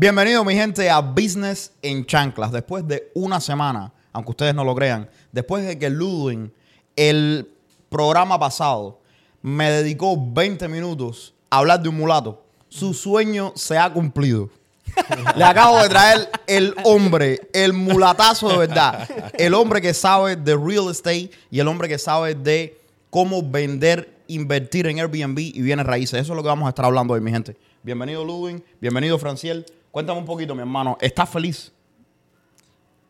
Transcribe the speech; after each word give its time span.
Bienvenido, 0.00 0.42
mi 0.46 0.54
gente, 0.54 0.88
a 0.88 1.00
Business 1.00 1.72
en 1.82 2.06
Chanclas. 2.06 2.50
Después 2.50 2.88
de 2.88 3.10
una 3.12 3.38
semana, 3.38 3.92
aunque 4.14 4.30
ustedes 4.30 4.54
no 4.54 4.64
lo 4.64 4.74
crean, 4.74 5.10
después 5.30 5.66
de 5.66 5.78
que 5.78 5.90
Ludwig, 5.90 6.50
el 6.96 7.46
programa 7.90 8.38
pasado, 8.38 8.98
me 9.42 9.70
dedicó 9.70 10.16
20 10.18 10.68
minutos 10.68 11.34
a 11.50 11.58
hablar 11.58 11.82
de 11.82 11.90
un 11.90 11.96
mulato, 11.98 12.42
su 12.70 12.94
sueño 12.94 13.52
se 13.56 13.76
ha 13.76 13.92
cumplido. 13.92 14.48
Le 15.36 15.44
acabo 15.44 15.82
de 15.82 15.90
traer 15.90 16.30
el 16.46 16.74
hombre, 16.84 17.50
el 17.52 17.74
mulatazo 17.74 18.48
de 18.48 18.56
verdad. 18.56 19.06
El 19.34 19.52
hombre 19.52 19.82
que 19.82 19.92
sabe 19.92 20.34
de 20.34 20.56
real 20.56 20.90
estate 20.90 21.30
y 21.50 21.60
el 21.60 21.68
hombre 21.68 21.88
que 21.88 21.98
sabe 21.98 22.34
de 22.34 22.80
cómo 23.10 23.42
vender, 23.42 24.14
invertir 24.28 24.86
en 24.86 24.98
Airbnb 24.98 25.40
y 25.40 25.60
bienes 25.60 25.84
raíces. 25.84 26.22
Eso 26.22 26.32
es 26.32 26.36
lo 26.38 26.42
que 26.42 26.48
vamos 26.48 26.64
a 26.64 26.70
estar 26.70 26.86
hablando 26.86 27.12
hoy, 27.12 27.20
mi 27.20 27.30
gente. 27.30 27.54
Bienvenido, 27.82 28.24
Ludwig. 28.24 28.64
Bienvenido, 28.80 29.18
Franciel. 29.18 29.66
Cuéntame 29.90 30.18
un 30.20 30.24
poquito, 30.24 30.54
mi 30.54 30.60
hermano. 30.60 30.96
¿Estás 31.00 31.28
feliz? 31.28 31.72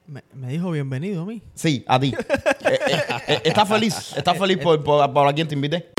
Me, 0.07 0.25
me 0.35 0.49
dijo 0.49 0.71
bienvenido 0.71 1.23
a 1.23 1.27
mí. 1.27 1.43
Sí, 1.55 1.85
a 1.87 1.99
ti. 2.01 2.15
Eh, 2.63 2.79
eh, 2.87 3.03
eh, 3.27 3.41
¿Estás 3.47 3.67
feliz? 3.69 4.13
¿Estás 4.17 4.39
feliz 4.39 4.59
por, 4.59 4.85
por, 4.85 5.13
por 5.13 5.27
a 5.27 5.33
quien 5.33 5.49
te 5.49 5.55
invité? 5.55 5.91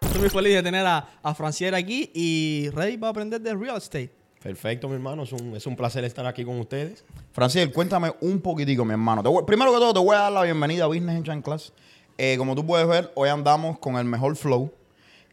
Estoy 0.00 0.20
muy 0.20 0.30
feliz 0.30 0.54
de 0.54 0.62
tener 0.62 0.86
a, 0.86 1.06
a 1.22 1.34
Franciera 1.34 1.76
aquí 1.76 2.10
y 2.14 2.70
ready 2.70 2.96
para 2.96 3.10
aprender 3.10 3.40
de 3.40 3.54
real 3.54 3.76
estate. 3.76 4.10
Perfecto, 4.42 4.88
mi 4.88 4.94
hermano. 4.94 5.24
Es 5.24 5.32
un, 5.32 5.54
es 5.56 5.66
un 5.66 5.76
placer 5.76 6.04
estar 6.04 6.24
aquí 6.26 6.42
con 6.44 6.58
ustedes. 6.58 7.04
Franciel, 7.32 7.70
cuéntame 7.72 8.12
un 8.20 8.40
poquitico, 8.40 8.84
mi 8.84 8.92
hermano. 8.92 9.22
Te 9.22 9.28
voy- 9.28 9.44
primero 9.44 9.72
que 9.72 9.78
todo, 9.78 9.92
te 9.92 10.00
voy 10.00 10.14
a 10.16 10.20
dar 10.20 10.32
la 10.32 10.42
bienvenida 10.44 10.84
a 10.84 10.86
Business 10.86 11.22
Chanclas. 11.24 11.72
Eh, 12.16 12.36
como 12.38 12.54
tú 12.54 12.64
puedes 12.64 12.86
ver, 12.86 13.12
hoy 13.16 13.28
andamos 13.28 13.78
con 13.78 13.96
el 13.96 14.04
mejor 14.06 14.36
flow. 14.36 14.72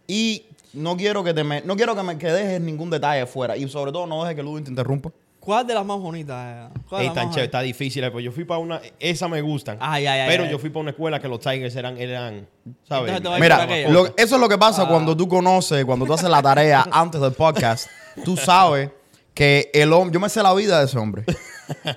Y 0.08 0.48
no 0.74 0.96
quiero 0.98 1.24
que 1.24 1.34
te 1.34 1.44
me, 1.44 1.62
no 1.62 1.76
quiero 1.76 1.96
que 1.96 2.04
me 2.04 2.18
que 2.18 2.28
dejes 2.32 2.62
ningún 2.62 2.90
detalle 2.90 3.26
fuera. 3.26 3.56
Y 3.58 3.68
sobre 3.68 3.92
todo, 3.92 4.06
no 4.08 4.24
dejes 4.24 4.36
que 4.36 4.44
Ludwig 4.44 4.64
te 4.66 4.70
interrumpa. 4.70 5.12
¿Cuál 5.40 5.66
de 5.66 5.74
las 5.74 5.84
más 5.84 5.98
bonitas? 6.00 6.70
chévere, 6.90 7.46
está 7.46 7.62
difícil. 7.62 8.04
eh, 8.04 8.12
Pues 8.12 8.24
yo 8.24 8.32
fui 8.32 8.44
para 8.46 8.60
una. 8.60 8.80
Esa 9.00 9.28
me 9.28 9.42
gustan. 9.42 9.78
Ay, 9.82 10.06
ay, 10.06 10.20
ay, 10.20 10.30
Pero 10.30 10.46
yo 10.46 10.60
fui 10.60 10.70
para 10.70 10.82
una 10.82 10.92
escuela 10.92 11.20
que 11.20 11.28
los 11.28 11.40
Tigers 11.40 11.76
eran. 11.76 11.98
eran 11.98 12.48
¿Sabes? 12.88 13.20
Mira, 13.40 13.66
lo- 13.90 14.06
eso 14.18 14.36
es 14.36 14.40
lo 14.42 14.48
que 14.48 14.60
pasa 14.60 14.84
Ah. 14.84 14.88
cuando 14.88 15.18
tú 15.18 15.28
conoces, 15.28 15.84
cuando 15.84 16.06
tú 16.06 16.14
haces 16.14 16.30
la 16.30 16.44
tarea 16.44 16.86
antes 16.92 17.20
del 17.20 17.32
podcast. 17.34 17.88
Tú 18.24 18.38
sabes 18.38 18.92
que 19.34 19.72
el 19.74 19.92
hombre, 19.94 20.14
yo 20.14 20.20
me 20.20 20.30
sé 20.30 20.44
la 20.44 20.54
vida 20.54 20.78
de 20.78 20.86
ese 20.86 21.00
hombre. 21.00 21.26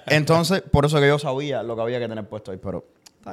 Entonces, 0.07 0.63
por 0.63 0.87
eso 0.87 0.99
que 1.01 1.09
yo 1.09 1.19
sabía 1.19 1.63
lo 1.63 1.77
que 1.77 1.83
había 1.83 1.99
que 1.99 2.09
tener 2.09 2.27
puesto 2.27 2.51
ahí. 2.51 2.59
Pero, 2.63 2.85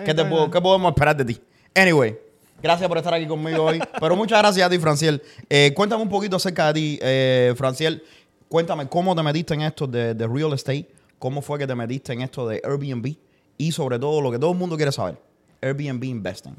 ¿qué, 0.05 0.13
te 0.13 0.25
puedo- 0.25 0.49
qué 0.51 0.59
podemos 0.61 0.91
esperar 0.91 1.15
de 1.15 1.25
ti? 1.25 1.41
Anyway, 1.75 2.17
gracias 2.61 2.87
por 2.87 2.97
estar 2.97 3.13
aquí 3.13 3.27
conmigo 3.27 3.63
hoy. 3.63 3.81
Pero 3.99 4.15
muchas 4.15 4.39
gracias 4.39 4.65
a 4.65 4.69
ti, 4.69 4.77
Franciel. 4.77 5.21
Eh, 5.49 5.71
cuéntame 5.75 6.03
un 6.03 6.09
poquito 6.09 6.35
acerca 6.35 6.67
de 6.67 6.73
ti, 6.73 6.99
eh, 7.01 7.53
Franciel. 7.55 8.03
Cuéntame 8.47 8.87
cómo 8.87 9.15
te 9.15 9.23
metiste 9.23 9.53
en 9.53 9.61
esto 9.61 9.87
de, 9.87 10.13
de 10.13 10.27
real 10.27 10.53
estate, 10.53 10.87
cómo 11.19 11.41
fue 11.41 11.57
que 11.57 11.67
te 11.67 11.75
metiste 11.75 12.13
en 12.13 12.21
esto 12.21 12.47
de 12.47 12.61
Airbnb 12.63 13.15
y 13.57 13.71
sobre 13.71 13.97
todo 13.97 14.21
lo 14.21 14.31
que 14.31 14.39
todo 14.39 14.51
el 14.51 14.57
mundo 14.57 14.75
quiere 14.75 14.91
saber, 14.91 15.17
Airbnb 15.61 16.03
Investing. 16.03 16.55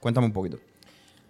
Cuéntame 0.00 0.26
un 0.26 0.32
poquito. 0.32 0.58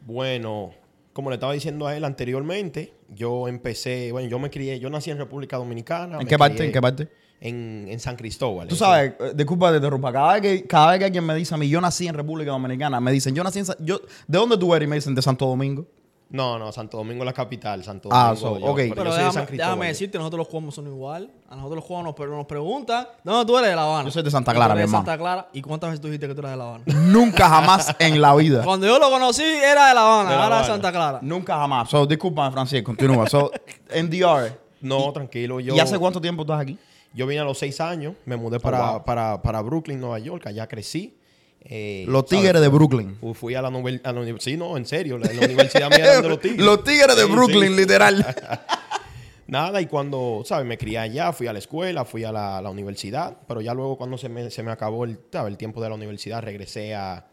Bueno, 0.06 0.72
como 1.12 1.30
le 1.30 1.34
estaba 1.34 1.52
diciendo 1.52 1.86
a 1.86 1.96
él 1.96 2.04
anteriormente, 2.04 2.92
yo 3.08 3.48
empecé. 3.48 4.12
Bueno, 4.12 4.28
yo 4.28 4.38
me 4.38 4.50
crié. 4.50 4.78
Yo 4.80 4.90
nací 4.90 5.10
en 5.10 5.18
República 5.18 5.56
Dominicana. 5.56 6.18
¿En 6.20 6.26
qué 6.26 6.36
parte? 6.36 6.56
crié 6.56 6.66
¿En 6.66 6.72
qué 6.72 6.80
parte? 6.80 7.08
En, 7.40 7.86
en 7.90 8.00
San 8.00 8.16
Cristóbal. 8.16 8.68
Tú 8.68 8.74
Eso- 8.74 8.84
sabes, 8.86 9.12
eh, 9.20 9.32
disculpa 9.34 9.70
te 9.70 9.76
interrumpa, 9.76 10.10
cada 10.12 10.32
vez 10.34 10.40
que, 10.42 10.66
cada 10.66 10.90
vez 10.92 10.98
que 11.00 11.04
alguien 11.06 11.26
me 11.26 11.34
dice 11.34 11.54
a 11.54 11.58
mí, 11.58 11.68
yo 11.68 11.80
nací 11.80 12.06
en 12.08 12.14
República 12.14 12.50
Dominicana, 12.52 13.00
me 13.00 13.12
dicen, 13.12 13.34
yo 13.34 13.44
nací 13.44 13.58
en... 13.58 13.66
Sa- 13.66 13.76
Yo, 13.80 14.00
¿De 14.26 14.38
dónde 14.38 14.56
tú 14.56 14.74
eres? 14.74 14.86
Y 14.86 14.88
me 14.88 14.96
dicen, 14.96 15.14
de 15.14 15.20
Santo 15.20 15.44
Domingo. 15.46 15.84
No, 16.30 16.58
no, 16.58 16.72
Santo 16.72 16.96
Domingo 16.96 17.22
es 17.22 17.26
la 17.26 17.32
capital. 17.34 17.84
Santo 17.84 18.08
Ah, 18.10 18.28
Domingo. 18.34 18.48
so, 18.54 18.58
yo- 18.60 18.66
ok. 18.72 18.76
pero 18.78 18.94
Pero 18.94 19.04
yo 19.04 19.10
soy 19.10 19.18
de 19.18 19.24
San 19.24 19.30
déjame, 19.32 19.46
Cristóbal. 19.46 19.70
déjame 19.72 19.86
decirte, 19.88 20.18
nosotros 20.18 20.38
los 20.38 20.48
cubanos 20.48 20.74
son 20.74 20.86
igual. 20.86 21.30
A 21.50 21.54
nosotros 21.56 21.76
los 21.76 21.84
cubanos 21.84 22.14
pero 22.16 22.34
nos 22.34 22.46
preguntan, 22.46 23.06
¿de 23.22 23.30
dónde 23.30 23.46
tú 23.46 23.58
eres 23.58 23.70
de 23.70 23.76
La 23.76 23.82
Habana? 23.84 24.04
Yo 24.06 24.10
soy 24.10 24.22
de 24.22 24.30
Santa 24.30 24.54
Clara, 24.54 24.74
mi 24.74 24.78
de 24.78 24.84
hermano. 24.84 25.04
Santa 25.04 25.18
Clara. 25.18 25.48
¿Y 25.52 25.60
cuántas 25.60 25.90
veces 25.90 26.00
tú 26.00 26.08
dijiste 26.08 26.26
que 26.26 26.34
tú 26.34 26.40
eras 26.40 26.52
de 26.52 26.56
La 26.56 26.64
Habana? 26.64 26.84
Nunca 26.86 27.48
jamás 27.48 27.94
en 27.98 28.20
la 28.22 28.34
vida. 28.34 28.62
Cuando 28.64 28.86
yo 28.86 28.98
lo 28.98 29.10
conocí 29.10 29.42
era 29.42 29.88
de 29.88 29.94
La 29.94 30.00
Habana, 30.00 30.30
De 30.30 30.36
La 30.36 30.42
ahora 30.44 30.56
de 30.56 30.62
Habana. 30.62 30.74
Santa 30.74 30.90
Clara. 30.92 31.18
Nunca 31.22 31.56
jamás. 31.58 31.90
So, 31.90 32.06
discúlpame, 32.06 32.50
Francis, 32.52 32.82
continúa. 32.82 33.28
So, 33.28 33.50
en 33.90 34.08
DR. 34.08 34.58
No, 34.80 35.12
tranquilo. 35.12 35.60
Yo, 35.60 35.74
¿Y 35.76 35.78
hace 35.80 35.98
cuánto 35.98 36.20
tiempo 36.20 36.42
estás 36.42 36.60
aquí? 36.60 36.78
Yo 37.14 37.26
vine 37.26 37.40
a 37.40 37.44
los 37.44 37.58
seis 37.58 37.80
años, 37.80 38.14
me 38.26 38.36
mudé 38.36 38.58
para, 38.60 38.90
wow. 38.92 39.04
para, 39.04 39.40
para 39.40 39.62
Brooklyn, 39.62 40.00
Nueva 40.00 40.18
York, 40.18 40.46
allá 40.46 40.66
crecí. 40.66 41.16
Eh, 41.66 42.04
Los 42.08 42.24
¿sabes? 42.28 42.42
Tigres 42.42 42.60
de 42.60 42.68
Brooklyn. 42.68 43.16
Fu- 43.20 43.32
Fui 43.32 43.54
a 43.54 43.62
la, 43.62 43.68
a 43.68 44.12
la 44.12 44.20
uni- 44.20 44.36
Sí, 44.40 44.56
no, 44.56 44.76
en 44.76 44.84
serio, 44.84 45.16
la, 45.16 45.32
la 45.32 45.46
universidad 45.46 45.88
mía 45.88 45.98
era 46.04 46.20
de 46.20 46.28
los 46.28 46.40
Tigres. 46.42 46.60
Los 46.60 46.84
Tigres 46.84 47.16
de 47.16 47.24
Sí, 47.24 47.30
Brooklyn, 47.32 47.68
sí. 47.72 47.76
literal. 47.76 48.26
Nada, 49.46 49.80
y 49.80 49.86
cuando, 49.86 50.42
¿sabes? 50.44 50.66
Me 50.66 50.78
crié 50.78 50.98
allá, 50.98 51.32
fui 51.32 51.46
a 51.46 51.52
la 51.52 51.58
escuela, 51.58 52.04
fui 52.04 52.24
a 52.24 52.32
la, 52.32 52.60
la 52.62 52.70
universidad, 52.70 53.36
pero 53.46 53.60
ya 53.60 53.74
luego 53.74 53.96
cuando 53.98 54.16
se 54.16 54.28
me, 54.30 54.50
se 54.50 54.62
me 54.62 54.72
acabó 54.72 55.04
el, 55.04 55.18
¿sabes? 55.30 55.50
el 55.52 55.58
tiempo 55.58 55.82
de 55.82 55.90
la 55.90 55.94
universidad, 55.94 56.42
regresé 56.42 56.94
a, 56.94 57.26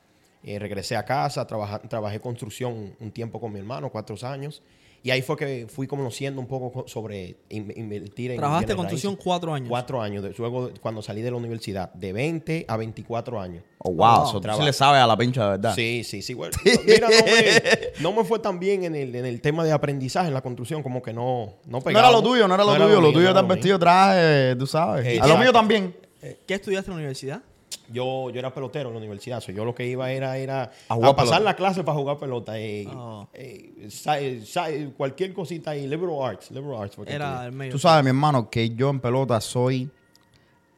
eh, 0.44 0.60
regresé 0.60 0.98
a 0.98 1.06
casa, 1.06 1.48
trabaja- 1.48 1.80
trabajé 1.80 2.20
construcción 2.20 2.94
un 3.00 3.12
tiempo 3.12 3.40
con 3.40 3.54
mi 3.54 3.60
hermano, 3.60 3.90
cuatro 3.90 4.16
años, 4.28 4.62
y 5.04 5.10
ahí 5.12 5.22
fue 5.22 5.36
que 5.36 5.68
fui 5.68 5.88
conociendo 5.88 6.40
un 6.40 6.48
poco 6.48 6.72
co- 6.72 6.88
sobre 6.88 7.36
in- 7.50 7.74
invertir 7.76 8.32
en 8.32 8.38
Trabajaste 8.38 8.66
bienes 8.68 8.78
construcción 8.78 9.14
raíces. 9.14 9.24
cuatro 9.24 9.54
años. 9.54 9.70
Cuatro 9.70 10.02
años, 10.02 10.24
de- 10.24 10.34
luego 10.38 10.70
cuando 10.82 11.02
salí 11.02 11.22
de 11.22 11.32
la 11.32 11.38
universidad, 11.38 11.92
de 11.94 12.14
20 12.14 12.66
a 12.68 12.78
24 12.78 13.40
años. 13.42 13.64
Oh, 13.80 13.92
wow. 13.92 14.32
Wow. 14.32 14.42
Tú 14.42 14.50
sí 14.58 14.64
le 14.64 14.74
sabes 14.74 15.02
a 15.02 15.08
la 15.08 15.18
pincha 15.18 15.44
de 15.46 15.50
verdad. 15.52 15.74
Sí, 15.76 16.04
sí, 16.04 16.22
sí. 16.22 16.34
Bueno, 16.36 16.56
mira, 16.86 17.08
no 17.10 17.26
me, 17.26 17.80
no 18.02 18.14
me 18.14 18.24
fue 18.24 18.40
tan 18.40 18.60
bien 18.60 18.84
en 18.84 18.96
el, 18.96 19.16
en 19.16 19.26
el 19.26 19.42
tema 19.42 19.64
de 19.64 19.72
aprendizaje 19.72 20.28
en 20.28 20.34
la 20.36 20.42
construcción, 20.42 20.84
como 20.84 21.02
que 21.02 21.14
no, 21.14 21.56
no 21.66 21.80
No 21.80 21.90
era 21.90 22.12
lo 22.12 22.22
tuyo, 22.22 22.48
no 22.48 22.54
era 22.56 22.64
lo 22.64 22.74
tuyo. 22.74 22.88
Lo 23.02 23.02
mío, 23.02 23.12
tuyo 23.14 23.34
no 23.34 23.42
mío. 23.42 23.48
vestido 23.56 23.80
traje, 23.80 24.56
tú 24.56 24.68
sabes. 24.68 25.06
Eh, 25.08 25.20
a 25.20 25.26
lo 25.28 25.38
mío 25.38 25.52
también. 25.52 25.96
¿Qué 26.46 26.54
estudiaste 26.54 26.92
en 26.92 26.96
la 26.98 27.00
universidad? 27.00 27.42
Yo, 27.92 28.30
yo 28.30 28.40
era 28.40 28.54
pelotero 28.54 28.90
en 28.90 28.96
la 28.96 29.00
universidad. 29.00 29.40
so 29.42 29.52
yo 29.52 29.66
lo 29.66 29.76
que 29.76 29.86
iba 29.86 30.12
era, 30.12 30.38
era 30.38 30.72
A 30.90 30.94
a, 30.94 30.98
pasar 31.00 31.16
pelota. 31.16 31.40
la 31.40 31.56
clase 31.56 31.84
para 31.84 31.98
jugar 31.98 32.18
pelota. 32.18 32.58
eh, 32.60 32.88
Oh. 32.96 33.28
eh, 33.34 33.88
eh, 34.08 34.90
cualquier 34.98 35.34
cosita 35.34 35.72
ahí. 35.72 35.88
Liberal 35.88 36.16
arts. 36.24 36.52
Liberal 36.52 36.82
arts. 36.84 36.98
Era 37.08 37.46
el 37.46 37.52
medio. 37.52 37.72
Tú 37.72 37.80
sabes, 37.80 38.04
mi 38.04 38.10
hermano, 38.10 38.50
que 38.50 38.70
yo 38.72 38.90
en 38.90 39.00
pelota 39.00 39.40
soy 39.42 39.90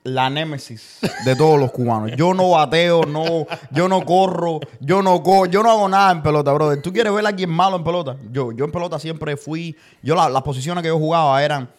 la 0.05 0.29
némesis 0.29 0.99
de 1.25 1.35
todos 1.35 1.57
los 1.59 1.71
cubanos. 1.71 2.11
Yo 2.17 2.33
no 2.33 2.49
bateo, 2.51 3.03
no, 3.05 3.45
yo 3.71 3.87
no 3.87 4.03
corro, 4.03 4.59
yo 4.81 5.01
no 5.01 5.23
co 5.23 5.45
yo 5.45 5.63
no 5.63 5.71
hago 5.71 5.87
nada 5.87 6.11
en 6.11 6.21
pelota, 6.21 6.51
brother. 6.51 6.81
¿Tú 6.81 6.91
quieres 6.91 7.13
ver 7.13 7.25
a 7.25 7.29
alguien 7.29 7.49
malo 7.49 7.77
en 7.77 7.83
pelota? 7.85 8.17
Yo, 8.31 8.51
yo 8.51 8.65
en 8.65 8.71
pelota 8.71 8.99
siempre 8.99 9.37
fui, 9.37 9.75
yo 10.01 10.13
la- 10.15 10.29
las 10.29 10.43
posiciones 10.43 10.81
que 10.81 10.89
yo 10.89 10.97
jugaba 10.99 11.41
eran 11.41 11.69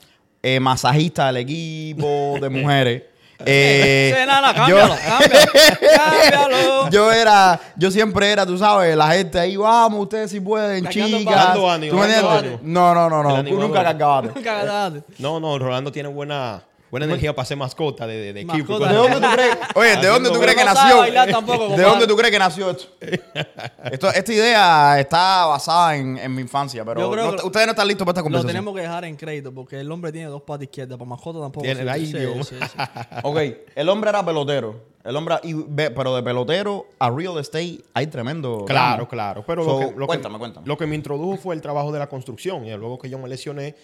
eh, 0.42 0.58
masajista 0.60 1.26
del 1.26 1.36
equipo 1.38 2.06
de 2.40 2.48
mujeres. 2.50 3.02
Eh, 3.46 4.14
Sí, 4.18 4.26
no, 4.26 4.40
no, 4.40 4.48
yo- 4.48 4.54
cámbialo, 4.54 4.96
cámbialo, 5.06 5.52
cámbialo. 5.96 6.90
yo 6.90 7.12
era, 7.12 7.60
yo 7.76 7.90
siempre 7.90 8.30
era, 8.30 8.46
tú 8.46 8.56
sabes, 8.58 8.96
la 8.96 9.08
gente 9.12 9.38
ahí, 9.38 9.56
vamos, 9.56 10.00
ustedes 10.02 10.30
si 10.30 10.40
pueden, 10.40 10.84
Cargando 10.84 11.18
chicas. 11.18 11.36
ánimo, 11.36 11.90
¿Tú 11.90 11.96
me 11.98 12.04
entiendes? 12.06 12.24
ánimo. 12.38 12.58
No, 12.62 12.94
no, 12.94 13.10
no, 13.10 13.22
no. 13.22 13.42
Nunca 13.42 13.82
cargaste. 13.82 14.30
Nunca 14.34 14.54
ganaste. 14.64 15.02
No, 15.18 15.40
no, 15.40 15.58
Rolando 15.58 15.90
tiene 15.92 16.08
buena, 16.08 16.62
buena 16.94 17.06
energía 17.06 17.34
para 17.34 17.44
ser 17.46 17.56
mascota 17.56 18.06
de, 18.06 18.16
de, 18.16 18.32
de 18.32 18.40
equipo. 18.42 18.78
Mascota. 18.78 18.88
¿De 18.92 18.96
dónde 18.96 19.20
tú 19.20 19.32
crees? 19.34 19.56
Oye, 19.74 19.96
¿de 19.96 20.06
dónde 20.06 20.30
tú 20.30 20.38
crees 20.40 20.56
que 20.56 20.64
nació? 20.64 20.98
bailar 20.98 21.28
tampoco, 21.30 21.68
¿De 21.76 21.82
dónde 21.82 22.06
tú 22.06 22.16
crees 22.16 22.30
que 22.32 22.38
nació 22.38 22.70
esto? 22.70 22.84
Esto- 23.90 24.10
esta 24.10 24.32
idea 24.32 25.00
está 25.00 25.46
basada 25.46 25.96
en, 25.96 26.16
en 26.18 26.34
mi 26.34 26.42
infancia, 26.42 26.84
pero 26.84 27.14
no- 27.14 27.36
que 27.36 27.46
ustedes 27.46 27.66
no 27.66 27.72
están 27.72 27.88
listos 27.88 28.04
para 28.04 28.12
esta 28.12 28.20
Lo 28.20 28.24
conversación. 28.24 28.52
tenemos 28.52 28.74
que 28.74 28.80
dejar 28.82 29.04
en 29.04 29.16
crédito 29.16 29.52
porque 29.52 29.80
el 29.80 29.90
hombre 29.90 30.12
tiene 30.12 30.28
dos 30.28 30.42
patas 30.42 30.64
izquierdas. 30.64 30.96
Para 30.98 31.08
mascota 31.08 31.40
tampoco. 31.40 31.64
Tiene- 31.64 31.82
sí, 31.82 31.88
ay, 31.88 32.06
sí, 32.06 32.44
sí, 32.44 32.54
sí. 32.60 32.78
Ok, 33.24 33.38
el 33.74 33.88
hombre 33.88 34.10
era 34.10 34.24
pelotero. 34.24 34.94
El 35.04 35.16
hombre, 35.16 35.34
y 35.42 35.52
pero 35.54 36.16
de 36.16 36.22
pelotero 36.22 36.86
a 36.98 37.10
real 37.10 37.36
estate 37.38 37.80
hay 37.92 38.06
tremendo. 38.06 38.64
Claro, 38.66 39.06
claro. 39.06 39.44
Pero 39.46 39.62
So, 39.64 39.80
lo, 39.82 39.88
que, 39.90 39.94
lo, 39.98 40.06
cuéntame, 40.06 40.34
que, 40.36 40.38
cuéntame. 40.38 40.66
lo 40.66 40.78
que 40.78 40.86
me 40.86 40.94
introdujo 40.94 41.36
fue 41.36 41.54
el 41.54 41.60
trabajo 41.60 41.92
de 41.92 41.98
la 41.98 42.08
construcción. 42.08 42.64
Y 42.64 42.70
luego 42.74 42.98
que 42.98 43.10
yo 43.10 43.18
me 43.18 43.28
lesioné, 43.28 43.74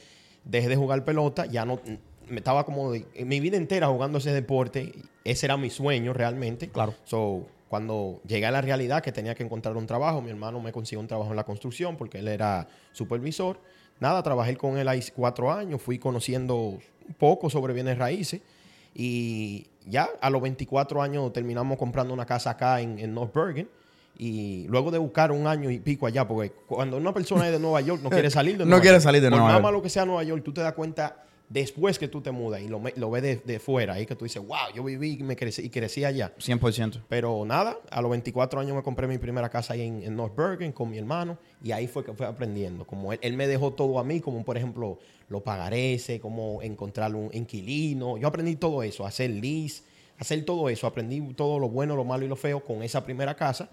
dejé 0.44 0.68
de 0.68 0.76
jugar 0.76 1.04
pelota, 1.04 1.44
ya 1.44 1.66
no 1.66 1.78
me 2.30 2.36
estaba 2.38 2.64
como 2.64 2.92
de- 2.92 3.04
mi 3.24 3.40
vida 3.40 3.56
entera 3.56 3.88
jugando 3.88 4.18
ese 4.18 4.32
deporte. 4.32 4.92
Ese 5.24 5.46
era 5.46 5.56
mi 5.56 5.68
sueño 5.70 6.12
realmente. 6.12 6.68
Claro. 6.70 6.94
So, 7.04 7.46
cuando 7.68 8.20
llegué 8.26 8.46
a 8.46 8.50
la 8.50 8.60
realidad 8.60 9.02
que 9.02 9.12
tenía 9.12 9.34
que 9.34 9.42
encontrar 9.42 9.76
un 9.76 9.86
trabajo, 9.86 10.20
mi 10.22 10.30
hermano 10.30 10.60
me 10.60 10.72
consiguió 10.72 11.00
un 11.00 11.06
trabajo 11.06 11.30
en 11.30 11.36
la 11.36 11.44
construcción 11.44 11.96
porque 11.96 12.18
él 12.18 12.28
era 12.28 12.66
supervisor. 12.92 13.58
Nada, 14.00 14.22
trabajé 14.22 14.56
con 14.56 14.78
él 14.78 14.88
ahí 14.88 15.00
cuatro 15.14 15.52
años, 15.52 15.80
fui 15.82 15.98
conociendo 15.98 16.56
un 16.56 17.14
poco 17.18 17.50
sobre 17.50 17.74
bienes 17.74 17.98
raíces. 17.98 18.40
Y 18.94 19.66
ya 19.86 20.08
a 20.20 20.30
los 20.30 20.42
24 20.42 21.02
años 21.02 21.32
terminamos 21.32 21.78
comprando 21.78 22.12
una 22.12 22.26
casa 22.26 22.50
acá 22.50 22.80
en, 22.80 22.98
en 22.98 23.14
North 23.14 23.34
Bergen. 23.34 23.68
Y 24.18 24.66
luego 24.68 24.90
de 24.90 24.98
buscar 24.98 25.32
un 25.32 25.46
año 25.46 25.70
y 25.70 25.78
pico 25.78 26.06
allá, 26.06 26.26
porque 26.28 26.52
cuando 26.66 26.96
una 26.98 27.14
persona 27.14 27.46
es 27.46 27.52
de 27.52 27.58
Nueva 27.58 27.80
York 27.80 28.02
no 28.02 28.10
quiere 28.10 28.30
salir 28.30 28.58
de 28.58 28.64
No 28.64 28.70
Nueva 28.70 28.82
quiere 28.82 28.94
York. 28.96 29.04
salir 29.04 29.22
de 29.22 29.28
Por 29.30 29.38
Nueva 29.38 29.46
más 29.52 29.54
York. 29.54 29.64
malo 29.64 29.82
que 29.82 29.88
sea 29.88 30.04
Nueva 30.04 30.22
York, 30.24 30.42
tú 30.44 30.52
te 30.52 30.60
das 30.60 30.74
cuenta 30.74 31.24
después 31.50 31.98
que 31.98 32.08
tú 32.08 32.22
te 32.22 32.30
mudas 32.30 32.62
y 32.62 32.68
lo, 32.68 32.80
lo 32.96 33.10
ves 33.10 33.22
de, 33.22 33.36
de 33.36 33.58
fuera, 33.58 33.94
ahí 33.94 34.06
que 34.06 34.16
tú 34.16 34.24
dices, 34.24 34.40
wow, 34.40 34.72
yo 34.74 34.82
viví 34.82 35.18
y, 35.18 35.22
me 35.22 35.36
crecí, 35.36 35.62
y 35.62 35.68
crecí 35.68 36.04
allá. 36.04 36.32
100%. 36.38 37.02
Pero 37.08 37.44
nada, 37.44 37.76
a 37.90 38.00
los 38.00 38.10
24 38.10 38.60
años 38.60 38.74
me 38.76 38.82
compré 38.82 39.06
mi 39.06 39.18
primera 39.18 39.50
casa 39.50 39.74
ahí 39.74 39.82
en, 39.82 40.02
en 40.02 40.16
North 40.16 40.34
Bergen 40.34 40.72
con 40.72 40.88
mi 40.88 40.96
hermano 40.96 41.36
y 41.62 41.72
ahí 41.72 41.88
fue 41.88 42.04
que 42.04 42.14
fue 42.14 42.24
aprendiendo. 42.24 42.86
Como 42.86 43.12
él, 43.12 43.18
él 43.20 43.36
me 43.36 43.46
dejó 43.48 43.72
todo 43.72 43.98
a 43.98 44.04
mí, 44.04 44.20
como 44.20 44.44
por 44.44 44.56
ejemplo 44.56 44.98
los 45.28 45.42
pagarés, 45.42 46.10
cómo 46.22 46.62
encontrar 46.62 47.14
un 47.14 47.30
inquilino. 47.32 48.16
Yo 48.16 48.28
aprendí 48.28 48.54
todo 48.56 48.82
eso, 48.84 49.04
hacer 49.04 49.30
lease, 49.30 49.82
hacer 50.18 50.44
todo 50.44 50.68
eso. 50.68 50.86
Aprendí 50.86 51.20
todo 51.34 51.58
lo 51.58 51.68
bueno, 51.68 51.96
lo 51.96 52.04
malo 52.04 52.24
y 52.24 52.28
lo 52.28 52.36
feo 52.36 52.62
con 52.64 52.82
esa 52.82 53.04
primera 53.04 53.34
casa. 53.34 53.68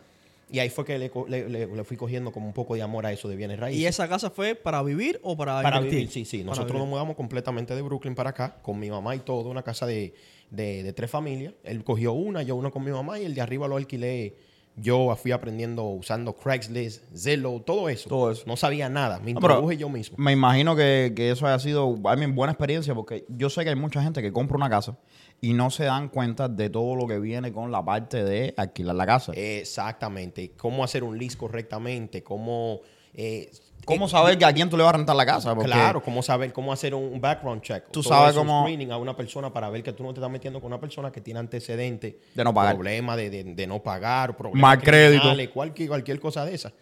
Y 0.50 0.60
ahí 0.60 0.70
fue 0.70 0.86
que 0.86 0.98
le, 0.98 1.12
le- 1.28 1.50
le- 1.50 1.68
le 1.68 1.84
fui 1.84 1.98
cogiendo 1.98 2.32
como 2.32 2.48
un 2.48 2.54
poco 2.54 2.76
de 2.76 2.82
amor 2.82 3.06
a 3.06 3.12
eso 3.12 3.28
de 3.28 3.36
bienes 3.36 3.60
raíces. 3.60 3.82
¿Y 3.82 3.86
esa 3.86 4.08
casa 4.08 4.30
fue 4.30 4.56
para 4.56 4.82
vivir 4.82 5.20
o 5.22 5.36
para, 5.36 5.62
Para 5.62 5.78
invertir? 5.78 6.00
vivir, 6.00 6.12
sí, 6.12 6.24
sí. 6.26 6.44
Nosotros 6.44 6.80
nos 6.80 6.88
mudamos 6.88 7.16
completamente 7.18 7.76
de 7.76 7.82
Brooklyn 7.82 8.16
para 8.16 8.30
acá, 8.30 8.58
con 8.62 8.80
mi 8.80 8.90
mamá 8.90 9.14
y 9.16 9.20
todo, 9.20 9.50
una 9.50 9.64
casa 9.64 9.86
de, 9.86 10.14
de- 10.50 10.84
de 10.84 10.94
tres 10.94 11.12
familias. 11.12 11.54
Él 11.64 11.84
cogió 11.84 12.14
una, 12.14 12.44
yo 12.44 12.56
una 12.56 12.72
con 12.72 12.84
mi 12.86 12.92
mamá 12.92 13.20
y 13.20 13.26
el 13.26 13.36
de 13.36 13.42
arriba 13.42 13.68
lo 13.68 13.76
alquilé. 13.76 14.36
Yo 14.80 15.16
fui 15.16 15.32
aprendiendo 15.32 15.84
usando 15.86 16.34
Craigslist, 16.34 17.04
Zillow, 17.16 17.60
todo 17.62 17.90
eso. 17.90 18.08
Todo 18.08 18.32
eso. 18.32 18.44
No 18.46 18.56
sabía 18.56 18.90
nada, 18.90 19.20
me 19.20 19.32
introduje 19.32 19.76
yo 19.76 19.90
mismo. 19.90 20.18
Me 20.20 20.32
imagino 20.32 20.76
que, 20.76 21.14
que 21.16 21.32
eso 21.32 21.48
haya 21.48 21.58
sido 21.58 21.96
I 21.96 22.16
mean, 22.18 22.36
buena 22.36 22.54
experiencia 22.54 22.94
porque 22.94 23.26
yo 23.28 23.50
sé 23.50 23.64
que 23.64 23.72
hay 23.72 23.76
mucha 23.76 24.04
gente 24.04 24.22
que 24.22 24.32
compra 24.32 24.56
una 24.56 24.70
casa 24.70 24.96
y 25.42 25.54
no 25.54 25.72
se 25.72 25.86
dan 25.86 26.10
cuenta 26.10 26.48
de 26.48 26.70
todo 26.70 26.96
lo 26.96 27.08
que 27.08 27.20
viene 27.20 27.52
con 27.52 27.72
la 27.72 27.84
parte 27.84 28.24
de 28.24 28.54
alquilar 28.56 28.96
la 28.96 29.06
casa. 29.08 29.34
Exactamente. 29.36 30.52
Cómo 30.56 30.84
hacer 30.84 31.04
un 31.04 31.18
lease 31.18 31.38
correctamente, 31.38 32.22
cómo... 32.22 32.82
eh, 33.14 33.50
¿Cómo 33.88 34.08
saber 34.08 34.38
que 34.38 34.46
a 34.46 34.54
quién 34.54 34.70
tú 34.70 34.78
le 34.78 34.84
vas 34.84 34.94
a 34.94 34.98
rentar 34.98 35.16
la 35.16 35.26
casa? 35.26 35.56
Porque 35.56 35.72
Claro, 35.72 36.04
cómo 36.04 36.22
saber 36.22 36.54
cómo 36.54 36.72
hacer 36.74 36.94
un 36.94 37.20
background 37.20 37.62
check. 37.62 37.86
Tú 37.90 38.04
sabes 38.04 38.36
cómo- 38.36 38.62
screening 38.64 38.92
a 38.92 38.98
una 38.98 39.16
persona 39.16 39.52
para 39.52 39.70
ver 39.70 39.82
que 39.82 39.94
tú 39.94 40.04
no 40.04 40.14
te 40.14 40.20
estás 40.20 40.30
metiendo 40.32 40.60
con 40.60 40.68
una 40.68 40.80
persona 40.80 41.12
que 41.12 41.22
tiene 41.22 41.40
antecedentes 41.40 42.16
De 42.36 42.44
no 42.44 42.54
pagar. 42.54 42.76
Problemas 42.76 43.18
de, 43.18 43.30
de- 43.30 43.44
de 43.46 43.68
no 43.68 43.82
pagar, 43.82 44.36
problemas 44.38 44.62
Mal 44.62 44.82
crédito. 44.84 45.24
Cualquier, 45.54 45.88
cualquier 45.90 46.20
cosa 46.20 46.46
de 46.46 46.54
esa. 46.54 46.74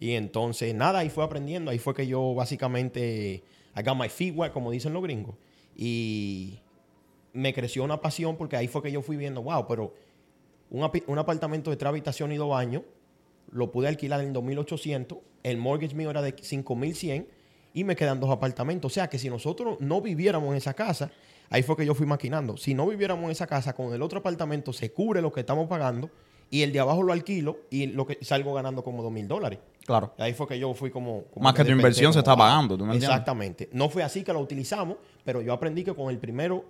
Y 0.00 0.12
entonces, 0.12 0.74
nada, 0.74 1.00
ahí 1.00 1.10
fue 1.10 1.24
aprendiendo. 1.24 1.70
Ahí 1.70 1.78
fue 1.78 1.94
que 1.94 2.06
yo 2.06 2.34
básicamente, 2.34 3.42
I 3.76 3.82
got 3.84 3.96
my 3.96 4.08
feet 4.08 4.34
wet, 4.36 4.52
como 4.52 4.70
dicen 4.70 4.92
los 4.92 5.02
gringos. 5.02 5.34
Y 5.76 6.60
me 7.32 7.52
creció 7.52 7.82
una 7.84 8.00
pasión 8.00 8.36
porque 8.36 8.56
ahí 8.56 8.68
fue 8.68 8.82
que 8.82 8.92
yo 8.92 9.02
fui 9.02 9.16
viendo, 9.16 9.42
wow, 9.42 9.66
pero 9.66 9.92
un, 10.70 10.88
un 11.06 11.18
apartamento 11.18 11.70
de 11.70 11.76
tres 11.76 11.88
habitaciones 11.88 12.36
y 12.36 12.38
dos 12.38 12.48
baños, 12.50 12.82
lo 13.54 13.70
pude 13.70 13.88
alquilar 13.88 14.20
en 14.20 14.34
2.800, 14.34 15.18
el 15.44 15.56
mortgage 15.56 15.94
mío 15.94 16.10
era 16.10 16.20
de 16.20 16.34
5.100 16.34 17.26
y 17.72 17.84
me 17.84 17.94
quedan 17.96 18.20
dos 18.20 18.30
apartamentos. 18.30 18.92
O 18.92 18.94
sea 18.94 19.08
que 19.08 19.18
si 19.18 19.30
nosotros 19.30 19.78
no 19.80 20.00
viviéramos 20.00 20.50
en 20.50 20.56
esa 20.56 20.74
casa, 20.74 21.12
ahí 21.50 21.62
fue 21.62 21.76
que 21.76 21.86
yo 21.86 21.94
fui 21.94 22.04
maquinando. 22.04 22.56
Si 22.56 22.74
no 22.74 22.86
viviéramos 22.86 23.24
en 23.24 23.30
esa 23.30 23.46
casa, 23.46 23.72
con 23.72 23.94
el 23.94 24.02
otro 24.02 24.18
apartamento 24.18 24.72
se 24.72 24.92
cubre 24.92 25.22
lo 25.22 25.32
que 25.32 25.40
estamos 25.40 25.68
pagando 25.68 26.10
y 26.50 26.62
el 26.62 26.72
de 26.72 26.80
abajo 26.80 27.02
lo 27.02 27.12
alquilo 27.12 27.58
y 27.70 27.86
lo 27.86 28.06
que 28.06 28.18
salgo 28.22 28.52
ganando 28.54 28.82
como 28.82 29.08
2.000 29.08 29.26
dólares. 29.28 29.60
Claro. 29.86 30.14
Ahí 30.18 30.34
fue 30.34 30.48
que 30.48 30.58
yo 30.58 30.74
fui 30.74 30.90
como... 30.90 31.24
como 31.24 31.44
Más 31.44 31.54
que 31.54 31.64
tu 31.64 31.70
inversión 31.70 32.12
se 32.12 32.18
está 32.20 32.36
pagando, 32.36 32.76
¿tú 32.76 32.84
me 32.84 32.94
entiendes? 32.94 33.10
Exactamente. 33.10 33.68
No 33.72 33.88
fue 33.88 34.02
así 34.02 34.24
que 34.24 34.32
lo 34.32 34.40
utilizamos, 34.40 34.96
pero 35.24 35.42
yo 35.42 35.52
aprendí 35.52 35.84
que 35.84 35.94
con 35.94 36.10
el 36.10 36.18
primero, 36.18 36.64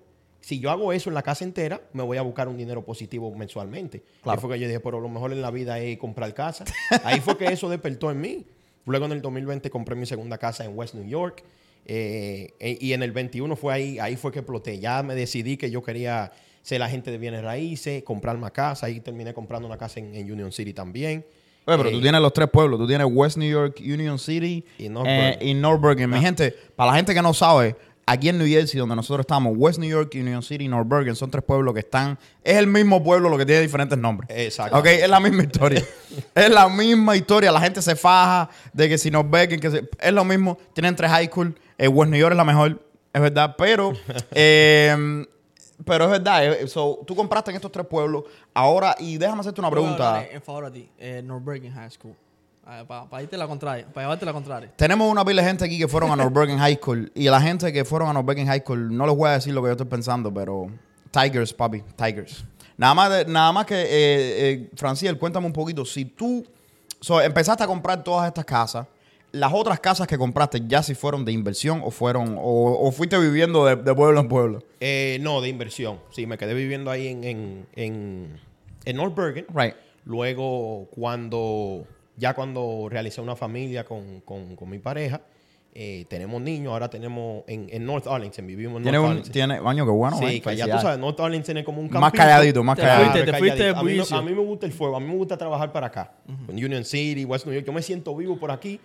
si 0.44 0.60
yo 0.60 0.70
hago 0.70 0.92
eso 0.92 1.08
en 1.10 1.14
la 1.14 1.22
casa 1.22 1.42
entera, 1.44 1.80
me 1.92 2.02
voy 2.02 2.18
a 2.18 2.22
buscar 2.22 2.48
un 2.48 2.56
dinero 2.56 2.82
positivo 2.84 3.34
mensualmente. 3.34 4.02
Claro. 4.22 4.38
Ahí 4.38 4.40
fue 4.42 4.50
que 4.54 4.60
yo 4.60 4.66
dije, 4.68 4.80
pero 4.80 5.00
lo 5.00 5.08
mejor 5.08 5.32
en 5.32 5.40
la 5.40 5.50
vida 5.50 5.78
es 5.78 5.96
comprar 5.98 6.34
casa. 6.34 6.64
Ahí 7.04 7.20
fue 7.20 7.36
que 7.38 7.46
eso 7.46 7.68
despertó 7.70 8.10
en 8.10 8.20
mí. 8.20 8.44
Luego 8.86 9.06
en 9.06 9.12
el 9.12 9.22
2020 9.22 9.70
compré 9.70 9.94
mi 9.96 10.04
segunda 10.06 10.36
casa 10.36 10.64
en 10.64 10.76
West 10.76 10.94
New 10.94 11.06
York. 11.08 11.42
eh, 11.86 12.52
e- 12.60 12.78
y 12.80 12.92
en 12.92 13.02
el 13.02 13.12
21 13.12 13.56
fue 13.56 13.72
ahí, 13.72 13.98
ahí 13.98 14.16
fue 14.16 14.32
que 14.32 14.40
exploté. 14.40 14.78
Ya 14.78 15.02
me 15.02 15.14
decidí 15.14 15.56
que 15.56 15.70
yo 15.70 15.82
quería 15.82 16.32
ser 16.62 16.82
agente 16.82 17.10
de 17.10 17.18
bienes 17.18 17.42
raíces, 17.42 18.02
comprar 18.02 18.36
más 18.38 18.52
casa. 18.52 18.86
Ahí 18.86 19.00
terminé 19.00 19.32
comprando 19.34 19.66
una 19.68 19.76
casa 19.78 20.00
en, 20.00 20.14
en 20.14 20.30
Union 20.30 20.50
City 20.52 20.72
también. 20.72 21.24
Oye, 21.66 21.76
pero 21.78 21.88
Eh, 21.88 21.92
tú 21.92 22.00
tienes 22.02 22.20
los 22.20 22.32
tres 22.34 22.48
pueblos. 22.50 22.78
Tú 22.78 22.86
tienes 22.86 23.06
West 23.10 23.36
New 23.38 23.50
York, 23.50 23.80
Union 23.80 24.18
City 24.18 24.64
Y 24.78 24.88
North 24.90 25.08
eh, 25.08 25.16
Bergen. 25.38 25.48
y 25.48 25.54
North 25.54 25.80
Bergen. 25.82 26.10
Mi 26.10 26.20
gente, 26.20 26.54
para 26.76 26.90
la 26.90 26.96
gente 26.96 27.14
que 27.14 27.22
no 27.22 27.32
sabe, 27.34 27.76
aquí 28.06 28.28
en 28.28 28.38
New 28.38 28.46
Jersey, 28.46 28.78
donde 28.78 28.96
nosotros 28.96 29.24
estamos, 29.24 29.54
West 29.56 29.78
New 29.78 29.88
York, 29.88 30.12
Union 30.14 30.42
City 30.42 30.64
y 30.64 30.68
North 30.68 30.88
Bergen 30.88 31.14
son 31.16 31.30
tres 31.30 31.44
pueblos 31.44 31.74
que 31.74 31.80
están... 31.80 32.18
Es 32.42 32.56
el 32.56 32.66
mismo 32.66 33.02
pueblo, 33.02 33.28
lo 33.28 33.38
que 33.38 33.46
tiene 33.46 33.60
diferentes 33.62 33.98
nombres. 33.98 34.28
Exacto. 34.30 34.78
Ok, 34.78 34.86
es 34.86 35.08
la 35.08 35.20
misma 35.20 35.42
historia. 35.44 35.82
es 36.34 36.50
la 36.50 36.68
misma 36.68 37.16
historia. 37.16 37.50
La 37.52 37.60
gente 37.60 37.80
se 37.82 37.96
faja 37.96 38.50
de 38.72 38.88
que 38.88 38.98
si 38.98 39.10
North 39.10 39.30
Bergen, 39.30 39.60
que 39.60 39.70
se- 39.70 39.88
es 40.00 40.12
lo 40.12 40.24
mismo. 40.24 40.58
Tienen 40.72 40.94
tres 40.96 41.10
high 41.10 41.26
school. 41.28 41.54
Eh, 41.78 41.88
West 41.88 42.10
New 42.10 42.20
York 42.20 42.32
es 42.32 42.36
la 42.36 42.44
mejor, 42.44 42.80
es 43.12 43.20
verdad. 43.20 43.54
Pero... 43.56 43.92
eh, 44.32 45.26
pero 45.84 46.04
es 46.04 46.10
verdad, 46.10 46.44
eh, 46.44 46.68
so, 46.68 47.00
tú 47.06 47.16
compraste 47.16 47.50
en 47.50 47.56
estos 47.56 47.72
tres 47.72 47.86
pueblos. 47.86 48.24
Ahora, 48.52 48.94
y 48.98 49.18
déjame 49.18 49.40
hacerte 49.40 49.60
una 49.60 49.70
pregunta. 49.70 50.24
En 50.30 50.40
favor 50.40 50.66
a 50.66 50.70
ti, 50.70 50.88
eh, 50.98 51.20
North 51.24 51.44
Bergen 51.44 51.72
High 51.72 51.90
School. 51.90 52.14
Para 52.64 53.22
irte 53.22 53.36
la 53.36 53.46
contraria, 53.46 53.86
para 53.92 54.06
llevarte 54.06 54.24
la 54.24 54.32
contraria. 54.32 54.72
Tenemos 54.76 55.10
una 55.10 55.24
pila 55.24 55.42
de 55.42 55.48
gente 55.48 55.64
aquí 55.64 55.78
que 55.78 55.86
fueron 55.88 56.10
a 56.10 56.16
North 56.16 56.32
Bergen 56.32 56.58
High 56.58 56.76
School. 56.82 57.12
Y 57.14 57.24
la 57.28 57.40
gente 57.40 57.72
que 57.72 57.84
fueron 57.84 58.08
a 58.08 58.12
North 58.14 58.26
Bergen 58.26 58.46
High 58.46 58.60
School, 58.60 58.96
no 58.96 59.06
les 59.06 59.14
voy 59.16 59.28
a 59.28 59.32
decir 59.32 59.52
lo 59.52 59.60
que 59.62 59.66
yo 59.68 59.72
estoy 59.72 59.86
pensando, 59.86 60.32
pero 60.32 60.68
Tigers, 61.10 61.52
papi, 61.52 61.82
Tigers. 61.96 62.44
Nada 62.76 62.94
más, 62.94 63.10
de- 63.10 63.24
nada 63.26 63.52
más 63.52 63.66
que, 63.66 63.74
eh, 63.82 63.86
eh, 63.88 64.70
Franciel, 64.76 65.18
cuéntame 65.18 65.46
un 65.46 65.52
poquito. 65.52 65.84
Si 65.84 66.06
tú 66.06 66.44
so, 67.00 67.20
empezaste 67.20 67.62
a 67.62 67.66
comprar 67.66 68.02
todas 68.02 68.26
estas 68.26 68.44
casas, 68.44 68.86
las 69.30 69.52
otras 69.52 69.78
casas 69.80 70.06
que 70.06 70.16
compraste 70.16 70.62
ya 70.66 70.82
si 70.82 70.94
fueron 70.94 71.24
de 71.24 71.32
inversión 71.32 71.82
o 71.84 71.90
fueron 71.90 72.36
o, 72.38 72.78
o 72.88 72.92
fuiste 72.92 73.18
viviendo 73.18 73.64
de, 73.66 73.76
de 73.76 73.94
pueblo 73.94 74.20
en 74.20 74.28
pueblo. 74.28 74.62
Eh, 74.80 75.18
no, 75.20 75.40
de 75.40 75.48
inversión. 75.48 76.00
Sí, 76.10 76.26
me 76.26 76.38
quedé 76.38 76.54
viviendo 76.54 76.90
ahí 76.90 77.08
en, 77.08 77.24
en, 77.24 77.66
en, 77.74 78.40
en 78.84 78.96
North 78.96 79.14
Bergen. 79.14 79.44
Right. 79.54 79.74
Luego, 80.04 80.86
cuando 80.94 81.84
ya 82.16 82.34
cuando 82.34 82.88
realicé 82.90 83.20
una 83.20 83.36
familia 83.36 83.84
con, 83.84 84.20
con- 84.20 84.56
con 84.56 84.68
mi 84.70 84.78
pareja, 84.78 85.20
eh, 85.76 86.04
tenemos 86.08 86.40
niños. 86.40 86.72
Ahora 86.72 86.88
tenemos 86.88 87.42
en, 87.48 87.66
en 87.70 87.84
North 87.84 88.06
Arlington, 88.06 88.46
vivimos 88.46 88.76
en 88.76 88.82
Tiene 88.84 88.98
North 88.98 89.04
un, 89.06 89.10
Arlington. 89.12 89.32
tiene, 89.32 89.60
baño, 89.60 89.84
qué 89.84 89.90
bueno. 89.90 90.16
sí, 90.18 90.24
eh, 90.26 90.40
que 90.40 90.56
ya 90.56 90.66
tú 90.76 90.80
sabes, 90.80 90.98
North 90.98 91.18
Arlington 91.18 91.56
es 91.56 91.64
como 91.64 91.80
un 91.80 91.90
Más 91.90 92.12
calladito, 92.12 92.62
más 92.62 92.76
Te 92.76 92.82
calladito. 92.82 93.10
fuiste, 93.12 93.32
te 93.32 93.38
fuiste 93.38 93.56
de 93.64 93.72
calladito. 93.72 93.80
a, 93.80 93.82
mí 93.82 93.90
no- 93.90 93.96
bullicio. 93.96 94.16
a 94.16 94.22
mí 94.22 94.32
me 94.32 94.40
gusta 94.42 94.66
el 94.66 94.72
fuego, 94.72 94.96
a 94.96 95.00
mí 95.00 95.06
me 95.06 95.16
gusta 95.16 95.36
trabajar 95.36 95.72
para 95.72 95.88
acá. 95.88 96.12
Con 96.46 96.54
Union 96.54 96.84
City, 96.84 97.24
West 97.24 97.46
New 97.46 97.54
York. 97.54 97.66
Yo 97.66 97.72
me 97.72 97.82
siento 97.82 98.14
vivo 98.14 98.36
por 98.38 98.50
aquí 98.52 98.78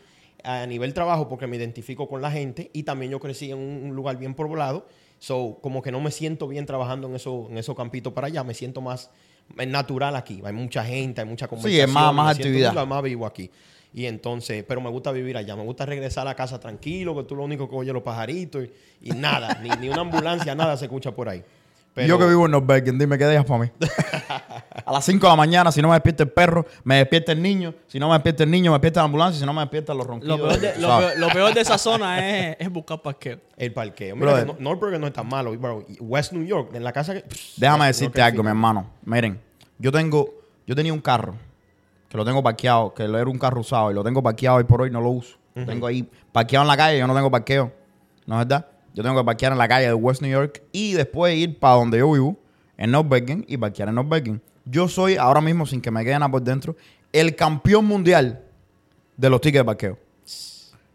a 0.43 0.65
nivel 0.65 0.93
trabajo 0.93 1.27
porque 1.27 1.45
me 1.47 1.57
identifico 1.57 2.07
con 2.07 2.21
la 2.23 2.31
gente 2.31 2.71
y 2.73 2.83
también 2.83 3.11
yo 3.11 3.19
crecí 3.19 3.51
en 3.51 3.57
un, 3.59 3.95
lugar 3.95 4.17
bien 4.17 4.33
poblado. 4.33 4.87
So, 5.19 5.59
como 5.61 5.81
que 5.81 5.91
no 5.91 5.99
me 5.99 6.11
siento 6.11 6.47
bien 6.47 6.65
trabajando 6.65 7.07
en, 7.09 7.15
eso, 7.15 7.47
en 7.51 7.57
esos 7.57 7.75
campitos 7.75 8.13
para 8.13 8.27
allá, 8.27 8.43
me 8.43 8.53
siento 8.53 8.79
más 8.81 9.11
eh, 9.57 9.65
natural 9.65 10.15
aquí. 10.15 10.41
Hay 10.45 10.53
mucha 10.53 10.83
gente, 10.83 11.21
hay 11.21 11.27
mucha 11.27 11.47
conversación. 11.47 11.91
más- 11.91 12.13
más 12.13 12.27
me 12.27 12.33
siento 12.35 12.47
actividad. 12.49 12.73
mucho 12.73 12.85
más 12.85 13.03
vivo 13.03 13.25
aquí. 13.25 13.49
Y 13.93 14.05
entonces, 14.05 14.63
pero 14.67 14.81
me 14.81 14.89
gusta 14.89 15.11
vivir 15.11 15.35
allá. 15.35 15.55
Me 15.55 15.63
gusta 15.63 15.85
regresar 15.85 16.21
a 16.21 16.31
la 16.31 16.35
casa 16.35 16.59
tranquilo, 16.59 17.15
que 17.15 17.23
tú 17.23 17.35
lo 17.35 17.43
único 17.43 17.67
que 17.69 17.75
oyes 17.75 17.93
los 17.93 18.03
pajaritos 18.03 18.65
y, 19.01 19.09
y 19.09 19.11
nada, 19.13 19.59
ni, 19.63 19.69
ni 19.81 19.89
una 19.89 20.01
ambulancia, 20.01 20.53
nada 20.53 20.77
se 20.77 20.85
escucha 20.85 21.11
por 21.11 21.27
ahí. 21.29 21.43
Pero- 21.95 22.07
Yo 22.07 22.19
que 22.19 22.27
vivo 22.27 22.45
en 22.45 22.51
North 22.51 22.67
Bergen, 22.67 22.99
dime 22.99 23.17
qué 23.17 23.25
dejas 23.25 23.45
para 23.45 23.63
mí. 23.63 23.71
a 24.85 24.91
las 24.91 25.05
5 25.05 25.25
de 25.25 25.29
la 25.31 25.35
mañana, 25.35 25.71
si 25.71 25.81
no 25.81 25.87
me 25.89 25.95
despierta 25.95 26.23
el 26.23 26.29
perro, 26.29 26.65
me 26.83 26.97
despierta 26.97 27.31
el 27.31 27.41
niño. 27.41 27.73
Si 27.87 27.99
no 27.99 28.07
me 28.07 28.13
despierta 28.13 28.43
el 28.43 28.51
niño, 28.51 28.71
me 28.71 28.75
despierta 28.75 28.99
la 29.01 29.05
ambulancia. 29.05 29.39
Si 29.39 29.45
no 29.45 29.53
me 29.53 29.61
despierta 29.61 29.93
los 29.93 30.05
ronquidos. 30.05 30.39
Lo 30.39 30.47
peor, 30.47 30.59
de, 30.59 30.69
tú 30.73 30.81
lo, 30.81 30.87
sabes. 30.87 31.07
peor, 31.07 31.19
lo 31.19 31.29
peor 31.29 31.53
de 31.53 31.61
esa 31.61 31.77
zona 31.77 32.19
es, 32.49 32.57
es 32.59 32.69
buscar 32.69 33.01
parqueo. 33.01 33.39
El 33.57 33.73
parqueo. 33.73 34.15
Mira, 34.15 34.27
Brother. 34.31 34.47
no- 34.59 34.75
no 34.99 35.07
es 35.07 35.13
tan 35.13 35.27
malo, 35.27 35.57
bro. 35.57 35.85
West 35.99 36.33
New 36.33 36.43
York, 36.45 36.71
en 36.73 36.83
la 36.83 36.91
casa 36.93 37.13
que... 37.13 37.25
Déjame 37.57 37.87
decirte 37.87 38.21
algo, 38.21 38.43
mi 38.43 38.49
hermano. 38.49 38.89
Miren, 39.03 39.39
yo 39.77 39.91
tengo, 39.91 40.29
yo 40.65 40.75
tenía 40.75 40.93
un 40.93 41.01
carro 41.01 41.35
que 42.09 42.17
lo 42.17 42.25
tengo 42.25 42.41
parqueado, 42.41 42.93
que 42.93 43.03
era 43.03 43.25
un 43.25 43.37
carro 43.37 43.61
usado 43.61 43.91
y 43.91 43.93
lo 43.93 44.03
tengo 44.03 44.21
parqueado 44.23 44.57
hoy 44.57 44.63
por 44.63 44.81
hoy, 44.81 44.89
no 44.91 45.01
lo 45.01 45.09
uso. 45.09 45.37
Tengo 45.53 45.87
ahí 45.87 46.09
parqueado 46.31 46.63
en 46.63 46.67
la 46.69 46.77
calle, 46.77 46.99
yo 46.99 47.05
no 47.07 47.13
tengo 47.13 47.29
parqueo. 47.29 47.71
¿No 48.25 48.35
es 48.39 48.47
verdad? 48.47 48.65
Yo 48.93 49.03
tengo 49.03 49.17
que 49.19 49.25
parquear 49.25 49.51
en 49.51 49.57
la 49.57 49.67
calle 49.67 49.87
de 49.87 49.93
West 49.93 50.21
New 50.21 50.31
York 50.31 50.61
y 50.71 50.93
después 50.93 51.35
ir 51.35 51.59
para 51.59 51.75
donde 51.75 51.97
yo 51.99 52.11
vivo, 52.11 52.37
en 52.77 52.91
North 52.91 53.07
Bergen, 53.09 53.45
y 53.47 53.57
parquear 53.57 53.89
en 53.89 53.95
North 53.95 54.09
Bergen. 54.09 54.41
Yo 54.69 54.87
soy, 54.87 55.15
ahora 55.17 55.41
mismo, 55.41 55.65
sin 55.65 55.81
que 55.81 55.91
me 55.91 56.03
quede 56.03 56.13
nada 56.13 56.29
por 56.29 56.41
dentro, 56.41 56.75
el 57.11 57.35
campeón 57.35 57.85
mundial 57.85 58.43
de 59.17 59.29
los 59.29 59.41
tickets 59.41 59.61
de 59.61 59.65
parqueo. 59.65 59.97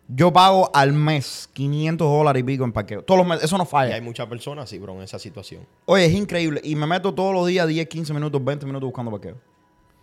Yo 0.07 0.31
pago 0.33 0.71
al 0.75 0.93
mes 0.93 1.49
500 1.55 2.07
dólares 2.07 2.41
y 2.41 2.45
pico 2.45 2.65
en 2.65 2.73
parqueo. 2.73 3.03
Todos 3.03 3.19
los 3.19 3.27
meses, 3.27 3.45
eso 3.45 3.57
no 3.57 3.65
Y 3.65 3.67
falla. 3.67 3.95
hay 3.95 4.03
muchas 4.03 4.27
personas 4.27 4.65
así, 4.65 4.79
bro, 4.79 4.93
en 4.95 5.03
esa 5.03 5.19
situación. 5.19 5.67
Oye, 5.87 6.05
es 6.05 6.13
increíble. 6.13 6.61
Y 6.63 6.77
me 6.77 6.87
meto 6.87 7.15
todos 7.15 7.33
los 7.33 7.47
días 7.47 7.67
10, 7.67 7.89
15 7.89 8.13
minutos, 8.13 8.45
20 8.45 8.67
minutos 8.67 8.87
buscando 8.87 9.11
parqueo. 9.11 9.37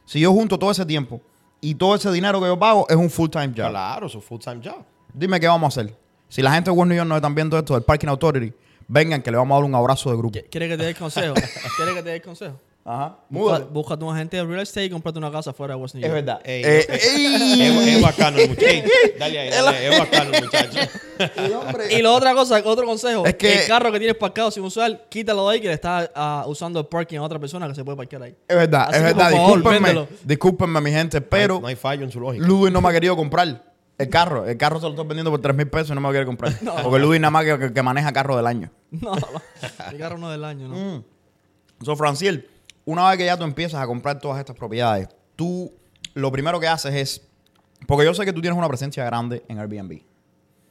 Si 0.06 0.20
yo 0.20 0.32
junto 0.34 0.58
todo 0.58 0.72
ese 0.72 0.86
tiempo 0.88 1.22
y 1.62 1.75
todo 1.75 1.94
ese 1.94 2.12
dinero 2.12 2.40
que 2.42 2.48
yo 2.48 2.58
pago 2.58 2.88
es 2.90 2.96
un 2.96 3.10
full 3.12 3.30
time 3.30 3.50
job. 3.56 3.70
Claro, 3.70 4.10
su 4.10 4.20
full 4.22 4.40
time 4.40 4.60
job. 4.63 4.84
Dime 5.13 5.40
qué 5.40 5.48
vamos 5.48 5.78
a 5.78 5.82
hacer. 5.82 5.96
Si 6.30 6.42
la 6.42 6.51
gente 6.54 6.72
de 6.72 6.75
New 6.75 6.96
York 6.96 7.08
nos 7.08 7.18
están 7.18 7.36
viendo 7.36 7.58
esto 7.60 7.75
del 7.75 7.84
Parking 7.84 8.08
Authority, 8.08 8.51
vengan 8.88 9.22
que 9.22 9.30
le 9.30 9.38
vamos 9.38 9.56
a 9.56 9.60
dar 9.60 9.70
un 9.70 9.75
abrazo 9.75 10.10
de 10.10 10.18
grupo. 10.18 10.40
¿Qui- 10.40 10.46
¿Quieres 10.50 10.70
que 10.70 10.78
te 10.78 10.84
dé 10.84 10.90
el 10.90 10.96
consejo? 10.98 11.34
¿Quieres 11.36 11.94
que 11.96 12.01
te 12.01 12.10
dé 12.10 12.16
el 12.16 12.22
consejo? 12.24 12.60
Ajá. 12.84 13.16
Busca, 13.30 13.60
búscate 13.60 14.04
un 14.04 14.16
agente 14.16 14.38
de 14.38 14.44
real 14.44 14.62
estate 14.62 14.86
y 14.86 14.90
comprate 14.90 15.20
una 15.20 15.32
casa 15.32 15.54
fuera 15.54 15.76
de 15.76 15.82
West 15.82 15.94
New 15.94 16.04
Es 16.04 16.10
York. 16.12 16.26
verdad. 16.26 16.42
Ey, 16.44 16.64
Eh, 16.64 16.80
eh, 16.90 17.00
ey. 17.16 17.62
Es, 17.62 17.88
es 17.96 18.02
bacano 18.02 18.38
el 18.40 18.50
muchacho. 18.50 18.66
Ey, 18.68 18.84
dale 19.20 19.40
ahí, 19.40 19.50
dale, 19.52 19.88
es 19.88 20.00
bacano 20.00 20.32
el 20.34 20.44
muchacho. 20.44 20.80
Hombre. 21.68 21.94
Y 21.94 22.02
la 22.02 22.12
otra 22.12 22.34
cosa, 22.34 22.60
otro 22.66 22.86
consejo, 22.88 23.24
Es 23.26 23.36
que- 23.36 23.62
el 23.62 23.68
carro 23.68 23.92
que 23.92 24.00
tienes 24.00 24.18
parcado 24.18 24.50
sin 24.50 24.64
usar, 24.64 25.06
quítalo 25.10 25.48
de 25.48 25.54
ahí 25.56 25.62
que 25.62 25.68
le 25.68 25.74
estás 25.76 26.10
ah, 26.16 26.44
usando 26.48 26.80
el 26.80 26.88
parking 26.88 27.18
a 27.20 27.22
otra 27.24 27.38
persona 27.38 27.68
que 27.68 27.76
se 27.76 27.84
puede 27.84 27.98
parquear 27.98 28.24
ahí. 28.24 28.36
Es 28.48 28.56
verdad, 28.56 28.86
Así 28.90 28.96
es 28.98 29.04
verdad. 29.04 29.30
favor, 29.32 29.46
discúlpenme, 29.58 29.80
véndelo. 29.94 30.08
discúlpenme, 30.24 30.82
mi 30.82 30.92
gente, 30.92 31.22
pero 31.22 31.60
no 31.62 31.68
hay 31.68 31.76
fallo 31.76 32.04
en 32.04 32.12
su 32.12 32.20
lógica. 32.20 32.44
Ludwig 32.48 32.74
no 32.74 32.82
me 32.82 32.90
ha 32.90 32.92
querido 32.94 33.16
comprar 33.16 33.64
el 34.00 34.10
carro. 34.10 34.48
El 34.48 34.58
carro 34.58 34.78
se 34.80 34.86
lo 34.86 34.90
estoy 34.90 35.06
vendiendo 35.06 35.30
por 35.30 35.40
3 35.40 35.56
mil 35.56 35.68
pesos 35.70 35.92
y 35.92 35.94
no 35.94 36.02
me 36.02 36.08
lo 36.08 36.12
quiere 36.14 36.26
comprar. 36.26 36.52
Porque 36.84 36.98
Ludwig 37.00 37.22
nada 37.22 37.30
más 37.30 37.46
que, 37.46 37.72
que- 37.72 37.84
maneja 37.84 38.12
carro 38.12 38.36
del 38.38 38.48
año. 38.48 38.72
No, 38.90 39.14
no, 39.16 39.28
el 39.92 39.98
carro 40.00 40.18
no 40.18 40.28
es 40.30 40.32
del 40.32 40.44
año, 40.44 40.68
¿no? 40.68 40.76
Mm. 40.76 41.04
So, 41.86 41.96
Franciel, 41.96 42.48
una 42.86 43.10
vez 43.10 43.18
que 43.18 43.26
ya 43.26 43.38
tú 43.38 43.44
empiezas 43.44 43.82
a 43.82 43.88
comprar 43.88 44.20
todas 44.20 44.40
estas 44.40 44.56
propiedades, 44.56 45.08
tú 45.36 45.72
lo 46.14 46.32
primero 46.32 46.60
que 46.60 46.68
haces 46.68 46.94
es. 46.96 47.28
Porque 47.88 48.06
yo 48.06 48.14
sé 48.14 48.26
que 48.26 48.34
tú 48.34 48.42
tienes 48.42 48.58
una 48.58 48.68
presencia 48.68 49.04
grande 49.06 49.44
en 49.48 49.58
Airbnb. 49.60 50.02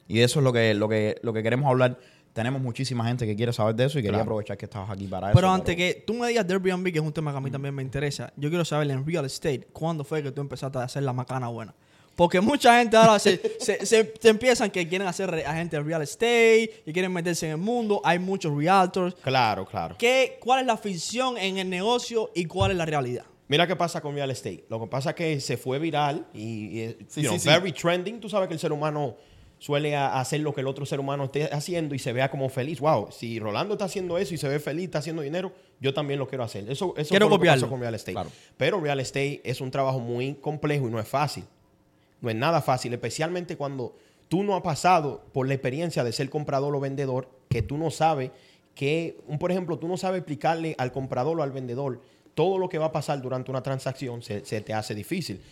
Y 0.07 0.21
eso 0.21 0.41
es 0.41 0.45
lo 0.45 0.53
que, 0.53 0.75
lo 0.75 0.89
que, 0.89 1.17
lo 1.23 1.33
que 1.33 1.43
queremos 1.43 1.69
hablar. 1.69 1.99
Tenemos 2.33 2.63
muchísima 2.63 3.05
gente 3.05 3.27
que 3.27 3.35
quiere 3.35 3.53
saber 3.53 3.75
de 3.75 3.87
eso 3.87 3.99
y 3.99 4.03
quería 4.03 4.13
Claro. 4.19 4.23
aprovechar 4.23 4.57
que 4.57 4.67
estabas 4.67 4.89
aquí 4.91 5.09
para 5.09 5.29
eso. 5.31 5.35
Pero 5.35 5.51
antes 5.51 5.75
que 5.75 6.05
tú 6.07 6.15
me 6.15 6.29
digas 6.29 6.47
de 6.47 6.55
Airbnb, 6.55 6.85
que 6.93 6.99
es 7.01 7.05
un 7.05 7.13
tema 7.13 7.33
que 7.33 7.39
a 7.39 7.41
mí 7.41 7.51
también 7.51 7.75
me 7.75 7.83
interesa, 7.83 8.33
yo 8.37 8.49
quiero 8.49 8.65
saber 8.65 8.89
en 8.93 9.05
real 9.05 9.25
estate, 9.25 9.67
¿cuándo 9.73 10.05
fue 10.05 10.23
que 10.23 10.31
tú 10.31 10.41
empezaste 10.41 10.79
a 10.79 10.85
hacer 10.85 11.03
la 11.03 11.13
macana 11.13 11.49
buena? 11.49 11.75
Porque 12.21 12.39
mucha 12.39 12.79
gente 12.79 12.99
ahora 12.99 13.19
se, 13.19 13.41
se, 13.59 13.87
se- 13.87 14.13
se 14.21 14.29
empiezan 14.29 14.71
que 14.71 14.87
quieren 14.87 15.09
hacer 15.09 15.33
agentes 15.47 15.79
de 15.81 15.83
real 15.83 16.03
estate 16.03 16.83
y 16.85 16.93
quieren 16.93 17.11
meterse 17.11 17.47
en 17.47 17.53
el 17.53 17.57
mundo. 17.57 18.03
Hay 18.05 18.19
muchos 18.19 18.55
realtors. 18.55 19.15
Claro, 19.23 19.65
claro. 19.65 19.97
¿Qué, 19.99 20.37
¿Cuál 20.39 20.61
es 20.61 20.67
la 20.67 20.77
ficción 20.77 21.39
en 21.39 21.57
el 21.57 21.71
negocio 21.71 22.31
y 22.35 22.45
cuál 22.45 22.73
es 22.73 22.77
la 22.77 22.85
realidad? 22.85 23.25
Mira 23.49 23.67
qué 23.67 23.75
pasa 23.75 24.03
con 24.03 24.15
real 24.15 24.31
estate. 24.31 24.67
Lo 24.69 24.79
que 24.79 24.87
pasa 24.87 25.11
es 25.11 25.17
que 25.17 25.41
se 25.41 25.57
fue 25.57 25.79
viral 25.79 26.27
y, 26.35 26.81
y, 26.83 26.97
Sí, 27.09 27.23
you 27.23 27.29
know, 27.31 27.39
sí, 27.39 27.41
sí. 27.41 27.49
very 27.49 27.73
trending. 27.73 28.21
Tú 28.21 28.29
sabes 28.29 28.49
que 28.49 28.53
el 28.55 28.61
ser 28.61 28.73
humano 28.73 29.17
suele 29.59 29.97
hacer 29.97 30.41
lo 30.41 30.53
que 30.55 30.61
el 30.61 30.67
otro 30.67 30.85
ser 30.85 31.01
humano 31.01 31.25
esté 31.25 31.45
haciendo 31.51 31.95
y 31.95 31.99
se 31.99 32.13
vea 32.13 32.31
como 32.31 32.51
feliz. 32.51 32.81
Wow, 32.81 33.09
si 33.13 33.39
Rolando 33.41 33.73
está 33.75 33.87
haciendo 33.87 34.19
eso 34.19 34.35
y 34.35 34.37
se 34.37 34.47
ve 34.47 34.61
feliz, 34.61 34.85
está 34.85 34.99
haciendo 34.99 35.23
dinero, 35.23 35.55
yo 35.81 35.95
también 35.95 36.19
lo 36.21 36.29
quiero 36.29 36.45
hacer. 36.45 36.71
Eso, 36.71 36.93
eso 36.99 37.09
Quiero 37.09 37.29
fue 37.29 37.31
lo 37.31 37.37
que 37.37 37.39
copiarlo. 37.39 37.63
pasó 37.63 37.71
con 37.71 37.81
real 37.81 37.95
estate. 37.95 38.13
Claro. 38.13 38.31
Pero 38.59 38.79
real 38.79 39.01
estate 39.01 39.41
es 39.43 39.63
un 39.63 39.71
trabajo 39.71 39.99
muy 40.01 40.35
complejo 40.35 40.87
y 40.87 40.91
no 40.91 41.01
es 41.01 41.09
fácil. 41.09 41.45
No 42.21 42.31
es 42.31 42.37
nada 42.37 42.61
fácil, 42.61 42.93
especialmente 42.93 43.57
cuando 43.57 43.95
tú 44.29 44.43
no 44.43 44.55
has 44.55 44.63
pasado 44.63 45.25
por 45.33 45.49
la 45.49 45.55
experiencia 45.55 46.05
de 46.05 46.13
ser 46.13 46.31
comprador 46.31 46.75
o 46.75 46.81
vendedor, 46.81 47.29
que 47.49 47.63
tú 47.63 47.77
no 47.77 47.91
sabes 47.91 48.31
que, 48.75 49.19
un, 49.27 49.39
por 49.39 49.51
ejemplo, 49.51 49.79
tú 49.79 49.89
no 49.89 49.97
sabes 49.97 50.21
explicarle 50.21 50.75
al 50.79 50.93
comprador 50.93 51.39
o 51.39 51.43
al 51.43 51.53
vendedor 51.53 52.01
todo 52.35 52.59
lo 52.59 52.69
que 52.69 52.79
va 52.79 52.87
a 52.87 52.93
pasar 52.93 53.21
durante 53.21 53.51
una 53.51 53.63
transacción, 53.63 54.23
se, 54.23 54.41
te 54.41 54.73
hace 54.73 54.95
difícil. 54.95 55.43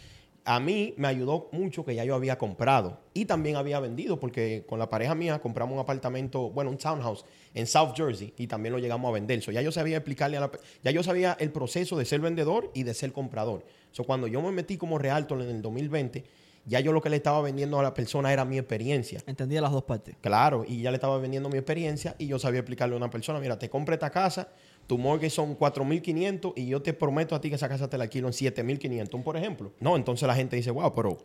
A 0.44 0.60
mí 0.60 0.94
me 0.96 1.08
ayudó 1.08 1.48
mucho 1.52 1.84
que 1.84 1.94
ya 1.94 2.04
yo 2.04 2.14
había 2.14 2.38
comprado 2.38 3.00
y 3.12 3.26
también 3.26 3.56
había 3.56 3.80
vendido, 3.80 4.18
porque 4.18 4.64
con 4.66 4.78
la 4.78 4.88
pareja 4.88 5.14
mía 5.14 5.40
compramos 5.40 5.74
un 5.74 5.80
apartamento, 5.80 6.48
bueno, 6.48 6.70
un 6.70 6.78
townhouse 6.78 7.24
en 7.52 7.66
South 7.66 7.92
Jersey 7.94 8.32
y 8.38 8.46
también 8.46 8.72
lo 8.72 8.78
llegamos 8.78 9.08
a 9.10 9.12
vender. 9.12 9.40
Ya 9.40 9.60
yo 9.60 9.72
sabía 9.72 9.98
explicarle 9.98 10.38
a 10.38 10.40
la, 10.40 10.50
ya 10.82 10.90
yo 10.90 11.02
sabía 11.02 11.36
el 11.38 11.50
proceso 11.50 11.98
de 11.98 12.06
ser 12.06 12.20
vendedor 12.20 12.70
y 12.72 12.84
de 12.84 12.94
ser 12.94 13.12
comprador. 13.12 13.66
So, 13.90 14.04
cuando 14.04 14.26
yo 14.26 14.40
me 14.40 14.52
metí 14.52 14.78
como 14.78 14.96
realtor 14.96 15.42
en 15.42 15.50
el 15.50 15.60
2020, 15.60 16.24
ya 16.68 16.80
yo 16.80 16.92
lo 16.92 17.00
que 17.00 17.10
le 17.10 17.16
estaba 17.16 17.40
vendiendo 17.40 17.78
a 17.80 17.82
la 17.82 17.94
persona 17.94 18.32
era 18.32 18.44
mi 18.44 18.58
experiencia. 18.58 19.20
Entendía 19.26 19.60
las 19.60 19.72
dos 19.72 19.84
partes. 19.84 20.16
Claro, 20.20 20.64
y 20.66 20.82
ya 20.82 20.90
le 20.90 20.96
estaba 20.96 21.18
vendiendo 21.18 21.48
mi 21.48 21.56
experiencia 21.56 22.14
y 22.18 22.26
yo 22.26 22.38
sabía 22.38 22.60
explicarle 22.60 22.94
a 22.94 22.98
una 22.98 23.10
persona, 23.10 23.40
mira, 23.40 23.58
te 23.58 23.68
compré 23.70 23.94
esta 23.94 24.10
casa, 24.10 24.48
tu 24.86 24.98
mortgage 24.98 25.30
son 25.30 25.58
4.500 25.58 26.52
y 26.56 26.66
yo 26.66 26.82
te 26.82 26.92
prometo 26.92 27.34
a 27.34 27.40
ti 27.40 27.48
que 27.48 27.56
esa 27.56 27.68
casa 27.68 27.88
te 27.88 27.96
la 27.98 28.04
alquilo 28.04 28.28
en 28.28 28.34
7.500, 28.34 29.22
por 29.22 29.36
ejemplo. 29.36 29.72
No, 29.80 29.96
entonces 29.96 30.26
la 30.28 30.34
gente 30.34 30.56
dice, 30.56 30.70
wow, 30.70 30.94
pero 30.94 31.18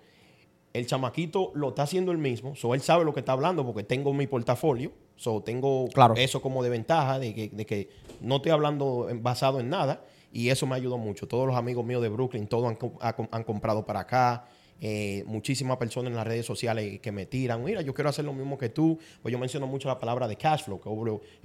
el 0.73 0.87
chamaquito 0.87 1.51
lo 1.53 1.69
está 1.69 1.83
haciendo 1.83 2.11
él 2.11 2.17
mismo, 2.17 2.55
so 2.55 2.73
él 2.73 2.81
sabe 2.81 3.05
lo 3.05 3.13
que 3.13 3.19
está 3.19 3.33
hablando 3.33 3.65
porque 3.65 3.83
tengo 3.83 4.11
mi 4.13 4.25
portafolio, 4.27 4.91
so 5.15 5.41
tengo 5.43 5.87
Claro. 5.93 6.15
eso 6.15 6.41
como 6.41 6.63
de 6.63 6.69
ventaja 6.69 7.19
de 7.19 7.33
que, 7.35 7.49
de 7.49 7.65
que 7.65 7.89
no 8.21 8.37
estoy 8.37 8.51
hablando 8.53 9.07
basado 9.21 9.59
en 9.59 9.69
nada 9.69 10.03
y 10.31 10.49
eso 10.49 10.65
me 10.65 10.75
ayudó 10.75 10.97
mucho. 10.97 11.27
Todos 11.27 11.45
los 11.45 11.55
amigos 11.55 11.85
míos 11.85 12.01
de 12.01 12.09
Brooklyn, 12.09 12.47
todos 12.47 12.65
han, 12.65 12.77
han 13.29 13.43
comprado 13.43 13.85
para 13.85 13.99
acá. 13.99 14.45
Eh, 14.81 15.23
muchísimas 15.27 15.77
personas 15.77 16.09
en 16.11 16.15
las 16.17 16.27
redes 16.27 16.45
sociales 16.45 16.99
que 16.99 17.11
me 17.13 17.25
tiran, 17.25 17.63
mira, 17.63 17.81
yo 17.81 17.93
quiero 17.93 18.09
hacer 18.09 18.25
lo 18.25 18.33
mismo 18.33 18.57
que 18.57 18.67
tú. 18.69 18.99
Pues 19.21 19.31
yo 19.31 19.39
menciono 19.39 19.65
mucho 19.65 19.87
la 19.87 19.97
palabra 19.97 20.27
de 20.27 20.35
cash 20.35 20.63
flow, 20.63 20.81
que 20.81 20.89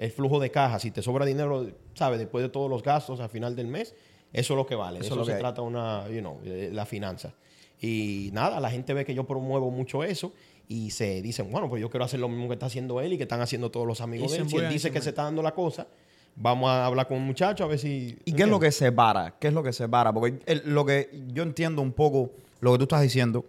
el 0.04 0.10
flujo 0.10 0.40
de 0.40 0.50
caja. 0.50 0.78
Si 0.80 0.90
te 0.90 1.02
sobra 1.02 1.24
dinero, 1.24 1.66
¿sabes? 1.94 2.18
Después 2.18 2.42
de 2.42 2.48
todos 2.48 2.68
los 2.68 2.82
gastos 2.82 3.20
al 3.20 3.28
final 3.28 3.54
del 3.54 3.68
mes, 3.68 3.94
eso 4.32 4.54
es 4.54 4.56
lo 4.56 4.66
que 4.66 4.74
vale. 4.74 4.98
Eso 4.98 5.06
Eso, 5.06 5.14
es 5.14 5.18
lo 5.18 5.24
que 5.24 5.30
se 5.30 5.36
hay. 5.36 5.40
trata 5.40 5.62
una, 5.62 6.08
you 6.08 6.20
know, 6.20 6.40
eh, 6.44 6.70
la 6.72 6.84
finanza. 6.84 7.32
Y 7.80 8.30
nada, 8.32 8.58
la 8.58 8.70
gente 8.70 8.92
ve 8.92 9.04
que 9.04 9.14
yo 9.14 9.24
promuevo 9.24 9.70
mucho 9.70 10.02
eso 10.02 10.32
y 10.66 10.90
se 10.90 11.22
dicen, 11.22 11.50
bueno, 11.52 11.68
pues 11.68 11.80
yo 11.80 11.88
quiero 11.90 12.04
hacer 12.04 12.18
lo 12.18 12.28
mismo 12.28 12.48
que 12.48 12.54
está 12.54 12.66
haciendo 12.66 13.00
él 13.00 13.12
y 13.12 13.16
que 13.16 13.22
están 13.22 13.40
haciendo 13.40 13.70
todos 13.70 13.86
los 13.86 14.00
amigos 14.00 14.32
de 14.32 14.38
él. 14.38 14.48
Si 14.48 14.56
él 14.56 14.68
dice 14.68 14.90
que 14.90 15.00
se 15.00 15.10
está 15.10 15.22
dando 15.22 15.42
la 15.42 15.54
cosa, 15.54 15.86
vamos 16.34 16.68
a 16.70 16.84
hablar 16.86 17.06
con 17.06 17.18
un 17.18 17.24
muchacho 17.26 17.62
a 17.64 17.68
ver 17.68 17.78
si... 17.78 18.18
¿Y 18.24 18.32
qué 18.32 18.42
es 18.42 18.48
lo 18.48 18.58
que 18.58 18.72
separa? 18.72 19.36
¿Qué 19.38 19.48
es 19.48 19.54
lo 19.54 19.62
que 19.62 19.72
separa? 19.72 20.12
Porque 20.12 20.40
el- 20.46 20.62
lo 20.66 20.84
que 20.84 21.08
yo 21.28 21.44
entiendo 21.44 21.80
un 21.82 21.92
poco 21.92 22.32
lo 22.60 22.72
que 22.72 22.78
tú 22.78 22.84
estás 22.84 23.02
diciendo, 23.02 23.44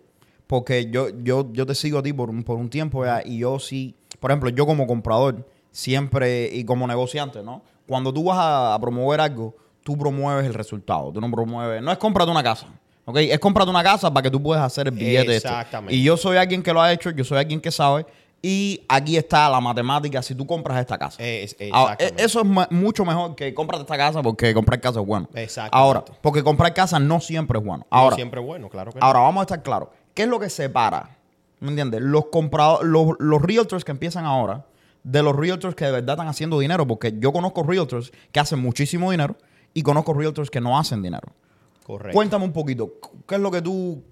porque 0.48 0.90
yo, 0.90 1.10
yo, 1.24 1.52
yo 1.54 1.66
te 1.66 1.76
sigo 1.76 2.00
a 2.00 2.04
ti 2.04 2.14
por 2.14 2.30
un, 2.30 2.44
por 2.44 2.58
un 2.58 2.70
tiempo 2.70 3.04
y 3.26 3.40
yo 3.40 3.60
sí, 3.60 3.96
por 4.20 4.32
ejemplo, 4.32 4.50
yo 4.50 4.66
como 4.66 4.88
comprador, 4.88 5.48
siempre, 5.72 6.50
y 6.52 6.64
como 6.66 6.88
negociante, 6.88 7.44
¿no? 7.44 7.64
Cuando 7.88 8.14
tú 8.14 8.24
vas 8.24 8.38
a, 8.38 8.74
a 8.74 8.80
promover 8.80 9.22
algo, 9.22 9.56
tú 9.84 9.98
promueves 9.98 10.46
el 10.46 10.54
resultado. 10.54 11.12
Tú 11.12 11.22
no 11.22 11.32
promueves, 11.32 11.82
no 11.82 11.92
es 11.92 11.98
cómprate 11.98 12.30
una 12.30 12.44
casa. 12.44 12.68
¿ok? 13.06 13.18
Es 13.18 13.40
cómprate 13.40 13.70
una 13.70 13.84
casa 13.84 14.14
para 14.14 14.24
que 14.24 14.32
tú 14.32 14.42
puedas 14.42 14.64
hacer 14.64 14.88
el 14.88 14.94
billete. 14.94 15.36
este. 15.36 15.48
Exactamente. 15.48 15.96
Y 15.96 16.04
yo 16.04 16.16
soy 16.16 16.38
alguien 16.38 16.62
que 16.62 16.72
lo 16.72 16.82
ha 16.82 16.92
hecho, 16.92 17.10
yo 17.10 17.24
soy 17.24 17.40
alguien 17.40 17.60
que 17.60 17.72
sabe. 17.72 18.06
Y 18.42 18.86
aquí 18.88 19.18
está 19.18 19.50
la 19.50 19.60
matemática 19.60 20.22
si 20.22 20.34
tú 20.34 20.48
compras 20.48 20.80
esta 20.80 20.98
casa. 20.98 21.22
Es- 21.22 21.56
Ahora, 21.74 21.94
exactamente. 21.94 22.24
e- 22.24 22.26
eso 22.26 22.42
es 22.42 22.72
mucho 22.72 23.04
mejor 23.04 23.36
que 23.36 23.54
cómprate 23.54 23.82
esta 23.82 23.98
casa 23.98 24.22
porque 24.22 24.54
comprar 24.54 24.80
casa 24.80 25.02
es 25.02 25.06
bueno. 25.06 25.28
Exactamente. 25.34 25.76
Ahora, 25.78 26.06
porque 26.22 26.42
comprar 26.44 26.74
casa 26.74 27.00
no 27.00 27.20
siempre 27.20 27.60
es 27.60 27.66
bueno. 27.66 27.86
No 27.92 27.98
Ahora, 27.98 28.16
siempre 28.16 28.40
bueno, 28.40 28.70
claro 28.70 28.92
que 28.94 29.00
ahora 29.02 29.20
vamos 29.20 29.42
a 29.42 29.44
estar 29.44 29.62
claros. 29.62 29.90
¿Qué 30.14 30.24
es 30.24 30.30
lo 30.30 30.40
que 30.40 30.50
separa? 30.50 31.18
¿Me 31.60 31.70
entiendes? 31.70 32.02
Los 32.02 32.28
compradores, 32.28 32.88
los, 32.88 33.08
los 33.20 33.42
realtors 33.42 33.84
que 33.84 33.92
empiezan 33.92 34.24
ahora 34.26 34.66
de 35.04 35.22
los 35.24 35.36
realtors 35.36 35.76
que 35.76 35.86
de 35.86 35.92
verdad 35.92 36.14
están 36.16 36.28
haciendo 36.30 36.58
dinero. 36.60 36.88
Porque 36.88 37.14
yo 37.20 37.34
conozco 37.34 37.64
realtors 37.64 38.12
que 38.32 38.40
hacen 38.40 38.60
muchísimo 38.60 39.12
dinero 39.12 39.36
y 39.74 39.84
conozco 39.84 40.14
realtors 40.14 40.50
que 40.50 40.62
no 40.62 40.80
hacen 40.80 41.02
dinero. 41.02 41.28
no. 41.28 41.86
Correcto. 41.86 42.16
Cuéntame 42.16 42.46
un 42.46 42.54
poquito, 42.54 42.94
¿qué 43.28 43.36
es 43.36 43.42
lo 43.42 43.50
que 43.52 43.62
tú... 43.62 44.04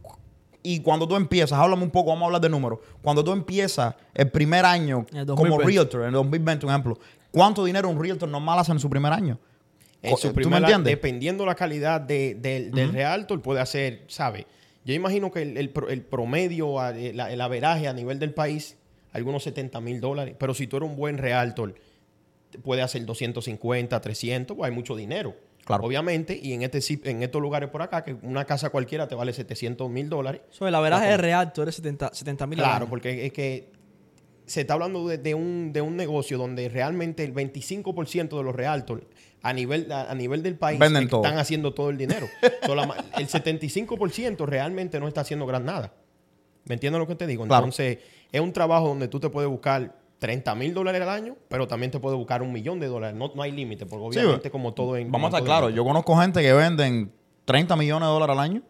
Y 0.70 0.82
cuando 0.82 1.08
tú 1.08 1.16
empiezas, 1.16 1.58
háblame 1.60 1.84
un 1.84 1.92
poco, 1.92 2.10
vamos 2.10 2.24
a 2.24 2.26
hablar 2.28 2.42
de 2.42 2.50
números. 2.50 2.80
Cuando 3.02 3.24
tú 3.24 3.32
empiezas 3.32 3.96
el 4.14 4.30
primer 4.32 4.66
año 4.66 5.06
el 5.14 5.26
como 5.26 5.44
2020. 5.58 5.66
realtor, 5.74 6.02
en 6.02 6.08
el 6.08 6.14
2020, 6.14 6.66
un 6.66 6.72
ejemplo, 6.72 7.00
¿cuánto 7.32 7.64
dinero 7.66 7.88
un 7.90 8.02
realtor 8.02 8.28
normal 8.30 8.60
hace 8.60 8.72
en 8.74 8.80
su 8.80 8.90
primer 8.90 9.14
año? 9.14 9.40
En 10.02 10.12
su 10.18 10.34
¿Tú 10.34 10.50
me 10.50 10.58
entiendes? 10.68 10.92
Dependiendo 10.92 11.46
la 11.46 11.56
calidad 11.56 12.02
de- 12.02 12.36
del- 12.36 12.72
del 12.72 12.92
realtor, 12.94 13.42
puede 13.42 13.62
hacer, 13.62 14.04
¿sabe? 14.08 14.46
Yo 14.86 14.94
imagino 14.94 15.32
que 15.32 15.42
el, 15.42 15.58
el 15.58 15.70
pro- 15.70 15.90
el 15.90 16.02
promedio, 16.02 16.82
el, 16.90 17.20
el 17.20 17.42
averaje 17.42 17.88
a 17.88 17.94
nivel 17.94 18.20
del 18.20 18.34
país, 18.34 18.78
algunos 19.14 19.44
70 19.44 19.80
mil 19.82 20.00
dólares. 20.00 20.36
Pero 20.38 20.54
si 20.54 20.68
tú 20.68 20.78
eres 20.78 20.90
un 20.90 20.96
buen 20.96 21.18
realtor, 21.18 21.76
puede 22.64 22.82
hacer 22.82 23.06
250, 23.06 24.00
300, 24.00 24.56
pues 24.58 24.70
hay 24.70 24.76
mucho 24.76 24.96
dinero. 24.96 25.36
Claro. 25.68 25.84
Obviamente, 25.84 26.40
y 26.42 26.54
en, 26.54 26.62
este, 26.64 26.80
en 27.10 27.22
estos 27.22 27.42
lugares 27.42 27.70
por 27.70 27.82
acá, 27.82 28.04
que 28.04 28.14
una 28.24 28.46
casa 28.46 28.70
cualquiera 28.70 29.08
te 29.08 29.16
vale 29.16 29.34
700 29.34 29.90
mil 29.90 30.08
dólares. 30.10 30.42
So, 30.50 30.66
el 30.68 30.74
averaje 30.74 31.12
es 31.14 31.20
real, 31.20 31.52
tú 31.54 31.62
eres 31.62 31.76
70 31.76 32.48
mil 32.48 32.58
Claro, 32.58 32.88
porque 32.88 33.26
es 33.26 33.34
que 33.34 33.70
se 34.46 34.62
está 34.62 34.76
hablando 34.76 35.06
de, 35.10 35.18
de 35.18 35.34
un, 35.36 35.74
de 35.74 35.82
un 35.82 35.98
negocio 35.98 36.38
donde 36.38 36.70
realmente 36.70 37.26
el 37.26 37.34
25% 37.34 38.38
de 38.38 38.44
los 38.44 38.56
realtors 38.56 39.04
a 39.44 39.52
nivel, 39.52 39.92
a, 39.92 40.10
a 40.10 40.16
nivel 40.16 40.42
del 40.42 40.56
país 40.56 40.80
Venden 40.80 41.04
es- 41.04 41.10
todo. 41.10 41.22
están 41.26 41.38
haciendo 41.38 41.74
todo 41.74 41.90
el 41.90 41.98
dinero. 41.98 42.28
So, 42.66 42.74
la 42.74 42.84
el 43.18 43.28
75% 43.28 44.46
realmente 44.46 45.00
no 45.02 45.08
está 45.10 45.22
haciendo 45.22 45.46
gran 45.46 45.66
nada. 45.66 45.94
¿Me 46.66 46.76
entiendes 46.76 47.00
lo 47.00 47.08
que 47.08 47.16
te 47.16 47.28
digo? 47.28 47.46
Claro. 47.46 47.66
Entonces, 47.66 47.98
es 48.32 48.42
un 48.42 48.54
trabajo 48.54 48.88
donde 48.88 49.08
tú 49.10 49.20
te 49.20 49.30
puedes 49.30 49.50
buscar 49.50 49.96
30 50.20 50.56
mil 50.56 50.74
dólares 50.74 51.02
al 51.02 51.10
año, 51.10 51.36
pero 51.48 51.68
también 51.68 51.92
te 51.92 52.00
puedes 52.00 52.18
buscar 52.18 52.42
un 52.42 52.52
millón 52.52 52.80
de 52.80 52.88
dólares. 52.88 53.16
No, 53.16 53.32
no 53.36 53.42
hay 53.42 53.52
límite, 53.52 53.86
porque 53.86 54.14
Sí, 54.14 54.20
obviamente 54.20 54.50
como 54.50 54.74
todo 54.74 54.98
en... 54.98 55.12
Vamos 55.12 55.34
a 55.34 55.38
estar 55.38 55.44
claros, 55.46 55.74
yo 55.74 55.84
conozco 55.84 56.18
gente 56.18 56.42
que 56.42 56.54
venden 56.54 57.12
30 57.46 57.76
millones 57.76 58.08
de 58.08 58.14
dólares 58.14 58.34
al 58.34 58.40
año 58.40 58.62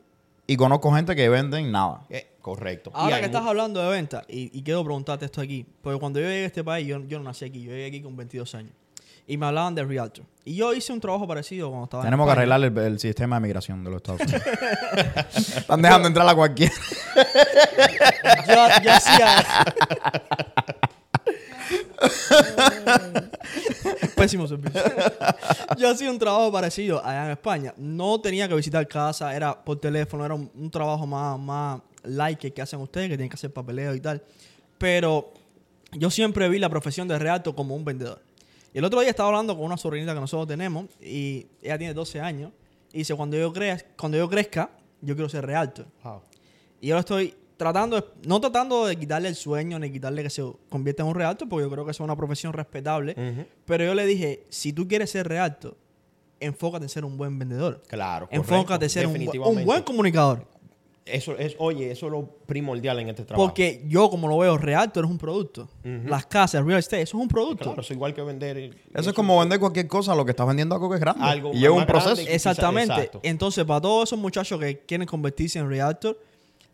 y 0.46 0.58
conozco 0.58 0.94
gente 0.94 1.16
que 1.16 1.30
venden 1.30 1.72
nada. 1.72 2.06
Eh, 2.10 2.28
correcto. 2.42 2.92
Ahora 2.94 3.20
que 3.20 3.26
estás 3.26 3.46
hablando 3.46 3.82
de 3.82 3.90
venta, 3.90 4.24
y, 4.28 4.58
y 4.58 4.64
quiero 4.64 4.84
preguntarte 4.84 5.26
esto 5.26 5.42
aquí, 5.42 5.66
porque 5.82 6.00
cuando 6.00 6.20
yo 6.20 6.28
llegué 6.28 6.44
a 6.44 6.48
este 6.48 6.64
país, 6.64 6.88
yo, 6.88 7.00
yo 7.06 7.18
no 7.18 7.26
nací 7.26 7.46
aquí, 7.46 7.62
yo 7.62 7.72
llegué 7.72 7.88
aquí 7.88 8.02
con 8.02 8.16
22 8.16 8.56
años. 8.56 8.74
Y 9.30 9.36
me 9.36 9.46
hablaban 9.46 9.76
de 9.76 9.84
Realtor. 9.84 10.24
Y 10.46 10.56
yo 10.56 10.74
hice 10.74 10.94
un 10.94 11.02
trabajo 11.02 11.28
parecido 11.28 11.68
cuando 11.68 11.84
estaba 11.84 12.04
en 12.04 12.08
Tenemos 12.08 12.26
que 12.28 12.32
arreglar 12.32 12.64
el, 12.64 12.78
el 12.78 12.98
sistema 12.98 13.36
de 13.36 13.42
migración 13.42 13.84
de 13.84 13.90
los 13.90 13.98
Estados 13.98 14.22
Unidos. 14.22 14.42
Están 15.58 15.82
dejando 15.82 16.08
entrar 16.08 16.30
a 16.30 16.34
cualquiera. 16.34 16.74
Yo, 18.48 18.68
yo 18.82 18.92
hacía... 18.94 19.44
Pésimo 24.16 24.48
servicio. 24.48 24.82
yo 25.78 25.90
hacía 25.90 26.10
un 26.12 26.20
trabajo 26.20 26.52
parecido 26.52 27.04
allá 27.04 27.26
en 27.26 27.32
España. 27.32 27.74
No 27.78 28.20
tenía 28.20 28.48
que 28.48 28.56
visitar 28.56 28.88
casa, 28.88 29.36
era 29.36 29.64
por 29.64 29.80
teléfono, 29.80 30.26
era 30.26 30.36
un, 30.36 30.50
un 30.56 30.72
trabajo 30.72 31.06
más, 31.06 31.40
más 31.40 31.82
like 32.04 32.52
que, 32.52 32.62
hacen 32.62 32.80
ustedes, 32.80 33.08
que 33.10 33.18
tienen 33.18 33.30
que 33.30 33.36
hacer 33.36 33.52
papeleo 33.52 33.94
y 33.96 34.00
tal. 34.00 34.22
Pero 34.78 35.34
yo 35.92 36.10
siempre 36.10 36.48
vi 36.50 36.60
la 36.60 36.70
profesión 36.70 37.08
de 37.08 37.18
realto 37.20 37.56
como 37.56 37.76
un 37.76 37.86
vendedor. 37.86 38.22
Y 38.74 38.80
el 38.80 38.86
otro 38.86 39.00
día 39.02 39.10
estaba 39.10 39.30
hablando 39.30 39.56
con 39.56 39.66
una 39.66 39.78
sobrinita 39.78 40.14
que 40.14 40.20
nosotros 40.20 40.48
tenemos 40.48 40.86
y 41.02 41.48
ella 41.62 41.78
tiene 41.78 41.94
12 41.94 42.20
años 42.20 42.52
y 42.94 43.00
dice, 43.00 43.16
cuando 43.16 43.38
yo, 43.38 43.52
crez- 43.54 43.86
cuando 43.98 44.18
yo 44.18 44.30
crezca, 44.30 44.70
yo 45.02 45.16
quiero 45.16 45.30
ser 45.30 45.46
realtor. 45.46 45.86
Wow. 46.04 46.22
Y 46.82 46.88
yo 46.88 46.96
lo 46.96 47.00
estoy 47.00 47.34
tratando, 47.58 48.14
no 48.26 48.40
tratando 48.40 48.86
de 48.86 48.96
quitarle 48.96 49.28
el 49.28 49.36
sueño 49.36 49.80
ni 49.80 49.92
quitarle 49.92 50.24
que 50.24 50.30
se 50.30 50.44
convierta 50.70 51.04
en 51.04 51.10
un 51.10 51.16
realtor, 51.16 51.50
porque 51.50 51.64
yo 51.66 51.72
creo 51.72 51.86
que 51.86 51.92
es 51.92 52.00
una 52.00 52.16
profesión 52.16 52.54
respetable. 52.54 53.46
Pero 53.66 53.84
yo 53.84 53.94
le 53.96 54.06
dije, 54.06 54.46
si 54.50 54.72
tú 54.72 54.88
quieres 54.88 55.12
ser 55.12 55.28
realtor, 55.28 55.76
enfócate 56.40 56.86
en 56.86 56.90
ser 56.90 57.04
un 57.04 57.18
buen 57.18 57.38
vendedor. 57.38 57.82
Claro. 57.88 58.28
enfócate 58.32 58.86
en 58.86 58.90
ser 58.90 59.08
un, 59.08 59.66
buen 59.66 59.84
comunicador. 59.84 60.46
Eso 61.08 61.38
es, 61.38 61.56
oye, 61.58 61.90
eso 61.90 62.08
es 62.08 62.12
lo 62.12 62.26
primordial 62.46 63.00
en 63.00 63.08
este 63.08 63.24
trabajo. 63.24 63.48
Porque 63.48 63.82
yo, 63.88 64.10
como 64.10 64.28
lo 64.28 64.38
veo, 64.40 64.58
realtor 64.58 65.06
es 65.06 65.12
un 65.12 65.18
producto. 65.18 65.70
Las 65.84 66.26
casas, 66.26 66.66
real 66.66 66.80
estate, 66.80 67.02
eso 67.02 67.18
es 67.18 67.22
un 67.22 67.30
producto. 67.30 67.64
Claro, 67.64 67.82
eso 67.82 67.94
es 67.94 67.96
igual 67.96 68.14
que 68.14 68.22
vender. 68.22 68.76
Eso 68.94 69.10
es 69.10 69.16
como 69.16 69.40
vender 69.40 69.60
cualquier 69.60 69.88
cosa, 69.88 70.14
lo 70.14 70.26
que 70.26 70.32
estás 70.32 70.46
vendiendo 70.46 70.76
algo 70.76 70.90
que 70.90 70.96
es 70.96 71.02
grande. 71.02 71.24
Algo 71.24 71.52
y 71.54 71.62
más 71.62 71.70
un 71.72 71.86
proceso. 71.86 72.22
Exactamente. 72.28 73.10
Entonces, 73.24 73.64
para 73.64 73.82
todos 73.82 74.10
esos 74.10 74.20
muchachos 74.20 74.60
que 74.60 74.80
quieren 74.80 75.08
convertirse 75.08 75.60
en 75.60 75.70
realtor, 75.70 76.20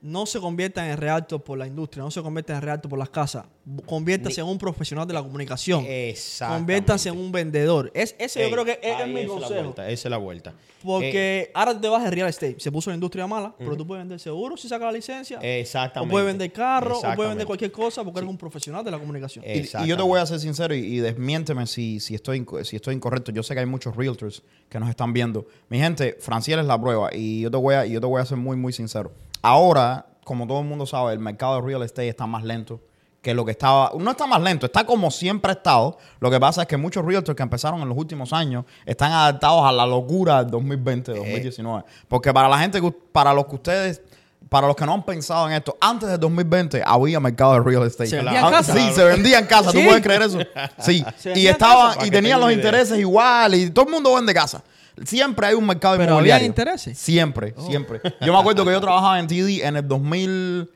no 0.03 0.25
se 0.25 0.37
conviertan 0.41 0.89
en 0.89 0.97
realtor 0.97 1.41
por 1.41 1.57
la 1.57 1.65
industria, 1.65 2.03
no 2.03 2.11
se 2.11 2.21
conviertan 2.21 2.57
en 2.57 2.61
realtor 2.61 2.89
por 2.89 2.99
las 2.99 3.09
casas. 3.09 3.45
Conviértanse 3.85 4.41
en 4.41 4.47
un 4.47 4.57
profesional 4.57 5.07
de 5.07 5.13
la 5.13 5.23
comunicación. 5.23 5.85
Exacto. 5.87 6.55
Conviértanse 6.55 7.07
en 7.07 7.17
un 7.17 7.31
vendedor. 7.31 7.89
Es, 7.95 8.13
ese 8.19 8.41
yo 8.43 8.51
creo 8.51 8.65
que 8.65 8.79
es, 8.83 8.99
es 8.99 9.07
mi 9.07 9.21
Esa 9.21 9.21
es 9.21 9.27
la 9.27 9.33
consejo. 9.39 9.63
vuelta. 9.63 9.89
Esa 9.89 10.07
es 10.07 10.11
la 10.11 10.17
vuelta. 10.17 10.49
Eh, 10.49 10.53
Porque 10.83 11.51
ahora 11.53 11.79
te 11.79 11.87
vas 11.87 12.03
de 12.03 12.11
real 12.11 12.27
estate. 12.27 12.57
Se 12.59 12.69
puso 12.69 12.89
la 12.89 12.95
industria 12.95 13.25
mala, 13.27 13.55
pero 13.57 13.77
tú 13.77 13.87
puedes 13.87 14.01
vender 14.01 14.19
seguro 14.19 14.57
si 14.57 14.67
sacas 14.67 14.87
la 14.87 14.91
licencia. 14.91 15.39
Eh, 15.41 15.61
exactamente. 15.61 16.11
O 16.11 16.13
puedes 16.13 16.27
vender 16.27 16.51
carro, 16.51 16.97
o 16.97 17.15
puedes 17.15 17.29
vender 17.29 17.47
cualquier 17.47 17.71
cosa 17.71 18.03
porque 18.03 18.19
eres 18.19 18.29
un 18.29 18.37
profesional 18.37 18.83
de 18.83 18.91
la 18.91 18.99
comunicación. 18.99 19.45
Eh, 19.47 19.65
Y, 19.79 19.83
y 19.85 19.87
yo 19.87 19.95
te 19.95 20.03
voy 20.03 20.19
a 20.19 20.25
ser 20.25 20.41
sincero 20.41 20.75
y, 20.75 20.79
y 20.79 20.97
desmiénteme 20.97 21.65
si, 21.65 22.01
si, 22.01 22.13
estoy, 22.13 22.45
si 22.63 22.75
estoy 22.75 22.95
incorrecto. 22.95 23.31
Yo 23.31 23.41
sé 23.41 23.53
que 23.53 23.61
hay 23.61 23.65
muchos 23.65 23.95
realtors 23.95 24.43
que 24.67 24.77
nos 24.81 24.89
están 24.89 25.13
viendo. 25.13 25.47
Mi 25.69 25.79
gente, 25.79 26.17
Franciel 26.19 26.59
es 26.59 26.65
la 26.65 26.77
prueba 26.81 27.09
y 27.13 27.39
yo 27.39 27.49
te 27.49 27.55
voy 27.55 27.75
a, 27.75 27.85
y 27.85 27.93
yo 27.93 28.01
te 28.01 28.07
voy 28.07 28.21
a 28.21 28.25
ser 28.25 28.37
muy, 28.37 28.57
muy 28.57 28.73
sincero. 28.73 29.13
Ahora, 29.43 30.07
como 30.23 30.47
todo 30.47 30.59
el 30.61 30.65
mundo 30.65 30.85
sabe, 30.87 31.13
el 31.13 31.19
mercado 31.19 31.55
de 31.57 31.61
real 31.67 31.83
estate 31.83 32.07
está 32.09 32.25
más 32.25 32.43
lento 32.43 32.79
que 33.21 33.33
lo 33.33 33.45
que 33.45 33.51
estaba. 33.51 33.91
No 33.99 34.11
está 34.11 34.25
más 34.25 34.41
lento, 34.41 34.65
está 34.65 34.85
como 34.85 35.11
siempre 35.11 35.51
ha 35.51 35.55
estado. 35.55 35.97
Lo 36.19 36.31
que 36.31 36.39
pasa 36.39 36.61
es 36.63 36.67
que 36.67 36.77
muchos 36.77 37.05
realtors 37.05 37.35
que 37.35 37.43
empezaron 37.43 37.81
en 37.81 37.87
los 37.89 37.97
últimos 37.97 38.33
años 38.33 38.65
están 38.85 39.11
adaptados 39.11 39.65
a 39.65 39.71
la 39.71 39.85
locura 39.85 40.39
del 40.43 40.51
2020, 40.51 41.11
2019. 41.13 41.83
Porque 42.07 42.33
para 42.33 42.49
la 42.49 42.57
gente, 42.59 42.81
que- 42.81 42.91
para 43.11 43.33
los 43.33 43.45
que 43.45 43.55
ustedes. 43.55 44.01
Para 44.49 44.67
los 44.67 44.75
que 44.75 44.85
no 44.85 44.93
han 44.93 45.03
pensado 45.03 45.47
en 45.47 45.53
esto, 45.53 45.77
antes 45.79 46.09
del 46.09 46.19
2020 46.19 46.83
había 46.85 47.17
mercado 47.21 47.53
de 47.53 47.61
real 47.61 47.83
estate. 47.87 48.09
¿Se 48.09 48.17
vendían 48.17 48.51
casas? 48.51 48.77
Sí, 48.77 48.91
se 48.93 49.03
vendían 49.05 49.45
casas. 49.47 49.71
¿Tú 49.71 49.79
Sí. 49.79 49.85
puedes 49.85 50.03
creer 50.03 50.21
eso? 50.21 50.39
Sí. 50.79 51.03
Y 51.33 51.47
estaban, 51.47 52.05
y 52.05 52.11
tenían 52.11 52.39
los 52.41 52.51
intereses 52.51 52.99
igual. 52.99 53.55
Y 53.55 53.69
todo 53.71 53.85
el 53.85 53.91
mundo 53.91 54.13
vende 54.13 54.33
casa. 54.33 54.61
Siempre 55.05 55.47
hay 55.47 55.55
un 55.55 55.65
mercado 55.65 55.97
Pero 55.97 56.11
inmobiliario. 56.11 56.35
había 56.35 56.47
intereses. 56.47 56.97
Oh. 56.97 57.01
Siempre, 57.03 57.55
siempre. 57.67 58.01
Yo 58.21 58.31
me 58.33 58.39
acuerdo 58.39 58.63
que 58.65 58.71
yo 58.71 58.81
trabajaba 58.81 59.19
en 59.19 59.27
TD 59.27 59.63
en 59.65 59.77
el 59.77 59.87
2000, 59.87 60.69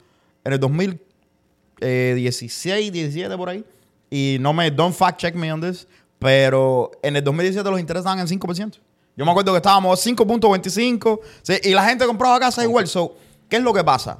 en 0.43 0.53
el 0.53 0.59
2016, 0.59 2.91
17 2.91 3.37
por 3.37 3.49
ahí. 3.49 3.63
Y 4.09 4.37
no 4.39 4.53
me, 4.53 4.71
don't 4.71 4.95
fact 4.95 5.19
check 5.19 5.35
me 5.35 5.51
on 5.51 5.61
this, 5.61 5.87
pero 6.19 6.91
en 7.03 7.15
el 7.15 7.23
2017 7.23 7.69
los 7.69 7.79
intereses 7.79 8.01
estaban 8.05 8.19
en 8.19 8.27
5%. 8.27 8.79
Yo 9.15 9.25
me 9.25 9.31
acuerdo 9.31 9.51
que 9.51 9.57
estábamos 9.57 10.05
5.25 10.05 11.19
sí, 11.41 11.53
y 11.63 11.73
la 11.73 11.83
gente 11.85 12.05
compraba 12.05 12.39
casa 12.39 12.63
igual. 12.63 12.87
So, 12.87 13.15
¿Qué 13.49 13.57
es 13.57 13.63
lo 13.63 13.73
que 13.73 13.83
pasa? 13.83 14.19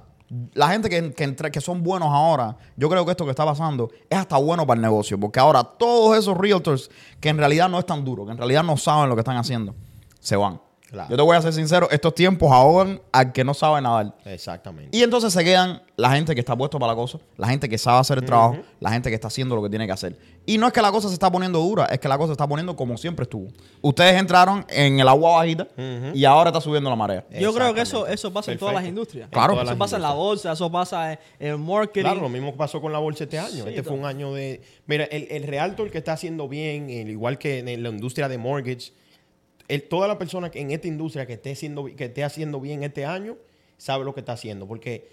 La 0.56 0.68
gente 0.70 0.90
que, 0.90 1.14
que, 1.14 1.24
entra- 1.24 1.50
que 1.52 1.62
son 1.62 1.84
buenos 1.84 2.10
ahora, 2.12 2.58
yo 2.76 2.90
creo 2.90 3.06
que 3.06 3.12
esto 3.12 3.24
que 3.24 3.30
está 3.32 3.46
pasando 3.46 3.90
es 4.10 4.18
hasta 4.18 4.36
bueno 4.38 4.66
para 4.68 4.78
el 4.78 4.82
negocio, 4.82 5.18
porque 5.20 5.40
ahora 5.40 5.64
todos 5.64 6.18
esos 6.18 6.36
realtors 6.38 6.90
que 7.22 7.30
en 7.30 7.38
realidad 7.38 7.70
no 7.70 7.80
es 7.80 7.86
tan 7.86 8.04
duro, 8.04 8.26
que 8.26 8.32
en 8.32 8.38
realidad 8.38 8.64
no 8.64 8.76
saben 8.76 9.08
lo 9.10 9.16
que 9.16 9.22
están 9.22 9.38
haciendo, 9.38 9.74
se 10.28 10.36
van. 10.36 10.60
Claro. 10.90 11.10
Yo 11.10 11.18
te 11.18 11.22
voy 11.22 11.36
a 11.36 11.42
ser 11.42 11.52
sincero, 11.52 11.90
estos 11.92 12.16
tiempos 12.16 12.50
ahogan 12.50 13.02
al 13.12 13.34
que 13.34 13.44
no 13.44 13.54
sabe 13.54 13.82
nadar. 13.82 14.16
Exactamente. 14.24 14.98
Y 14.98 15.04
entonces 15.04 15.34
se 15.34 15.44
quedan 15.44 15.82
la 15.98 16.12
gente 16.12 16.34
que 16.34 16.40
está 16.40 16.56
puesto 16.56 16.80
para 16.80 16.94
la 16.94 16.96
cosa, 16.96 17.20
la 17.36 17.50
gente 17.50 17.68
que 17.68 17.78
sabe 17.78 18.00
hacer 18.00 18.20
el 18.20 18.24
trabajo, 18.24 18.60
la 18.80 18.92
gente 18.92 19.10
que 19.10 19.16
está 19.16 19.28
haciendo 19.28 19.54
lo 19.58 19.62
que 19.64 19.70
tiene 19.70 19.86
que 19.86 19.92
hacer. 19.92 20.18
Y 20.46 20.58
no 20.58 20.66
es 20.66 20.72
que 20.72 20.82
la 20.82 20.90
cosa 20.90 21.10
se 21.10 21.14
está 21.14 21.30
poniendo 21.30 21.60
dura, 21.60 21.88
es 21.88 22.00
que 22.00 22.08
la 22.08 22.18
cosa 22.18 22.28
se 22.28 22.32
está 22.36 22.48
poniendo 22.48 22.74
como 22.78 22.96
siempre 22.96 23.24
estuvo. 23.24 23.50
Ustedes 23.82 24.18
entraron 24.18 24.66
en 24.70 24.98
el 24.98 25.08
agua 25.10 25.40
bajita 25.40 25.68
y 26.14 26.24
ahora 26.24 26.52
está 26.52 26.62
subiendo 26.62 26.90
la 26.90 26.96
marea. 26.96 27.26
Yo 27.38 27.54
creo 27.54 27.74
que 27.74 27.82
eso, 27.82 28.08
eso 28.08 28.32
pasa 28.32 28.54
en 28.54 28.58
todas 28.58 28.74
las 28.74 28.86
industrias. 28.86 29.28
Claro. 29.30 29.62
Eso 29.62 29.78
pasa 29.78 29.98
en 29.98 30.04
la 30.04 30.14
bolsa, 30.14 30.54
eso 30.54 30.72
pasa 30.72 31.12
en, 31.12 31.20
en 31.38 31.60
marketing. 31.66 32.04
Claro, 32.06 32.22
lo 32.22 32.30
mismo 32.30 32.54
que 32.54 32.58
pasó 32.58 32.80
con 32.80 32.94
la 32.94 33.00
bolsa 33.00 33.26
este 33.26 33.38
año. 33.40 33.66
Sí, 33.66 33.70
este 33.72 33.84
fue 33.84 33.98
un 33.98 34.06
año 34.06 34.34
de... 34.34 34.62
Mira, 34.86 35.04
el, 35.04 35.28
el 35.32 35.44
realtor 35.44 35.92
que 35.92 35.98
está 35.98 36.14
haciendo 36.14 36.48
bien, 36.48 36.90
el- 36.90 37.10
igual 37.10 37.38
que 37.38 37.60
en 37.60 37.84
la 37.84 37.90
industria 37.90 38.30
de 38.30 38.38
mortgage, 38.38 38.94
el- 39.68 39.84
toda 39.84 40.08
la 40.08 40.18
persona 40.18 40.50
que 40.52 40.60
en 40.62 40.72
esta 40.72 40.88
industria 40.88 41.26
que 41.26 41.34
esté, 41.34 41.52
haciendo, 41.52 41.86
que 41.86 42.06
esté 42.06 42.24
haciendo 42.24 42.60
bien 42.60 42.84
este 42.84 43.06
año, 43.06 43.38
sabe 43.78 44.06
lo 44.06 44.14
que 44.14 44.22
está 44.22 44.34
haciendo. 44.34 44.68
Porque 44.68 45.08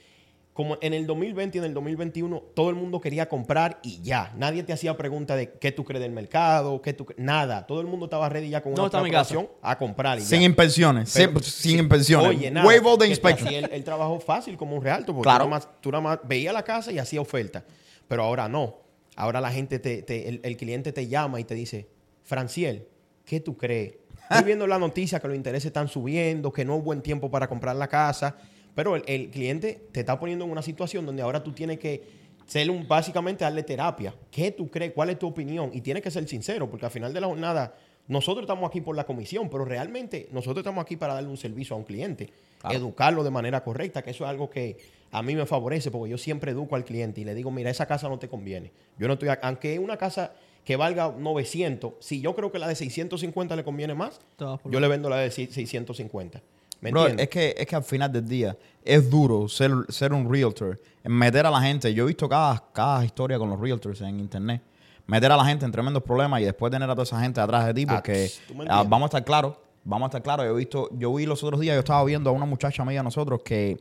como 0.53 0.79
en 0.81 0.95
el 0.95 1.05
2020 1.09 1.59
y 1.59 1.61
en 1.61 1.65
el 1.65 1.75
2021, 1.75 2.41
todo 2.55 2.71
el 2.71 2.77
mundo 2.77 3.01
quería 3.01 3.29
comprar 3.29 3.81
y 3.83 4.01
ya. 4.03 4.33
Nadie 4.37 4.63
te 4.63 4.73
hacía 4.73 4.97
pregunta 4.97 5.35
de 5.35 5.51
qué 5.55 5.73
tú 5.73 5.85
crees 5.85 6.01
del 6.01 6.13
mercado, 6.13 6.81
qué 6.81 6.93
tú 6.93 7.07
Nada. 7.17 7.67
Todo 7.67 7.81
el 7.81 7.89
mundo 7.89 8.07
estaba 8.07 8.29
ready 8.29 8.51
ya 8.51 8.63
con 8.63 8.73
¿Dónde 8.73 8.97
una 8.97 9.05
aprobación 9.07 9.49
a 9.63 9.77
comprar 9.77 10.19
y 10.19 10.23
Sin 10.23 10.39
ya. 10.41 10.47
inspecciones, 10.47 11.13
Pero- 11.13 11.41
sin, 11.41 11.71
sin 11.73 11.79
inspecciones. 11.81 12.29
Oye, 12.29 12.51
nada, 12.53 12.65
Wave 12.69 13.09
inspection. 13.09 13.49
hacía 13.49 13.59
El, 13.59 13.73
el 13.73 13.83
trabajo 13.83 14.21
fácil 14.21 14.57
como 14.57 14.77
un 14.77 14.83
realtor, 14.85 15.13
porque 15.17 15.25
Claro. 15.27 15.45
tú, 15.47 15.51
nada 15.51 15.59
más, 15.67 15.81
tú 15.81 15.91
nada 15.91 16.03
más 16.03 16.19
veías 16.23 16.55
la 16.55 16.63
casa 16.63 16.93
y 16.93 16.99
hacía 17.01 17.21
oferta. 17.21 17.65
Pero 18.07 18.23
ahora 18.23 18.49
no. 18.49 18.77
Ahora 19.17 19.41
la 19.41 19.51
gente, 19.51 19.81
te, 19.81 20.03
te- 20.03 20.29
el, 20.29 20.41
el 20.45 20.57
cliente 20.57 20.93
te 20.93 21.09
llama 21.09 21.41
y 21.41 21.45
te 21.45 21.55
dice, 21.57 21.89
Franciel, 22.23 22.87
¿qué 23.25 23.41
tú 23.41 23.57
crees? 23.57 23.95
Estoy 24.31 24.45
viendo 24.45 24.67
la 24.67 24.79
noticia 24.79 25.21
que 25.21 25.29
los 25.29 25.37
intereses 25.37 25.67
están 25.67 25.89
subiendo, 25.89 26.53
que 26.53 26.65
no 26.65 26.77
es 26.79 26.85
buen 26.85 27.03
tiempo 27.03 27.31
para 27.31 27.49
comprar 27.49 27.77
la 27.77 27.89
casa. 27.89 28.37
Pero 28.75 28.97
el, 28.97 29.05
el 29.07 29.31
cliente 29.31 29.89
te 29.93 30.01
está 30.01 30.19
poniendo 30.19 30.45
en 30.45 30.51
una 30.51 30.63
situación 30.63 31.07
donde 31.07 31.23
ahora 31.23 31.43
tú 31.43 31.53
tienes 31.53 31.79
que 31.79 32.03
ser 32.47 32.71
un, 32.71 32.87
básicamente 32.87 33.45
darle 33.45 33.63
terapia. 33.63 34.15
¿Qué 34.31 34.51
tú 34.51 34.71
crees? 34.71 34.93
¿Cuál 34.93 35.11
es 35.11 35.19
tu 35.19 35.29
opinión? 35.29 35.71
Y 35.73 35.81
tienes 35.81 36.03
que 36.03 36.11
ser 36.11 36.27
sincero, 36.29 36.69
porque 36.69 36.87
al 36.87 36.93
final 36.93 37.13
de 37.13 37.21
la 37.21 37.27
jornada 37.27 37.75
nosotros 38.07 38.43
estamos 38.43 38.69
aquí 38.69 38.81
por 38.81 38.97
la 38.97 39.05
comisión, 39.05 39.49
pero 39.49 39.65
realmente 39.65 40.29
nosotros 40.31 40.59
estamos 40.59 40.83
aquí 40.83 40.97
para 40.97 41.15
darle 41.15 41.31
un 41.31 41.39
servicio 41.39 41.75
a 41.75 41.79
un 41.79 41.85
cliente, 41.85 42.31
educarlo 42.71 43.25
de 43.25 43.31
manera 43.31 43.65
correcta, 43.65 44.03
que 44.03 44.11
eso 44.11 44.25
es 44.25 44.31
algo 44.31 44.51
que 44.51 44.77
a 45.11 45.23
mí 45.23 45.35
me 45.35 45.47
favorece, 45.47 45.91
porque 45.91 46.11
yo 46.11 46.19
siempre 46.19 46.51
educo 46.51 46.77
al 46.77 46.85
cliente 46.85 47.23
y 47.23 47.25
le 47.25 47.35
digo, 47.35 47.51
mira, 47.51 47.71
esa 47.71 47.87
casa 47.87 48.09
no 48.09 48.19
te 48.19 48.29
conviene. 48.29 48.73
Yo 48.99 49.07
no 49.07 49.15
estoy, 49.15 49.31
aunque 49.41 49.75
es 49.75 49.79
una 49.79 49.97
casa 49.97 50.35
que 50.65 50.77
valga 50.77 51.15
900, 51.17 51.95
si 52.01 52.21
yo 52.21 52.35
creo 52.35 52.51
que 52.51 52.59
la 52.59 52.67
de 52.69 52.75
650 52.75 53.55
le 53.55 53.65
conviene 53.65 53.95
más, 53.95 54.21
yo 54.39 54.81
le 54.81 54.89
vendo 54.89 55.09
la 55.11 55.19
de 55.19 55.31
650. 55.31 56.41
¿Me 56.81 56.91
Bro, 56.91 57.03
entiendes? 57.03 57.25
es 57.25 57.31
que, 57.31 57.55
es 57.57 57.67
que 57.67 57.77
al 57.77 57.85
final 57.85 58.13
del 58.13 58.29
día 58.29 58.57
es 58.85 59.09
duro 59.09 59.49
ser, 59.49 59.73
ser 59.89 60.13
un 60.13 60.31
realtor, 60.31 60.81
meter 61.05 61.47
a 61.47 61.51
la 61.51 61.61
gente. 61.61 61.93
Yo 61.95 62.05
he 62.05 62.07
visto 62.09 62.29
cada, 62.29 62.63
cada 62.73 63.05
historia 63.05 63.39
con 63.39 63.49
los 63.49 63.59
realtors 63.59 64.01
en 64.03 64.21
internet. 64.21 64.61
Meter 65.07 65.33
a 65.33 65.37
la 65.37 65.45
gente 65.45 65.65
en 65.65 65.73
tremendos 65.73 66.03
problemas 66.03 66.41
y 66.41 66.45
después 66.45 66.71
tener 66.71 66.89
a 66.89 66.93
toda 66.93 67.05
esa 67.05 67.21
gente 67.21 67.41
atrás 67.41 67.67
de 67.67 67.75
ti 67.75 67.85
Ah, 67.89 67.95
porque 67.97 68.31
ah, 68.69 68.85
vamos 68.87 69.05
a 69.05 69.07
estar 69.07 69.25
claros, 69.25 69.57
vamos 69.85 70.07
a 70.07 70.09
estar 70.09 70.23
claros. 70.23 70.47
Yo 70.47 70.53
he 70.53 70.59
visto, 70.59 70.89
yo 70.93 71.15
vi 71.15 71.27
los 71.27 71.43
otros 71.43 71.61
días, 71.61 71.75
yo 71.75 71.81
estaba 71.81 72.03
viendo 72.05 72.31
a 72.31 72.33
una 72.33 72.47
muchacha 72.47 72.83
amiga 72.83 73.01
de 73.01 73.05
nosotros 73.05 73.41
que 73.43 73.79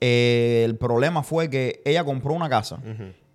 eh, 0.00 0.62
el 0.64 0.76
problema 0.76 1.22
fue 1.22 1.48
que 1.48 1.82
ella 1.84 2.04
compró 2.04 2.32
una 2.34 2.48
casa 2.48 2.80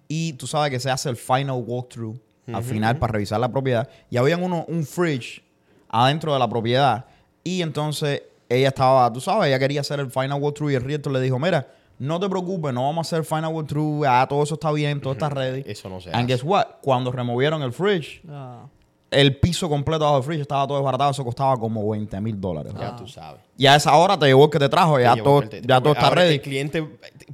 y 0.07 0.33
tú 0.33 0.45
sabes 0.47 0.71
que 0.71 0.79
se 0.79 0.89
hace 0.89 1.09
el 1.09 1.15
final 1.15 1.63
walkthrough 1.65 2.17
al 2.53 2.63
final 2.63 2.97
para 2.97 3.13
revisar 3.13 3.39
la 3.39 3.49
propiedad 3.51 3.89
y 4.09 4.17
había 4.17 4.37
uno, 4.37 4.65
un 4.67 4.85
fridge 4.85 5.41
adentro 5.89 6.33
de 6.33 6.39
la 6.39 6.47
propiedad 6.49 7.05
y 7.43 7.61
entonces 7.61 8.23
ella 8.49 8.67
estaba, 8.69 9.11
tú 9.11 9.19
sabes, 9.21 9.47
ella 9.47 9.59
quería 9.59 9.81
hacer 9.81 9.99
el 9.99 10.11
final 10.11 10.41
walkthrough 10.41 10.71
y 10.71 10.75
el 10.75 10.83
realtor 10.83 11.13
le 11.13 11.21
dijo, 11.21 11.39
mira, 11.39 11.67
no 11.99 12.19
te 12.19 12.27
preocupes, 12.29 12.73
no 12.73 12.83
vamos 12.83 12.97
a 12.97 13.01
hacer 13.07 13.19
el 13.19 13.25
final 13.25 13.53
walkthrough, 13.53 14.05
ah, 14.07 14.25
todo 14.27 14.43
eso 14.43 14.55
está 14.55 14.71
bien, 14.71 14.99
todo 14.99 15.13
está 15.13 15.29
ready. 15.29 15.63
Eso 15.65 15.87
no 15.89 16.01
se 16.01 16.09
And 16.09 16.17
hace. 16.19 16.27
guess 16.27 16.43
what? 16.43 16.65
Cuando 16.81 17.11
removieron 17.11 17.61
el 17.61 17.71
fridge, 17.71 18.21
Ah. 18.29 18.65
el 19.11 19.37
piso 19.37 19.69
completo 19.69 20.03
bajo 20.05 20.17
el 20.17 20.23
fridge 20.23 20.41
estaba 20.41 20.65
todo 20.67 20.77
desbaratado, 20.77 21.11
eso 21.11 21.23
costaba 21.23 21.57
como 21.57 21.87
20 21.89 22.19
mil 22.21 22.39
dólares. 22.41 22.73
Ya 22.79 22.95
tú 22.95 23.07
sabes. 23.07 23.41
Y 23.57 23.67
a 23.67 23.75
esa 23.75 23.95
hora 23.95 24.17
te 24.17 24.25
llevó 24.25 24.45
el 24.45 24.49
que 24.49 24.59
te 24.59 24.67
trajo, 24.69 24.99
ya, 24.99 25.13
Te 25.15 25.21
todo, 25.21 25.41
el 25.43 25.61
ya 25.67 25.79
todo 25.79 25.93
está 25.93 26.09
ready. 26.09 26.35
El 26.35 26.41
cliente, 26.41 26.81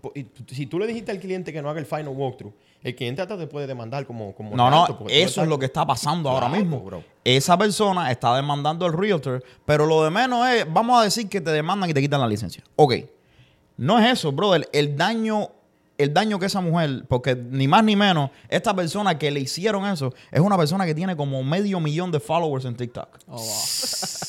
tú- 0.01 0.11
si 0.53 0.65
tú 0.65 0.77
le 0.79 0.87
dijiste 0.87 1.11
al 1.11 1.19
cliente 1.19 1.53
que 1.53 1.61
no 1.61 1.69
haga 1.69 1.79
el 1.79 1.85
final 1.85 2.09
walkthrough, 2.09 2.53
el 2.83 2.95
cliente 2.95 3.21
hasta 3.21 3.37
te 3.37 3.47
puede 3.47 3.67
demandar 3.67 4.05
como, 4.05 4.33
como 4.33 4.55
No, 4.55 4.69
no, 4.69 4.87
eso 5.09 5.41
es 5.41 5.47
lo 5.47 5.59
que 5.59 5.65
está 5.65 5.85
pasando 5.85 6.29
ahora 6.29 6.49
mismo. 6.49 6.79
bro. 6.81 7.03
Esa 7.23 7.57
persona 7.57 8.11
está 8.11 8.35
demandando 8.35 8.85
al 8.85 8.93
realtor, 8.93 9.43
pero 9.65 9.85
lo 9.85 10.03
de 10.03 10.09
menos 10.11 10.47
es, 10.49 10.71
vamos 10.71 10.99
a 10.99 11.03
decir 11.03 11.27
que 11.27 11.41
te 11.41 11.51
demandan 11.51 11.89
y 11.89 11.93
te 11.93 12.01
quitan 12.01 12.21
la 12.21 12.27
licencia. 12.27 12.63
Ok, 12.75 12.93
no 13.77 13.99
es 13.99 14.13
eso, 14.13 14.31
brother. 14.31 14.69
El 14.71 14.95
daño 14.95 15.49
el 15.97 16.13
daño 16.13 16.37
que 16.39 16.45
esa 16.45 16.61
mujer, 16.61 17.05
porque 17.07 17.35
ni 17.35 17.67
más 17.67 17.83
ni 17.83 17.95
menos, 17.95 18.29
esta 18.49 18.73
persona 18.75 19.17
que 19.17 19.31
le 19.31 19.39
hicieron 19.39 19.85
eso, 19.87 20.13
es 20.31 20.39
una 20.39 20.57
persona 20.57 20.85
que 20.85 20.93
tiene 20.93 21.15
como 21.15 21.43
medio 21.43 21.79
millón 21.79 22.11
de 22.11 22.19
followers 22.19 22.65
en 22.65 22.75
TikTok. 22.75 23.07
Oh, 23.27 23.37
wow. 23.37 23.45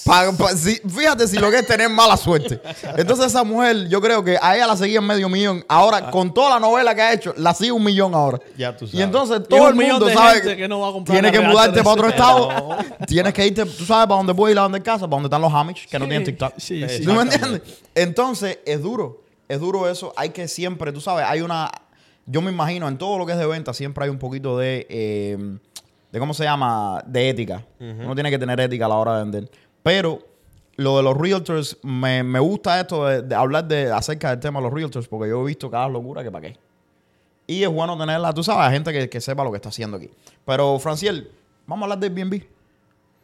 Pa- 0.04 0.32
pa- 0.32 0.56
si- 0.56 0.80
fíjate 0.88 1.28
si 1.28 1.36
lo 1.36 1.50
que 1.50 1.58
es 1.58 1.66
tener 1.66 1.90
mala 1.90 2.16
suerte. 2.16 2.60
Entonces 2.96 3.26
esa 3.26 3.44
mujer, 3.44 3.88
yo 3.88 4.00
creo 4.00 4.24
que 4.24 4.38
a 4.40 4.56
ella 4.56 4.66
la 4.66 4.76
seguían 4.76 5.06
medio 5.06 5.28
millón. 5.28 5.64
Ahora, 5.68 6.10
con 6.10 6.32
toda 6.32 6.50
la 6.54 6.60
novela 6.60 6.94
que 6.94 7.02
ha 7.02 7.12
hecho, 7.12 7.34
la 7.36 7.52
sigue 7.52 7.72
un 7.72 7.84
millón 7.84 8.14
ahora. 8.14 8.38
Ya 8.56 8.74
tú 8.76 8.88
Y 8.90 9.02
entonces 9.02 9.40
Y 9.44 9.48
todo 9.48 9.62
un 9.64 9.68
el 9.68 9.74
millón 9.74 9.90
mundo 9.92 10.06
de 10.06 10.14
sabe 10.14 10.34
gente 10.40 10.56
que 10.56 10.68
no 10.68 10.80
va 10.80 10.88
a 10.88 10.92
comprar 10.92 11.14
tienes 11.20 11.32
que 11.38 11.46
mudarte 11.46 11.78
para 11.82 11.90
otro 11.90 12.08
estado. 12.08 12.48
Tienes 13.06 13.32
que 13.34 13.46
irte, 13.46 13.64
tú 13.64 13.84
sabes 13.84 14.06
para 14.06 14.16
dónde 14.16 14.34
puedes 14.34 14.54
ir, 14.54 14.58
a 14.58 14.62
dónde 14.62 14.82
casa, 14.82 15.00
para 15.06 15.10
dónde 15.16 15.26
están 15.26 15.42
los 15.42 15.52
Amish, 15.52 15.86
que 15.88 15.98
no 15.98 16.06
tienen 16.06 16.24
TikTok. 16.24 16.54
sí, 16.56 16.82
sí. 16.88 17.04
¿Tú 17.04 17.12
me 17.12 17.22
entiendes? 17.22 17.62
Entonces, 17.94 18.58
es 18.64 18.80
duro. 18.82 19.22
Es 19.48 19.60
duro 19.60 19.88
eso. 19.88 20.12
Hay 20.16 20.30
que 20.30 20.46
siempre, 20.48 20.92
tú 20.92 21.00
sabes, 21.00 21.24
hay 21.26 21.40
una. 21.40 21.70
Yo 22.26 22.42
me 22.42 22.50
imagino, 22.50 22.86
en 22.88 22.98
todo 22.98 23.18
lo 23.18 23.24
que 23.26 23.32
es 23.32 23.38
de 23.38 23.46
venta, 23.46 23.72
siempre 23.72 24.04
hay 24.04 24.10
un 24.10 24.18
poquito 24.18 24.58
de. 24.58 24.86
eh, 24.90 25.58
de 26.12 26.18
¿Cómo 26.18 26.34
se 26.34 26.44
llama? 26.44 27.02
De 27.06 27.28
ética. 27.30 27.64
Uno 27.80 28.14
tiene 28.14 28.30
que 28.30 28.38
tener 28.38 28.58
ética 28.60 28.86
a 28.86 28.88
la 28.88 28.94
hora 28.96 29.16
de 29.16 29.22
vender. 29.24 29.50
Pero 29.82 30.18
lo 30.76 30.96
de 30.98 31.02
los 31.02 31.16
realtors, 31.16 31.76
me, 31.82 32.22
me 32.22 32.38
gusta 32.38 32.78
esto 32.80 33.06
de, 33.06 33.22
de 33.22 33.34
hablar 33.34 33.66
de, 33.66 33.90
acerca 33.90 34.30
del 34.30 34.40
tema 34.40 34.60
de 34.60 34.64
los 34.64 34.72
realtors, 34.72 35.08
porque 35.08 35.28
yo 35.30 35.42
he 35.42 35.46
visto 35.46 35.70
cada 35.70 35.88
locura 35.88 36.22
que 36.22 36.30
para 36.30 36.48
qué. 36.48 36.56
Y 37.46 37.62
es 37.62 37.68
bueno 37.68 37.96
tenerla, 37.98 38.32
tú 38.34 38.44
sabes, 38.44 38.70
gente 38.72 38.92
que, 38.92 39.08
que 39.08 39.20
sepa 39.20 39.42
lo 39.42 39.50
que 39.50 39.56
está 39.56 39.70
haciendo 39.70 39.96
aquí. 39.96 40.10
Pero, 40.44 40.78
Franciel, 40.78 41.30
vamos 41.66 41.82
a 41.82 41.84
hablar 41.92 41.98
de 41.98 42.06
Airbnb. 42.20 42.42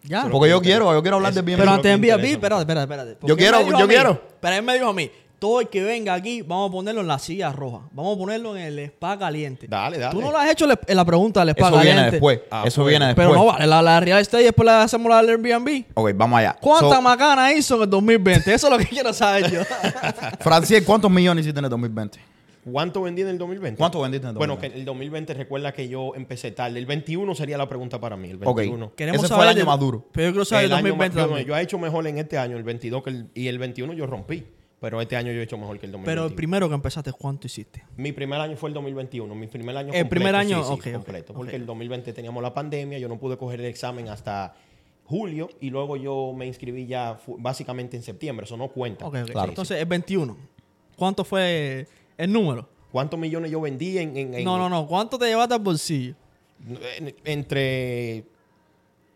Ya. 0.02 0.28
Porque 0.30 0.50
yo 0.50 0.60
quiero, 0.60 0.92
yo 0.92 1.00
quiero 1.02 1.16
hablar 1.16 1.30
Es- 1.30 1.34
de 1.36 1.40
Airbnb. 1.40 1.58
Pero 1.60 1.70
antes 1.70 2.00
de 2.00 2.06
interesa. 2.08 2.32
espérate, 2.32 2.60
espérate, 2.62 2.82
espérate. 3.12 3.26
Yo 3.26 3.36
quiero, 3.36 3.60
yo 3.78 3.86
quiero. 3.88 4.20
Pero 4.40 4.56
él 4.56 4.62
me 4.62 4.74
dijo 4.74 4.88
a 4.88 4.92
mí, 4.92 5.10
todo 5.44 5.60
el 5.60 5.68
que 5.68 5.82
venga 5.84 6.14
aquí, 6.14 6.40
vamos 6.40 6.70
a 6.70 6.72
ponerlo 6.72 7.02
en 7.02 7.06
la 7.06 7.18
silla 7.18 7.52
roja. 7.52 7.80
Vamos 7.92 8.16
a 8.16 8.18
ponerlo 8.18 8.56
en 8.56 8.62
el 8.62 8.78
spa 8.78 9.18
caliente. 9.18 9.66
Dale, 9.68 9.98
dale. 9.98 10.14
Tú 10.14 10.22
no 10.22 10.32
le 10.32 10.38
has 10.38 10.50
hecho 10.50 10.66
le- 10.66 10.78
la 10.94 11.04
pregunta 11.04 11.40
del 11.40 11.50
spa 11.50 11.66
Eso 11.68 11.76
viene 11.76 11.90
caliente. 11.90 12.10
después. 12.12 12.40
Ah, 12.50 12.62
Eso 12.66 12.80
pues. 12.80 12.92
viene 12.92 13.06
después. 13.08 13.26
Pero 13.28 13.38
no 13.38 13.44
vale, 13.44 13.66
la, 13.66 13.82
la 13.82 14.00
real 14.00 14.20
estate 14.20 14.42
y 14.42 14.46
después 14.46 14.64
le 14.64 14.72
hacemos 14.72 15.10
la 15.10 15.22
del 15.22 15.28
Airbnb. 15.44 15.84
Ok, 15.92 16.12
vamos 16.14 16.38
allá. 16.38 16.56
¿Cuánta 16.58 16.94
So, 16.96 17.02
macana 17.02 17.52
hizo 17.52 17.76
en 17.76 17.82
el 17.82 17.90
2020? 17.90 18.54
Eso 18.54 18.66
es 18.68 18.72
lo 18.72 18.78
que 18.78 18.86
quiero 18.86 19.12
saber 19.12 19.50
yo. 19.50 19.60
Franciel, 20.40 20.82
¿cuántos 20.84 21.10
millones 21.10 21.44
hiciste 21.44 21.58
en 21.58 21.64
el 21.66 21.70
2020? 21.70 22.18
¿Cuánto 22.72 23.02
vendí 23.02 23.20
en 23.20 23.28
el 23.28 23.36
2020? 23.36 23.76
¿Cuánto 23.78 24.00
vendiste 24.00 24.26
en 24.26 24.30
el 24.30 24.36
Bueno, 24.38 24.54
2020? 24.54 24.74
que 24.74 24.80
el 24.80 24.86
2020 24.86 25.34
recuerda 25.34 25.72
que 25.72 25.86
yo 25.86 26.14
empecé 26.14 26.50
tarde. 26.52 26.78
El 26.78 26.86
21 26.86 27.34
sería 27.34 27.58
la 27.58 27.68
pregunta 27.68 28.00
para 28.00 28.16
mí. 28.16 28.30
El 28.30 28.38
Ok. 28.42 28.56
21. 28.56 28.92
Queremos 28.96 29.18
Ese 29.18 29.28
fue 29.28 29.36
saber 29.36 29.44
el 29.44 29.48
año 29.50 29.58
de- 29.58 29.64
más 29.66 29.78
duro. 29.80 30.08
Pero 30.12 30.28
yo 30.28 30.32
quiero 30.32 30.44
saber 30.46 30.64
el, 30.64 30.70
El 30.70 30.76
año 30.78 30.88
2020 30.88 31.14
más- 31.16 31.22
yo, 31.24 31.28
también. 31.28 31.46
yo 31.46 31.56
he 31.58 31.60
hecho 31.60 31.78
mejor 31.78 32.06
en 32.06 32.16
este 32.16 32.38
año, 32.38 32.56
el 32.56 32.62
22 32.62 33.02
que 33.02 33.10
el- 33.10 33.26
y 33.34 33.48
el 33.48 33.58
21 33.58 33.92
yo 33.92 34.06
rompí. 34.06 34.46
Pero 34.84 35.00
este 35.00 35.16
año 35.16 35.32
yo 35.32 35.40
he 35.40 35.44
hecho 35.44 35.56
mejor 35.56 35.78
que 35.80 35.86
el 35.86 35.92
2021. 35.92 36.04
Pero 36.04 36.26
el 36.28 36.34
primero 36.34 36.68
que 36.68 36.74
empezaste, 36.74 37.10
¿cuánto 37.12 37.46
hiciste? 37.46 37.82
Mi 37.96 38.12
primer 38.12 38.38
año 38.38 38.54
fue 38.54 38.68
el 38.68 38.74
2021. 38.74 39.34
Mi 39.34 39.46
primer 39.46 39.74
año 39.78 39.86
El 39.88 40.02
completo, 40.02 40.10
primer 40.10 40.34
año, 40.34 40.58
sí, 40.58 40.64
sí, 40.66 40.72
ok, 40.72 40.86
ok, 40.88 40.92
completo. 40.92 41.32
Porque 41.32 41.52
ok. 41.52 41.60
el 41.60 41.64
2020 41.66 42.12
teníamos 42.12 42.42
la 42.42 42.52
pandemia. 42.52 42.98
Yo 42.98 43.08
no 43.08 43.18
pude 43.18 43.38
coger 43.38 43.60
el 43.60 43.66
examen 43.66 44.08
hasta 44.10 44.54
julio. 45.06 45.48
Y 45.62 45.70
luego 45.70 45.96
yo 45.96 46.34
me 46.36 46.46
inscribí 46.46 46.86
ya 46.86 47.18
básicamente 47.38 47.96
en 47.96 48.02
septiembre. 48.02 48.44
Eso 48.44 48.58
no 48.58 48.68
cuenta. 48.68 49.08
Claro. 49.10 49.48
Entonces, 49.48 49.78
el 49.80 49.86
21. 49.86 50.36
¿Cuánto 50.96 51.24
fue 51.24 51.86
el 52.18 52.30
número? 52.30 52.68
¿Cuántos 52.92 53.18
millones 53.18 53.50
yo 53.50 53.62
vendí 53.62 53.96
en, 53.96 54.14
en- 54.18 54.34
en- 54.34 54.44
No, 54.44 54.58
no, 54.58 54.68
no. 54.68 54.86
¿Cuánto 54.86 55.18
te 55.18 55.24
llevaste 55.26 55.54
al 55.54 55.60
bolsillo? 55.60 56.14
en- 56.98 57.14
entre 57.24 58.24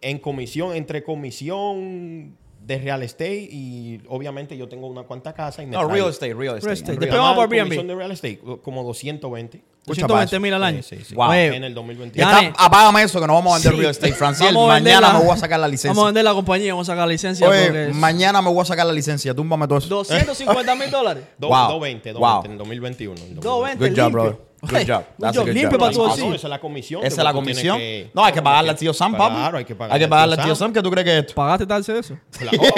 en 0.00 0.18
comisión, 0.18 0.74
entre 0.74 1.02
comisión 1.02 2.36
de 2.68 2.78
real 2.78 3.02
estate 3.02 3.48
y 3.50 3.98
obviamente 4.08 4.54
yo 4.54 4.68
tengo 4.68 4.86
una 4.88 5.02
cuanta 5.04 5.32
casa 5.32 5.62
y 5.62 5.66
me 5.66 5.72
No, 5.72 5.80
trae- 5.88 5.92
real 5.94 6.10
estate, 6.10 6.34
real 6.34 6.56
estate. 6.58 6.66
Real 6.66 6.74
estate. 6.76 6.90
Real- 6.92 7.00
Después 7.00 7.18
vamos 7.22 7.34
por 7.46 7.54
Airbnb. 7.54 7.86
de 7.86 7.94
real 7.94 8.10
estate, 8.12 8.40
como 8.62 8.84
220. 8.84 9.56
Escucha, 9.80 10.02
220 10.06 10.38
mil 10.38 10.52
al 10.52 10.62
año. 10.64 10.82
Sí, 10.82 10.96
sí, 10.98 11.04
sí. 11.06 11.14
Wow. 11.14 11.30
Oye, 11.30 11.46
En 11.56 11.64
el 11.64 11.72
2021. 11.72 12.30
Ya, 12.30 12.40
Está- 12.48 12.62
apágame 12.66 13.02
eso 13.04 13.18
que 13.22 13.26
no 13.26 13.32
vamos 13.32 13.52
a 13.52 13.56
vender 13.56 13.72
Sí. 13.72 13.78
real 13.78 13.90
estate. 13.90 14.12
Franciel, 14.12 14.54
mañana 14.54 15.00
la- 15.00 15.12
me 15.18 15.24
voy 15.24 15.32
a 15.32 15.36
sacar 15.38 15.58
la 15.60 15.66
licencia. 15.66 15.90
Vamos 15.92 16.02
a 16.04 16.06
vender 16.08 16.24
la 16.24 16.34
compañía, 16.34 16.72
vamos 16.74 16.86
a 16.88 16.92
sacar 16.92 17.06
la 17.08 17.12
licencia. 17.12 17.48
Oye, 17.48 17.88
mañana 17.94 18.42
me 18.42 18.50
voy 18.50 18.60
a 18.60 18.64
sacar 18.66 18.86
la 18.86 18.92
licencia. 18.92 19.32
Túmbame 19.34 19.66
todo 19.66 19.78
eso. 19.78 19.88
250 19.88 20.74
mil 20.74 20.90
dólares. 20.90 21.24
Do- 21.38 21.48
Wow. 21.48 21.56
220, 21.70 22.12
220 22.12 22.18
Wow. 22.18 22.44
en 22.44 22.52
el 22.52 22.58
2021. 22.58 23.16
en 23.22 23.28
el 23.28 23.34
220 23.36 23.88
Good 23.88 23.98
job, 23.98 24.12
brother. 24.12 24.47
Good 24.60 24.86
job. 24.88 25.04
That's 25.18 25.36
job 25.36 25.46
good 25.46 25.54
limpio 25.54 25.70
job. 25.70 25.80
para 25.80 25.92
tu 25.92 26.04
Ah, 26.04 26.14
esa 26.34 26.34
es 26.34 26.50
la 26.50 26.58
comisión. 26.60 27.04
Esa 27.04 27.20
es 27.20 27.24
la 27.24 27.32
comisión. 27.32 27.78
que- 27.78 28.10
No, 28.12 28.24
hay 28.24 28.32
que 28.32 28.42
pagarle 28.42 28.70
al 28.70 28.76
tío 28.76 28.92
Sam, 28.92 29.16
papi. 29.16 29.36
Claro, 29.36 29.58
hay 29.58 29.64
que 29.64 29.74
pagarle 29.76 29.94
Hay 29.94 29.98
que 30.00 30.04
al 30.04 30.10
pagarle 30.10 30.34
tío 30.36 30.42
al 30.42 30.48
tío 30.48 30.54
Sam. 30.56 30.66
Sam. 30.68 30.72
¿Qué 30.74 30.82
tú 30.82 30.90
crees 30.90 31.04
que 31.04 31.12
es 31.12 31.20
esto? 31.20 31.34
¿Pagaste 31.34 31.66
tal 31.66 31.82
de 31.84 31.98
eso? 31.98 32.18
Claro, 32.36 32.58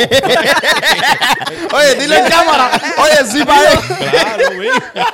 Oye, 1.74 1.94
dile 2.00 2.18
en 2.18 2.26
cámara. 2.28 2.70
Oye, 2.98 3.26
sí 3.26 3.44
pagué. 3.44 3.68
claro, 4.10 4.56
güey. 4.56 4.68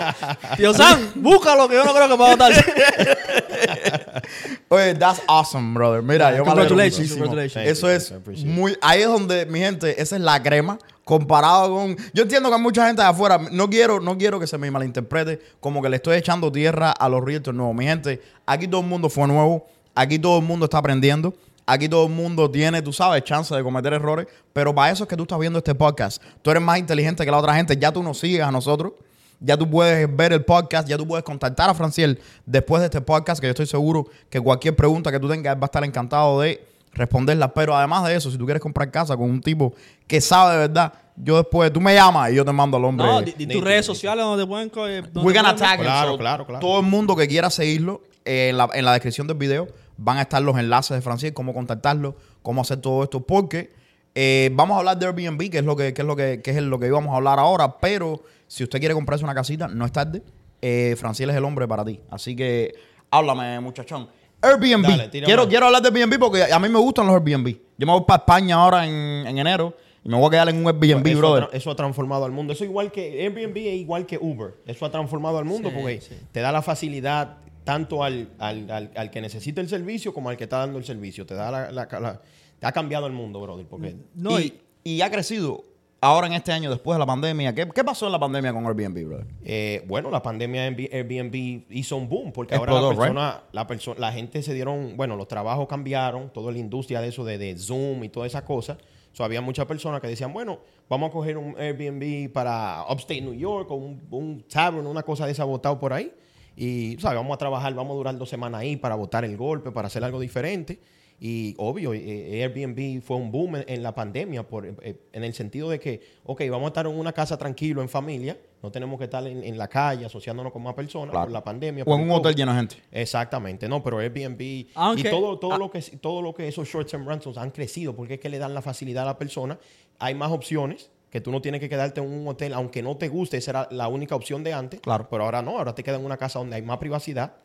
Tío 0.56 0.74
Sam, 0.74 1.12
búscalo 1.14 1.68
que 1.68 1.74
yo 1.76 1.84
no 1.84 1.94
creo 1.94 2.08
que 2.08 2.16
pague 2.16 2.36
tal. 2.36 2.52
Oye, 4.68 4.94
that's 4.96 5.22
awesome, 5.28 5.72
brother. 5.74 6.02
Mira, 6.02 6.36
yo 6.36 6.44
me 6.44 6.50
alegro 6.50 6.74
Congratulations. 6.76 7.56
Eso 7.56 7.86
Thank 7.86 8.28
es 8.28 8.44
muy... 8.44 8.76
Ahí 8.80 9.02
es 9.02 9.06
donde, 9.08 9.46
mi 9.46 9.60
gente, 9.60 10.00
esa 10.00 10.16
es 10.16 10.22
la 10.22 10.42
crema 10.42 10.78
comparado 11.06 11.72
con... 11.72 11.96
Yo 12.12 12.24
entiendo 12.24 12.48
que 12.48 12.56
hay 12.56 12.60
mucha 12.60 12.84
gente 12.84 13.00
de 13.00 13.06
afuera. 13.06 13.38
No 13.52 13.70
quiero, 13.70 14.00
no 14.00 14.18
quiero 14.18 14.40
que 14.40 14.48
se 14.48 14.58
me 14.58 14.68
malinterprete 14.72 15.40
como 15.60 15.80
que 15.80 15.88
le 15.88 15.96
estoy 15.96 16.16
echando 16.16 16.50
tierra 16.50 16.90
a 16.90 17.08
los 17.08 17.24
realtors 17.24 17.56
nuevos. 17.56 17.76
Mi 17.76 17.84
gente, 17.84 18.20
aquí 18.44 18.66
todo 18.66 18.80
el 18.80 18.88
mundo 18.88 19.08
fue 19.08 19.28
nuevo. 19.28 19.64
Aquí 19.94 20.18
todo 20.18 20.40
el 20.40 20.44
mundo 20.44 20.64
está 20.64 20.78
aprendiendo. 20.78 21.32
Aquí 21.64 21.88
todo 21.88 22.06
el 22.06 22.12
mundo 22.12 22.50
tiene, 22.50 22.82
tú 22.82 22.92
sabes, 22.92 23.22
chance 23.22 23.54
de 23.54 23.62
cometer 23.62 23.92
errores. 23.92 24.26
Pero 24.52 24.74
para 24.74 24.90
eso 24.90 25.04
es 25.04 25.08
que 25.08 25.16
tú 25.16 25.22
estás 25.22 25.38
viendo 25.38 25.60
este 25.60 25.76
podcast. 25.76 26.20
Tú 26.42 26.50
eres 26.50 26.60
más 26.60 26.76
inteligente 26.76 27.24
que 27.24 27.30
la 27.30 27.38
otra 27.38 27.54
gente. 27.54 27.76
Ya 27.76 27.92
tú 27.92 28.02
nos 28.02 28.18
sigues 28.18 28.42
a 28.42 28.50
nosotros. 28.50 28.94
Ya 29.38 29.56
tú 29.56 29.70
puedes 29.70 30.16
ver 30.16 30.32
el 30.32 30.44
podcast, 30.44 30.88
ya 30.88 30.98
tú 30.98 31.06
puedes 31.06 31.22
contactar 31.22 31.70
a 31.70 31.74
Franciel 31.74 32.18
después 32.46 32.80
de 32.80 32.86
este 32.86 33.00
podcast, 33.00 33.40
que 33.40 33.46
yo 33.46 33.50
estoy 33.50 33.66
seguro 33.66 34.08
que 34.28 34.40
cualquier 34.40 34.74
pregunta 34.74 35.12
que 35.12 35.20
tú 35.20 35.28
tengas, 35.28 35.54
va 35.54 35.62
a 35.62 35.66
estar 35.66 35.84
encantado 35.84 36.40
de 36.40 36.66
responderla. 36.96 37.52
Pero 37.54 37.76
además 37.76 38.04
de 38.04 38.16
eso, 38.16 38.30
si 38.30 38.38
tú 38.38 38.44
quieres 38.44 38.60
comprar 38.62 38.90
casa 38.90 39.16
con 39.16 39.30
un 39.30 39.40
tipo 39.40 39.74
que 40.06 40.20
sabe 40.20 40.52
de 40.54 40.58
verdad, 40.68 40.92
yo 41.16 41.36
después, 41.38 41.72
tú 41.72 41.80
me 41.80 41.94
llamas 41.94 42.30
y 42.32 42.34
yo 42.34 42.44
te 42.44 42.52
mando 42.52 42.76
al 42.76 42.84
hombre. 42.84 43.06
No, 43.06 43.22
di, 43.22 43.32
di 43.32 43.46
tus 43.46 43.62
redes 43.64 43.86
sociales 43.86 44.24
donde 44.24 44.44
te 44.44 44.48
pueden... 44.48 44.68
eh, 44.68 45.02
donde 45.02 45.20
We're 45.20 45.38
gonna 45.38 45.54
pueden- 45.54 45.56
tag 45.56 45.78
him. 45.78 45.84
Claro, 45.84 46.10
So, 46.12 46.18
claro, 46.18 46.46
claro. 46.46 46.60
Todo 46.60 46.80
el 46.80 46.86
mundo 46.86 47.16
que 47.16 47.26
quiera 47.28 47.48
seguirlo, 47.50 48.02
eh, 48.24 48.48
en, 48.50 48.56
la, 48.58 48.68
en 48.74 48.84
la 48.84 48.92
descripción 48.92 49.26
del 49.26 49.36
video 49.36 49.66
van 49.96 50.18
a 50.18 50.22
estar 50.22 50.42
los 50.42 50.58
enlaces 50.58 50.94
de 50.94 51.00
Franciel, 51.00 51.32
cómo 51.32 51.54
contactarlo, 51.54 52.16
cómo 52.42 52.60
hacer 52.60 52.78
todo 52.82 53.02
esto, 53.02 53.20
porque 53.20 53.72
eh, 54.14 54.50
vamos 54.52 54.74
a 54.76 54.78
hablar 54.80 54.98
de 54.98 55.06
Airbnb, 55.06 55.50
que 55.50 55.58
es 55.58 55.64
lo 55.64 55.74
que, 55.76 55.94
que 55.94 56.02
es 56.02 56.06
lo 56.06 56.16
que, 56.16 56.42
que 56.42 56.50
es 56.50 56.62
lo 56.62 56.78
que 56.78 56.86
íbamos 56.86 57.12
a 57.14 57.16
hablar 57.16 57.38
ahora, 57.38 57.78
pero 57.78 58.22
si 58.46 58.62
usted 58.64 58.78
quiere 58.78 58.94
comprarse 58.94 59.24
una 59.24 59.34
casita, 59.34 59.68
no 59.68 59.86
es 59.86 59.92
tarde. 59.92 60.22
Eh, 60.60 60.96
Franciel 60.98 61.30
es 61.30 61.36
el 61.36 61.44
hombre 61.44 61.66
para 61.68 61.84
ti. 61.84 62.00
Así 62.10 62.34
que 62.36 62.74
háblame, 63.10 63.58
muchachón. 63.60 64.08
Airbnb. 64.42 64.82
Dale, 64.86 65.10
quiero, 65.10 65.48
quiero 65.48 65.66
hablar 65.66 65.82
de 65.82 65.88
Airbnb 65.88 66.18
porque 66.18 66.44
a 66.52 66.58
mí 66.58 66.68
me 66.68 66.78
gustan 66.78 67.06
los 67.06 67.14
Airbnb. 67.14 67.56
Yo 67.78 67.86
me 67.86 67.92
voy 67.92 68.02
para 68.06 68.18
España 68.18 68.56
ahora 68.56 68.86
en, 68.86 68.92
en 69.26 69.38
enero 69.38 69.74
y 70.04 70.08
me 70.08 70.16
voy 70.16 70.28
a 70.28 70.30
quedar 70.30 70.48
en 70.50 70.56
un 70.58 70.66
Airbnb, 70.66 71.06
eso, 71.06 71.18
brother. 71.18 71.48
ha 71.52 71.56
eso 71.56 71.70
ha 71.70 71.76
transformado 71.76 72.24
al 72.24 72.32
mundo. 72.32 72.52
Eso 72.52 72.64
igual 72.64 72.92
que 72.92 73.22
Airbnb 73.24 73.56
es 73.56 73.74
igual 73.74 74.06
que 74.06 74.18
Uber. 74.20 74.54
Eso 74.66 74.84
ha 74.86 74.90
transformado 74.90 75.38
al 75.38 75.44
mundo 75.44 75.70
Sí, 75.70 75.74
porque 75.76 76.00
sí. 76.00 76.14
te 76.32 76.40
da 76.40 76.52
la 76.52 76.62
facilidad 76.62 77.38
tanto 77.64 78.04
al, 78.04 78.28
al, 78.38 78.70
al- 78.70 78.90
al 78.94 79.10
que 79.10 79.20
necesita 79.20 79.60
el 79.60 79.68
servicio 79.68 80.14
como 80.14 80.28
al 80.30 80.36
que 80.36 80.44
está 80.44 80.58
dando 80.58 80.78
el 80.78 80.84
servicio. 80.84 81.26
Te 81.26 81.34
da 81.34 81.50
la, 81.50 81.72
la- 81.72 81.88
la- 82.00 82.20
te 82.60 82.66
ha 82.66 82.72
cambiado 82.72 83.06
el 83.06 83.12
mundo, 83.12 83.40
brother. 83.40 83.66
Porque 83.66 83.96
No, 84.14 84.38
y, 84.38 84.54
y 84.84 85.00
ha 85.00 85.10
crecido 85.10 85.64
ahora 86.00 86.26
en 86.26 86.34
este 86.34 86.52
año, 86.52 86.70
después 86.70 86.94
de 86.94 86.98
la 87.00 87.06
pandemia. 87.06 87.54
¿Qué, 87.54 87.68
qué 87.68 87.84
pasó 87.84 88.06
en 88.06 88.12
la 88.12 88.18
pandemia 88.18 88.52
con 88.52 88.66
Airbnb, 88.66 89.04
brother? 89.06 89.26
Eh, 89.44 89.84
bueno, 89.86 90.10
la 90.10 90.22
pandemia 90.22 90.66
en 90.66 90.76
Airbnb- 90.76 91.64
hizo 91.70 91.96
un 91.96 92.08
boom 92.08 92.32
porque 92.32 92.54
ahora 92.54 92.72
la 92.72 92.88
persona, 92.88 93.42
la 93.52 93.66
persona, 93.66 94.00
la 94.00 94.12
gente 94.12 94.42
se 94.42 94.54
dieron, 94.54 94.96
bueno, 94.96 95.16
los 95.16 95.28
trabajos 95.28 95.66
cambiaron, 95.66 96.32
toda 96.32 96.52
la 96.52 96.58
industria 96.58 97.00
de 97.00 97.08
eso 97.08 97.24
de, 97.24 97.38
de 97.38 97.56
Zoom 97.56 98.04
y 98.04 98.08
todas 98.08 98.30
esas 98.30 98.42
cosas. 98.42 98.78
So, 99.12 99.24
había 99.24 99.40
muchas 99.40 99.64
personas 99.64 100.02
que 100.02 100.08
decían, 100.08 100.32
bueno, 100.32 100.58
vamos 100.90 101.08
a 101.08 101.12
coger 101.12 101.38
un 101.38 101.58
Airbnb 101.58 102.30
para 102.32 102.84
Upstate 102.90 103.22
New 103.22 103.32
York 103.32 103.70
o 103.70 103.74
un, 103.74 104.06
un 104.10 104.44
tavern, 104.46 104.86
una 104.86 105.02
cosa 105.02 105.24
de 105.24 105.32
esa 105.32 105.44
botado 105.44 105.78
por 105.78 105.94
ahí. 105.94 106.12
Y, 106.54 106.96
¿sabes? 107.00 107.16
Vamos 107.16 107.34
a 107.34 107.38
trabajar, 107.38 107.74
vamos 107.74 107.92
a 107.92 107.96
durar 107.96 108.18
dos 108.18 108.28
semanas 108.28 108.60
ahí 108.60 108.76
para 108.76 108.94
botar 108.94 109.24
el 109.24 109.36
golpe, 109.36 109.72
para 109.72 109.86
hacer 109.86 110.04
algo 110.04 110.20
diferente. 110.20 110.80
Y 111.18 111.54
obvio, 111.56 111.94
eh, 111.94 112.42
Airbnb 112.44 113.00
fue 113.02 113.16
un 113.16 113.30
boom 113.32 113.56
en, 113.56 113.64
en 113.68 113.82
la 113.82 113.94
pandemia 113.94 114.46
por, 114.46 114.66
eh, 114.66 114.96
en 115.12 115.24
el 115.24 115.32
sentido 115.32 115.70
de 115.70 115.80
que, 115.80 116.00
ok, 116.24 116.42
vamos 116.50 116.64
a 116.64 116.68
estar 116.68 116.86
en 116.86 116.92
una 116.94 117.12
casa 117.12 117.38
tranquilo, 117.38 117.80
en 117.80 117.88
familia, 117.88 118.36
no 118.62 118.70
tenemos 118.70 118.98
que 118.98 119.04
estar 119.04 119.26
en, 119.26 119.42
en 119.42 119.56
la 119.56 119.66
calle 119.68 120.04
asociándonos 120.04 120.52
con 120.52 120.62
más 120.62 120.74
personas 120.74 121.12
Claro. 121.12 121.26
por 121.26 121.32
la 121.32 121.42
pandemia. 121.42 121.84
O 121.86 121.94
en 121.94 122.02
un 122.02 122.10
hotel 122.10 122.34
lleno 122.34 122.52
de 122.52 122.58
gente. 122.58 122.76
Exactamente, 122.92 123.66
no, 123.68 123.82
pero 123.82 123.98
Airbnb 123.98 124.66
Aunque- 124.74 125.08
y 125.08 125.10
todo, 125.10 125.38
todo, 125.38 125.52
ah. 125.54 125.58
lo 125.58 125.70
que, 125.70 125.80
todo 125.80 126.20
lo 126.20 126.34
que 126.34 126.48
esos 126.48 126.68
short 126.68 126.86
term 126.90 127.08
rentals 127.08 127.38
han 127.38 127.50
crecido 127.50 127.96
porque 127.96 128.14
es 128.14 128.20
que 128.20 128.28
le 128.28 128.38
dan 128.38 128.52
la 128.52 128.60
facilidad 128.60 129.04
a 129.04 129.06
la 129.06 129.18
persona. 129.18 129.58
Hay 129.98 130.14
más 130.14 130.30
opciones 130.32 130.90
que 131.08 131.22
tú 131.22 131.30
no 131.30 131.40
tienes 131.40 131.60
que 131.62 131.68
quedarte 131.70 132.00
en 132.02 132.12
un 132.12 132.28
hotel, 132.28 132.52
aunque 132.52 132.82
no 132.82 132.96
te 132.98 133.08
guste, 133.08 133.38
esa 133.38 133.52
era 133.52 133.68
la 133.70 133.88
única 133.88 134.14
opción 134.14 134.44
de 134.44 134.52
antes. 134.52 134.80
Claro. 134.80 135.06
Pero 135.10 135.24
ahora 135.24 135.40
no, 135.40 135.56
ahora 135.56 135.74
te 135.74 135.82
quedas 135.82 135.98
en 136.00 136.04
una 136.04 136.18
casa 136.18 136.40
donde 136.40 136.56
hay 136.56 136.62
más 136.62 136.76
privacidad. 136.76 137.36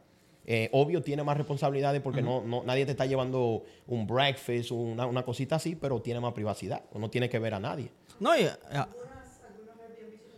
Eh, 0.46 0.70
obvio, 0.74 1.02
tiene 1.04 1.24
más 1.24 1.38
responsabilidades 1.38 2.02
porque 2.02 2.22
no, 2.22 2.42
no, 2.42 2.64
nadie 2.64 2.86
te 2.86 2.92
está 2.92 3.06
llevando 3.06 3.64
un 3.88 4.08
breakfast 4.08 4.72
o 4.72 4.76
una, 4.76 5.06
una 5.06 5.24
cosita 5.24 5.58
así, 5.58 5.76
pero 5.76 6.02
tiene 6.02 6.20
más 6.20 6.34
privacidad. 6.34 6.84
No 6.96 7.10
tiene 7.10 7.30
que 7.30 7.38
ver 7.40 7.54
a 7.54 7.60
nadie. 7.60 7.90
No, 8.20 8.36
y- 8.38 8.42
ya. 8.44 8.90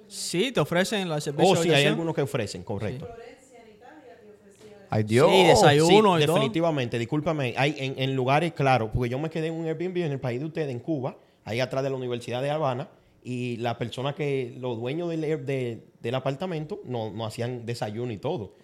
Sí, 0.07 0.51
te 0.51 0.59
ofrecen 0.59 1.09
la 1.09 1.19
servicio 1.19 1.53
Oh, 1.53 1.55
sí, 1.55 1.71
hay 1.71 1.85
algunos 1.85 2.13
que 2.13 2.21
ofrecen, 2.21 2.63
correcto. 2.63 3.07
Ay, 4.89 5.03
Dios. 5.03 5.27
Sí, 5.31 5.43
desayuno 5.45 6.17
Sí, 6.17 6.23
y 6.23 6.25
todo. 6.27 6.35
definitivamente, 6.35 6.99
discúlpame, 6.99 7.55
hay 7.57 7.75
en, 7.79 7.95
en 7.97 8.15
lugares, 8.15 8.53
claro, 8.53 8.91
porque 8.91 9.09
yo 9.09 9.17
me 9.17 9.29
quedé 9.31 9.47
en 9.47 9.55
un 9.55 9.65
Airbnb 9.65 9.97
en 9.97 10.11
el 10.11 10.19
país 10.19 10.39
de 10.39 10.45
ustedes, 10.45 10.69
en 10.69 10.79
Cuba, 10.79 11.17
ahí 11.45 11.59
atrás 11.59 11.83
de 11.83 11.89
la 11.89 11.95
Universidad 11.95 12.43
de 12.43 12.51
Habana, 12.51 12.89
y 13.25 13.57
la 13.57 13.77
persona 13.77 14.13
que, 14.13 14.55
los 14.59 14.77
dueños 14.79 15.09
del, 15.09 15.21
de- 15.45 15.83
del 16.01 16.15
apartamento, 16.15 16.81
no, 16.83 17.09
no 17.11 17.25
hacían 17.25 17.65
desayuno 17.65 18.11
y 18.11 18.17
todo. 18.17 18.55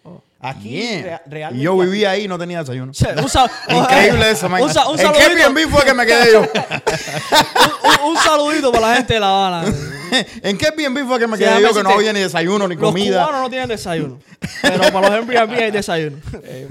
Aquí, 0.41 0.69
Bien. 0.69 1.03
rea- 1.03 1.21
Y 1.25 1.29
realmente... 1.29 1.63
yo 1.63 1.77
vivía 1.77 2.11
ahí 2.11 2.25
y 2.25 2.27
no 2.27 2.37
tenía 2.37 2.59
desayuno. 2.59 2.91
Che, 2.91 3.07
un, 3.17 3.29
sal- 3.29 3.49
Increíble 3.69 4.31
eso, 4.31 4.49
man. 4.49 4.61
Un, 4.61 4.69
¿En 4.99 5.11
qué 5.13 5.21
Airbnb 5.21 5.69
fue 5.69 5.85
que 5.85 5.93
me 5.93 6.05
quedé 6.05 6.33
yo? 6.33 6.41
un, 8.03 8.09
un 8.11 8.17
saludito 8.17 8.71
para 8.71 8.89
la 8.89 8.95
gente 8.97 9.13
de 9.13 9.19
La 9.19 9.27
Habana. 9.29 9.73
¿En 10.43 10.57
qué 10.57 10.65
Airbnb 10.67 11.07
fue 11.07 11.19
que 11.19 11.27
me 11.27 11.37
quedé 11.37 11.61
yo 11.61 11.73
que 11.73 11.83
no 11.83 11.91
había 11.91 12.11
ni 12.13 12.19
desayuno 12.19 12.67
ni 12.67 12.75
Los 12.75 12.83
comida? 12.83 13.21
cubanos 13.25 13.41
no 13.43 13.49
tienen 13.49 13.69
desayuno. 13.69 14.19
Pero 14.61 14.79
para 14.91 15.01
los 15.01 15.11
Airbnb 15.11 15.53
hay 15.57 15.71
desayuno. 15.71 16.17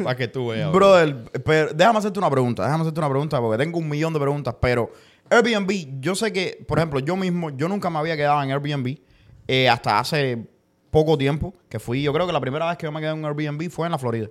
para 0.02 0.16
que 0.16 0.28
tú 0.28 0.48
veas. 0.48 0.70
Brother, 0.72 1.16
pero 1.44 1.72
déjame 1.72 1.98
hacerte 1.98 2.18
una 2.18 2.30
pregunta, 2.30 2.64
déjame 2.64 2.82
hacerte 2.82 3.00
una 3.00 3.08
pregunta 3.08 3.40
porque 3.40 3.62
tengo 3.64 3.78
un 3.78 3.88
millón 3.88 4.12
de 4.12 4.20
preguntas, 4.20 4.54
pero 4.60 4.92
Airbnb, 5.30 6.00
yo 6.00 6.14
sé 6.14 6.32
que, 6.32 6.64
por 6.66 6.78
ejemplo, 6.78 7.00
yo 7.00 7.16
mismo, 7.16 7.50
yo 7.50 7.68
nunca 7.68 7.90
me 7.90 7.98
había 7.98 8.16
quedado 8.16 8.42
en 8.42 8.50
Airbnb 8.50 8.98
eh, 9.46 9.68
hasta 9.68 9.98
hace 9.98 10.46
poco 10.90 11.18
tiempo 11.18 11.52
que 11.68 11.78
fui, 11.78 12.02
yo 12.02 12.12
creo 12.14 12.26
que 12.26 12.32
la 12.32 12.40
primera 12.40 12.66
vez 12.66 12.78
que 12.78 12.86
yo 12.86 12.92
me 12.92 13.00
quedé 13.00 13.10
en 13.10 13.18
un 13.18 13.24
Airbnb 13.26 13.70
fue 13.70 13.86
en 13.86 13.92
la 13.92 13.98
Florida, 13.98 14.28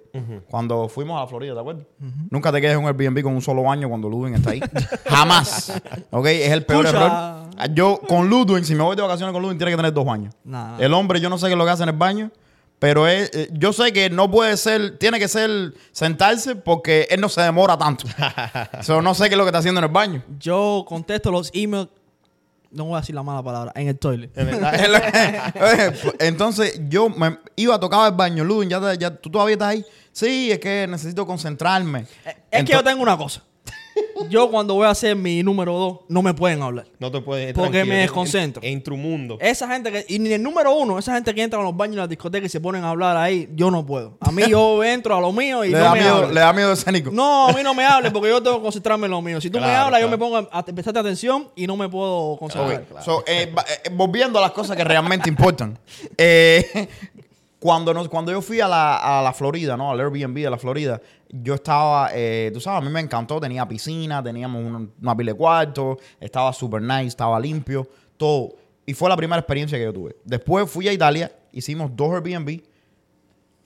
cuando 0.49 0.89
fuimos 0.89 1.15
a 1.17 1.21
la 1.21 1.27
Florida, 1.27 1.53
¿te 1.53 1.60
acuerdas? 1.60 1.86
Nunca 2.31 2.51
te 2.51 2.60
quedes 2.60 2.73
en 2.75 2.83
un 2.83 2.88
Airbnb 2.88 3.21
con 3.21 3.36
un 3.36 3.41
solo 3.41 3.62
baño 3.63 3.88
cuando 3.89 4.10
Ludwig 4.10 4.33
está 4.36 4.51
ahí, 4.51 4.62
jamás, 5.05 5.71
¿ok? 6.10 6.25
Es 6.25 6.51
el 6.51 6.65
peor 6.65 6.86
Escucha. 6.88 7.05
error. 7.05 7.73
Yo 7.75 7.99
con 8.07 8.27
Ludwig, 8.27 8.65
si 8.65 8.73
me 8.73 8.83
voy 8.83 8.95
de 8.95 9.03
vacaciones 9.03 9.33
con 9.33 9.41
Ludwig, 9.43 9.57
tiene 9.57 9.71
que 9.71 9.77
tener 9.77 9.93
dos 9.93 10.05
baños. 10.05 10.33
Nah. 10.43 10.79
El 10.79 10.93
hombre, 10.93 11.19
yo 11.19 11.29
no 11.29 11.38
sé 11.38 11.45
qué 11.45 11.51
es 11.53 11.57
lo 11.57 11.65
que 11.65 11.71
hace 11.71 11.83
en 11.83 11.89
el 11.89 11.95
baño, 11.95 12.31
pero 12.80 13.08
es, 13.08 13.32
eh, 13.34 13.50
yo 13.54 13.74
sé 13.74 13.92
que 13.92 14.10
no 14.10 14.30
puede 14.30 14.56
ser, 14.56 14.98
tiene 15.00 15.20
que 15.20 15.28
ser 15.28 15.74
sentarse 15.92 16.56
porque 16.56 17.08
él 17.10 17.20
no 17.20 17.30
se 17.30 17.42
demora 17.42 17.78
tanto. 17.78 18.06
so, 18.84 19.02
no 19.02 19.16
sé 19.16 19.30
qué 19.30 19.36
es 19.36 19.38
lo 19.38 19.44
que 19.44 19.50
está 19.50 19.60
haciendo 19.60 19.80
en 19.80 19.86
el 19.86 19.92
baño. 19.92 20.24
Yo 20.40 20.86
contesto 20.88 21.32
los 21.32 21.50
emails. 21.54 21.90
No 22.70 22.84
voy 22.84 22.98
a 22.98 23.00
decir 23.00 23.16
la 23.16 23.24
mala 23.24 23.42
palabra. 23.42 23.72
En 23.76 23.88
el 23.88 23.98
toilet. 23.98 24.30
Entonces, 26.20 26.80
yo 26.90 27.10
me 27.10 27.40
iba, 27.56 27.80
tocaba 27.80 28.08
el 28.08 28.13
baño. 28.13 28.44
Ludwig, 28.44 28.70
ya, 28.70 28.94
ya 28.94 29.16
tú 29.16 29.32
todavía 29.32 29.54
estás 29.54 29.70
ahí. 29.70 29.86
Sí, 30.12 30.52
es 30.52 30.60
que 30.60 30.86
necesito 30.88 31.26
concentrarme. 31.26 32.06
Es 32.52 32.66
que 32.66 32.74
yo 32.74 32.84
tengo 32.84 33.02
una 33.02 33.18
cosa. 33.18 33.42
Yo 34.30 34.49
cuando 34.49 34.73
voy 34.73 34.86
a 34.88 34.89
hacer 34.91 35.15
mi 35.15 35.43
número 35.43 35.73
2, 35.73 35.99
no 36.10 36.21
me 36.21 36.34
pueden 36.34 36.62
hablar. 36.62 36.86
no 36.99 37.12
te 37.12 37.21
puedes... 37.21 37.53
Porque 37.53 37.86
me 37.86 37.95
en- 37.95 38.01
desconcentro. 38.01 38.62
En, 38.63 38.73
en 38.73 38.84
tu 38.84 38.95
mundo. 38.97 39.38
Esa 39.39 39.67
gente 39.67 39.91
que, 39.91 40.06
y 40.10 40.19
ni 40.19 40.32
el 40.34 40.41
número 40.43 40.73
uno, 40.73 40.97
esa 40.99 41.13
gente 41.15 41.34
que 41.34 41.41
entra 41.43 41.60
a 41.60 41.63
los 41.63 41.75
baños 41.75 41.93
en 41.95 41.99
las 41.99 42.10
discotecas 42.10 42.47
y 42.47 42.51
se 42.51 42.60
ponen 42.62 42.84
a 42.84 42.89
hablar 42.89 43.15
ahí, 43.17 43.49
yo 43.56 43.71
no 43.71 43.86
puedo. 43.86 44.17
A 44.19 44.32
mí 44.32 44.43
yo 44.49 44.84
entro 44.84 45.15
a 45.15 45.21
lo 45.21 45.32
mío 45.32 45.63
y 45.63 45.69
le, 45.69 45.77
no 45.77 45.84
da 45.84 45.91
me 45.93 45.99
miedo, 46.01 46.32
le 46.32 46.39
da 46.39 46.53
miedo 46.53 46.71
escénico. 46.73 47.12
No, 47.12 47.47
a 47.49 47.53
mí 47.53 47.62
no 47.63 47.73
me 47.73 47.86
hables 47.86 48.12
porque 48.12 48.30
yo 48.30 48.41
tengo 48.41 48.58
que 48.58 48.63
concentrarme 48.63 49.06
en 49.06 49.12
lo 49.12 49.21
mío. 49.21 49.39
Si 49.41 49.49
tú 49.49 49.58
me 49.60 49.65
Claro, 49.65 49.86
hablas, 49.86 50.01
yo 50.01 50.10
me 50.10 50.17
pongo 50.17 50.38
a, 50.38 50.47
a 50.51 50.65
prestarte 50.65 50.99
atención 50.99 51.49
y 51.56 51.67
no 51.67 51.75
me 51.77 51.88
puedo 51.89 52.38
concentrar. 52.38 52.86
So, 53.03 53.23
eh, 53.27 53.53
eh, 53.86 53.89
volviendo 53.91 54.39
a 54.39 54.41
las 54.41 54.51
cosas 54.51 54.75
que 54.77 54.84
realmente 54.84 55.30
importan. 55.30 55.77
Eh, 56.17 56.88
cuando, 57.60 57.93
nos- 57.93 58.08
cuando 58.10 58.32
yo 58.32 58.41
fui 58.41 58.60
a 58.62 58.67
la, 58.67 59.20
a 59.20 59.22
la 59.24 59.34
Florida, 59.34 59.76
¿no? 59.76 59.89
Al 59.91 60.00
Airbnb 60.00 60.36
de 60.36 60.50
la 60.50 60.58
Florida, 60.58 61.02
yo 61.30 61.56
estaba, 61.56 62.10
eh, 62.13 62.52
tú 62.54 62.60
sabes, 62.62 62.82
a 62.82 62.86
mí 62.86 62.91
me 62.91 63.00
encantó. 63.00 63.39
Tenía 63.39 63.67
piscina, 63.67 64.22
teníamos 64.24 64.63
un- 64.63 64.93
una 65.02 65.15
pila 65.17 65.32
de 65.32 65.38
cuartos, 65.38 65.98
estaba 66.20 66.54
super 66.54 66.82
nice, 66.82 67.08
estaba 67.08 67.39
limpio, 67.39 67.88
todo. 68.17 68.50
Y 68.86 68.93
fue 68.93 69.10
la 69.10 69.17
primera 69.17 69.39
experiencia 69.39 69.78
que 69.78 69.84
yo 69.86 69.93
tuve. 69.93 70.15
Después 70.24 70.70
fui 70.70 70.88
a 70.88 70.93
Italia, 70.93 71.32
hicimos 71.52 71.91
dos 71.96 72.13
Airbnb, 72.13 72.62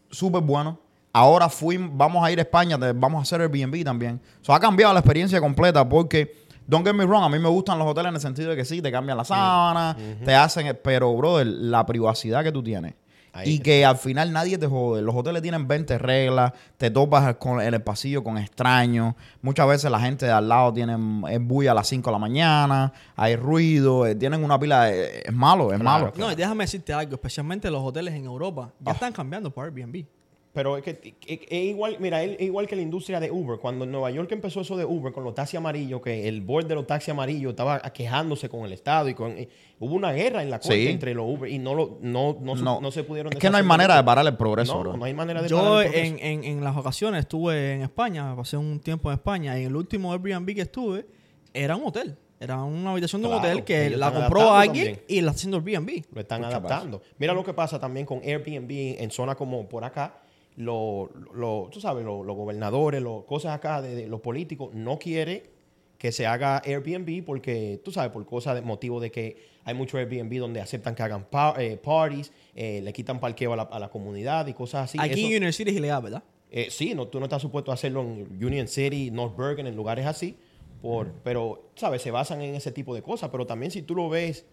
súper 0.09 0.41
buenos. 0.41 0.75
Ahora 1.13 1.49
fui, 1.49 1.77
vamos 1.77 2.23
a 2.23 2.31
ir 2.31 2.39
a 2.39 2.43
España, 2.43 2.77
vamos 2.95 3.19
a 3.19 3.21
hacer 3.23 3.41
Airbnb 3.41 3.83
también. 3.83 4.21
So, 4.41 4.53
ha 4.53 4.59
cambiado 4.59 4.93
la 4.93 4.99
experiencia 5.01 5.41
completa 5.41 5.87
porque, 5.87 6.45
don't 6.65 6.85
get 6.87 6.95
me 6.95 7.05
wrong, 7.05 7.23
a 7.25 7.29
mí 7.29 7.37
me 7.37 7.49
gustan 7.49 7.77
los 7.77 7.87
hoteles 7.87 8.09
en 8.09 8.15
el 8.15 8.21
sentido 8.21 8.49
de 8.51 8.55
que 8.55 8.63
sí, 8.63 8.81
te 8.81 8.91
cambian 8.91 9.17
la 9.17 9.25
sábana, 9.25 9.97
te 10.23 10.33
hacen, 10.33 10.79
pero, 10.81 11.13
brother, 11.13 11.45
la 11.47 11.85
privacidad 11.85 12.43
que 12.43 12.51
tú 12.53 12.63
tienes. 12.63 12.93
Ahí 13.33 13.49
y 13.49 13.53
está. 13.53 13.63
que 13.63 13.85
al 13.85 13.97
final 13.97 14.33
nadie 14.33 14.57
te 14.57 14.67
jode. 14.67 15.01
Los 15.01 15.15
hoteles 15.15 15.41
tienen 15.41 15.67
20 15.67 15.97
reglas, 15.97 16.51
te 16.77 16.91
topas 16.91 17.35
con, 17.35 17.61
en 17.61 17.73
el 17.73 17.81
pasillo 17.81 18.23
con 18.23 18.37
extraños. 18.37 19.15
Muchas 19.41 19.67
veces 19.67 19.89
la 19.89 19.99
gente 20.01 20.25
de 20.25 20.31
al 20.33 20.49
lado 20.49 20.73
tiene 20.73 20.97
es 21.29 21.39
bulla 21.41 21.71
a 21.71 21.75
las 21.75 21.87
5 21.87 22.09
de 22.09 22.11
la 22.11 22.19
mañana, 22.19 22.91
hay 23.15 23.35
ruido, 23.37 24.05
eh, 24.05 24.15
tienen 24.15 24.43
una 24.43 24.59
pila 24.59 24.83
de... 24.85 25.21
Es 25.25 25.33
malo, 25.33 25.71
es 25.73 25.79
Claro, 25.79 26.05
malo. 26.07 26.13
No, 26.17 26.31
y 26.31 26.35
déjame 26.35 26.65
decirte 26.65 26.91
algo, 26.91 27.13
especialmente 27.13 27.71
los 27.71 27.81
hoteles 27.81 28.13
en 28.15 28.25
Europa, 28.25 28.69
Ah. 28.73 28.83
ya 28.87 28.91
están 28.91 29.13
cambiando 29.13 29.49
por 29.49 29.63
Airbnb. 29.65 30.05
Pero 30.53 30.75
es 30.75 30.83
que 30.83 31.15
es, 31.27 31.39
es 31.49 31.63
igual, 31.63 31.95
mira, 32.01 32.21
es 32.23 32.41
igual 32.41 32.67
que 32.67 32.75
la 32.75 32.81
industria 32.81 33.21
de 33.21 33.31
Uber. 33.31 33.57
Cuando 33.57 33.85
en 33.85 33.91
Nueva 33.91 34.11
York 34.11 34.29
empezó 34.33 34.59
eso 34.61 34.75
de 34.75 34.83
Uber 34.83 35.13
con 35.13 35.23
los 35.23 35.33
taxis 35.33 35.55
amarillos, 35.57 36.01
que 36.01 36.27
el 36.27 36.41
board 36.41 36.65
de 36.67 36.75
los 36.75 36.85
taxis 36.85 37.09
amarillos 37.09 37.51
estaba 37.51 37.79
quejándose 37.93 38.49
con 38.49 38.65
el 38.65 38.73
Estado 38.73 39.07
y 39.07 39.13
con... 39.13 39.37
y 39.39 39.47
hubo 39.79 39.95
una 39.95 40.11
guerra 40.11 40.43
en 40.43 40.49
la 40.49 40.59
corte 40.59 40.75
Sí. 40.75 40.87
entre 40.89 41.13
los 41.13 41.25
Uber 41.25 41.49
y 41.49 41.57
no, 41.57 41.73
lo, 41.73 41.99
no, 42.01 42.37
no, 42.41 42.57
su- 42.57 42.65
No, 42.65 42.81
no 42.81 42.91
se 42.91 43.03
pudieron... 43.05 43.31
es 43.31 43.39
que 43.39 43.49
no 43.49 43.55
hay 43.55 43.63
manera 43.63 43.95
de 43.95 44.03
parar 44.03 44.27
el 44.27 44.35
progreso, 44.35 44.73
No, 44.73 44.79
bro. 44.81 44.97
no 44.97 45.05
hay 45.05 45.13
manera 45.13 45.41
de 45.41 45.47
Yo 45.47 45.57
parar 45.57 45.85
el 45.85 45.91
progreso. 45.91 46.15
en, 46.17 46.25
en, 46.25 46.43
en 46.43 46.63
las 46.65 46.75
ocasiones 46.75 47.21
estuve 47.21 47.75
en 47.75 47.83
España, 47.83 48.29
me 48.31 48.35
pasé 48.35 48.57
un 48.57 48.81
tiempo 48.81 49.09
en 49.09 49.13
España 49.19 49.57
y 49.57 49.61
en 49.61 49.67
el 49.67 49.75
último 49.77 50.11
Airbnb 50.11 50.53
que 50.53 50.61
estuve 50.63 51.05
era 51.53 51.77
un 51.77 51.87
hotel. 51.87 52.17
Era 52.41 52.61
una 52.63 52.91
habitación 52.91 53.21
de 53.21 53.27
un 53.29 53.35
hotel 53.35 53.63
que 53.63 53.91
la 53.91 54.11
compró 54.11 54.51
alguien 54.53 54.95
también. 54.95 55.05
y 55.07 55.21
la 55.21 55.29
está 55.31 55.37
haciendo 55.37 55.57
Airbnb. 55.57 56.03
Lo 56.11 56.19
están 56.21 56.43
adaptando. 56.43 57.01
Mira 57.19 57.33
lo 57.33 57.43
que 57.45 57.53
pasa 57.53 57.79
también 57.79 58.05
con 58.05 58.19
Airbnb 58.21 58.99
en 59.01 59.11
zonas 59.11 59.35
como 59.37 59.69
por 59.69 59.83
acá. 59.85 60.15
Lo, 60.57 61.09
lo- 61.33 61.69
tú 61.71 61.79
sabes, 61.79 62.03
lo- 62.03 62.23
los 62.23 62.35
gobernadores, 62.35 63.01
los 63.01 63.23
cosas 63.23 63.55
acá 63.55 63.81
de, 63.81 63.95
de 63.95 64.07
los 64.07 64.19
políticos, 64.21 64.73
no 64.73 64.99
quiere 64.99 65.49
que 65.97 66.11
se 66.11 66.25
haga 66.25 66.61
Airbnb 66.65 67.23
porque, 67.23 67.79
tú 67.85 67.91
sabes, 67.91 68.11
por 68.11 68.25
cosas 68.25 68.55
de 68.55 68.61
motivo 68.61 68.99
de 68.99 69.11
que 69.11 69.37
hay 69.63 69.73
muchos 69.75 69.99
Airbnb 69.99 70.39
donde 70.39 70.59
aceptan 70.59 70.95
que 70.95 71.03
hagan 71.03 71.25
pa- 71.25 71.53
eh, 71.59 71.77
parties, 71.77 72.31
eh, 72.55 72.81
le 72.83 72.91
quitan 72.91 73.19
parqueo 73.19 73.53
a 73.53 73.55
la, 73.55 73.63
a 73.63 73.79
la 73.79 73.89
comunidad 73.89 74.47
y 74.47 74.53
cosas 74.53 74.85
así. 74.89 74.97
Aquí 74.99 75.11
Eso- 75.25 75.29
en 75.29 75.37
Union 75.37 75.53
City 75.53 75.69
es 75.71 75.77
ilegal, 75.77 76.01
¿verdad? 76.01 76.23
eh, 76.53 76.67
sí, 76.69 76.93
no, 76.95 77.07
tú 77.07 77.19
no 77.19 77.27
estás 77.27 77.41
supuesto 77.41 77.71
a 77.71 77.75
hacerlo 77.75 78.01
en 78.01 78.27
Union 78.43 78.67
City, 78.67 79.09
North 79.09 79.37
Bergen, 79.37 79.67
en 79.67 79.75
lugares 79.75 80.05
así, 80.05 80.35
por, 80.81 81.13
pero, 81.23 81.69
¿sabes? 81.75 82.01
Se 82.01 82.11
basan 82.11 82.41
en 82.41 82.55
ese 82.55 82.71
tipo 82.73 82.93
de 82.93 83.01
cosas, 83.01 83.29
pero 83.29 83.45
también 83.45 83.71
si 83.71 83.83
tú 83.83 83.95
lo 83.95 84.09
ves 84.09 84.45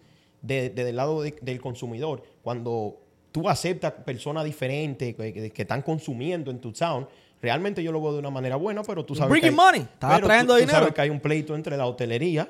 de- 0.42 0.68
desde 0.70 0.90
el 0.90 0.96
lado 0.96 1.22
de- 1.22 1.34
del 1.42 1.60
consumidor, 1.60 2.22
cuando 2.42 3.00
tú 3.32 3.48
aceptas 3.48 3.92
personas 3.92 4.44
diferentes 4.44 5.14
que, 5.14 5.32
que- 5.32 5.50
que 5.50 5.62
están 5.62 5.82
consumiendo 5.82 6.50
en 6.50 6.60
tu 6.60 6.72
town, 6.72 7.06
realmente 7.40 7.82
yo 7.82 7.92
lo 7.92 8.00
veo 8.02 8.12
de 8.14 8.18
una 8.20 8.30
manera 8.30 8.56
buena, 8.56 8.82
pero 8.82 9.04
tú 9.04 9.14
sabes 9.14 9.30
Bringing 9.30 9.54
que 9.54 9.60
hay, 9.60 9.66
money, 9.66 9.80
estaba 9.82 10.14
pero 10.14 10.22
tú- 10.22 10.28
trayendo 10.28 10.54
tú 10.54 10.60
dinero. 10.60 10.78
sabes 10.78 10.94
que 10.94 11.00
hay 11.02 11.10
un 11.10 11.20
pleito 11.20 11.54
entre 11.54 11.76
la 11.76 11.86
hotelería 11.86 12.48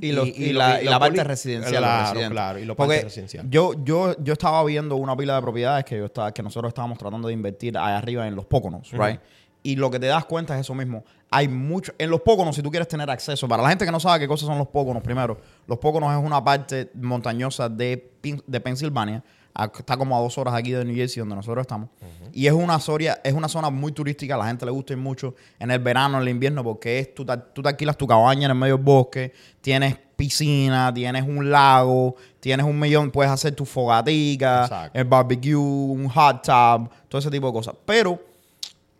Y, 0.00 0.12
los- 0.12 0.28
Y- 0.28 0.30
y 0.36 0.44
y 0.50 0.52
lo- 0.52 0.58
la, 0.60 0.80
la 0.82 0.98
parte 1.00 1.24
residencial. 1.24 1.78
Claro, 1.82 2.20
claro, 2.30 2.58
y 2.60 2.66
Porque 2.66 2.76
parte 2.76 3.02
residencial. 3.04 3.50
Yo, 3.50 3.72
yo, 3.84 4.14
yo 4.22 4.32
estaba 4.34 4.62
viendo 4.64 4.94
una 4.94 5.16
pila 5.16 5.34
de 5.34 5.42
propiedades 5.42 5.84
que 5.84 5.96
yo 5.98 6.04
estaba, 6.04 6.32
que 6.32 6.44
nosotros 6.44 6.68
estábamos 6.70 6.96
tratando 6.96 7.26
de 7.26 7.34
invertir 7.34 7.76
allá 7.76 7.98
arriba 7.98 8.28
en 8.28 8.36
los 8.36 8.44
Póconos, 8.44 8.92
right? 8.92 9.18
Y 9.64 9.74
lo 9.74 9.90
que 9.90 9.98
te 9.98 10.06
das 10.06 10.26
cuenta 10.26 10.54
es 10.54 10.60
eso 10.60 10.74
mismo. 10.74 11.04
Hay 11.30 11.48
mucho. 11.48 11.92
En 11.98 12.08
los 12.10 12.20
Póconos, 12.20 12.54
si 12.54 12.62
tú 12.62 12.70
quieres 12.70 12.86
tener 12.86 13.10
acceso, 13.10 13.48
para 13.48 13.62
la 13.64 13.70
gente 13.70 13.84
que 13.84 13.90
no 13.90 13.98
sabe 13.98 14.20
qué 14.20 14.28
cosas 14.28 14.46
son 14.46 14.58
los 14.58 14.68
Póconos, 14.68 15.02
primero, 15.02 15.38
los 15.66 15.78
Póconos 15.78 16.12
es 16.16 16.24
una 16.24 16.44
parte 16.44 16.90
montañosa 16.94 17.68
de, 17.68 18.12
de 18.46 18.60
Pensilvania. 18.60 19.24
A- 19.54 19.70
Está 19.78 19.96
como 19.96 20.16
a 20.16 20.20
dos 20.20 20.36
horas 20.38 20.54
aquí 20.54 20.72
de 20.72 20.84
New 20.84 20.94
Jersey, 20.94 21.20
donde 21.20 21.36
nosotros 21.36 21.62
estamos. 21.62 21.88
Y 22.32 22.46
es 22.46 22.52
una, 22.52 22.78
zona, 22.80 23.18
es 23.22 23.32
una 23.32 23.48
zona 23.48 23.70
muy 23.70 23.92
turística. 23.92 24.34
A 24.34 24.38
la 24.38 24.46
gente 24.46 24.64
le 24.64 24.72
gusta 24.72 24.92
ir 24.92 24.98
mucho 24.98 25.34
en 25.58 25.70
el 25.70 25.78
verano, 25.78 26.16
en 26.16 26.22
el 26.22 26.28
invierno, 26.30 26.64
porque 26.64 26.98
es 26.98 27.14
tú, 27.14 27.24
te- 27.24 27.36
tú 27.52 27.62
te 27.62 27.68
alquilas 27.68 27.96
tu 27.96 28.06
cabaña 28.06 28.46
en 28.46 28.50
el 28.50 28.56
medio 28.58 28.76
del 28.76 28.84
bosque, 28.84 29.32
tienes 29.60 29.96
piscina, 30.16 30.92
tienes 30.94 31.22
un 31.24 31.50
lago, 31.50 32.16
tienes 32.40 32.66
un 32.66 32.78
millón, 32.78 33.10
puedes 33.10 33.30
hacer 33.32 33.54
tu 33.54 33.64
fogatica, 33.64 34.62
Exacto. 34.64 34.98
el 34.98 35.04
barbecue, 35.04 35.54
un 35.56 36.08
hot 36.08 36.42
tub, 36.42 36.90
todo 37.08 37.18
ese 37.20 37.30
tipo 37.30 37.46
de 37.48 37.52
cosas. 37.52 37.74
Pero 37.84 38.20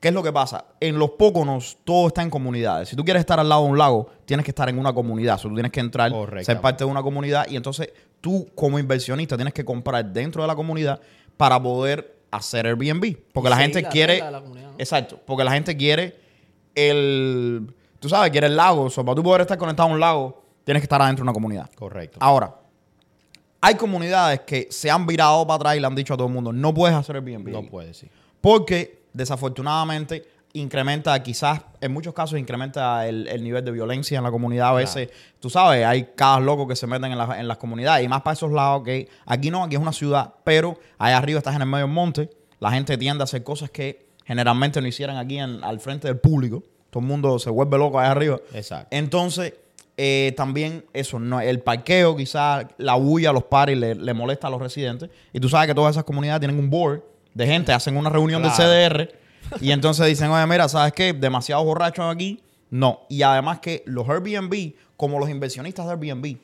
¿Qué 0.01 0.09
es 0.09 0.15
lo 0.15 0.23
que 0.23 0.35
pasa? 0.35 0.67
En 0.81 0.99
los 0.99 1.13
Póconos 1.13 1.79
todo 1.83 2.09
está 2.09 2.21
en 2.21 2.29
comunidades. 2.29 2.91
Si 2.91 2.95
tú 2.95 3.03
quieres 3.05 3.21
estar 3.21 3.41
al 3.41 3.49
lado 3.49 3.65
de 3.65 3.71
un 3.71 3.79
lago, 3.79 4.07
tienes 4.27 4.45
que 4.45 4.51
estar 4.51 4.69
en 4.69 4.79
una 4.79 4.93
comunidad. 4.93 5.37
O 5.37 5.39
sea, 5.39 5.49
tú 5.49 5.55
tienes 5.55 5.73
que 5.73 5.81
entrar, 5.81 6.13
ser 6.43 6.61
parte 6.61 6.85
de 6.85 6.91
una 6.91 7.03
comunidad 7.03 7.47
y 7.49 7.57
entonces 7.57 7.89
tú 8.25 8.49
como 8.55 8.79
inversionista 8.79 9.37
tienes 9.37 9.53
que 9.53 9.67
comprar 9.67 10.03
dentro 10.03 10.41
de 10.41 10.49
la 10.49 10.57
comunidad 10.57 10.99
para 11.37 11.63
poder 11.63 12.23
hacer 12.31 12.67
Airbnb. 12.67 13.19
Porque 13.35 13.49
Y 13.49 13.51
la 13.51 13.57
gente 13.59 13.83
la 13.83 13.89
quiere... 13.91 14.25
Exacto. 14.79 15.21
Porque 15.27 15.45
la 15.45 15.53
gente 15.53 15.77
quiere 15.77 16.19
el... 16.75 17.71
Tú 18.01 18.09
sabes, 18.09 18.31
quiere 18.31 18.47
el 18.47 18.57
lago. 18.57 18.85
O 18.85 18.91
sea, 18.91 19.05
para 19.05 19.15
tú 19.15 19.23
poder 19.23 19.43
estar 19.43 19.59
conectado 19.59 19.91
a 19.91 19.93
un 19.93 20.01
lago, 20.01 20.43
tienes 20.65 20.81
que 20.81 20.87
estar 20.87 21.03
adentro 21.03 21.23
de 21.23 21.25
una 21.25 21.35
comunidad. 21.35 21.71
Correcto. 21.75 22.17
Ahora, 22.19 22.55
hay 23.61 23.75
comunidades 23.75 24.41
que 24.41 24.69
se 24.71 24.91
han 24.91 25.07
virado 25.07 25.47
para 25.47 25.57
atrás 25.57 25.77
y 25.77 25.81
le 25.81 25.87
han 25.87 25.95
dicho 25.95 26.15
a 26.15 26.17
todo 26.17 26.29
el 26.29 26.33
mundo, 26.33 26.51
no 26.51 26.73
puedes 26.73 26.97
hacer 26.97 27.17
Airbnb. 27.17 27.51
no 27.51 27.67
puede, 27.67 27.93
sí. 27.93 28.09
Porque 28.41 29.05
desafortunadamente 29.13 30.27
incrementa, 30.55 31.21
quizás 31.23 31.61
en 31.81 31.93
muchos 31.93 32.15
casos 32.15 32.39
incrementa 32.39 33.07
el, 33.09 33.27
el 33.29 33.43
nivel 33.43 33.65
de 33.65 33.71
violencia 33.73 34.17
en 34.19 34.25
la 34.25 34.31
comunidad. 34.31 34.69
A 34.69 34.73
veces, 34.75 35.11
tú 35.41 35.51
sabes, 35.51 35.85
hay 35.85 36.11
cada 36.15 36.39
loco 36.41 36.67
que 36.67 36.77
se 36.77 36.87
meten 36.87 37.13
en, 37.13 37.19
la- 37.19 37.39
en 37.39 37.49
las 37.49 37.59
comunidades 37.59 38.05
y 38.05 38.09
más 38.09 38.23
para 38.23 38.35
esos 38.35 38.53
lados 38.53 38.83
que 38.85 39.09
aquí 39.27 39.51
no, 39.51 39.65
aquí 39.65 39.75
es 39.75 39.81
una 39.83 39.93
ciudad, 39.93 40.33
pero 40.45 40.79
allá 40.97 41.19
arriba 41.19 41.39
estás 41.39 41.57
en 41.57 41.63
el 41.63 41.69
medio 41.69 41.87
del 41.87 41.93
monte, 41.95 42.31
la 42.61 42.71
gente 42.71 42.97
tiende 42.97 43.23
a 43.23 43.25
hacer 43.25 43.43
cosas 43.43 43.69
que 43.71 44.07
generalmente 44.25 44.81
no 44.81 44.87
hicieran 44.87 45.17
aquí 45.17 45.39
en- 45.39 45.63
al 45.65 45.81
frente 45.81 46.07
del 46.09 46.19
público. 46.19 46.63
Todo 46.91 47.01
el 47.03 47.09
mundo 47.09 47.39
se 47.41 47.51
vuelve 47.51 47.77
loco 47.77 47.99
allá 47.99 48.13
arriba. 48.13 48.39
Exacto. 48.55 48.87
Entonces, 48.93 49.55
eh, 49.97 50.33
también 50.37 50.85
eso, 50.93 51.19
no, 51.19 51.41
el 51.41 51.61
parqueo, 51.61 52.15
quizás 52.17 52.67
la 52.79 52.95
bulla, 52.95 53.33
los 53.33 53.45
paris 53.45 53.77
le, 53.77 53.97
le 53.97 54.15
molesta 54.15 54.47
a 54.47 54.51
los 54.51 54.61
residentes. 54.63 55.11
Y 55.33 55.41
tú 55.41 55.49
sabes 55.49 55.67
que 55.67 55.75
todas 55.75 55.91
esas 55.97 56.05
comunidades 56.05 56.39
tienen 56.41 56.59
un 56.59 56.71
board 56.71 57.03
de 57.35 57.47
gente, 57.47 57.73
hacen 57.73 57.97
una 57.97 58.09
reunión 58.09 58.41
Claro. 58.43 58.57
del 58.69 58.91
CDR 58.93 59.24
y 59.61 59.71
entonces 59.71 60.07
dicen, 60.07 60.31
oye, 60.31 60.47
mira, 60.47 60.69
¿sabes 60.69 60.93
qué? 60.93 61.13
Demasiados 61.13 61.65
borrachos 61.65 62.13
aquí. 62.15 62.43
No. 62.71 63.01
Y 63.09 63.23
además 63.23 63.61
que 63.61 63.83
los 63.87 64.09
Airbnb, 64.09 64.75
como 64.97 65.19
los 65.19 65.29
inversionistas 65.31 65.87
de 65.87 65.93
Airbnb, 65.93 66.37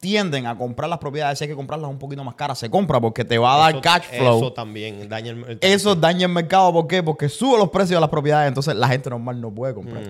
tienden 0.00 0.46
a 0.46 0.56
comprar 0.58 0.88
las 0.90 0.98
propiedades, 0.98 1.38
si 1.38 1.44
hay 1.44 1.50
que 1.50 1.54
comprarlas 1.56 1.88
un 1.88 1.98
poquito 1.98 2.24
más 2.24 2.34
caras, 2.34 2.58
se 2.58 2.68
compra 2.68 3.00
porque 3.00 3.24
te 3.24 3.38
va 3.38 3.54
a 3.54 3.58
dar 3.58 3.70
Eso- 3.72 3.80
cash 3.82 4.02
flow. 4.18 4.38
Eso 4.38 4.52
también 4.52 5.08
daña 5.08 5.30
el, 5.30 5.44
el- 5.44 5.58
Eso 5.60 5.94
daña 5.94 6.26
el 6.26 6.32
mercado. 6.32 6.72
¿Por 6.72 6.86
qué? 6.88 7.02
Porque 7.02 7.28
sube 7.28 7.56
los 7.58 7.70
precios 7.70 7.96
de 7.96 8.00
las 8.00 8.10
propiedades. 8.10 8.48
Entonces 8.48 8.74
la 8.74 8.88
gente 8.88 9.10
normal 9.10 9.40
no 9.40 9.50
puede 9.52 9.74
comprar. 9.74 10.02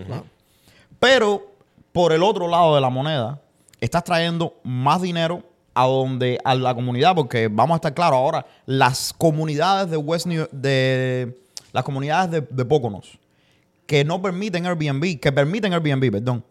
Pero 0.98 1.46
por 1.92 2.12
el 2.12 2.22
otro 2.22 2.48
lado 2.48 2.74
de 2.74 2.80
la 2.80 2.88
moneda, 2.88 3.40
estás 3.80 4.04
trayendo 4.04 4.54
más 4.62 5.02
dinero 5.02 5.42
a 5.74 5.86
donde 5.86 6.38
a 6.44 6.54
la 6.54 6.74
comunidad, 6.74 7.14
porque 7.14 7.48
vamos 7.48 7.74
a 7.74 7.76
estar 7.76 7.94
claros 7.94 8.16
ahora, 8.16 8.46
las 8.66 9.12
comunidades 9.12 9.90
de 9.90 9.96
West 9.96 10.26
New 10.26 10.46
de 10.52 11.38
las 11.72 11.84
comunidades 11.84 12.30
de, 12.30 12.40
de 12.40 12.64
Poconos 12.64 13.18
que 13.86 14.04
no 14.04 14.22
permiten 14.22 14.64
Airbnb, 14.66 15.20
que 15.20 15.32
permiten 15.32 15.72
Airbnb, 15.72 16.10
perdón, 16.10 16.44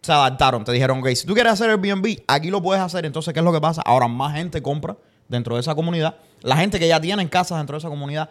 se 0.00 0.12
adaptaron. 0.12 0.64
Te 0.64 0.72
dijeron, 0.72 1.00
ok, 1.00 1.08
si 1.08 1.26
tú 1.26 1.34
quieres 1.34 1.52
hacer 1.52 1.70
Airbnb, 1.70 2.18
aquí 2.26 2.50
lo 2.50 2.62
puedes 2.62 2.82
hacer. 2.82 3.04
Entonces, 3.04 3.32
¿qué 3.32 3.40
es 3.40 3.44
lo 3.44 3.52
que 3.52 3.60
pasa? 3.60 3.82
Ahora 3.84 4.08
más 4.08 4.34
gente 4.34 4.62
compra 4.62 4.96
dentro 5.28 5.54
de 5.54 5.60
esa 5.60 5.74
comunidad. 5.74 6.16
La 6.40 6.56
gente 6.56 6.78
que 6.78 6.88
ya 6.88 7.00
tiene 7.00 7.28
casas 7.28 7.58
dentro 7.58 7.74
de 7.74 7.78
esa 7.78 7.88
comunidad, 7.88 8.30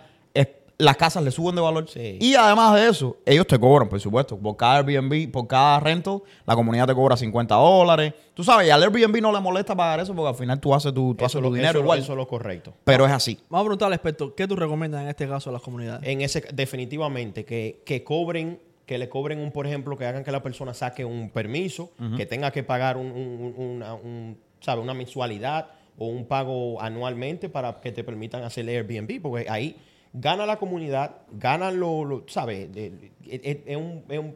las 0.82 0.98
casas 0.98 1.24
le 1.24 1.32
suben 1.32 1.56
de 1.56 1.62
valor. 1.62 1.88
Sí. 1.89 2.17
Y 2.20 2.36
además 2.36 2.76
de 2.76 2.89
eso, 2.89 3.17
ellos 3.26 3.48
te 3.48 3.58
cobran, 3.60 3.88
por 3.88 4.00
supuesto. 4.00 4.38
Por 4.38 4.58
cada 4.58 4.78
Airbnb, 4.78 5.32
por 5.32 5.48
cada 5.48 5.80
rental, 5.80 6.22
la 6.46 6.56
comunidad 6.56 6.88
te 6.88 6.94
cobra 6.96 7.15
50 7.15 7.56
dólares. 7.56 8.13
Tú 8.34 8.44
sabes, 8.44 8.67
y 8.67 8.70
al 8.72 8.82
Airbnb 8.84 9.22
no 9.22 9.32
le 9.32 9.39
molesta 9.39 9.76
pagar 9.76 10.00
eso 10.00 10.13
porque 10.15 10.30
al 10.30 10.36
final 10.36 10.60
tú 10.60 10.74
haces 10.74 10.94
tu, 10.94 11.15
tú 11.15 11.24
haces 11.26 11.39
tu 11.39 11.41
lo- 11.41 11.54
dinero 11.54 11.72
eso- 11.72 11.80
igual. 11.80 12.00
Eso 12.00 12.13
es 12.13 12.17
lo 12.17 12.28
correcto. 12.28 12.74
Pero 12.84 13.06
es 13.06 13.12
así. 13.12 13.39
Vamos 13.50 13.63
a 13.63 13.65
preguntar 13.67 13.88
al 13.88 13.94
experto, 13.94 14.36
¿qué 14.36 14.48
tú 14.48 14.56
recomiendas 14.56 15.04
en 15.04 15.10
este 15.10 15.28
caso 15.28 15.50
a 15.50 15.54
las 15.54 15.62
comunidades? 15.62 16.08
En 16.08 16.22
ese, 16.22 16.44
definitivamente, 16.54 17.46
que, 17.46 17.82
que 17.86 18.04
cobren, 18.04 18.60
que 18.86 18.98
le 18.98 19.08
cobren 19.10 19.39
un, 19.39 19.52
por 19.52 19.67
ejemplo, 19.67 19.98
que 19.98 20.06
hagan 20.06 20.24
que 20.24 20.32
la 20.32 20.41
persona 20.41 20.74
saque 20.74 21.06
un 21.06 21.30
permiso, 21.30 21.91
que 22.17 22.26
tenga 22.26 22.52
que 22.52 22.63
pagar 22.63 22.98
un, 22.98 23.08
un- 23.12 23.54
un- 23.58 23.65
una, 23.76 23.94
un, 23.94 24.38
¿sabe? 24.60 24.82
una 24.82 24.94
mensualidad 24.94 25.67
o 25.98 26.08
un 26.08 26.26
pago 26.26 26.82
anualmente 26.82 27.48
para 27.50 27.80
que 27.80 27.91
te 27.91 28.04
permitan 28.04 28.44
hacer 28.44 28.67
Airbnb, 28.67 29.22
porque 29.22 29.46
ahí 29.50 29.76
gana 30.13 30.45
la 30.45 30.58
comunidad, 30.58 31.17
ganan 31.32 31.80
lo, 31.80 32.04
lo 32.06 32.24
¿sabes? 32.28 32.71
De- 32.71 33.12
Es, 33.28 33.39
es- 33.65 33.78
un, 33.78 34.04
es 34.10 34.19
un, 34.19 34.36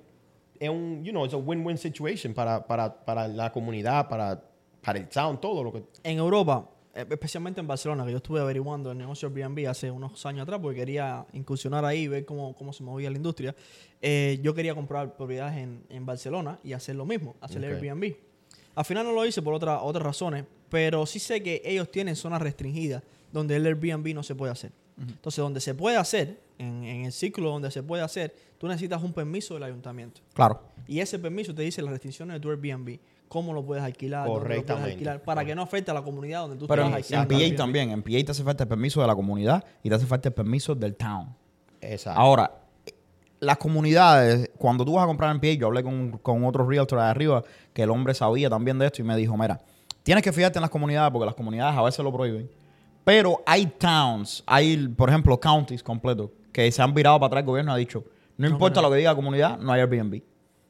es 0.60 0.70
un, 0.70 1.04
you 1.04 1.12
know, 1.12 1.26
it's 1.26 1.34
a 1.34 1.38
win-win 1.38 1.78
situation 1.78 2.34
para, 2.34 2.66
para, 2.66 2.94
para 3.06 3.28
la 3.28 3.52
comunidad, 3.52 4.08
para, 4.08 4.42
para 4.82 5.00
el 5.00 5.08
town, 5.10 5.40
todo 5.42 5.64
lo 5.64 5.74
que... 5.74 5.84
En 6.04 6.18
Europa, 6.18 6.70
eh, 6.94 7.06
especialmente 7.10 7.60
en 7.60 7.68
Barcelona, 7.68 8.06
que 8.06 8.12
yo 8.12 8.18
estuve 8.18 8.40
averiguando 8.40 8.92
el 8.92 8.98
negocio 8.98 9.28
Airbnb 9.28 9.68
hace 9.68 9.92
unos 9.92 10.26
años 10.26 10.44
atrás 10.44 10.60
porque 10.62 10.80
quería 10.80 11.26
incursionar 11.34 11.84
ahí 11.84 12.04
y 12.04 12.08
ver 12.08 12.26
cómo, 12.26 12.56
cómo 12.56 12.72
se 12.72 12.84
movía 12.84 13.10
la 13.10 13.18
industria, 13.18 13.54
eh, 14.02 14.40
yo 14.42 14.54
quería 14.54 14.74
comprar 14.76 15.18
propiedades 15.18 15.58
en, 15.58 15.84
en 15.90 16.06
Barcelona 16.06 16.58
y 16.64 16.72
hacer 16.72 16.96
lo 16.96 17.06
mismo, 17.06 17.36
hacer 17.42 17.58
Ok. 17.66 17.82
Airbnb. 17.84 18.16
Al 18.76 18.86
final 18.86 19.06
no 19.06 19.12
lo 19.14 19.26
hice 19.26 19.42
por 19.42 19.54
otra, 19.54 19.82
otras 19.82 20.04
razones, 20.04 20.46
pero 20.70 21.06
sí 21.06 21.20
sé 21.20 21.44
que 21.44 21.62
ellos 21.66 21.90
tienen 21.92 22.16
zonas 22.16 22.42
restringidas 22.42 23.04
donde 23.34 23.56
el 23.58 23.66
Airbnb 23.66 24.14
no 24.14 24.24
se 24.24 24.36
puede 24.36 24.52
hacer. 24.54 24.72
Entonces, 24.98 25.42
donde 25.42 25.60
se 25.60 25.76
puede 25.76 25.98
hacer, 25.98 26.40
en, 26.58 26.84
en 26.84 27.06
el 27.06 27.12
ciclo 27.12 27.50
donde 27.50 27.70
se 27.70 27.84
puede 27.84 28.02
hacer, 28.02 28.34
tú 28.58 28.68
necesitas 28.68 29.04
un 29.04 29.14
permiso 29.14 29.54
del 29.56 29.64
ayuntamiento. 29.64 30.22
Claro. 30.34 30.62
Y 30.88 31.00
ese 31.00 31.20
permiso 31.20 31.54
te 31.54 31.64
dice 31.64 31.82
las 31.82 31.92
restricciones 31.92 32.36
de 32.36 32.40
tu 32.40 32.50
Airbnb, 32.50 33.00
cómo 33.28 33.54
lo 33.54 33.66
puedes 33.66 33.84
alquilar, 33.84 34.26
dónde 34.26 34.40
lo 34.40 34.46
puedes 34.46 34.58
Correctamente. 34.62 34.92
alquilar, 34.94 35.24
para 35.24 35.44
que 35.44 35.56
no 35.56 35.62
afecte 35.64 35.92
a 35.92 35.94
la 35.94 36.02
comunidad 36.02 36.42
donde 36.42 36.58
tú 36.58 36.68
Pero 36.68 36.84
te 36.84 36.88
en, 36.88 36.94
vas 36.94 37.12
a 37.12 37.22
en 37.24 37.28
PA 37.28 37.56
también. 37.58 37.92
En 37.92 38.02
PA 38.02 38.12
te 38.26 38.32
hace 38.32 38.44
falta 38.44 38.64
el 38.64 38.70
permiso 38.70 39.02
de 39.02 39.08
la 39.08 39.16
comunidad 39.16 39.64
y 39.84 39.90
te 39.90 39.96
hace 39.96 40.06
falta 40.06 40.30
el 40.30 40.34
permiso 40.34 40.74
del 40.76 40.96
town. 40.96 41.36
Exacto. 41.82 42.20
Ahora, 42.20 42.52
las 43.40 43.58
comunidades, 43.58 44.50
cuando 44.58 44.86
tú 44.86 44.94
vas 44.94 45.04
a 45.04 45.08
comprar 45.08 45.32
en 45.32 45.40
pie, 45.42 45.58
yo 45.58 45.68
hablé 45.68 45.84
con, 45.84 46.18
con 46.20 46.46
otro 46.46 46.68
realtor 46.68 47.00
de 47.00 47.06
arriba, 47.06 47.44
que 47.74 47.84
el 47.84 47.90
hombre 47.90 48.14
sabía 48.14 48.50
también 48.50 48.80
de 48.80 48.86
esto 48.86 49.02
y 49.02 49.06
me 49.06 49.16
dijo, 49.18 49.36
mira, 49.38 49.62
tienes 50.04 50.24
que 50.24 50.32
fijarte 50.32 50.58
en 50.58 50.62
las 50.62 50.72
comunidades 50.72 51.12
porque 51.12 51.26
las 51.26 51.36
comunidades 51.36 51.78
a 51.78 51.82
veces 51.82 52.04
lo 52.04 52.14
prohíben. 52.14 52.50
Pero 53.06 53.42
hay 53.46 53.68
towns, 53.68 54.44
hay, 54.46 54.88
por 54.90 55.10
ejemplo, 55.10 55.40
counties 55.40 55.82
completos 55.82 56.32
que 56.52 56.70
se 56.72 56.82
han 56.82 56.94
virado 56.94 57.18
para 57.20 57.28
atrás. 57.28 57.42
El 57.44 57.46
gobierno 57.48 57.72
ha 57.72 57.78
dicho, 57.78 58.04
no 58.38 58.48
importa 58.48 58.82
lo 58.82 58.90
que 58.90 58.98
diga 58.98 59.12
la 59.12 59.16
comunidad, 59.16 59.58
no 59.60 59.72
hay 59.72 59.80
Airbnb. 59.80 60.22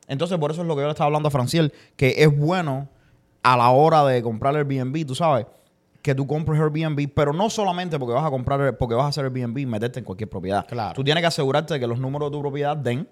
Entonces, 0.07 0.37
por 0.37 0.51
eso 0.51 0.61
es 0.61 0.67
lo 0.67 0.75
que 0.75 0.81
yo 0.81 0.87
le 0.87 0.91
estaba 0.91 1.07
hablando 1.07 1.29
a 1.29 1.31
Franciel, 1.31 1.73
que 1.95 2.13
es 2.17 2.37
bueno 2.37 2.89
a 3.41 3.57
la 3.57 3.69
hora 3.71 4.03
de 4.05 4.21
comprar 4.21 4.55
Airbnb, 4.55 5.05
tú 5.07 5.15
sabes, 5.15 5.47
que 6.01 6.13
tú 6.13 6.27
compres 6.27 6.59
Airbnb, 6.61 7.09
pero 7.15 7.33
no 7.33 7.49
solamente 7.49 7.97
porque 7.97 8.13
vas 8.13 8.25
a 8.25 8.29
comprar, 8.29 8.77
porque 8.77 8.93
vas 8.93 9.05
a 9.05 9.07
hacer 9.07 9.23
Airbnb 9.25 9.57
y 9.57 9.65
meterte 9.65 9.99
en 9.99 10.05
cualquier 10.05 10.29
propiedad. 10.29 10.67
Claro. 10.67 10.93
Tú 10.93 11.03
tienes 11.03 11.21
que 11.21 11.27
asegurarte 11.27 11.73
de 11.75 11.79
que 11.79 11.87
los 11.87 11.99
números 11.99 12.29
de 12.29 12.37
tu 12.37 12.41
propiedad 12.41 12.75
den, 12.77 13.07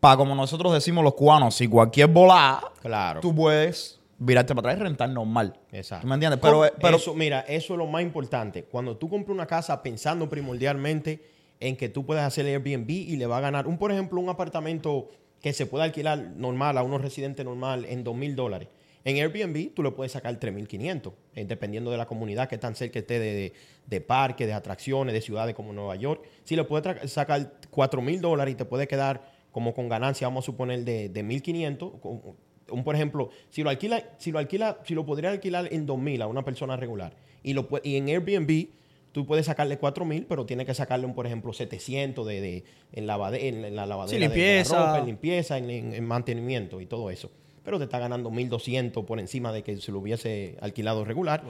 para 0.00 0.16
como 0.18 0.34
nosotros 0.34 0.72
decimos 0.74 1.02
los 1.04 1.14
cubanos, 1.14 1.54
si 1.54 1.68
cualquier 1.68 2.08
volada, 2.08 2.60
Claro. 2.82 3.20
tú 3.20 3.34
puedes 3.34 3.95
virarte 4.18 4.54
para 4.54 4.70
atrás 4.70 4.80
y 4.80 4.84
rentar 4.84 5.10
normal. 5.10 5.58
Exacto. 5.72 6.02
¿Tú 6.02 6.08
me 6.08 6.14
entiendes? 6.14 6.40
Pero, 6.40 6.64
pero 6.80 6.96
eso, 6.96 7.14
mira, 7.14 7.40
eso 7.40 7.74
es 7.74 7.78
lo 7.78 7.86
más 7.86 8.02
importante. 8.02 8.64
Cuando 8.64 8.96
tú 8.96 9.08
compras 9.08 9.34
una 9.34 9.46
casa 9.46 9.82
pensando 9.82 10.28
primordialmente 10.28 11.22
en 11.60 11.76
que 11.76 11.88
tú 11.88 12.04
puedes 12.04 12.22
hacer 12.22 12.46
Airbnb 12.46 12.90
y 12.90 13.16
le 13.16 13.26
va 13.26 13.38
a 13.38 13.40
ganar, 13.40 13.66
un 13.66 13.78
por 13.78 13.92
ejemplo, 13.92 14.20
un 14.20 14.28
apartamento 14.28 15.08
que 15.40 15.52
se 15.52 15.66
pueda 15.66 15.84
alquilar 15.84 16.18
normal 16.18 16.78
a 16.78 16.82
unos 16.82 17.00
residentes 17.02 17.44
normal 17.44 17.84
en 17.84 18.04
dos 18.04 18.16
mil 18.16 18.34
dólares. 18.34 18.68
En 19.04 19.16
Airbnb 19.18 19.72
tú 19.72 19.84
le 19.84 19.92
puedes 19.92 20.10
sacar 20.10 20.36
3.500, 20.40 21.12
eh, 21.36 21.44
dependiendo 21.44 21.92
de 21.92 21.96
la 21.96 22.06
comunidad 22.06 22.48
que 22.48 22.58
tan 22.58 22.74
cerca 22.74 22.98
esté 22.98 23.20
de, 23.20 23.34
de, 23.34 23.52
de 23.86 24.00
parques, 24.00 24.48
de 24.48 24.52
atracciones, 24.52 25.14
de 25.14 25.20
ciudades 25.20 25.54
como 25.54 25.72
Nueva 25.72 25.94
York. 25.94 26.24
Si 26.42 26.56
le 26.56 26.64
puedes 26.64 27.12
sacar 27.12 27.52
4.000 27.70 28.18
dólares 28.18 28.54
y 28.54 28.56
te 28.56 28.64
puede 28.64 28.88
quedar 28.88 29.32
como 29.52 29.74
con 29.74 29.88
ganancia, 29.88 30.26
vamos 30.26 30.44
a 30.44 30.46
suponer, 30.46 30.84
de, 30.84 31.08
de 31.08 31.24
1.500. 31.24 32.34
Un, 32.70 32.82
por 32.84 32.94
ejemplo, 32.94 33.30
si 33.50 33.62
lo 33.62 33.70
alquila, 33.70 34.02
si 34.18 34.32
lo 34.32 34.38
alquila, 34.38 34.78
si 34.84 34.94
lo 34.94 35.04
podría 35.06 35.30
alquilar 35.30 35.68
en 35.72 35.86
2.000 35.86 36.22
a 36.22 36.26
una 36.26 36.44
persona 36.44 36.76
regular 36.76 37.14
y, 37.42 37.52
lo, 37.54 37.68
y 37.84 37.96
en 37.96 38.08
Airbnb 38.08 38.68
tú 39.12 39.24
puedes 39.24 39.46
sacarle 39.46 39.78
4.000, 39.80 40.26
pero 40.28 40.44
tienes 40.46 40.66
que 40.66 40.74
sacarle 40.74 41.06
un, 41.06 41.14
por 41.14 41.26
ejemplo, 41.26 41.52
700 41.52 42.26
de, 42.26 42.40
de- 42.40 42.64
en, 42.92 43.06
lavade- 43.06 43.38
en, 43.44 43.64
en 43.64 43.76
la 43.76 43.86
lavadera 43.86 44.10
Sí, 44.10 44.16
de- 44.16 44.20
de 44.20 44.28
la 44.28 44.34
limpieza. 44.34 44.78
ropa, 44.78 44.98
en 44.98 45.06
limpieza, 45.06 45.58
en, 45.58 45.70
en- 45.70 45.94
en 45.94 46.04
mantenimiento 46.04 46.80
y 46.80 46.86
todo 46.86 47.08
eso. 47.10 47.30
Pero 47.64 47.78
te 47.78 47.84
está 47.84 47.98
ganando 47.98 48.30
1.200 48.30 49.04
por 49.06 49.18
encima 49.20 49.52
de 49.52 49.62
que 49.62 49.76
si 49.78 49.90
lo 49.90 50.00
hubiese 50.00 50.56
alquilado 50.60 51.04
regular. 51.04 51.42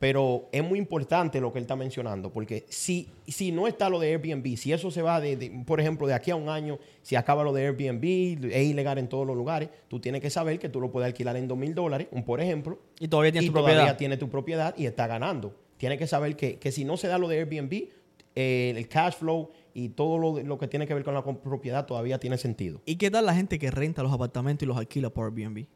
Pero 0.00 0.48
es 0.50 0.64
muy 0.64 0.78
importante 0.78 1.40
lo 1.42 1.52
que 1.52 1.58
él 1.58 1.64
está 1.64 1.76
mencionando, 1.76 2.32
porque 2.32 2.64
si, 2.70 3.10
si 3.28 3.52
no 3.52 3.66
está 3.68 3.90
lo 3.90 4.00
de 4.00 4.08
Airbnb, 4.14 4.56
si 4.56 4.72
eso 4.72 4.90
se 4.90 5.02
va 5.02 5.20
de, 5.20 5.36
de- 5.36 5.50
por 5.66 5.78
ejemplo, 5.78 6.06
de 6.06 6.14
aquí 6.14 6.30
a 6.30 6.36
un 6.36 6.48
año, 6.48 6.78
si 7.02 7.16
acaba 7.16 7.44
lo 7.44 7.52
de 7.52 7.66
Airbnb, 7.66 8.02
es 8.50 8.64
ilegal 8.66 8.96
en 8.96 9.08
todos 9.10 9.26
los 9.26 9.36
lugares, 9.36 9.68
tú 9.88 10.00
tienes 10.00 10.22
que 10.22 10.30
saber 10.30 10.58
que 10.58 10.70
tú 10.70 10.80
lo 10.80 10.90
puedes 10.90 11.06
alquilar 11.06 11.36
en 11.36 11.46
2.000 11.46 11.74
dólares, 11.74 12.08
un 12.12 12.24
por 12.24 12.40
ejemplo, 12.40 12.78
Y 12.98 13.08
todavía 13.08 13.30
tienes 13.32 13.48
y 13.50 13.52
tu 13.52 13.58
todavía 13.58 13.76
propiedad. 13.76 13.96
tiene 13.98 14.16
tu 14.16 14.30
propiedad 14.30 14.74
y 14.78 14.86
está 14.86 15.06
ganando. 15.06 15.54
Tienes 15.76 15.98
que 15.98 16.06
saber 16.06 16.34
que, 16.34 16.58
que 16.58 16.72
si 16.72 16.84
no 16.86 16.96
se 16.96 17.06
da 17.06 17.18
lo 17.18 17.28
de 17.28 17.38
Airbnb, 17.40 17.88
eh, 18.36 18.72
el 18.74 18.88
cash 18.88 19.16
flow 19.16 19.50
y 19.74 19.90
todo 19.90 20.16
lo, 20.16 20.42
lo 20.42 20.56
que 20.56 20.66
tiene 20.66 20.86
que 20.86 20.94
ver 20.94 21.04
con 21.04 21.12
la 21.12 21.22
propiedad 21.22 21.84
todavía 21.84 22.18
tiene 22.18 22.38
sentido. 22.38 22.80
¿Y 22.86 22.96
qué 22.96 23.10
tal 23.10 23.26
la 23.26 23.34
gente 23.34 23.58
que 23.58 23.70
renta 23.70 24.02
los 24.02 24.12
apartamentos 24.12 24.62
y 24.62 24.66
los 24.66 24.78
alquila 24.78 25.10
por 25.10 25.26
Airbnb? 25.26 25.66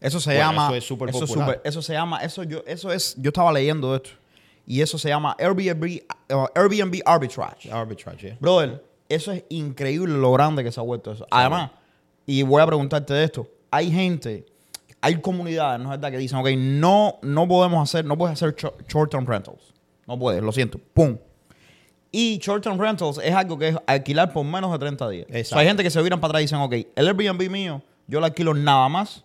Eso 0.00 0.20
se 0.20 0.30
Bueno, 0.30 0.44
llama. 0.50 0.66
eso 0.66 0.74
es 0.76 0.84
súper 0.84 1.08
eso, 1.10 1.20
popular. 1.20 1.46
súper- 1.48 1.60
eso 1.64 1.82
se 1.82 1.92
llama. 1.92 2.18
Eso 2.18 2.42
yo, 2.42 2.62
eso 2.66 2.92
es. 2.92 3.14
Yo 3.18 3.28
estaba 3.28 3.52
leyendo 3.52 3.94
esto. 3.96 4.10
Y 4.66 4.80
eso 4.80 4.98
se 4.98 5.08
llama 5.08 5.36
Airbnb, 5.38 6.02
uh, 6.32 6.46
Airbnb 6.54 7.00
Arbitrage. 7.06 7.70
Arbitrage, 7.70 8.18
yeah. 8.26 8.36
Brother, 8.40 8.82
eso 9.08 9.30
es 9.30 9.44
increíble 9.48 10.12
lo 10.18 10.32
grande 10.32 10.64
que 10.64 10.72
se 10.72 10.80
ha 10.80 10.82
vuelto 10.82 11.12
eso. 11.12 11.24
Además, 11.30 11.70
y 12.26 12.42
voy 12.42 12.60
a 12.60 12.66
preguntarte 12.66 13.14
de 13.14 13.22
esto, 13.24 13.48
hay 13.70 13.92
gente, 13.92 14.44
hay 15.00 15.20
comunidades, 15.20 15.78
¿no 15.78 15.84
es 15.92 16.00
verdad? 16.00 16.10
Que 16.10 16.18
dicen, 16.18 16.38
ok, 16.40 16.48
no, 16.56 17.18
no 17.22 17.46
podemos 17.46 17.88
hacer, 17.88 18.04
no 18.04 18.18
puedes 18.18 18.32
hacer 18.42 18.56
short-term 18.88 19.24
rentals. 19.24 19.72
No 20.08 20.18
puedes, 20.18 20.42
lo 20.42 20.50
siento. 20.50 20.80
Pum. 20.92 21.16
Y 22.10 22.38
short-term 22.38 22.78
rentals 22.80 23.20
es 23.22 23.34
algo 23.34 23.58
que 23.58 23.68
es 23.68 23.76
alquilar 23.86 24.32
por 24.32 24.44
menos 24.44 24.72
de 24.72 24.78
30 24.78 25.08
días. 25.10 25.26
Exacto. 25.28 25.42
O 25.42 25.48
sea, 25.50 25.58
hay 25.60 25.66
gente 25.68 25.82
que 25.84 25.90
se 25.90 26.02
viran 26.02 26.18
para 26.20 26.30
atrás 26.30 26.42
y 26.42 26.44
dicen, 26.44 26.58
ok, 26.58 26.72
el 26.96 27.06
Airbnb 27.08 27.48
mío, 27.50 27.82
yo 28.08 28.18
lo 28.18 28.26
alquilo 28.26 28.52
nada 28.54 28.88
más, 28.88 29.22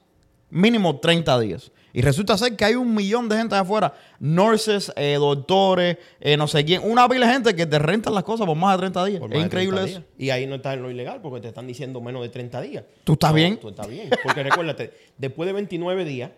mínimo 0.52 1.00
30 1.00 1.40
días. 1.40 1.72
Y 1.94 2.02
resulta 2.02 2.38
ser 2.38 2.56
que 2.56 2.64
hay 2.64 2.76
un 2.76 2.96
millón 2.96 3.28
de 3.28 3.36
gente 3.36 3.54
de 3.56 3.62
afuera, 3.62 3.94
nurses, 4.20 4.94
eh, 4.96 5.16
doctores, 5.20 5.98
eh, 6.22 6.38
no 6.38 6.48
sé 6.48 6.64
quién, 6.64 6.82
una 6.86 7.08
pila 7.10 7.28
de 7.28 7.34
gente 7.34 7.54
que 7.56 7.66
te 7.66 7.80
rentan 7.80 8.14
las 8.14 8.24
cosas 8.24 8.46
por 8.48 8.56
más 8.56 8.76
de 8.78 8.80
30 8.80 9.06
días. 9.06 9.20
Por 9.20 9.34
es 9.34 9.44
increíble 9.44 9.82
30 9.82 9.92
eso. 9.92 10.00
días. 10.00 10.12
Y 10.18 10.30
ahí 10.30 10.48
no 10.48 10.56
está 10.56 10.74
en 10.74 10.84
lo 10.84 10.90
ilegal 10.90 11.20
porque 11.22 11.42
te 11.42 11.50
están 11.50 11.68
diciendo 11.68 12.00
menos 12.00 12.22
de 12.22 12.30
30 12.30 12.62
días. 12.62 12.86
¿Tú 13.04 13.14
estás 13.14 13.32
No, 13.32 13.36
bien? 13.36 13.58
Tú 13.58 13.70
estás 13.70 13.88
bien. 13.90 14.10
Porque 14.24 14.42
recuérdate, 14.44 14.94
después 15.18 15.48
de 15.48 15.54
29 15.54 16.06
días, 16.06 16.32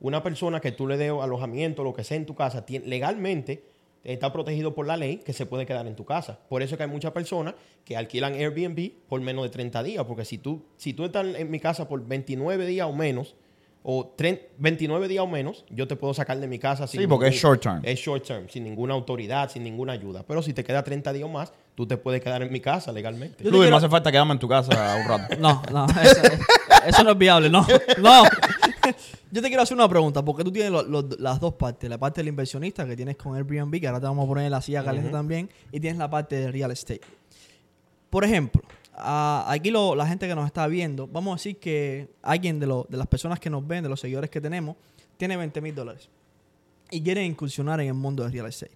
una 0.00 0.22
persona 0.22 0.60
que 0.60 0.72
tú 0.72 0.86
le 0.86 0.98
des 0.98 1.10
alojamiento, 1.12 1.82
lo 1.82 1.94
que 1.94 2.04
sea 2.04 2.18
en 2.18 2.26
tu 2.26 2.34
casa, 2.34 2.64
legalmente 2.84 3.64
está 4.04 4.32
protegido 4.32 4.74
por 4.74 4.86
la 4.86 4.96
ley 4.98 5.18
que 5.18 5.32
se 5.32 5.46
puede 5.46 5.64
quedar 5.66 5.86
en 5.86 5.94
tu 5.96 6.04
casa. 6.04 6.38
Por 6.48 6.62
eso 6.62 6.74
es 6.74 6.76
que 6.78 6.84
hay 6.84 6.90
muchas 6.90 7.12
personas 7.12 7.54
que 7.84 7.96
alquilan 7.96 8.34
Airbnb 8.34 8.92
por 9.08 9.20
menos 9.22 9.44
de 9.44 9.50
30 9.50 9.82
días, 9.82 10.04
porque 10.04 10.24
si 10.26 10.38
tú, 10.38 10.62
si 10.76 10.92
tú 10.94 11.04
estás 11.06 11.26
en 11.34 11.50
mi 11.50 11.58
casa 11.60 11.88
por 11.88 12.06
29 12.06 12.66
días 12.66 12.86
o 12.86 12.92
menos, 12.92 13.34
o 13.82 14.06
30 14.14 14.42
29 14.58 15.08
días 15.08 15.24
o 15.24 15.26
menos, 15.26 15.64
yo 15.70 15.88
te 15.88 15.96
puedo 15.96 16.12
sacar 16.12 16.38
de 16.38 16.46
mi 16.46 16.58
casa 16.58 16.86
sin 16.86 17.00
Sí, 17.00 17.06
porque 17.06 17.28
es 17.28 17.34
short 17.36 17.62
term. 17.62 17.80
Es 17.82 17.98
short 17.98 18.24
term, 18.26 18.48
sin 18.48 18.64
ninguna 18.64 18.92
autoridad, 18.94 19.50
sin 19.50 19.64
ninguna 19.64 19.94
ayuda. 19.94 20.22
Pero 20.26 20.42
si 20.42 20.52
te 20.52 20.62
queda 20.62 20.84
30 20.84 21.12
días 21.14 21.24
o 21.24 21.28
más, 21.32 21.52
tú 21.74 21.86
te 21.86 21.96
puedes 21.96 22.20
quedar 22.20 22.42
en 22.42 22.52
mi 22.52 22.60
casa 22.60 22.92
legalmente. 22.92 23.42
Luis, 23.44 23.54
quiero- 23.54 23.70
no 23.70 23.76
hace 23.78 23.88
falta 23.88 24.12
quedarme 24.12 24.32
en 24.34 24.38
tu 24.38 24.48
casa 24.48 24.96
un 25.00 25.08
rato. 25.08 25.34
No, 25.40 25.62
no, 25.72 25.86
eso, 25.86 26.20
eso 26.86 27.04
no 27.04 27.12
es 27.12 27.18
viable, 27.18 27.48
no, 27.48 27.66
no. 28.02 28.22
Yo 29.32 29.40
te 29.40 29.46
quiero 29.48 29.62
hacer 29.62 29.76
una 29.76 29.88
pregunta, 29.88 30.24
porque 30.24 30.42
tú 30.44 30.50
tienes 30.52 30.72
lo- 30.72 30.82
lo- 30.82 31.08
las 31.18 31.38
dos 31.40 31.54
partes, 31.54 31.88
la 31.88 31.98
parte 31.98 32.20
del 32.20 32.28
inversionista 32.28 32.84
que 32.84 32.96
tienes 32.96 33.16
con 33.16 33.34
Airbnb, 33.36 33.80
que 33.80 33.86
ahora 33.86 34.00
te 34.00 34.06
vamos 34.06 34.24
a 34.24 34.28
poner 34.28 34.44
en 34.46 34.50
la 34.50 34.60
silla 34.60 34.84
caliente 34.84 35.10
también, 35.10 35.48
y 35.72 35.78
tienes 35.80 35.98
la 35.98 36.10
parte 36.10 36.36
de 36.36 36.50
real 36.52 36.70
estate. 36.72 37.00
Por 38.10 38.24
ejemplo, 38.24 38.60
a- 39.02 39.44
aquí 39.50 39.70
lo- 39.70 39.94
la 39.94 40.06
gente 40.06 40.26
que 40.28 40.34
nos 40.34 40.46
está 40.46 40.66
viendo, 40.66 41.06
vamos 41.06 41.32
a 41.32 41.36
decir 41.36 41.58
que 41.58 42.08
alguien 42.22 42.58
de, 42.60 42.66
lo- 42.66 42.86
de 42.88 42.96
las 42.96 43.06
personas 43.06 43.38
que 43.40 43.50
nos 43.50 43.66
ven, 43.66 43.82
de 43.82 43.88
los 43.88 44.00
seguidores 44.00 44.30
que 44.30 44.40
tenemos, 44.40 44.76
tiene 45.16 45.36
20 45.36 45.60
mil 45.60 45.74
dólares 45.74 46.08
y 46.90 47.02
quiere 47.02 47.24
incursionar 47.24 47.80
en 47.80 47.88
el 47.88 47.94
mundo 47.94 48.22
del 48.22 48.32
real 48.32 48.46
estate. 48.46 48.72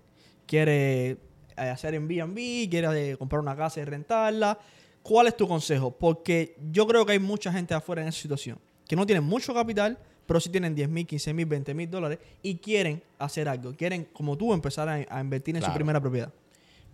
Quiere 0.46 1.10
eh, 1.10 1.16
hacer 1.56 1.94
Airbnb, 1.94 2.34
quiere 2.68 3.10
eh, 3.12 3.16
comprar 3.16 3.40
una 3.40 3.56
casa 3.56 3.80
y 3.80 3.84
rentarla. 3.84 4.58
¿Cuál 5.02 5.26
es 5.28 5.36
tu 5.36 5.46
consejo? 5.48 5.90
Porque 5.90 6.56
yo 6.72 6.86
creo 6.86 7.04
que 7.06 7.12
hay 7.12 7.18
mucha 7.18 7.52
gente 7.52 7.74
afuera 7.74 8.02
en 8.02 8.08
esa 8.08 8.20
situación 8.20 8.58
que 8.88 8.96
no 8.96 9.06
tienen 9.06 9.24
mucho 9.24 9.52
capital, 9.54 9.98
pero 10.26 10.40
sí 10.40 10.48
tienen 10.50 10.74
10 10.74 10.88
mil, 10.88 11.06
15 11.06 11.32
mil, 11.34 11.46
20 11.46 11.74
mil 11.74 11.90
dólares 11.90 12.18
y 12.42 12.56
quieren 12.56 13.02
hacer 13.18 13.48
algo. 13.48 13.74
Quieren, 13.74 14.06
como 14.12 14.36
tú, 14.36 14.52
empezar 14.52 14.88
a, 14.88 14.94
a 15.08 15.20
invertir 15.20 15.56
en 15.56 15.62
su 15.62 15.68
primera 15.74 16.00
propiedad. 16.00 16.32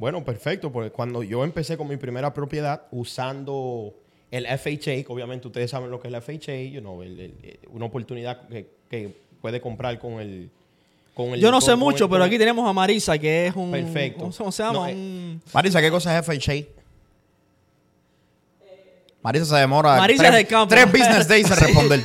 Bueno, 0.00 0.24
perfecto, 0.24 0.72
porque 0.72 0.90
cuando 0.90 1.22
yo 1.22 1.44
empecé 1.44 1.76
con 1.76 1.86
mi 1.86 1.98
primera 1.98 2.32
propiedad 2.32 2.84
usando 2.90 3.92
el 4.30 4.46
FHA, 4.46 5.04
que 5.04 5.06
obviamente 5.08 5.46
ustedes 5.46 5.70
saben 5.70 5.90
lo 5.90 6.00
que 6.00 6.08
es 6.08 6.14
el 6.14 6.22
FHA, 6.22 6.54
you 6.72 6.80
know, 6.80 7.02
el- 7.02 7.20
el- 7.20 7.34
el- 7.42 7.58
una 7.70 7.84
oportunidad 7.84 8.48
que, 8.48 8.66
que 8.88 9.14
puede 9.42 9.60
comprar 9.60 9.98
con 9.98 10.14
el... 10.14 10.50
Con 11.12 11.34
el 11.34 11.40
Yo 11.40 11.50
no 11.50 11.58
con- 11.58 11.66
sé 11.66 11.76
mucho, 11.76 12.04
el- 12.04 12.10
pero 12.10 12.24
aquí 12.24 12.38
tenemos 12.38 12.66
a 12.66 12.72
Marisa, 12.72 13.18
que 13.18 13.48
es 13.48 13.54
un... 13.54 13.70
Perfecto. 13.72 14.30
¿Cómo 14.38 14.50
se 14.52 14.62
llama? 14.62 14.72
No, 14.72 14.86
eh, 14.88 14.94
Un- 14.94 15.42
Marisa, 15.52 15.82
¿qué 15.82 15.90
cosa 15.90 16.18
es 16.18 16.24
FHA? 16.24 16.64
Marisa 19.22 19.44
se 19.44 19.56
demora 19.56 19.96
Marisa 19.96 20.22
tres, 20.22 20.34
del 20.34 20.46
campo. 20.46 20.74
tres 20.74 20.86
business 20.90 21.28
days 21.28 21.50
en 21.50 21.56
responder. 21.66 22.00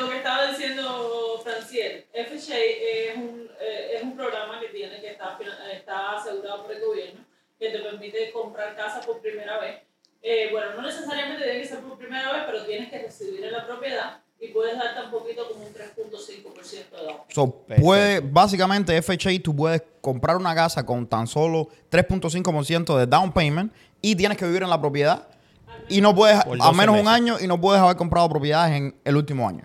Lo 0.00 0.10
que 0.10 0.16
estaba 0.16 0.48
diciendo 0.50 1.40
Franciel, 1.44 2.06
FHA 2.12 2.56
es 2.58 3.16
un, 3.18 3.48
eh, 3.60 3.96
es 3.98 4.02
un 4.02 4.16
programa 4.16 4.58
que 4.60 4.66
tiene 4.76 5.00
que 5.00 5.12
estar, 5.12 5.38
fina- 5.38 5.56
está 6.16 6.30
asegurado 6.30 6.64
por 6.64 6.72
el 6.74 6.84
gobierno, 6.84 7.20
que 7.58 7.70
te 7.70 7.78
permite 7.78 8.32
comprar 8.32 8.76
casa 8.76 9.00
por 9.00 9.20
primera 9.20 9.58
vez. 9.58 9.80
Eh, 10.22 10.48
bueno, 10.52 10.74
no 10.76 10.82
necesariamente 10.82 11.42
tiene 11.42 11.60
que 11.60 11.66
ser 11.66 11.80
por 11.80 11.98
primera 11.98 12.32
vez, 12.32 12.42
pero 12.46 12.64
tienes 12.64 12.90
que 12.90 12.98
residir 13.02 13.44
en 13.44 13.52
la 13.52 13.66
propiedad 13.66 14.20
y 14.40 14.48
puedes 14.48 14.76
dar 14.76 14.94
tan 14.94 15.10
poquito 15.10 15.48
como 15.48 15.64
un 15.64 15.72
3.5% 15.72 16.90
de 16.90 17.04
down. 17.04 17.16
So, 17.28 17.64
puede, 17.80 18.20
básicamente, 18.20 19.00
FHA, 19.00 19.42
tú 19.42 19.54
puedes 19.54 19.82
comprar 20.00 20.36
una 20.36 20.54
casa 20.54 20.84
con 20.84 21.06
tan 21.06 21.26
solo 21.26 21.68
3.5% 21.90 22.98
de 22.98 23.06
down 23.06 23.32
payment 23.32 23.72
y 24.00 24.14
tienes 24.16 24.36
que 24.36 24.44
vivir 24.46 24.62
en 24.62 24.70
la 24.70 24.80
propiedad. 24.80 25.28
Y 25.88 26.00
no 26.00 26.14
puedes, 26.14 26.44
Por 26.44 26.56
a 26.60 26.66
12 26.66 26.76
menos 26.76 26.96
un 26.96 27.04
meses. 27.04 27.12
año, 27.20 27.36
y 27.40 27.46
no 27.46 27.60
puedes 27.60 27.82
haber 27.82 27.96
comprado 27.96 28.28
propiedades 28.28 28.76
en 28.76 28.94
el 29.04 29.16
último 29.16 29.48
año. 29.48 29.64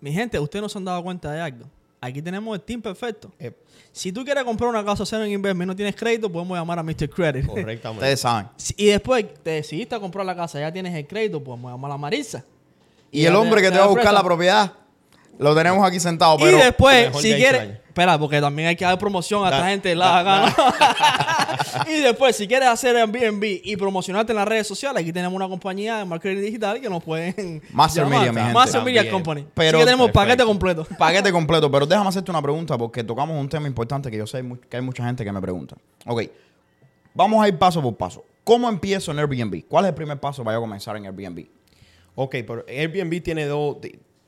Mi 0.00 0.12
gente, 0.12 0.38
ustedes 0.38 0.62
no 0.62 0.68
se 0.68 0.78
han 0.78 0.84
dado 0.84 1.02
cuenta 1.02 1.30
de 1.32 1.40
algo. 1.40 1.66
Aquí 2.04 2.20
tenemos 2.20 2.52
el 2.56 2.60
team 2.60 2.82
perfecto. 2.82 3.30
Eh, 3.38 3.52
Si 3.92 4.10
tú 4.10 4.24
quieres 4.24 4.42
comprar 4.42 4.68
una 4.68 4.84
casa, 4.84 5.04
hacer 5.04 5.20
un 5.20 5.28
investment 5.28 5.68
y 5.68 5.68
no 5.68 5.76
tienes 5.76 5.94
crédito, 5.94 6.30
podemos 6.30 6.58
llamar 6.58 6.80
a 6.80 6.82
Mr. 6.82 7.08
Credit. 7.08 7.46
correctamente. 7.46 7.90
Ustedes 7.90 8.20
saben. 8.20 8.48
Y 8.76 8.86
después 8.86 9.24
te 9.40 9.50
decidiste 9.50 9.94
a 9.94 10.00
comprar 10.00 10.26
la 10.26 10.34
casa, 10.34 10.58
ya 10.58 10.72
tienes 10.72 10.92
el 10.96 11.06
crédito, 11.06 11.42
podemos 11.42 11.70
llamar 11.70 11.92
a 11.92 11.96
Marisa. 11.96 12.44
Y, 13.12 13.24
el 13.24 13.36
hombre 13.36 13.62
que 13.62 13.70
te 13.70 13.78
va 13.78 13.84
a 13.84 13.88
buscar 13.88 14.12
la 14.12 14.24
propiedad, 14.24 14.72
lo 15.38 15.54
tenemos 15.54 15.86
aquí 15.86 16.00
sentado. 16.00 16.36
Pero 16.38 16.58
y 16.58 16.60
después, 16.60 17.16
si 17.18 17.34
quieres... 17.34 17.78
Espera, 17.92 18.18
porque 18.18 18.40
también 18.40 18.68
hay 18.68 18.76
que 18.76 18.86
dar 18.86 18.96
promoción 18.98 19.44
a 19.44 19.50
esta 19.50 19.68
gente. 19.68 19.94
La 19.94 20.22
gana. 20.22 20.56
y 21.86 22.00
después, 22.00 22.34
si 22.34 22.48
quieres 22.48 22.70
hacer 22.70 22.96
Airbnb 22.96 23.44
y 23.62 23.76
promocionarte 23.76 24.32
en 24.32 24.36
las 24.36 24.48
redes 24.48 24.66
sociales, 24.66 25.02
aquí 25.02 25.12
tenemos 25.12 25.36
una 25.36 25.46
compañía 25.46 25.98
de 25.98 26.06
marketing 26.06 26.40
digital 26.40 26.80
que 26.80 26.88
nos 26.88 27.04
pueden 27.04 27.62
Master 27.72 28.04
llamar. 28.04 28.18
Media, 28.20 28.32
mi 28.32 28.38
gente. 28.38 28.54
Master 28.54 28.82
Media. 28.82 29.10
Company. 29.10 29.46
Pero- 29.52 29.76
Así 29.76 29.78
que 29.78 29.84
tenemos 29.84 30.06
Perfecto. 30.06 30.20
paquete 30.20 30.44
completo. 30.44 30.86
paquete 30.98 31.32
completo. 31.32 31.70
Pero 31.70 31.84
déjame 31.84 32.08
hacerte 32.08 32.30
una 32.30 32.40
pregunta 32.40 32.78
porque 32.78 33.04
tocamos 33.04 33.38
un 33.38 33.48
tema 33.50 33.66
importante 33.66 34.10
que 34.10 34.16
yo 34.16 34.26
sé 34.26 34.42
que 34.70 34.76
hay 34.78 34.82
mucha 34.82 35.04
gente 35.04 35.22
que 35.22 35.30
me 35.30 35.42
pregunta. 35.42 35.76
Ok, 36.06 36.22
vamos 37.12 37.44
a 37.44 37.48
ir 37.48 37.58
paso 37.58 37.82
por 37.82 37.94
paso. 37.94 38.24
¿Cómo 38.42 38.70
empiezo 38.70 39.12
en 39.12 39.18
Airbnb? 39.18 39.66
¿Cuál 39.68 39.84
es 39.84 39.90
el 39.90 39.94
primer 39.94 40.18
paso 40.18 40.42
para 40.42 40.56
yo 40.56 40.62
comenzar 40.62 40.96
en 40.96 41.04
Airbnb? 41.04 41.44
Ok, 42.14 42.36
pero 42.46 42.64
Airbnb 42.66 43.22
tiene 43.22 43.44
dos, 43.44 43.76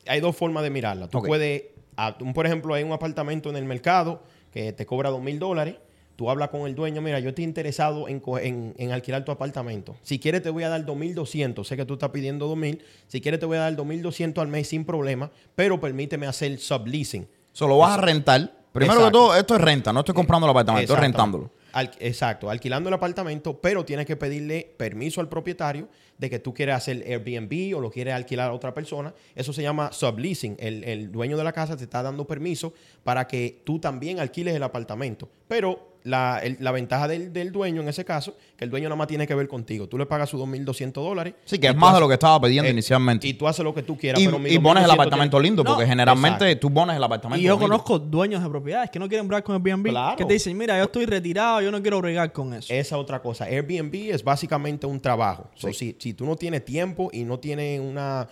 hay 0.06 0.20
dos 0.20 0.36
formas 0.36 0.62
de 0.62 0.70
mirarla. 0.70 1.08
Tú 1.08 1.22
puedes, 1.22 1.64
ah, 1.96 2.16
tú, 2.18 2.32
por 2.32 2.46
ejemplo, 2.46 2.74
hay 2.74 2.82
un 2.84 2.92
apartamento 2.92 3.50
en 3.50 3.56
el 3.56 3.64
mercado 3.64 4.22
que 4.52 4.72
te 4.72 4.86
cobra 4.86 5.10
dos 5.10 5.22
mil 5.22 5.38
dólares. 5.38 5.76
Tú 6.16 6.30
hablas 6.30 6.50
con 6.50 6.60
el 6.68 6.76
dueño, 6.76 7.00
mira, 7.02 7.18
yo 7.18 7.30
estoy 7.30 7.42
interesado 7.44 8.06
en, 8.06 8.20
co- 8.20 8.38
en- 8.38 8.72
en 8.78 8.92
alquilar 8.92 9.24
tu 9.24 9.32
apartamento. 9.32 9.96
Si 10.02 10.20
quieres 10.20 10.42
te 10.42 10.50
voy 10.50 10.62
a 10.62 10.68
dar 10.68 10.86
2.200. 10.86 11.64
Sé 11.64 11.76
que 11.76 11.84
tú 11.84 11.94
estás 11.94 12.10
pidiendo 12.10 12.48
2.000. 12.54 12.78
Si 13.08 13.20
quieres 13.20 13.40
te 13.40 13.46
voy 13.46 13.56
a 13.56 13.60
dar 13.60 13.74
2.200 13.76 14.38
al 14.40 14.46
mes 14.48 14.68
sin 14.68 14.84
problema, 14.84 15.32
pero 15.56 15.80
permíteme 15.80 16.26
hacer 16.28 16.58
subleasing. 16.58 17.26
Solo 17.52 17.78
vas 17.78 17.98
a 17.98 18.00
rentar. 18.00 18.52
Primero 18.72 19.00
Exacto. 19.00 19.06
que 19.06 19.12
todo, 19.12 19.36
esto 19.36 19.54
es 19.56 19.60
renta. 19.60 19.92
No 19.92 20.00
estoy 20.00 20.14
comprando 20.14 20.46
el 20.46 20.50
apartamento, 20.50 20.92
estoy 20.92 21.02
rentándolo. 21.04 21.50
Exacto, 21.98 22.50
alquilando 22.50 22.88
el 22.88 22.94
apartamento, 22.94 23.60
pero 23.60 23.84
tienes 23.84 24.06
que 24.06 24.16
pedirle 24.16 24.74
permiso 24.76 25.20
al 25.20 25.28
propietario 25.28 25.88
de 26.18 26.30
que 26.30 26.38
tú 26.38 26.54
quieres 26.54 26.76
hacer 26.76 27.02
Airbnb 27.06 27.76
o 27.76 27.80
lo 27.80 27.90
quieres 27.90 28.14
alquilar 28.14 28.50
a 28.50 28.52
otra 28.52 28.72
persona. 28.72 29.12
Eso 29.34 29.52
se 29.52 29.62
llama 29.62 29.92
subleasing. 29.92 30.56
El, 30.60 30.84
el 30.84 31.10
dueño 31.10 31.36
de 31.36 31.44
la 31.44 31.52
casa 31.52 31.76
te 31.76 31.84
está 31.84 32.02
dando 32.02 32.26
permiso 32.26 32.72
para 33.02 33.26
que 33.26 33.60
tú 33.64 33.78
también 33.78 34.20
alquiles 34.20 34.54
el 34.54 34.62
apartamento. 34.62 35.28
Pero 35.48 35.93
la, 36.04 36.38
el- 36.42 36.58
la 36.60 36.70
ventaja 36.70 37.08
del, 37.08 37.32
del 37.32 37.50
dueño 37.50 37.80
en 37.82 37.88
ese 37.88 38.04
caso, 38.04 38.36
que 38.56 38.64
el 38.64 38.70
dueño 38.70 38.88
nada 38.88 38.96
más 38.96 39.06
tiene 39.08 39.26
que 39.26 39.34
ver 39.34 39.48
contigo. 39.48 39.88
Tú 39.88 39.96
le 39.98 40.06
pagas 40.06 40.28
sus 40.28 40.40
2.200 40.40 40.92
dólares. 40.92 41.34
Sí, 41.46 41.58
que 41.58 41.66
es 41.68 41.74
más 41.76 41.94
de 41.94 42.00
lo 42.00 42.06
que 42.08 42.14
estaba 42.14 42.38
pidiendo 42.40 42.68
eh, 42.68 42.72
inicialmente. 42.72 43.26
Y 43.26 43.34
tú 43.34 43.48
haces 43.48 43.64
lo 43.64 43.74
que 43.74 43.82
tú 43.82 43.96
quieras. 43.96 44.20
Y, 44.20 44.26
pero 44.26 44.36
y 44.46 44.58
pones 44.58 44.84
el 44.84 44.90
2.200 44.90 44.92
apartamento 44.94 45.36
tiene- 45.38 45.48
lindo, 45.48 45.64
No, 45.64 45.70
porque 45.70 45.86
generalmente 45.86 46.44
exacto. 46.44 46.68
tú 46.68 46.74
pones 46.74 46.96
el 46.96 47.02
apartamento 47.02 47.40
Y 47.40 47.44
yo 47.46 47.54
lindo. 47.54 47.66
conozco 47.66 47.98
dueños 47.98 48.42
de 48.42 48.48
propiedades 48.50 48.90
que 48.90 48.98
no 48.98 49.08
quieren 49.08 49.26
bregar 49.26 49.42
con 49.42 49.54
Airbnb. 49.56 49.88
Claro. 49.88 50.16
Que 50.16 50.24
te 50.24 50.34
dicen, 50.34 50.56
mira, 50.56 50.76
yo 50.78 50.84
estoy 50.84 51.06
retirado, 51.06 51.60
yo 51.62 51.70
no 51.70 51.80
quiero 51.80 52.00
bregar 52.00 52.30
con 52.32 52.52
eso. 52.54 52.72
Esa 52.72 52.98
otra 52.98 53.20
cosa. 53.22 53.44
Airbnb 53.46 53.94
es 54.12 54.22
básicamente 54.22 54.86
un 54.86 55.00
trabajo. 55.00 55.48
So, 55.54 55.72
si, 55.72 55.96
si 55.98 56.12
tú 56.14 56.26
no 56.26 56.36
tienes 56.36 56.64
tiempo 56.64 57.08
y 57.12 57.24
no 57.24 57.38
tienes 57.38 57.80
una... 57.80 58.28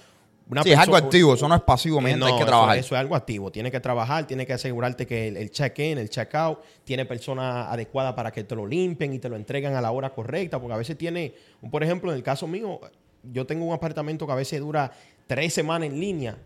una 0.52 0.62
Sí, 0.62 0.70
es 0.70 0.78
algo 0.78 0.96
activo, 0.96 1.34
eso 1.34 1.48
no 1.48 1.54
es 1.54 1.62
pasivo, 1.62 2.00
no, 2.00 2.26
hay 2.26 2.38
que 2.38 2.44
trabajar. 2.44 2.76
Eso, 2.76 2.94
es 2.94 3.00
algo 3.00 3.16
activo. 3.16 3.50
Tienes 3.50 3.72
que 3.72 3.80
trabajar, 3.80 4.26
tienes 4.26 4.46
que 4.46 4.52
asegurarte 4.52 5.06
que 5.06 5.28
el, 5.28 5.36
el 5.38 5.50
check-in, 5.50 5.96
el 5.96 6.10
check-out, 6.10 6.58
tiene 6.84 7.06
personas 7.06 7.68
adecuadas 7.68 8.12
para 8.12 8.30
que 8.30 8.44
te 8.44 8.54
lo 8.54 8.66
limpien 8.66 9.12
y 9.14 9.18
te 9.18 9.28
lo 9.28 9.36
entreguen 9.36 9.74
a 9.74 9.80
la 9.80 9.90
hora 9.90 10.10
correcta. 10.10 10.60
Porque 10.60 10.74
a 10.74 10.76
veces 10.76 10.98
tiene, 10.98 11.34
por 11.70 11.82
ejemplo, 11.82 12.10
en 12.10 12.18
el 12.18 12.22
caso 12.22 12.46
mío, 12.46 12.80
yo 13.22 13.46
tengo 13.46 13.64
un 13.64 13.72
apartamento 13.72 14.26
que 14.26 14.32
a 14.32 14.36
veces 14.36 14.60
dura 14.60 14.92
tres 15.26 15.54
semanas 15.54 15.88
en 15.88 15.98
línea 15.98 16.36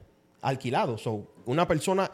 alquilado. 0.42 0.98
So, 0.98 1.26
una 1.44 1.66
persona 1.66 2.10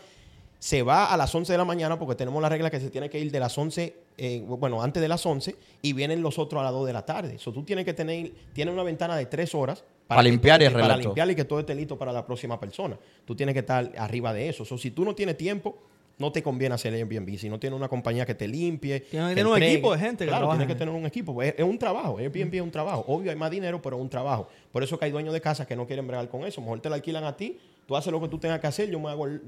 se 0.58 0.82
va 0.82 1.12
a 1.12 1.16
las 1.16 1.34
11 1.34 1.52
de 1.52 1.58
la 1.58 1.64
mañana 1.64 1.98
porque 1.98 2.14
tenemos 2.14 2.40
la 2.40 2.48
regla 2.48 2.70
que 2.70 2.80
se 2.80 2.88
tiene 2.88 3.10
que 3.10 3.18
ir 3.18 3.32
de 3.32 3.40
las 3.40 3.56
11, 3.58 3.96
eh, 4.16 4.44
bueno, 4.46 4.82
antes 4.82 5.02
de 5.02 5.08
las 5.08 5.26
11 5.26 5.56
y 5.82 5.92
vienen 5.92 6.22
los 6.22 6.38
otros 6.38 6.60
a 6.60 6.64
las 6.64 6.72
2 6.72 6.86
de 6.86 6.92
la 6.92 7.04
tarde. 7.04 7.38
So, 7.38 7.52
tú 7.52 7.64
tienes 7.64 7.84
que 7.84 7.92
tener, 7.92 8.32
tienes 8.52 8.72
una 8.72 8.82
ventana 8.82 9.16
de 9.16 9.26
tres 9.26 9.54
horas 9.54 9.84
Para 10.16 10.28
limpiar 10.28 10.60
y 10.62 10.64
todo- 10.66 10.72
Para 10.74 10.84
arreglar 10.84 10.98
todo. 11.00 11.08
limpiar 11.10 11.30
y 11.30 11.34
que 11.34 11.44
todo 11.44 11.60
esté 11.60 11.74
listo 11.74 11.98
para 11.98 12.12
la 12.12 12.24
próxima 12.26 12.58
persona. 12.60 12.96
Tú 13.24 13.34
tienes 13.34 13.52
que 13.54 13.60
estar 13.60 13.90
arriba 13.96 14.32
de 14.32 14.48
eso. 14.48 14.64
So, 14.64 14.78
si 14.78 14.90
tú 14.90 15.04
no 15.04 15.14
tienes 15.14 15.36
tiempo, 15.36 15.76
no 16.18 16.30
te 16.30 16.42
conviene 16.42 16.74
hacer 16.74 16.92
Airbnb. 16.94 17.36
Si 17.38 17.48
no 17.48 17.58
tienes 17.58 17.76
una 17.76 17.88
compañía 17.88 18.24
que 18.26 18.34
te 18.34 18.46
limpie. 18.46 19.00
Tienes 19.00 19.30
que 19.30 19.34
que 19.34 19.40
tener 19.40 19.46
un 19.52 19.62
equipo 19.62 19.92
de 19.92 19.98
gente 19.98 20.24
que 20.24 20.28
Claro, 20.28 20.42
trabaja 20.42 20.58
tienes 20.58 20.66
que 20.68 20.72
en 20.74 20.78
tener 20.88 20.94
un 21.00 21.06
equipo. 21.06 21.42
Es, 21.42 21.54
es 21.56 21.64
un 21.64 21.78
trabajo. 21.78 22.18
Airbnb 22.18 22.54
es 22.54 22.60
un 22.60 22.70
trabajo. 22.70 23.04
Obvio, 23.08 23.30
hay 23.30 23.36
más 23.36 23.50
dinero, 23.50 23.80
pero 23.82 23.96
es 23.96 24.02
un 24.02 24.08
trabajo. 24.10 24.48
Por 24.70 24.82
eso 24.84 24.98
que 24.98 25.06
hay 25.06 25.10
dueños 25.10 25.32
de 25.32 25.40
casas 25.40 25.66
que 25.66 25.74
no 25.74 25.86
quieren 25.86 26.06
bregar 26.06 26.28
con 26.28 26.44
eso. 26.44 26.60
Mejor 26.60 26.80
te 26.80 26.88
la 26.90 26.96
alquilan 26.96 27.24
a 27.24 27.36
ti. 27.36 27.58
Tú 27.86 27.96
haces 27.96 28.12
lo 28.12 28.20
que 28.20 28.28
tú 28.28 28.38
tengas 28.38 28.60
que 28.60 28.66
hacer. 28.68 28.88
Yo 28.90 29.00
me 29.00 29.08
hago 29.10 29.26
el, 29.26 29.42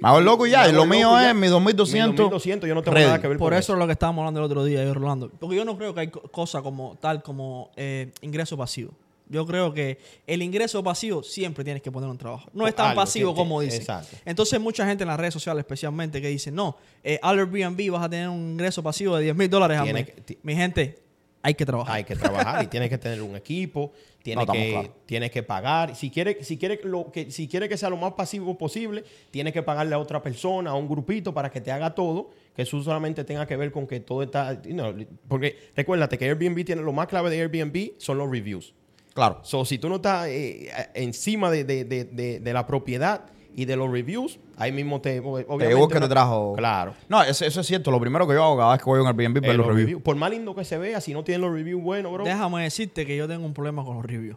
Me 0.00 0.08
hago 0.08 0.18
el 0.18 0.24
loco 0.24 0.46
y 0.46 0.50
ya, 0.50 0.68
y 0.68 0.72
lo 0.72 0.84
mío 0.84 1.12
y 1.12 1.20
es 1.22 1.28
ya. 1.28 1.34
mi 1.34 1.46
2200. 1.46 2.16
2200, 2.16 2.68
yo 2.68 2.74
no 2.74 2.82
tengo 2.82 2.94
ready. 2.96 3.06
nada 3.06 3.20
que 3.22 3.28
ver 3.28 3.38
Por 3.38 3.52
con 3.52 3.58
eso 3.58 3.72
es 3.74 3.78
lo 3.78 3.86
que 3.86 3.92
estábamos 3.92 4.22
hablando 4.22 4.40
el 4.40 4.46
otro 4.46 4.64
día, 4.64 4.82
yo 4.82 4.90
y 4.90 4.92
Rolando. 4.92 5.30
Porque 5.38 5.54
yo 5.56 5.64
no 5.64 5.78
creo 5.78 5.94
que 5.94 6.00
hay 6.00 6.08
co- 6.08 6.20
cosa 6.22 6.60
como 6.60 6.96
tal 7.00 7.22
como 7.22 7.70
eh, 7.76 8.10
ingreso 8.20 8.56
pasivo. 8.58 8.92
Yo 9.28 9.46
creo 9.46 9.72
que 9.72 9.98
el 10.26 10.42
ingreso 10.42 10.82
pasivo 10.84 11.22
siempre 11.22 11.64
tienes 11.64 11.82
que 11.82 11.90
poner 11.90 12.10
un 12.10 12.18
trabajo. 12.18 12.50
No 12.52 12.66
es 12.66 12.74
tan 12.74 12.88
Algo, 12.90 13.00
pasivo 13.00 13.32
que- 13.32 13.38
como 13.38 13.60
dicen. 13.62 13.80
exacto. 13.80 14.16
Entonces, 14.24 14.60
mucha 14.60 14.86
gente 14.86 15.04
en 15.04 15.08
las 15.08 15.18
redes 15.18 15.32
sociales, 15.32 15.60
especialmente, 15.62 16.20
que 16.20 16.28
dicen, 16.28 16.54
no, 16.54 16.76
eh, 17.02 17.18
al 17.22 17.38
Airbnb 17.38 17.90
vas 17.90 18.04
a 18.04 18.08
tener 18.10 18.28
un 18.28 18.50
ingreso 18.52 18.82
pasivo 18.82 19.16
de 19.16 19.24
10 19.24 19.36
mil 19.36 19.48
dólares 19.48 19.78
al 19.78 19.92
mes. 19.92 20.08
Mi 20.42 20.54
gente, 20.54 20.98
Hay 21.42 21.54
que 21.54 21.64
trabajar. 21.66 21.96
hay 21.96 22.04
que 22.04 22.16
trabajar 22.16 22.64
y 22.64 22.66
tienes 22.68 22.88
que 22.90 22.98
tener 22.98 23.22
un 23.22 23.34
equipo, 23.34 23.92
tienes, 24.22 24.46
No, 24.46 24.52
que, 24.52 24.90
tienes 25.06 25.30
que 25.30 25.42
pagar. 25.42 25.96
Si 25.96 26.10
quiere, 26.10 26.44
si, 26.44 26.56
quiere 26.58 26.78
lo 26.84 27.10
que, 27.10 27.30
si 27.30 27.48
quiere 27.48 27.66
que 27.68 27.76
sea 27.78 27.88
lo 27.90 27.96
más 27.96 28.12
pasivo 28.12 28.56
posible, 28.58 29.04
tienes 29.30 29.52
que 29.54 29.62
pagarle 29.62 29.94
a 29.94 29.98
otra 29.98 30.22
persona, 30.22 30.70
a 30.70 30.74
un 30.74 30.86
grupito 30.88 31.32
para 31.32 31.50
que 31.50 31.60
te 31.62 31.72
haga 31.72 31.94
todo, 31.94 32.30
que 32.54 32.62
eso 32.62 32.82
solamente 32.82 33.24
tenga 33.24 33.46
que 33.46 33.56
ver 33.56 33.72
con 33.72 33.86
que 33.86 34.00
todo 34.00 34.22
está... 34.22 34.60
you 34.62 34.72
know, 34.74 34.94
porque 35.28 35.70
recuérdate 35.74 36.18
que 36.18 36.26
Airbnb 36.26 36.62
tiene 36.64 36.82
lo 36.82 36.92
más 36.92 37.06
clave 37.08 37.30
de 37.30 37.40
Airbnb 37.40 37.92
son 37.98 38.18
los 38.18 38.30
reviews. 38.30 38.74
Claro. 39.14 39.38
So, 39.42 39.64
si 39.64 39.78
tú 39.78 39.88
no 39.88 39.96
estás 39.96 40.26
eh, 40.28 40.68
encima 40.94 41.50
de, 41.50 41.64
de- 41.64 41.84
de- 41.84 42.04
de- 42.04 42.40
de 42.40 42.52
la 42.52 42.66
propiedad 42.66 43.26
y 43.56 43.64
de 43.64 43.76
los 43.76 43.88
reviews, 43.90 44.40
ahí 44.56 44.72
mismo 44.72 45.00
te... 45.00 45.20
Obviamente, 45.20 45.58
Te 45.68 45.68
digo 45.74 45.86
que 45.88 46.00
te 46.00 46.08
trajo. 46.08 46.54
Claro. 46.56 46.94
No, 47.08 47.22
eso, 47.22 47.44
eso 47.44 47.60
es 47.60 47.66
cierto. 47.68 47.92
Lo 47.92 48.00
primero 48.00 48.26
que 48.26 48.34
yo 48.34 48.42
hago 48.42 48.56
cada 48.56 48.72
vez 48.72 48.80
que 48.82 48.84
voy 48.90 48.98
a 48.98 49.02
un 49.02 49.06
Airbnb 49.08 49.36
es 49.36 49.42
Eh, 49.44 49.46
ver 49.46 49.56
los 49.56 49.58
los 49.58 49.66
reviews. 49.68 49.86
reviews. 49.86 50.02
Por 50.02 50.16
más 50.16 50.30
lindo 50.30 50.54
que 50.56 50.64
se 50.64 50.76
vea, 50.78 51.00
si 51.00 51.12
no 51.14 51.22
tienen 51.22 51.42
los 51.42 51.52
reviews 51.52 51.80
buenos, 51.80 52.12
bro. 52.12 52.24
Déjame 52.24 52.64
decirte 52.64 53.06
que 53.06 53.16
yo 53.16 53.28
tengo 53.28 53.46
un 53.46 53.54
problema 53.54 53.84
con 53.84 53.94
los 53.96 54.04
reviews. 54.04 54.36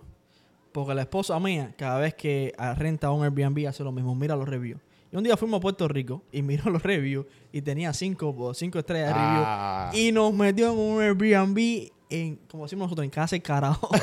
Porque 0.71 0.93
la 0.93 1.01
esposa 1.01 1.39
mía, 1.39 1.73
cada 1.75 1.97
vez 1.97 2.13
que 2.13 2.53
renta 2.75 3.09
un 3.09 3.23
Airbnb, 3.23 3.67
hace 3.67 3.84
lo 3.84 3.91
mismo. 3.91 4.13
Mira 4.13 4.36
los 4.36 4.47
reviews. 4.47 4.80
Y 5.11 5.15
un 5.17 5.23
día 5.23 5.36
fuimos 5.36 5.57
a 5.57 5.61
Puerto 5.61 5.88
Rico 5.88 6.21
y 6.32 6.41
miró 6.43 6.69
los 6.69 6.84
reviews 6.84 7.25
y 7.51 7.63
tenía 7.63 7.93
cinco, 7.93 8.53
cinco 8.53 8.78
estrellas 8.78 9.07
de 9.07 9.13
reviews. 9.15 9.43
Ah. 9.47 9.89
Y 9.95 10.11
nos 10.11 10.32
metió 10.34 10.71
en 10.71 10.78
un 10.78 11.01
Airbnb, 11.01 11.89
en, 12.11 12.36
como 12.51 12.65
decimos 12.65 12.86
nosotros, 12.86 13.05
en 13.05 13.09
casa 13.09 13.36
y 13.36 13.39
carajo. 13.39 13.89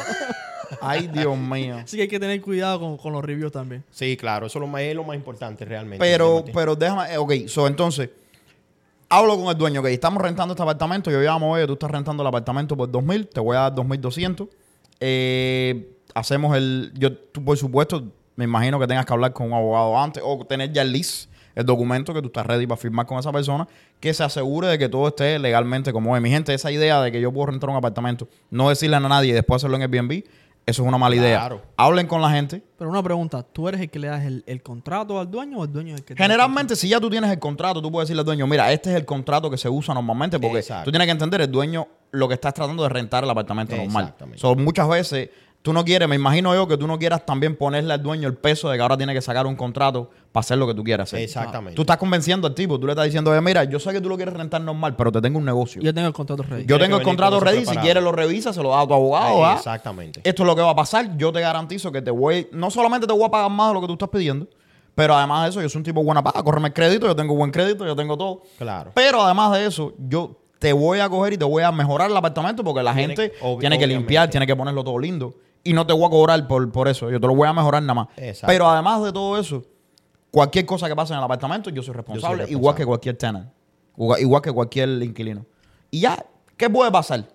Ay, 0.87 1.09
Dios 1.09 1.37
mío. 1.37 1.77
Así 1.85 1.97
que 1.97 2.03
hay 2.03 2.09
que 2.09 2.21
tener 2.21 2.41
cuidado 2.41 2.81
con, 2.81 2.97
con 2.97 3.13
los 3.13 3.25
reviews 3.25 3.53
también. 3.53 3.85
Sí, 3.91 4.17
claro, 4.17 4.47
eso 4.47 4.59
es 4.59 4.61
lo 4.61 4.67
más, 4.67 4.83
es 4.83 4.95
lo 4.95 5.05
más 5.05 5.17
importante 5.17 5.65
realmente. 5.65 5.99
Pero, 6.05 6.45
pero 6.53 6.77
déjame, 6.77 7.17
ok, 7.19 7.33
so 7.47 7.67
entonces, 7.67 8.11
hablo 9.09 9.37
con 9.37 9.49
el 9.49 9.57
dueño, 9.57 9.81
ok, 9.81 9.87
estamos 9.87 10.23
rentando 10.23 10.53
este 10.53 10.63
apartamento, 10.63 11.11
yo 11.11 11.21
llamo, 11.21 11.53
oye, 11.53 11.67
tú 11.67 11.75
estás 11.75 11.91
rentando 11.91 12.23
el 12.23 12.27
apartamento 12.27 12.77
por 12.77 12.91
2.000, 12.91 13.29
te 13.31 13.41
voy 13.41 13.57
a 13.57 13.61
dar 13.61 13.75
2.200, 13.75 14.49
eh, 15.01 15.97
hacemos 16.15 16.57
el, 16.57 16.93
yo, 16.95 17.17
tú 17.17 17.45
por 17.45 17.57
supuesto, 17.57 18.05
me 18.37 18.45
imagino 18.45 18.79
que 18.81 18.87
tengas 18.87 19.07
que 19.07 19.13
hablar 19.13 19.33
con 19.33 19.47
un 19.49 19.53
abogado 19.55 19.99
antes, 19.99 20.23
o 20.25 20.45
tener 20.45 20.73
ya 20.73 20.83
el 20.83 20.93
list, 20.93 21.31
el 21.55 21.65
documento 21.65 22.13
que 22.13 22.21
tú 22.21 22.27
estás 22.27 22.47
ready 22.47 22.67
para 22.67 22.77
firmar 22.77 23.07
con 23.07 23.19
esa 23.19 23.33
persona, 23.33 23.69
que 24.01 24.13
se 24.13 24.25
asegure 24.25 24.69
de 24.69 24.79
que 24.79 24.89
todo 24.89 25.09
esté 25.09 25.39
legalmente 25.39 25.93
como 25.93 26.17
es. 26.17 26.23
Mi 26.23 26.31
gente, 26.31 26.53
esa 26.53 26.71
idea 26.73 27.01
de 27.01 27.13
que 27.13 27.21
yo 27.21 27.33
puedo 27.33 27.47
rentar 27.47 27.71
un 27.71 27.77
apartamento, 27.77 28.29
no 28.51 28.69
decirle 28.69 28.97
a 28.97 29.01
nadie 29.01 29.31
y 29.31 29.33
después 29.33 29.61
hacerlo 29.61 29.77
en 29.77 29.83
Airbnb, 29.83 30.25
eso 30.67 30.83
es 30.83 30.89
una 30.89 30.97
mala 30.99 31.15
Claro. 31.17 31.57
idea. 31.57 31.65
Hablen 31.77 32.07
con 32.07 32.23
la 32.23 32.31
gente, 32.31 32.63
Pero 32.79 32.91
una 32.91 33.03
pregunta, 33.03 33.43
¿tú 33.43 33.69
eres 33.69 33.81
el 33.81 33.91
que 33.91 33.99
le 33.99 34.09
das 34.09 34.25
el, 34.25 34.43
el 34.47 34.63
contrato 34.63 35.19
al 35.21 35.31
dueño 35.31 35.59
o 35.59 35.65
el 35.65 35.73
dueño 35.73 35.95
es 35.95 36.01
el 36.01 36.05
que 36.07 36.17
Generalmente, 36.17 36.75
si 36.77 36.89
ya 36.89 37.01
tú 37.01 37.11
tienes 37.11 37.31
el 37.31 37.39
contrato, 37.39 37.81
tú 37.83 37.91
puedes 37.93 38.09
decirle 38.09 38.21
al 38.21 38.27
dueño, 38.27 38.47
mira, 38.47 38.73
este 38.73 38.91
es 38.91 38.97
el 38.97 39.05
contrato 39.05 39.51
que 39.51 39.57
se 39.59 39.69
usa 39.69 39.93
normalmente, 39.95 40.39
porque 40.41 40.59
Exacto. 40.59 40.85
tú 40.87 40.91
tienes 40.91 41.07
que 41.07 41.13
entender, 41.13 41.41
el 41.43 41.51
dueño 41.51 41.87
lo 42.13 42.29
que 42.29 42.35
está 42.35 42.49
es 42.49 42.55
tratando 42.55 42.83
de 42.83 42.89
rentar 42.89 43.25
el 43.25 43.31
apartamento 43.31 43.77
normal. 43.77 44.05
Exactamente. 44.05 44.39
So, 44.41 44.55
muchas 44.55 44.89
veces 44.89 45.31
tú 45.65 45.73
no 45.73 45.83
quieres, 45.83 46.07
me 46.07 46.15
imagino 46.17 46.55
yo 46.55 46.69
que 46.69 46.77
tú 46.77 46.87
no 46.87 46.99
quieras 46.99 47.25
también 47.25 47.57
ponerle 47.57 47.95
al 47.95 48.03
dueño 48.03 48.29
el 48.29 48.35
peso 48.35 48.69
de 48.69 48.77
que 48.77 48.83
ahora 48.83 48.99
tiene 48.99 49.15
que 49.15 49.23
sacar 49.23 49.47
un 49.47 49.57
contrato 49.57 50.11
para 50.31 50.43
hacer 50.43 50.59
lo 50.59 50.67
que 50.67 50.75
tú 50.75 50.85
quieras 50.85 51.09
hacer. 51.09 51.21
Exactamente. 51.23 51.75
Tú 51.75 51.81
estás 51.81 51.97
convenciendo 51.97 52.47
al 52.47 52.55
tipo, 52.55 52.79
tú 52.79 52.85
le 52.87 52.93
estás 52.93 53.07
diciendo, 53.07 53.31
"Oye, 53.31 53.41
mira, 53.41 53.65
yo 53.65 53.81
sé 53.81 53.91
que 53.91 54.01
tú 54.03 54.11
lo 54.11 54.17
quieres 54.17 54.35
rentar 54.35 54.61
normal, 54.61 54.95
pero 54.95 55.11
te 55.11 55.23
tengo 55.23 55.39
un 55.39 55.47
negocio. 55.47 55.81
Yo 55.81 55.95
tengo 55.95 56.07
el 56.07 56.13
contrato 56.13 56.43
ready. 56.43 56.67
Yo 56.67 56.79
tengo 56.79 56.99
el 56.99 57.03
contrato 57.03 57.41
ready, 57.41 57.65
si 57.65 57.77
quieres 57.79 58.03
lo 58.03 58.13
revisas, 58.13 58.55
se 58.55 58.63
lo 58.63 58.69
das 58.73 58.85
a 58.85 58.87
tu 58.87 58.93
abogado. 58.93 59.43
¿ah? 59.47 59.55
Exactamente. 59.57 60.21
Esto 60.23 60.43
es 60.43 60.47
lo 60.47 60.55
que 60.55 60.61
va 60.61 60.71
a 60.73 60.77
pasar. 60.77 61.17
Yo 61.17 61.33
te 61.33 61.41
garantizo 61.41 61.91
que 61.91 62.03
te 62.03 62.11
voy, 62.11 62.47
no 62.53 62.71
solamente 62.71 63.07
te 63.07 63.15
voy 63.15 63.25
a 63.25 63.31
pagar 63.31 63.51
más 63.51 63.69
de 63.69 63.75
lo 63.75 63.81
que 63.81 63.87
tú 63.87 63.93
estás 63.95 64.11
pidiendo, 64.11 64.47
pero 64.95 65.15
además 65.17 65.45
de 65.45 65.49
eso, 65.49 65.63
yo 65.63 65.69
soy 65.71 65.79
un 65.79 65.85
tipo 65.85 66.05
buena 66.05 66.23
paga, 66.23 66.43
córreme 66.43 66.69
el 66.69 66.75
crédito, 66.75 67.07
yo 67.07 67.17
tengo 67.17 67.35
buen 67.35 67.51
crédito, 67.51 67.87
yo 67.87 67.97
tengo 67.97 68.19
todo. 68.19 68.43
Claro. 68.59 68.93
Pero 68.95 69.23
además 69.23 69.53
de 69.53 69.65
eso, 69.65 69.95
yo 69.99 70.39
te 70.59 70.75
voy 70.75 70.99
a 71.01 71.09
coger 71.09 71.33
y 71.33 71.39
te 71.39 71.45
voy 71.47 71.63
a 71.63 71.73
mejorar 71.73 72.11
el 72.11 72.17
apartamento 72.19 72.63
porque 72.63 72.83
la 72.83 72.93
Tiene- 72.95 73.17
gente 73.17 73.33
ob- 73.43 73.59
tiene 73.61 73.79
que 73.79 73.87
limpiar, 73.87 74.29
tiene 74.29 74.47
que 74.47 74.55
ponerlo 74.55 74.85
todo 74.85 74.99
lindo. 74.99 75.35
Y 75.65 75.73
no 75.73 75.87
te 75.87 75.93
voy 75.93 76.05
a 76.05 76.11
cobrar 76.11 76.47
por, 76.47 76.71
por 76.71 76.89
eso, 76.89 77.11
yo 77.11 77.19
te 77.19 77.27
lo 77.27 77.35
voy 77.35 77.49
a 77.49 77.53
mejorar 77.53 77.83
nada 77.83 77.95
más. 77.95 78.09
Exacto. 78.17 78.47
Pero 78.47 78.69
además 78.69 79.03
de 79.03 79.13
todo 79.13 79.39
eso, 79.39 79.63
cualquier 80.31 80.67
cosa 80.67 80.89
que 80.89 80.95
pase 80.95 81.15
en 81.15 81.19
el 81.19 81.25
apartamento, 81.25 81.71
yo 81.71 81.83
soy 81.83 81.95
responsable, 81.95 82.37
responsable. 82.37 82.53
igual 82.53 82.75
que 82.75 82.85
cualquier 82.85 83.17
tenant, 83.17 83.51
igual 83.97 84.43
que 84.43 84.53
cualquier 84.53 84.89
inquilino. 85.03 85.47
Y 85.91 86.01
ya, 86.01 86.25
¿qué 86.57 86.69
puede 86.69 86.91
pasar? 86.91 87.27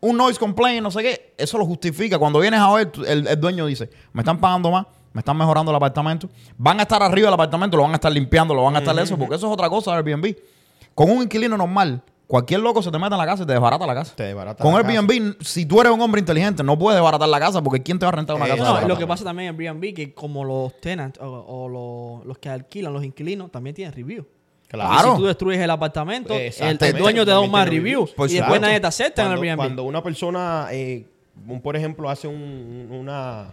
Un 0.00 0.16
noise 0.16 0.38
complaint, 0.38 0.82
no 0.82 0.90
sé 0.90 1.02
qué, 1.02 1.34
eso 1.36 1.58
lo 1.58 1.66
justifica. 1.66 2.18
Cuando 2.18 2.38
vienes 2.38 2.60
a 2.60 2.72
ver, 2.72 2.92
el, 3.06 3.26
el 3.26 3.40
dueño 3.40 3.66
dice, 3.66 3.90
me 4.12 4.22
están 4.22 4.38
pagando 4.38 4.70
más, 4.70 4.86
me 5.12 5.20
están 5.20 5.36
mejorando 5.36 5.70
el 5.72 5.76
apartamento, 5.76 6.28
van 6.58 6.78
a 6.78 6.82
estar 6.82 7.02
arriba 7.02 7.28
del 7.28 7.34
apartamento, 7.34 7.76
lo 7.76 7.82
van 7.82 7.92
a 7.92 7.94
estar 7.94 8.12
limpiando, 8.12 8.54
lo 8.54 8.62
van 8.64 8.76
a 8.76 8.80
estar 8.80 8.98
eso, 8.98 9.16
porque 9.16 9.34
eso 9.34 9.46
es 9.46 9.52
otra 9.52 9.68
cosa 9.68 9.90
de 9.92 9.96
Airbnb. 9.96 10.36
Con 10.94 11.10
un 11.10 11.22
inquilino 11.22 11.56
normal, 11.56 12.02
cualquier 12.26 12.60
loco 12.60 12.82
se 12.82 12.90
te 12.90 12.98
mete 12.98 13.14
en 13.14 13.18
la 13.18 13.26
casa 13.26 13.42
y 13.42 13.46
te 13.46 13.52
desbarata 13.52 13.86
la 13.86 13.94
casa. 13.94 14.14
Te 14.16 14.24
desbarata 14.24 14.62
Con 14.62 14.74
Airbnb, 14.74 15.36
si 15.42 15.64
tú 15.66 15.80
eres 15.80 15.92
un 15.92 16.00
hombre 16.00 16.18
inteligente, 16.20 16.62
no 16.64 16.78
puedes 16.78 16.96
desbaratar 17.00 17.28
la 17.28 17.38
casa 17.40 17.62
porque 17.62 17.82
¿quién 17.82 17.98
te 17.98 18.06
va 18.06 18.08
a 18.10 18.12
rentar 18.16 18.36
una 18.36 18.46
Eh, 18.46 18.48
casa? 18.48 18.58
No, 18.58 18.64
desbaratada? 18.64 18.88
lo 18.94 18.98
que 18.98 19.06
pasa 19.06 19.24
también 19.24 19.54
en 19.54 19.60
Airbnb 19.60 19.94
que 19.94 20.12
como 20.14 20.44
los 20.44 20.80
tenants 20.80 21.18
o, 21.20 21.26
o 21.26 21.68
los, 22.18 22.26
los 22.26 22.38
que 22.38 22.48
alquilan, 22.48 22.92
los 22.92 23.04
inquilinos, 23.04 23.50
también 23.50 23.74
tienen 23.74 23.94
review. 23.94 24.26
Claro. 24.68 25.12
Si 25.12 25.18
tú 25.18 25.26
destruyes 25.26 25.60
el 25.60 25.70
apartamento, 25.70 26.34
el, 26.34 26.52
dueño 26.98 27.24
te 27.24 27.30
da 27.30 27.38
un 27.40 27.50
más 27.52 27.68
review. 27.68 28.08
Por 28.16 28.28
y 28.28 28.34
después 28.34 28.60
nadie 28.60 28.80
te 28.80 28.86
acepta 28.88 29.22
en 29.22 29.28
cuando, 29.28 29.42
Airbnb. 29.42 29.56
cuando 29.56 29.82
una 29.84 30.02
persona, 30.02 30.66
eh, 30.72 31.06
un- 31.46 31.60
por 31.60 31.76
ejemplo, 31.76 32.10
hace 32.10 32.26
un, 32.26 32.88
una, 32.90 33.50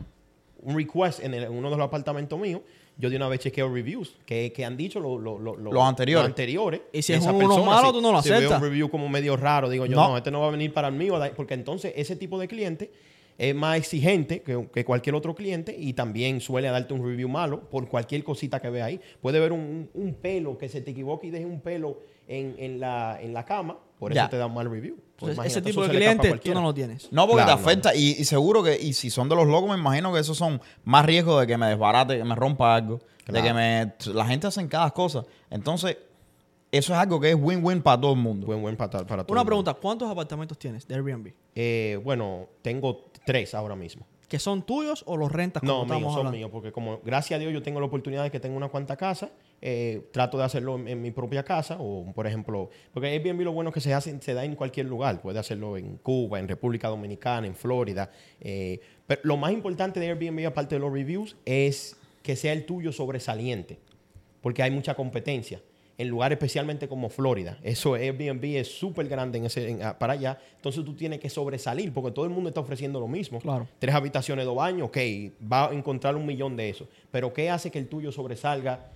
un 0.63 0.75
request 0.75 1.19
en, 1.23 1.35
el- 1.35 1.43
en 1.43 1.51
uno 1.55 1.69
de 1.69 1.77
los 1.77 1.85
apartamentos 1.85 2.39
míos, 2.39 2.61
yo 3.03 3.09
de 3.09 3.17
una 3.17 3.27
vez 3.27 3.41
chequeo 3.41 3.67
reviews 3.71 4.15
que, 4.25 4.51
que 4.53 4.63
han 4.65 4.77
dicho 4.77 4.99
lo- 4.99 5.19
lo- 5.19 5.37
lo- 5.37 5.55
lo- 5.57 5.71
Los 5.71 5.83
anteriores. 5.83 6.23
los 6.23 6.29
anteriores. 6.31 6.81
Y 6.93 7.01
si 7.01 7.13
es 7.13 7.19
esa 7.19 7.31
uno 7.31 7.39
persona. 7.39 7.65
malo, 7.65 7.87
Si- 7.89 7.93
tú 7.93 8.01
no 8.01 8.11
lo 8.13 8.21
si 8.21 8.29
veo 8.29 8.37
aceptas. 8.39 8.57
un 8.61 8.63
review 8.63 8.89
como 8.89 9.09
medio 9.09 9.35
raro, 9.37 9.69
digo 9.69 9.85
yo, 9.85 9.95
No. 9.95 10.09
no, 10.09 10.17
este 10.17 10.31
no 10.31 10.39
va 10.41 10.47
a 10.47 10.51
venir 10.51 10.71
para 10.73 10.87
el 10.87 10.93
mío, 10.95 11.19
porque 11.35 11.53
entonces 11.53 11.93
ese 11.95 12.15
tipo 12.15 12.39
de 12.39 12.47
cliente 12.47 12.89
es 13.37 13.55
más 13.55 13.77
exigente 13.77 14.41
que, 14.41 14.67
que 14.73 14.85
cualquier 14.85 15.15
otro 15.15 15.33
cliente 15.35 15.75
y 15.77 15.93
también 15.93 16.39
suele 16.41 16.69
darte 16.69 16.93
un 16.93 17.03
review 17.05 17.27
malo 17.29 17.69
por 17.69 17.87
cualquier 17.87 18.23
cosita 18.23 18.59
que 18.59 18.69
vea 18.69 18.85
ahí. 18.85 18.99
Puede 19.21 19.39
ver 19.39 19.51
un, 19.51 19.89
un 19.93 20.13
pelo 20.15 20.57
que 20.57 20.69
se 20.69 20.81
te 20.81 20.91
equivoque 20.91 21.27
y 21.27 21.29
deje 21.31 21.45
un 21.45 21.61
pelo 21.61 21.99
en, 22.27 22.55
en 22.57 22.79
la, 22.79 23.19
en 23.21 23.33
la 23.33 23.43
cama, 23.45 23.77
por 23.99 24.13
Ya. 24.13 24.21
eso 24.23 24.29
te 24.31 24.37
da 24.37 24.45
un 24.45 24.53
mal 24.53 24.69
review. 24.69 24.95
Pues 25.17 25.31
Entonces, 25.31 25.51
ese 25.53 25.61
tipo 25.61 25.83
de 25.83 25.89
clientes 25.89 26.39
tú 26.41 26.53
no 26.53 26.61
lo 26.61 26.73
tienes. 26.73 27.11
No, 27.11 27.27
porque 27.27 27.43
Claro, 27.43 27.57
te 27.57 27.63
no, 27.63 27.67
afecta. 27.69 27.95
Y, 27.95 28.11
y 28.19 28.25
seguro 28.25 28.61
que, 28.63 28.77
y 28.79 28.93
si 28.93 29.09
son 29.09 29.29
de 29.29 29.35
los 29.35 29.47
locos, 29.47 29.69
me 29.69 29.77
imagino 29.77 30.13
que 30.13 30.19
esos 30.19 30.37
son 30.37 30.61
más 30.83 31.05
riesgos 31.05 31.39
de 31.41 31.47
que 31.47 31.57
me 31.57 31.67
desbarate, 31.67 32.17
que 32.17 32.23
me 32.23 32.35
rompa 32.35 32.75
algo, 32.75 32.99
de 33.27 33.41
que 33.41 33.53
me. 33.53 33.93
La 34.13 34.25
gente 34.25 34.47
hace 34.47 34.67
cada 34.67 34.91
cosa. 34.91 35.23
Entonces, 35.49 35.97
eso 36.71 36.91
es 36.93 36.99
algo 36.99 37.19
que 37.19 37.29
es 37.29 37.35
win-win 37.39 37.81
para 37.81 38.01
todo 38.01 38.13
el 38.13 38.19
mundo. 38.19 38.47
Buen 38.47 38.75
para, 38.75 38.89
para 38.89 39.05
todo 39.05 39.11
Una 39.13 39.21
el 39.21 39.27
mundo. 39.27 39.45
pregunta, 39.45 39.73
¿cuántos 39.75 40.09
apartamentos 40.09 40.57
tienes 40.57 40.87
de 40.87 40.95
Airbnb? 40.95 41.31
Eh, 41.55 41.99
bueno, 42.03 42.47
tengo 42.61 43.05
tres 43.25 43.53
ahora 43.53 43.75
mismo. 43.75 44.05
¿Que 44.27 44.39
son 44.39 44.65
tuyos 44.65 45.03
o 45.05 45.15
los 45.15 45.31
rentas 45.31 45.61
No, 45.61 45.85
míos, 45.85 46.13
son 46.13 46.31
míos, 46.31 46.49
porque 46.51 46.71
como 46.71 46.99
gracias 47.03 47.37
a 47.37 47.39
Dios 47.39 47.53
yo 47.53 47.61
tengo 47.61 47.79
la 47.79 47.85
oportunidad 47.85 48.23
de 48.23 48.31
que 48.31 48.39
tengo 48.39 48.57
una 48.57 48.69
cuanta 48.69 48.97
casa, 48.97 49.29
eh, 49.61 50.09
trato 50.11 50.39
de 50.39 50.43
hacerlo 50.43 50.75
en, 50.75 50.87
en 50.87 51.01
mi 51.01 51.11
propia 51.11 51.43
casa 51.43 51.77
o, 51.79 52.11
por 52.13 52.25
ejemplo, 52.25 52.69
porque 52.93 53.09
Airbnb 53.09 53.41
lo 53.41 53.51
bueno 53.51 53.69
es 53.69 53.75
que 53.75 53.81
se 53.81 53.93
hace, 53.93 54.19
se 54.21 54.33
da 54.33 54.43
en 54.43 54.55
cualquier 54.55 54.87
lugar, 54.87 55.21
puede 55.21 55.37
hacerlo 55.37 55.77
en 55.77 55.97
Cuba, 55.97 56.39
en 56.39 56.47
República 56.47 56.87
Dominicana, 56.87 57.45
en 57.45 57.55
Florida. 57.55 58.09
eh, 58.39 58.79
pero 59.05 59.21
lo 59.25 59.37
más 59.37 59.51
importante 59.51 59.99
de 59.99 60.07
Airbnb, 60.09 60.47
aparte 60.47 60.75
de 60.75 60.79
los 60.79 60.91
reviews, 60.91 61.35
es 61.45 61.95
que 62.23 62.35
sea 62.35 62.53
el 62.53 62.65
tuyo 62.65 62.91
sobresaliente, 62.91 63.77
porque 64.41 64.63
hay 64.63 64.71
mucha 64.71 64.95
competencia. 64.95 65.61
En 65.97 66.07
lugares 66.09 66.37
especialmente 66.37 66.87
como 66.87 67.07
Florida. 67.09 67.59
Eso 67.61 67.93
Airbnb 67.93 68.43
es 68.57 68.67
súper 68.79 69.07
grande 69.07 69.37
en 69.37 69.45
ese, 69.45 69.69
en- 69.69 69.83
ah, 69.83 69.97
para 69.99 70.13
allá. 70.13 70.39
Entonces 70.55 70.83
tú 70.83 70.95
tienes 70.95 71.19
que 71.19 71.29
sobresalir 71.29 71.93
porque 71.93 72.09
todo 72.11 72.25
el 72.25 72.31
mundo 72.31 72.49
está 72.49 72.61
ofreciendo 72.61 72.99
lo 72.99 73.07
mismo. 73.07 73.39
Claro. 73.39 73.67
Tres 73.77 73.93
habitaciones, 73.93 74.43
dos 74.45 74.55
baños, 74.55 74.87
ok, 74.87 74.97
va 75.51 75.69
a 75.69 75.73
encontrar 75.73 76.15
un 76.15 76.25
millón 76.25 76.55
de 76.55 76.69
esos. 76.69 76.87
Pero 77.11 77.31
¿qué 77.31 77.49
hace 77.51 77.69
que 77.69 77.77
el 77.77 77.87
tuyo 77.87 78.11
sobresalga 78.11 78.87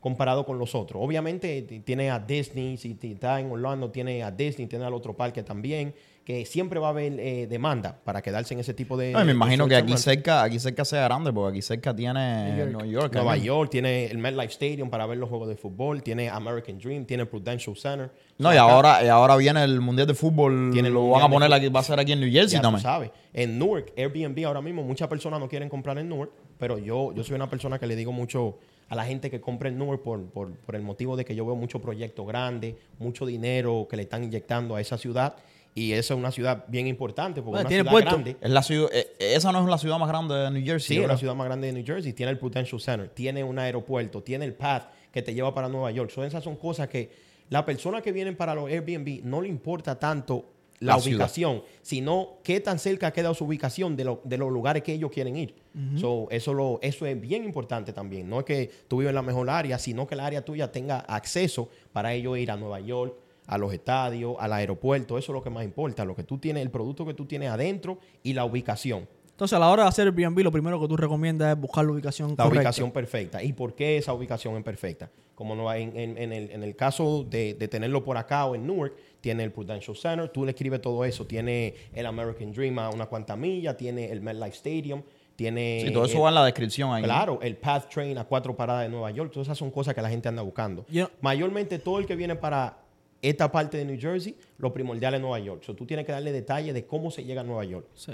comparado 0.00 0.44
con 0.44 0.58
los 0.58 0.74
otros? 0.74 1.00
Obviamente 1.04 1.62
tiene 1.84 2.10
a 2.10 2.18
Disney, 2.18 2.76
si 2.76 2.98
está 3.00 3.38
en 3.38 3.50
Orlando, 3.52 3.90
tiene 3.90 4.22
a 4.24 4.30
Disney, 4.32 4.66
tiene 4.66 4.84
al 4.84 4.94
otro 4.94 5.14
parque 5.14 5.42
también, 5.44 5.94
que 6.24 6.44
siempre 6.44 6.78
va 6.78 6.88
a 6.88 6.90
haber 6.90 7.18
eh, 7.18 7.46
demanda 7.48 7.98
para 8.04 8.22
quedarse 8.22 8.54
en 8.54 8.60
ese 8.60 8.74
tipo 8.74 8.96
de... 8.96 9.12
No, 9.12 9.24
me 9.24 9.32
imagino 9.32 9.66
que 9.66 9.74
aquí 9.74 9.96
cerca, 9.96 10.42
aquí 10.42 10.58
cerca 10.58 10.84
sea 10.84 11.04
grande, 11.04 11.32
porque 11.32 11.56
aquí 11.56 11.62
cerca 11.62 11.94
tiene 11.96 12.66
New 12.66 12.86
York. 12.86 13.14
Nueva. 13.14 13.36
York, 13.36 13.70
tiene 13.70 14.06
el 14.06 14.18
MetLife 14.18 14.52
Stadium 14.52 14.90
para 14.90 15.06
ver 15.06 15.18
los 15.18 15.28
juegos 15.28 15.48
de 15.48 15.56
fútbol, 15.56 16.02
tiene 16.02 16.28
American 16.28 16.78
Dream, 16.78 17.04
tiene 17.04 17.26
Prudential 17.26 17.76
Center. 17.76 18.10
No, 18.38 18.52
y 18.52 18.56
acá 18.56 18.62
ahora, 18.72 19.04
y 19.04 19.08
ahora 19.08 19.36
viene 19.36 19.64
el 19.64 19.80
Mundial 19.80 20.06
de 20.06 20.14
Fútbol. 20.14 20.70
Tiene 20.72 20.88
el 20.88 20.94
lo 20.94 21.08
van 21.10 21.22
a 21.22 21.28
poner 21.28 21.52
aquí, 21.52 21.68
va 21.68 21.80
a 21.80 21.82
ser 21.82 21.98
aquí 21.98 22.12
en 22.12 22.20
New 22.20 22.30
Jersey 22.30 22.52
ya 22.52 22.60
tú 22.60 22.62
también. 22.62 22.82
sabes. 22.82 23.10
En 23.32 23.58
Newark, 23.58 23.92
Airbnb 23.96 24.44
ahora 24.46 24.60
mismo, 24.60 24.82
muchas 24.82 25.08
personas 25.08 25.40
no 25.40 25.48
quieren 25.48 25.68
comprar 25.68 25.98
en 25.98 26.08
Newark, 26.08 26.30
pero 26.58 26.78
yo, 26.78 27.12
yo 27.14 27.24
soy 27.24 27.34
una 27.36 27.48
persona 27.50 27.78
que 27.78 27.86
le 27.86 27.96
digo 27.96 28.12
mucho 28.12 28.58
a 28.88 28.94
la 28.96 29.04
gente 29.04 29.30
que 29.30 29.40
compra 29.40 29.68
en 29.68 29.78
Newark 29.78 30.02
por, 30.02 30.24
por, 30.30 30.52
por 30.52 30.74
el 30.74 30.82
motivo 30.82 31.16
de 31.16 31.24
que 31.24 31.34
yo 31.34 31.46
veo 31.46 31.54
mucho 31.54 31.80
proyecto 31.80 32.26
grande, 32.26 32.76
mucho 32.98 33.24
dinero 33.24 33.86
que 33.88 33.96
le 33.96 34.02
están 34.02 34.24
inyectando 34.24 34.74
a 34.74 34.80
esa 34.80 34.98
ciudad. 34.98 35.36
Y 35.74 35.92
esa 35.92 36.14
es 36.14 36.18
una 36.18 36.32
ciudad 36.32 36.64
bien 36.68 36.86
importante 36.88 37.42
porque 37.42 37.50
Bueno, 37.50 37.60
es 37.60 37.64
una 37.64 37.68
tiene 37.68 37.82
ciudad 37.82 37.92
puerto. 37.92 38.10
grande. 38.10 38.36
Es 38.40 38.50
la 38.50 38.62
ciudad, 38.62 38.88
eh, 38.92 39.06
esa 39.18 39.52
no 39.52 39.62
es 39.62 39.68
la 39.68 39.78
ciudad 39.78 39.98
más 39.98 40.08
grande 40.08 40.34
de 40.34 40.50
New 40.50 40.64
Jersey. 40.64 40.96
Sí, 40.96 41.02
es 41.02 41.08
la 41.08 41.16
ciudad 41.16 41.34
más 41.34 41.46
grande 41.46 41.68
de 41.68 41.72
New 41.74 41.84
Jersey. 41.86 42.12
Tiene 42.12 42.32
el 42.32 42.38
Prudential 42.38 42.80
Center, 42.80 43.08
tiene 43.08 43.44
un 43.44 43.58
aeropuerto, 43.58 44.22
tiene 44.22 44.44
el 44.44 44.54
path 44.54 44.88
que 45.12 45.22
te 45.22 45.32
lleva 45.32 45.54
para 45.54 45.68
Nueva 45.68 45.90
York. 45.92 46.10
So, 46.10 46.24
esas 46.24 46.42
son 46.42 46.56
cosas 46.56 46.88
que 46.88 47.10
la 47.50 47.64
persona 47.64 48.00
que 48.00 48.10
viene 48.12 48.32
para 48.32 48.54
los 48.54 48.68
Airbnb 48.68 49.20
no 49.24 49.40
le 49.42 49.48
importa 49.48 49.98
tanto 49.98 50.44
la, 50.80 50.94
La 50.94 51.00
ciudad. 51.00 51.16
ubicación, 51.18 51.62
sino 51.82 52.38
qué 52.42 52.58
tan 52.60 52.78
cerca 52.78 53.12
queda 53.12 53.32
su 53.34 53.44
ubicación 53.44 53.96
de, 53.96 54.04
lo- 54.04 54.22
de 54.24 54.38
los 54.38 54.50
lugares 54.50 54.82
que 54.82 54.92
ellos 54.94 55.10
quieren 55.12 55.36
ir. 55.36 55.54
So, 55.96 56.26
eso, 56.30 56.52
lo, 56.54 56.78
eso 56.82 57.06
es 57.06 57.20
bien 57.20 57.44
importante 57.44 57.92
también. 57.92 58.28
No 58.28 58.40
es 58.40 58.44
que 58.44 58.70
tú 58.88 58.98
vives 58.98 59.10
en 59.10 59.14
la 59.16 59.22
mejor 59.22 59.48
área, 59.50 59.78
sino 59.78 60.06
que 60.06 60.14
el 60.14 60.20
área 60.20 60.42
tuya 60.44 60.72
tenga 60.72 60.98
acceso 61.00 61.68
para 61.92 62.12
ellos 62.14 62.36
ir 62.38 62.50
a 62.50 62.56
Nueva 62.56 62.80
York, 62.80 63.14
a 63.50 63.58
los 63.58 63.72
estadios, 63.72 64.36
al 64.38 64.52
aeropuerto. 64.52 65.18
Eso 65.18 65.32
es 65.32 65.34
lo 65.34 65.42
que 65.42 65.50
más 65.50 65.64
importa. 65.64 66.04
Lo 66.04 66.14
que 66.14 66.22
tú 66.22 66.38
tienes, 66.38 66.62
el 66.62 66.70
producto 66.70 67.04
que 67.04 67.14
tú 67.14 67.26
tienes 67.26 67.50
adentro 67.50 67.98
y 68.22 68.32
la 68.32 68.44
ubicación. 68.44 69.08
Entonces, 69.30 69.56
a 69.56 69.58
la 69.58 69.68
hora 69.70 69.82
de 69.84 69.88
hacer 69.88 70.06
Airbnb, 70.06 70.38
lo 70.42 70.52
primero 70.52 70.78
que 70.80 70.86
tú 70.86 70.96
recomiendas 70.96 71.54
es 71.56 71.60
buscar 71.60 71.84
la 71.84 71.92
ubicación 71.92 72.30
La 72.30 72.36
correcta. 72.44 72.58
ubicación 72.60 72.90
perfecta. 72.92 73.42
¿Y 73.42 73.52
por 73.54 73.74
qué 73.74 73.96
esa 73.96 74.12
ubicación 74.12 74.54
es 74.56 74.62
perfecta? 74.62 75.10
Como 75.34 75.54
no 75.56 75.72
en, 75.72 75.96
en- 75.98 76.18
en 76.18 76.32
el, 76.32 76.50
en 76.50 76.62
el 76.62 76.76
caso 76.76 77.24
de, 77.24 77.54
de 77.54 77.66
tenerlo 77.66 78.04
por 78.04 78.18
acá 78.18 78.44
o 78.44 78.54
en 78.54 78.66
Newark, 78.66 78.92
tiene 79.22 79.42
el 79.42 79.50
Prudential 79.50 79.96
Center, 79.96 80.28
tú 80.28 80.44
le 80.44 80.50
escribes 80.52 80.80
todo 80.82 81.04
eso. 81.06 81.26
Tiene 81.26 81.74
el 81.94 82.04
American 82.06 82.52
Dream 82.52 82.78
a 82.78 82.90
una 82.90 83.06
cuanta 83.06 83.34
milla, 83.34 83.76
tiene 83.76 84.12
el 84.12 84.20
MetLife 84.20 84.56
Stadium, 84.56 85.02
tiene... 85.36 85.84
Sí, 85.86 85.92
todo 85.92 86.04
eso 86.04 86.18
el- 86.18 86.24
va 86.24 86.28
en 86.28 86.34
la 86.34 86.44
descripción 86.44 86.92
ahí. 86.92 87.02
Claro, 87.02 87.38
el 87.40 87.56
Path 87.56 87.88
Train 87.88 88.18
a 88.18 88.24
cuatro 88.24 88.54
paradas 88.54 88.82
de 88.82 88.90
Nueva 88.90 89.10
York. 89.10 89.32
Todas 89.32 89.46
esas 89.48 89.56
son 89.56 89.70
cosas 89.70 89.94
que 89.94 90.02
la 90.02 90.10
gente 90.10 90.28
anda 90.28 90.42
buscando. 90.42 90.84
Yo- 90.90 91.08
Mayormente 91.22 91.78
todo 91.78 91.98
el 91.98 92.04
que 92.04 92.14
viene 92.14 92.36
para 92.36 92.76
esta 93.22 93.50
parte 93.52 93.76
de 93.76 93.84
New 93.84 94.00
Jersey, 94.00 94.36
lo 94.58 94.72
primordial 94.72 95.14
es 95.14 95.20
Nueva 95.20 95.38
York. 95.38 95.62
So, 95.62 95.74
tú 95.74 95.86
tienes 95.86 96.06
que 96.06 96.12
darle 96.12 96.32
detalle 96.32 96.72
de 96.72 96.86
cómo 96.86 97.10
se 97.10 97.24
llega 97.24 97.42
a 97.42 97.44
Nueva 97.44 97.64
York. 97.64 97.86
Sí. 97.94 98.12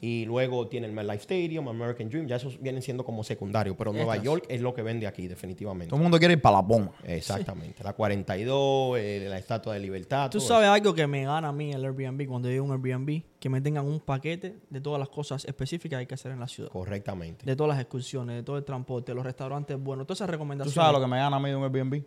Y 0.00 0.26
luego 0.26 0.68
tiene 0.68 0.86
el 0.86 0.92
MetLife 0.92 1.22
Stadium, 1.22 1.66
American 1.68 2.08
Dream, 2.08 2.26
ya 2.26 2.36
esos 2.36 2.60
vienen 2.60 2.82
siendo 2.82 3.04
como 3.04 3.24
secundarios, 3.24 3.74
pero 3.76 3.92
Nueva 3.92 4.14
Estas. 4.14 4.24
York 4.24 4.44
es 4.48 4.60
lo 4.60 4.74
que 4.74 4.82
vende 4.82 5.06
aquí, 5.06 5.26
definitivamente. 5.26 5.88
Todo 5.88 5.96
el 5.96 6.02
mundo 6.02 6.18
quiere 6.18 6.34
ir 6.34 6.42
para 6.42 6.56
la 6.56 6.62
bomba. 6.62 6.92
Exactamente. 7.04 7.82
La 7.82 7.94
42, 7.94 8.98
eh, 8.98 9.26
la 9.28 9.38
Estatua 9.38 9.74
de 9.74 9.80
Libertad. 9.80 10.30
Tú 10.30 10.38
todo 10.38 10.46
sabes 10.46 10.68
algo 10.68 10.94
que 10.94 11.06
me 11.06 11.24
gana 11.24 11.48
a 11.48 11.52
mí 11.52 11.72
el 11.72 11.84
Airbnb 11.84 12.26
cuando 12.28 12.48
yo 12.48 12.52
digo 12.52 12.64
un 12.64 12.72
Airbnb, 12.72 13.22
que 13.40 13.48
me 13.48 13.60
tengan 13.60 13.86
un 13.86 13.98
paquete 13.98 14.56
de 14.68 14.80
todas 14.80 15.00
las 15.00 15.08
cosas 15.08 15.44
específicas 15.46 15.96
que 15.96 16.00
hay 16.00 16.06
que 16.06 16.14
hacer 16.14 16.32
en 16.32 16.40
la 16.40 16.48
ciudad. 16.48 16.70
Correctamente. 16.70 17.44
De 17.44 17.56
todas 17.56 17.70
las 17.70 17.80
excursiones, 17.80 18.36
de 18.36 18.42
todo 18.42 18.58
el 18.58 18.64
transporte, 18.64 19.14
los 19.14 19.24
restaurantes 19.24 19.76
buenos, 19.78 20.06
todas 20.06 20.18
esas 20.18 20.28
¿Tú 20.28 20.32
recomendaciones. 20.32 20.74
sabes 20.74 20.92
lo 20.92 21.00
que 21.00 21.10
me 21.10 21.16
gana 21.16 21.36
a 21.36 21.40
mí 21.40 21.48
de 21.48 21.56
un 21.56 21.64
Airbnb? 21.64 22.02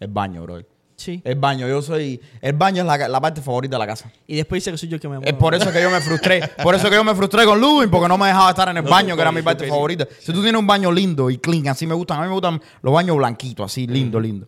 El 0.00 0.08
baño, 0.08 0.42
bro. 0.42 0.60
Sí. 1.00 1.22
El 1.24 1.36
baño, 1.36 1.66
yo 1.66 1.80
soy... 1.80 2.20
El 2.42 2.52
baño 2.52 2.82
es 2.82 2.86
la, 2.86 3.08
la 3.08 3.20
parte 3.22 3.40
favorita 3.40 3.76
de 3.76 3.78
la 3.78 3.86
casa. 3.86 4.12
Y 4.26 4.36
después 4.36 4.62
dice 4.62 4.70
que 4.70 4.76
soy 4.76 4.90
yo 4.90 4.96
el 4.96 5.00
que 5.00 5.08
me 5.08 5.16
Es 5.16 5.22
muevo. 5.22 5.38
por 5.38 5.54
eso 5.54 5.72
que 5.72 5.80
yo 5.80 5.88
me 5.90 5.98
frustré. 6.02 6.46
Por 6.62 6.74
eso 6.74 6.90
que 6.90 6.96
yo 6.96 7.02
me 7.04 7.14
frustré 7.14 7.46
con 7.46 7.58
Ludwig, 7.58 7.88
porque 7.88 8.06
no 8.06 8.18
me 8.18 8.26
dejaba 8.26 8.50
estar 8.50 8.68
en 8.68 8.76
el 8.76 8.84
No, 8.84 8.90
baño, 8.90 9.16
que 9.16 9.22
era 9.22 9.32
mi 9.32 9.40
parte 9.40 9.66
favorita. 9.66 10.06
Si 10.18 10.30
tú 10.30 10.42
tienes 10.42 10.60
un 10.60 10.66
baño 10.66 10.92
lindo 10.92 11.30
y 11.30 11.38
clean, 11.38 11.68
así 11.68 11.86
me 11.86 11.94
gustan. 11.94 12.18
A 12.18 12.22
mí 12.22 12.28
me 12.28 12.34
gustan 12.34 12.60
los 12.82 12.92
baños 12.92 13.16
blanquitos, 13.16 13.64
así, 13.72 13.86
lindo, 13.86 14.20
lindo. 14.20 14.46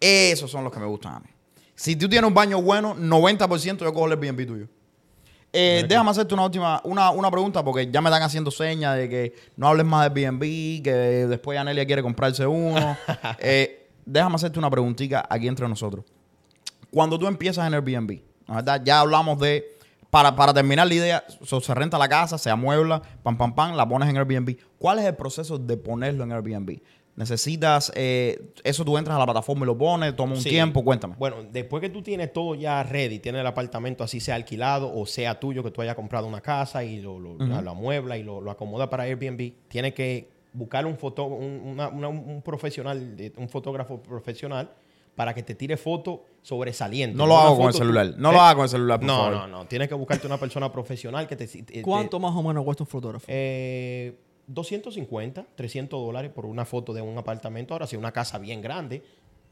Esos 0.00 0.48
son 0.48 0.62
los 0.62 0.72
que 0.72 0.78
me 0.78 0.86
gustan 0.86 1.14
a 1.16 1.18
mí. 1.18 1.26
Si 1.74 1.96
tú 1.96 2.08
tienes 2.08 2.28
un 2.28 2.34
baño 2.34 2.62
bueno, 2.62 2.94
90% 2.94 3.78
yo 3.78 3.92
cojo 3.92 4.06
el 4.06 4.12
Airbnb 4.12 4.46
tuyo. 4.46 4.68
Eh, 5.52 5.84
déjame 5.88 6.10
hacerte 6.10 6.34
una 6.34 6.44
última 6.44 6.80
una, 6.84 7.10
una 7.10 7.30
pregunta 7.30 7.64
porque 7.64 7.90
ya 7.90 8.02
me 8.02 8.10
están 8.10 8.22
haciendo 8.22 8.50
señas 8.50 8.96
de 8.98 9.08
que 9.08 9.34
no 9.56 9.66
hables 9.66 9.86
más 9.86 10.12
de 10.12 10.26
Airbnb, 10.26 10.82
que 10.84 10.92
después 11.26 11.58
Anelia 11.58 11.86
quiere 11.86 12.02
comprarse 12.02 12.46
uno. 12.46 12.96
Eh, 13.40 13.77
déjame 14.08 14.36
hacerte 14.36 14.58
una 14.58 14.70
preguntita 14.70 15.26
aquí 15.28 15.48
entre 15.48 15.68
nosotros 15.68 16.04
cuando 16.90 17.18
tú 17.18 17.26
empiezas 17.26 17.66
en 17.66 17.74
Airbnb, 17.74 18.20
¿no 18.46 18.54
¿verdad? 18.54 18.80
Ya 18.84 19.00
hablamos 19.00 19.38
de, 19.38 19.76
para, 20.10 20.34
para 20.34 20.54
terminar 20.54 20.86
la 20.86 20.94
idea, 20.94 21.24
so, 21.42 21.60
se 21.60 21.74
renta 21.74 21.98
la 21.98 22.08
casa, 22.08 22.38
se 22.38 22.48
amuebla, 22.50 23.02
pam, 23.22 23.36
pam, 23.36 23.54
pam, 23.54 23.76
la 23.76 23.86
pones 23.86 24.08
en 24.08 24.16
Airbnb. 24.16 24.56
¿Cuál 24.78 24.98
es 25.00 25.04
el 25.04 25.14
proceso 25.14 25.58
de 25.58 25.76
ponerlo 25.76 26.24
en 26.24 26.32
Airbnb? 26.32 26.78
Necesitas, 27.14 27.92
eh, 27.96 28.52
eso 28.64 28.84
tú 28.84 28.96
entras 28.96 29.16
a 29.16 29.18
la 29.18 29.24
plataforma 29.26 29.64
y 29.64 29.66
lo 29.66 29.76
pones, 29.76 30.14
toma 30.16 30.34
un 30.34 30.40
Sí. 30.40 30.48
tiempo, 30.48 30.84
cuéntame. 30.84 31.14
Bueno, 31.18 31.42
después 31.50 31.80
que 31.80 31.90
tú 31.90 32.00
tienes 32.00 32.32
todo 32.32 32.54
ya 32.54 32.82
ready, 32.84 33.18
tienes 33.18 33.40
el 33.40 33.46
apartamento 33.46 34.04
así 34.04 34.20
sea 34.20 34.36
alquilado 34.36 34.90
o 34.94 35.04
sea 35.04 35.38
tuyo, 35.40 35.62
que 35.64 35.70
tú 35.72 35.82
hayas 35.82 35.96
comprado 35.96 36.26
una 36.28 36.40
casa 36.40 36.84
y 36.84 37.00
lo, 37.02 37.18
lo, 37.18 37.34
lo 37.36 37.70
amuebla 37.70 38.16
y 38.16 38.22
lo, 38.22 38.40
lo 38.40 38.50
acomoda 38.50 38.88
para 38.88 39.02
Airbnb, 39.02 39.52
tienes 39.68 39.92
que 39.94 40.30
buscar 40.52 40.86
un, 40.86 40.96
foto, 40.96 41.24
un, 41.24 41.60
una- 41.64 41.88
una- 41.88 42.08
un 42.08 42.42
profesional, 42.42 43.16
un 43.36 43.48
fotógrafo 43.48 44.02
profesional 44.02 44.70
para 45.14 45.34
que 45.34 45.42
te 45.42 45.54
tire 45.54 45.76
fotos 45.76 46.20
sobresalientes. 46.42 47.16
No 47.16 47.26
lo 47.26 47.36
hago 47.36 47.56
con 47.56 47.66
el 47.68 47.74
celular. 47.74 48.14
No 48.16 48.30
¿Eh? 48.30 48.32
lo 48.34 48.40
hago 48.40 48.56
con 48.58 48.62
el 48.64 48.68
celular, 48.70 49.00
por 49.00 49.06
No, 49.06 49.16
favor. 49.16 49.32
no, 49.32 49.46
no. 49.48 49.66
Tienes 49.66 49.88
que 49.88 49.94
buscarte 49.94 50.26
una 50.26 50.38
persona 50.38 50.70
profesional 50.72 51.26
que 51.26 51.34
te... 51.36 51.46
te- 51.46 51.82
¿Cuánto 51.82 52.20
más 52.20 52.34
o 52.36 52.42
menos 52.42 52.64
cuesta 52.64 52.84
un 52.84 52.88
fotógrafo? 52.88 53.24
eh, 53.28 54.16
250, 54.46 55.44
300 55.56 56.00
dólares 56.00 56.30
por 56.32 56.46
una 56.46 56.64
foto 56.64 56.92
de 56.92 57.02
un 57.02 57.18
apartamento. 57.18 57.74
Ahora, 57.74 57.86
si 57.86 57.96
una 57.96 58.12
casa 58.12 58.38
bien 58.38 58.62
grande, 58.62 59.02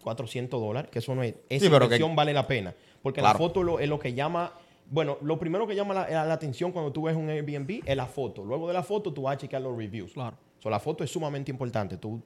400 0.02 0.60
dólares, 0.60 0.90
que 0.90 1.00
eso 1.00 1.14
no 1.14 1.22
es. 1.22 1.34
Esa 1.48 1.64
Sí, 1.64 1.70
pero 1.70 1.80
que- 1.80 1.96
inversión 1.96 2.14
vale 2.16 2.32
la 2.32 2.46
pena. 2.46 2.74
Porque 3.02 3.20
Claro. 3.20 3.34
la 3.38 3.44
foto 3.46 3.62
lo- 3.62 3.78
es 3.80 3.88
lo 3.88 3.98
que 3.98 4.14
llama. 4.14 4.52
Bueno, 4.88 5.18
lo 5.20 5.36
primero 5.38 5.66
que 5.66 5.74
llama 5.74 5.94
la, 5.94 6.24
la 6.24 6.32
atención 6.32 6.70
cuando 6.70 6.92
tú 6.92 7.02
ves 7.02 7.16
un 7.16 7.28
Airbnb 7.28 7.82
es 7.84 7.96
la 7.96 8.06
foto. 8.06 8.44
Luego 8.44 8.68
de 8.68 8.74
la 8.74 8.82
foto, 8.84 9.12
tú 9.12 9.22
vas 9.22 9.34
a 9.34 9.38
checar 9.38 9.60
los 9.60 9.76
reviews. 9.76 10.12
Claro. 10.12 10.36
So, 10.66 10.70
la 10.70 10.80
foto 10.80 11.04
es 11.04 11.10
sumamente 11.10 11.50
importante. 11.52 11.96
Tú, 11.96 12.20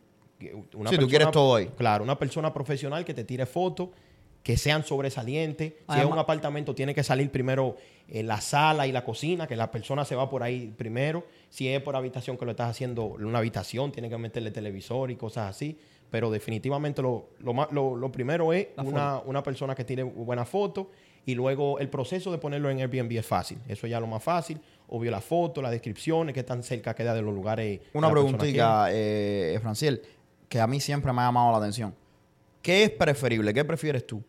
una 0.74 0.88
Sí, 0.90 0.96
tú 0.96 1.06
quieres 1.08 1.30
todo 1.32 1.56
ahí. 1.56 1.66
Claro, 1.76 2.02
una 2.02 2.18
persona 2.18 2.52
profesional 2.54 3.04
que 3.04 3.12
te 3.12 3.24
tire 3.24 3.44
fotos 3.44 3.90
que 4.42 4.56
sean 4.56 4.82
sobresalientes. 4.86 5.74
si 5.94 5.98
es 6.00 6.06
un 6.06 6.18
apartamento, 6.18 6.74
tiene 6.74 6.94
que 6.94 7.02
salir 7.02 7.30
primero 7.30 7.76
eh, 8.08 8.22
la 8.22 8.40
sala 8.40 8.86
y 8.86 8.92
la 8.92 9.04
cocina, 9.04 9.46
que 9.46 9.54
la 9.56 9.70
persona 9.70 10.06
se 10.06 10.14
va 10.16 10.30
por 10.30 10.42
ahí 10.42 10.72
primero. 10.76 11.26
Si 11.50 11.68
es 11.68 11.82
por 11.82 11.94
habitación 11.94 12.38
que 12.38 12.46
lo 12.46 12.52
estás 12.52 12.70
haciendo, 12.70 13.04
una 13.04 13.38
habitación, 13.38 13.92
tiene 13.92 14.08
que 14.08 14.16
meterle 14.16 14.50
televisor 14.50 15.10
y 15.10 15.16
cosas 15.16 15.50
así. 15.50 15.76
Pero 16.10 16.30
definitivamente 16.30 17.02
lo, 17.02 17.26
lo, 17.40 17.52
lo- 17.70 17.94
lo 17.96 18.10
primero 18.12 18.52
es 18.54 18.68
una, 18.88 19.18
una 19.26 19.42
persona 19.42 19.74
que 19.74 19.84
tiene 19.84 20.02
buena 20.04 20.46
foto. 20.46 20.90
Y 21.26 21.34
luego 21.34 21.78
el 21.78 21.90
proceso 21.90 22.32
de 22.32 22.38
ponerlo 22.38 22.70
en 22.70 22.78
Airbnb 22.80 23.12
es 23.18 23.26
fácil. 23.26 23.58
Eso 23.68 23.86
ya 23.86 23.98
es 23.98 24.00
lo 24.00 24.06
más 24.06 24.22
fácil. 24.22 24.58
Obvio 24.90 25.10
la 25.10 25.20
foto, 25.20 25.62
las 25.62 25.70
descripciones, 25.70 26.34
qué 26.34 26.42
tan 26.42 26.62
cerca 26.62 26.94
queda 26.94 27.14
de 27.14 27.22
los 27.22 27.32
lugares. 27.32 27.80
Una 27.92 28.10
preguntita, 28.10 28.88
eh, 28.90 29.58
Franciel, 29.62 30.02
que 30.48 30.60
a 30.60 30.66
mí 30.66 30.80
siempre 30.80 31.12
me 31.12 31.22
ha 31.22 31.26
llamado 31.26 31.52
la 31.52 31.58
atención. 31.58 31.94
¿Qué 32.60 32.84
es 32.84 32.90
preferible? 32.90 33.54
¿Qué 33.54 33.64
prefieres 33.64 34.06
tú? 34.06 34.22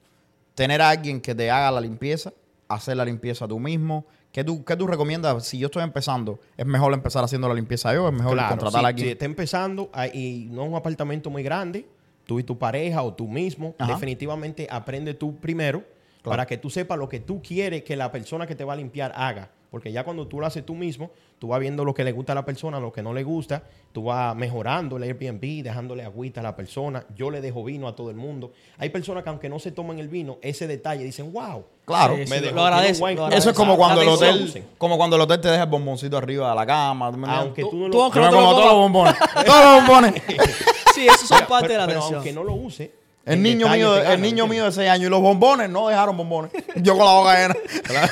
¿Tener 0.56 0.82
a 0.82 0.90
alguien 0.90 1.20
que 1.20 1.34
te 1.34 1.50
haga 1.50 1.72
la 1.72 1.82
limpieza? 1.82 2.32
¿Hacer 2.68 2.96
la 2.96 3.04
limpieza 3.06 3.48
tú 3.48 3.60
mismo? 3.60 4.06
¿Qué 4.32 4.44
tú, 4.44 4.64
qué 4.64 4.76
tú 4.78 4.88
recomiendas? 4.88 5.46
Si 5.46 5.58
yo 5.58 5.66
estoy 5.66 5.84
empezando, 5.84 6.40
¿es 6.56 6.66
mejor 6.66 6.94
empezar 6.94 7.24
haciendo 7.24 7.50
la 7.50 7.54
limpieza 7.54 7.94
yo? 7.94 8.08
¿Es 8.08 8.14
mejor 8.14 8.34
Claro, 8.34 8.50
contratar 8.50 8.80
si, 8.80 8.86
a 8.86 8.88
alguien? 8.88 9.08
si 9.08 9.12
está 9.12 9.26
empezando 9.26 9.90
ah, 9.94 10.08
y 10.08 10.48
no 10.52 10.64
es 10.64 10.70
un 10.70 10.76
apartamento 10.76 11.30
muy 11.30 11.44
grande, 11.44 11.86
tú 12.26 12.40
y 12.40 12.44
tu 12.44 12.58
pareja 12.58 13.04
o 13.04 13.14
tú 13.14 13.28
mismo, 13.28 13.76
Ajá. 13.78 13.94
definitivamente 13.94 14.68
aprende 14.70 15.16
tú 15.16 15.36
primero 15.38 15.84
para 16.24 16.46
que 16.46 16.58
tú 16.58 16.70
sepas 16.70 16.98
lo 16.98 17.10
que 17.10 17.20
tú 17.20 17.42
quieres 17.42 17.84
que 17.84 17.96
la 17.96 18.12
persona 18.12 18.46
que 18.46 18.56
te 18.56 18.64
va 18.64 18.74
a 18.74 18.76
limpiar 18.76 19.12
haga. 19.16 19.50
Porque 19.72 19.90
ya 19.94 20.04
cuando 20.04 20.28
tú 20.28 20.42
lo 20.42 20.46
haces 20.46 20.66
tú 20.66 20.76
mismo, 20.76 21.12
tú 21.40 21.48
vas 21.48 21.60
viendo 21.62 21.86
lo 21.86 21.94
que 21.94 22.04
le 22.04 22.12
gusta 22.12 22.34
a 22.34 22.36
la 22.36 22.44
persona, 22.44 22.78
lo 22.82 22.92
que 22.92 23.02
no 23.02 23.14
le 23.14 23.24
gusta, 23.24 23.64
tú 23.94 24.04
vas 24.04 24.36
mejorando 24.36 24.98
el 24.98 25.04
Airbnb, 25.04 25.64
dejándole 25.64 26.04
agüita 26.04 26.42
a 26.42 26.44
la 26.44 26.58
persona. 26.58 27.06
Yo 27.16 27.32
le 27.32 27.40
dejo 27.40 27.64
vino 27.64 27.88
a 27.88 27.96
todo 27.96 28.10
el 28.10 28.18
mundo. 28.18 28.52
Hay 28.78 28.90
personas 28.90 29.24
que 29.24 29.30
aunque 29.30 29.48
no 29.48 29.60
se 29.60 29.72
toman 29.72 29.98
el 30.00 30.10
vino, 30.10 30.40
ese 30.42 30.68
detalle 30.68 31.06
dicen, 31.06 31.32
wow. 31.32 31.64
Claro. 31.86 32.18
Sí, 32.18 32.26
sí, 32.28 32.30
me 32.30 32.52
lo 32.52 32.62
agradece, 32.62 32.96
tiene 32.96 32.98
un 33.00 33.04
wine 33.04 33.16
lo 33.16 33.16
cooler". 33.16 33.20
agradece. 33.24 33.38
Eso 33.38 33.50
es 33.52 33.56
como 33.56 33.78
cuando 33.78 34.02
el 34.02 34.10
hotel, 34.10 34.64
como 34.78 34.98
cuando 34.98 35.16
el 35.16 35.22
hotel 35.22 35.40
te 35.40 35.48
deja 35.48 35.64
el 35.64 35.70
bomboncito 35.70 36.18
arriba 36.18 36.50
de 36.50 36.56
la 36.56 36.66
cama. 36.66 37.10
¿tú? 37.10 37.26
Aunque 37.26 37.62
Tú- 37.62 37.70
tú 37.70 37.78
no 37.78 37.90
tú 37.90 37.98
lo 37.98 38.26
no 38.26 38.30
como 38.36 38.52
todos 38.52 38.66
los 38.66 38.74
bombones. 38.76 39.16
todos 39.46 39.64
los 39.64 39.76
bombones. 39.88 40.14
Sí, 40.94 41.08
esos 41.08 41.30
son 41.30 41.40
parte 41.48 41.68
pero- 41.68 41.74
de 41.74 41.78
la 41.78 41.86
pero 41.88 42.00
atención. 42.00 42.16
aunque 42.18 42.34
no 42.34 42.44
lo 42.44 42.54
use, 42.56 42.92
El 43.26 43.42
niño, 43.44 43.68
detalle 43.68 43.84
mío, 43.84 43.98
el 43.98 44.22
niño 44.22 44.48
mío 44.48 44.66
de 44.66 44.72
6 44.72 44.90
años 44.90 45.08
y 45.08 45.10
los 45.10 45.22
bombones 45.22 45.70
no 45.70 45.88
dejaron 45.88 46.18
bombones. 46.18 46.52
Yo 46.78 46.98
con 46.98 47.06
la 47.06 47.14
boca 47.14 47.36
llena. 47.36 47.56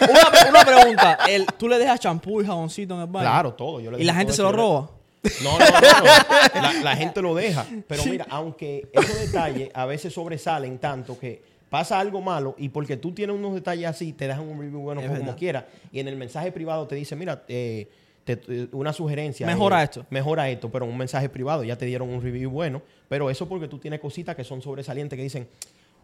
una, 0.10 0.49
una 0.49 0.66
pregunta. 0.66 1.18
El, 1.28 1.45
¿Tú 1.57 1.68
le 1.68 1.80
dejas 1.80 1.99
champú 1.99 2.41
y 2.41 2.45
jaboncito 2.45 2.93
en 2.95 3.01
el 3.01 3.07
baño? 3.07 3.28
Claro, 3.28 3.53
todo. 3.53 3.80
Yo 3.80 3.89
le 3.91 3.99
¿Y 3.99 4.03
la 4.03 4.14
gente 4.14 4.34
se 4.34 4.41
lo 4.43 4.51
roba? 4.51 4.89
No, 5.43 5.60
no, 5.60 5.66
no. 5.66 5.66
no. 5.66 6.62
La, 6.62 6.74
la 6.82 6.95
gente 6.95 7.22
lo 7.22 7.36
deja. 7.36 7.66
Pero 7.88 8.05
mira, 8.05 8.26
aunque 8.30 8.88
esos 8.93 9.20
detalles 9.20 9.70
a 9.74 9.86
veces 9.86 10.14
sobresalen 10.14 10.78
tanto 10.78 11.20
que 11.20 11.41
pasa 11.70 11.99
algo 11.99 12.22
malo 12.22 12.55
y 12.57 12.70
porque 12.70 12.95
tú 12.97 13.12
tienes 13.12 13.36
unos 13.36 13.53
detalles 13.53 13.88
así, 13.88 14.14
te 14.14 14.28
dejan 14.28 14.47
un 14.47 14.60
review 14.60 14.80
bueno 14.80 15.01
Es 15.01 15.07
como 15.07 15.20
verdad. 15.20 15.38
quiera. 15.38 15.68
Y 15.91 15.99
en 15.99 16.07
el 16.07 16.16
mensaje 16.16 16.51
privado 16.51 16.88
te 16.88 16.95
dice, 16.95 17.16
mira, 17.16 17.43
eh, 17.47 17.88
te- 18.38 18.64
eh, 18.64 18.68
una 18.72 18.94
sugerencia. 18.94 19.46
Mejora 19.48 19.82
eh, 19.82 19.86
esto. 19.86 20.06
Mejora 20.10 20.50
esto, 20.50 20.70
pero 20.70 20.86
un 20.86 20.98
mensaje 20.98 21.30
privado 21.30 21.64
ya 21.64 21.78
te 21.78 21.86
dieron 21.86 22.10
un 22.10 22.22
review 22.22 22.50
bueno. 22.50 22.82
Pero 23.08 23.30
eso 23.30 23.48
porque 23.48 23.68
tú 23.68 23.78
tienes 23.80 24.00
cositas 24.00 24.36
que 24.36 24.44
son 24.44 24.62
sobresalientes 24.62 25.16
que 25.18 25.24
dicen... 25.24 25.48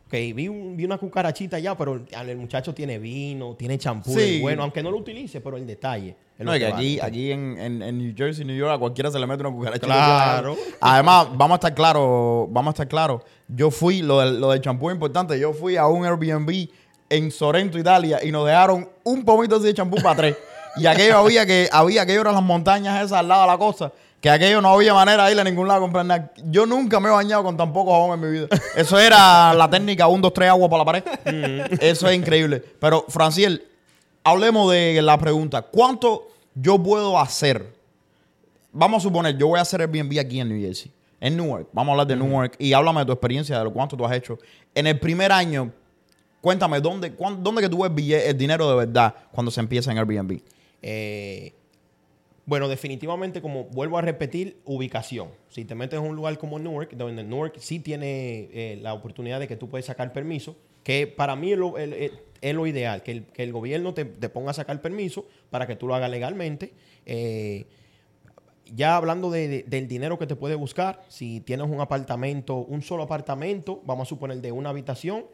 Ok, 0.08 0.14
vi, 0.36 0.48
un- 0.48 0.78
vi 0.78 0.86
una 0.86 1.00
cucarachita 1.00 1.58
ya, 1.58 1.76
pero 1.76 2.00
el, 2.12 2.38
muchacho 2.38 2.76
tiene 2.76 3.00
vino, 3.00 3.56
tiene 3.56 3.76
champú 3.80 4.12
Sí. 4.14 4.40
bueno, 4.40 4.62
aunque 4.62 4.84
no 4.84 4.92
lo 4.92 4.98
utilice, 4.98 5.42
pero 5.42 5.58
el 5.58 5.66
detalle. 5.66 6.16
No, 6.38 6.54
es 6.54 6.60
que 6.60 6.70
vale. 6.72 7.00
aquí 7.02 7.32
en, 7.32 7.58
en, 7.58 7.82
en 7.82 7.98
New 7.98 8.14
Jersey, 8.16 8.46
New 8.46 8.56
York, 8.56 8.72
a 8.72 8.78
cualquiera 8.78 9.10
se 9.10 9.18
le 9.18 9.26
mete 9.26 9.42
una 9.42 9.52
cucaracha. 9.52 9.80
Claro. 9.84 10.56
Además, 10.80 11.30
vamos 11.36 11.56
a 11.56 11.56
estar 11.56 11.74
claros, 11.74 12.46
vamos 12.52 12.68
a 12.68 12.74
estar 12.74 12.88
claros. 12.88 13.24
Yo 13.48 13.72
fui, 13.72 14.04
lo 14.04 14.20
del, 14.20 14.40
lo 14.40 14.52
del 14.52 14.62
champú 14.62 14.92
es 14.92 14.94
importante, 14.94 15.40
yo 15.40 15.54
fui 15.54 15.76
a 15.76 15.88
un 15.88 16.06
Airbnb 16.06 16.70
en 17.10 17.32
Sorrento, 17.32 17.80
Italia, 17.80 18.20
y 18.24 18.32
nos 18.32 18.46
dejaron 18.46 18.88
un 19.04 19.26
pomito 19.26 19.56
así 19.56 19.66
de 19.66 19.74
champú 19.74 19.98
para 20.04 20.16
tres. 20.18 20.38
Y 20.78 20.86
aquello 20.86 21.18
había 21.20 21.46
que, 21.46 21.70
había 21.72 22.02
aquello 22.04 22.22
eran 22.22 22.34
las 22.36 22.44
montañas 22.44 22.98
esas 23.04 23.20
al 23.20 23.28
lado 23.28 23.42
de 23.44 23.48
la 23.48 23.58
costa, 23.58 23.92
que 24.20 24.30
aquello 24.30 24.62
no 24.62 24.70
había 24.70 24.94
manera 24.94 25.26
de 25.26 25.32
ir 25.34 25.40
a 25.40 25.44
ningún 25.44 25.68
lado 25.68 25.80
a 25.80 25.82
comprar 25.84 26.06
nada. 26.06 26.32
Yo 26.50 26.66
nunca 26.66 27.00
me 27.00 27.10
he 27.10 27.12
bañado 27.12 27.44
con 27.44 27.56
tan 27.56 27.72
poco 27.72 27.92
jabón 27.92 28.20
en 28.20 28.26
mi 28.32 28.32
vida. 28.40 28.48
Eso 28.76 29.00
era 29.00 29.54
la 29.54 29.70
técnica 29.70 30.08
1, 30.08 30.22
2, 30.22 30.34
3 30.34 30.50
agua 30.50 30.70
por 30.70 30.80
la 30.80 30.86
pared. 30.86 31.04
Eso 31.80 32.08
es 32.10 32.16
increíble. 32.16 32.64
Pero, 32.80 33.06
Franciel, 33.08 33.64
hablemos 34.24 34.72
de 34.72 35.02
la 35.02 35.18
pregunta. 35.18 35.62
¿Cuánto 35.62 36.28
yo 36.56 36.82
puedo 36.82 37.20
hacer? 37.20 37.74
Vamos 38.72 39.02
a 39.02 39.04
suponer, 39.04 39.38
yo 39.38 39.48
voy 39.48 39.60
a 39.60 39.62
hacer 39.62 39.80
Airbnb 39.82 40.20
aquí 40.20 40.40
en 40.42 40.50
New 40.50 40.60
Jersey, 40.60 40.92
en 41.22 41.38
Newark. 41.38 41.68
Vamos 41.72 41.92
a 41.92 41.94
hablar 41.94 42.08
de 42.08 42.16
Newark 42.18 42.56
y 42.60 42.74
háblame 42.74 43.00
de 43.02 43.06
tu 43.06 43.12
experiencia, 43.14 43.58
de 43.58 43.64
lo 43.64 43.72
cuánto 43.72 43.96
tú 43.96 44.06
has 44.06 44.12
hecho. 44.14 44.38
En 44.74 44.86
el 44.88 45.00
primer 45.00 45.32
año, 45.32 45.72
cuéntame, 46.42 46.82
¿dónde, 46.82 47.14
cuán- 47.14 47.42
dónde 47.42 47.62
que 47.62 47.70
tú 47.70 47.84
ves 47.84 47.92
bille- 47.92 48.22
el 48.26 48.38
dinero 48.38 48.70
de 48.70 48.76
verdad 48.76 49.16
cuando 49.32 49.50
se 49.50 49.62
empieza 49.62 49.92
en 49.94 49.98
Airbnb? 50.00 50.42
Eh, 50.88 51.54
bueno, 52.46 52.68
definitivamente, 52.68 53.42
como 53.42 53.64
vuelvo 53.64 53.98
a 53.98 54.02
repetir, 54.04 54.60
ubicación. 54.66 55.30
Si 55.50 55.66
te 55.66 55.74
metes 55.74 56.00
en 56.00 56.06
un 56.06 56.16
lugar 56.16 56.38
como 56.38 56.60
Newark, 56.60 56.92
donde 56.96 57.24
Newark 57.24 57.56
sí 57.58 57.80
tiene 57.80 58.50
eh, 58.54 58.78
la 58.80 58.94
oportunidad 58.94 59.40
de 59.40 59.48
que 59.48 59.56
tú 59.56 59.68
puedes 59.68 59.88
sacar 59.88 60.14
permiso, 60.14 60.56
que 60.84 61.08
para 61.08 61.36
mí 61.36 61.52
es 61.54 61.58
lo, 61.58 61.74
ideal, 62.68 63.02
que 63.02 63.12
el, 63.14 63.24
que 63.26 63.42
el 63.42 63.52
gobierno 63.52 63.96
te, 63.96 64.06
ponga 64.30 64.52
a 64.52 64.54
sacar 64.54 64.80
permiso 64.80 65.26
para 65.50 65.66
que 65.66 65.76
tú 65.76 65.88
lo 65.88 65.96
hagas 65.96 66.12
legalmente. 66.12 66.74
Eh, 67.08 67.66
ya 68.72 68.96
hablando 68.96 69.32
de- 69.32 69.48
de- 69.48 69.64
del 69.64 69.88
dinero 69.88 70.20
que 70.20 70.28
te 70.28 70.36
puede 70.36 70.54
buscar, 70.54 71.02
si 71.08 71.40
tienes 71.42 71.68
un 71.68 71.82
apartamento, 71.82 72.58
un 72.58 72.84
solo 72.84 73.02
apartamento, 73.04 73.82
vamos 73.86 74.08
a 74.08 74.10
suponer 74.10 74.38
de 74.42 74.52
una 74.52 74.70
habitación, 74.70 75.26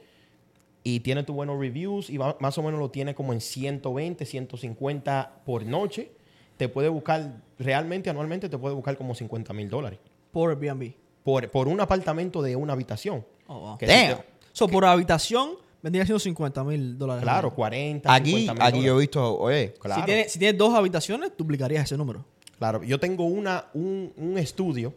y 0.83 1.01
tiene 1.01 1.23
tus 1.23 1.35
buenos 1.35 1.59
reviews 1.59 2.09
y 2.09 2.17
va- 2.17 2.37
más 2.39 2.57
o 2.57 2.63
menos 2.63 2.79
lo 2.79 2.89
tiene 2.89 3.13
como 3.15 3.33
en 3.33 3.41
120, 3.41 4.25
150 4.25 5.41
por 5.45 5.65
noche, 5.65 6.11
te 6.57 6.69
puede 6.69 6.89
buscar, 6.89 7.41
realmente 7.59 8.09
anualmente 8.09 8.49
te 8.49 8.57
puede 8.57 8.75
buscar 8.75 8.97
como 8.97 9.13
50 9.15 9.53
mil 9.53 9.69
dólares 9.69 9.99
Por 10.31 10.49
Airbnb. 10.51 10.93
por, 11.23 11.49
por 11.49 11.67
un 11.67 11.79
apartamento 11.81 12.41
de 12.41 12.55
una 12.55 12.73
habitación. 12.73 13.25
Oh, 13.47 13.59
wow. 13.59 13.77
Que 13.77 13.85
Damn. 13.85 14.17
te- 14.17 14.25
So, 14.53 14.67
por 14.67 14.85
habitación 14.85 15.51
vendría 15.81 16.05
siendo 16.05 16.19
50 16.19 16.63
mil 16.63 16.97
dólares. 16.97 17.23
claro, 17.23 17.53
40, 17.53 18.13
Aquí, 18.13 18.31
50 18.31 18.53
mil 18.53 18.61
aquí 18.63 18.81
yo 18.85 18.97
he 18.97 18.99
visto, 19.01 19.37
oye, 19.39 19.73
Claro. 19.79 20.01
Si 20.01 20.05
tienes 20.05 20.31
si 20.31 20.39
tienes 20.39 20.57
dos 20.57 20.73
habitaciones, 20.73 21.31
duplicarías 21.37 21.83
ese 21.85 21.97
número. 21.97 22.25
Claro, 22.59 22.83
yo 22.83 22.99
tengo 22.99 23.25
una, 23.25 23.65
un, 23.73 24.13
un 24.17 24.37
estudio 24.37 24.93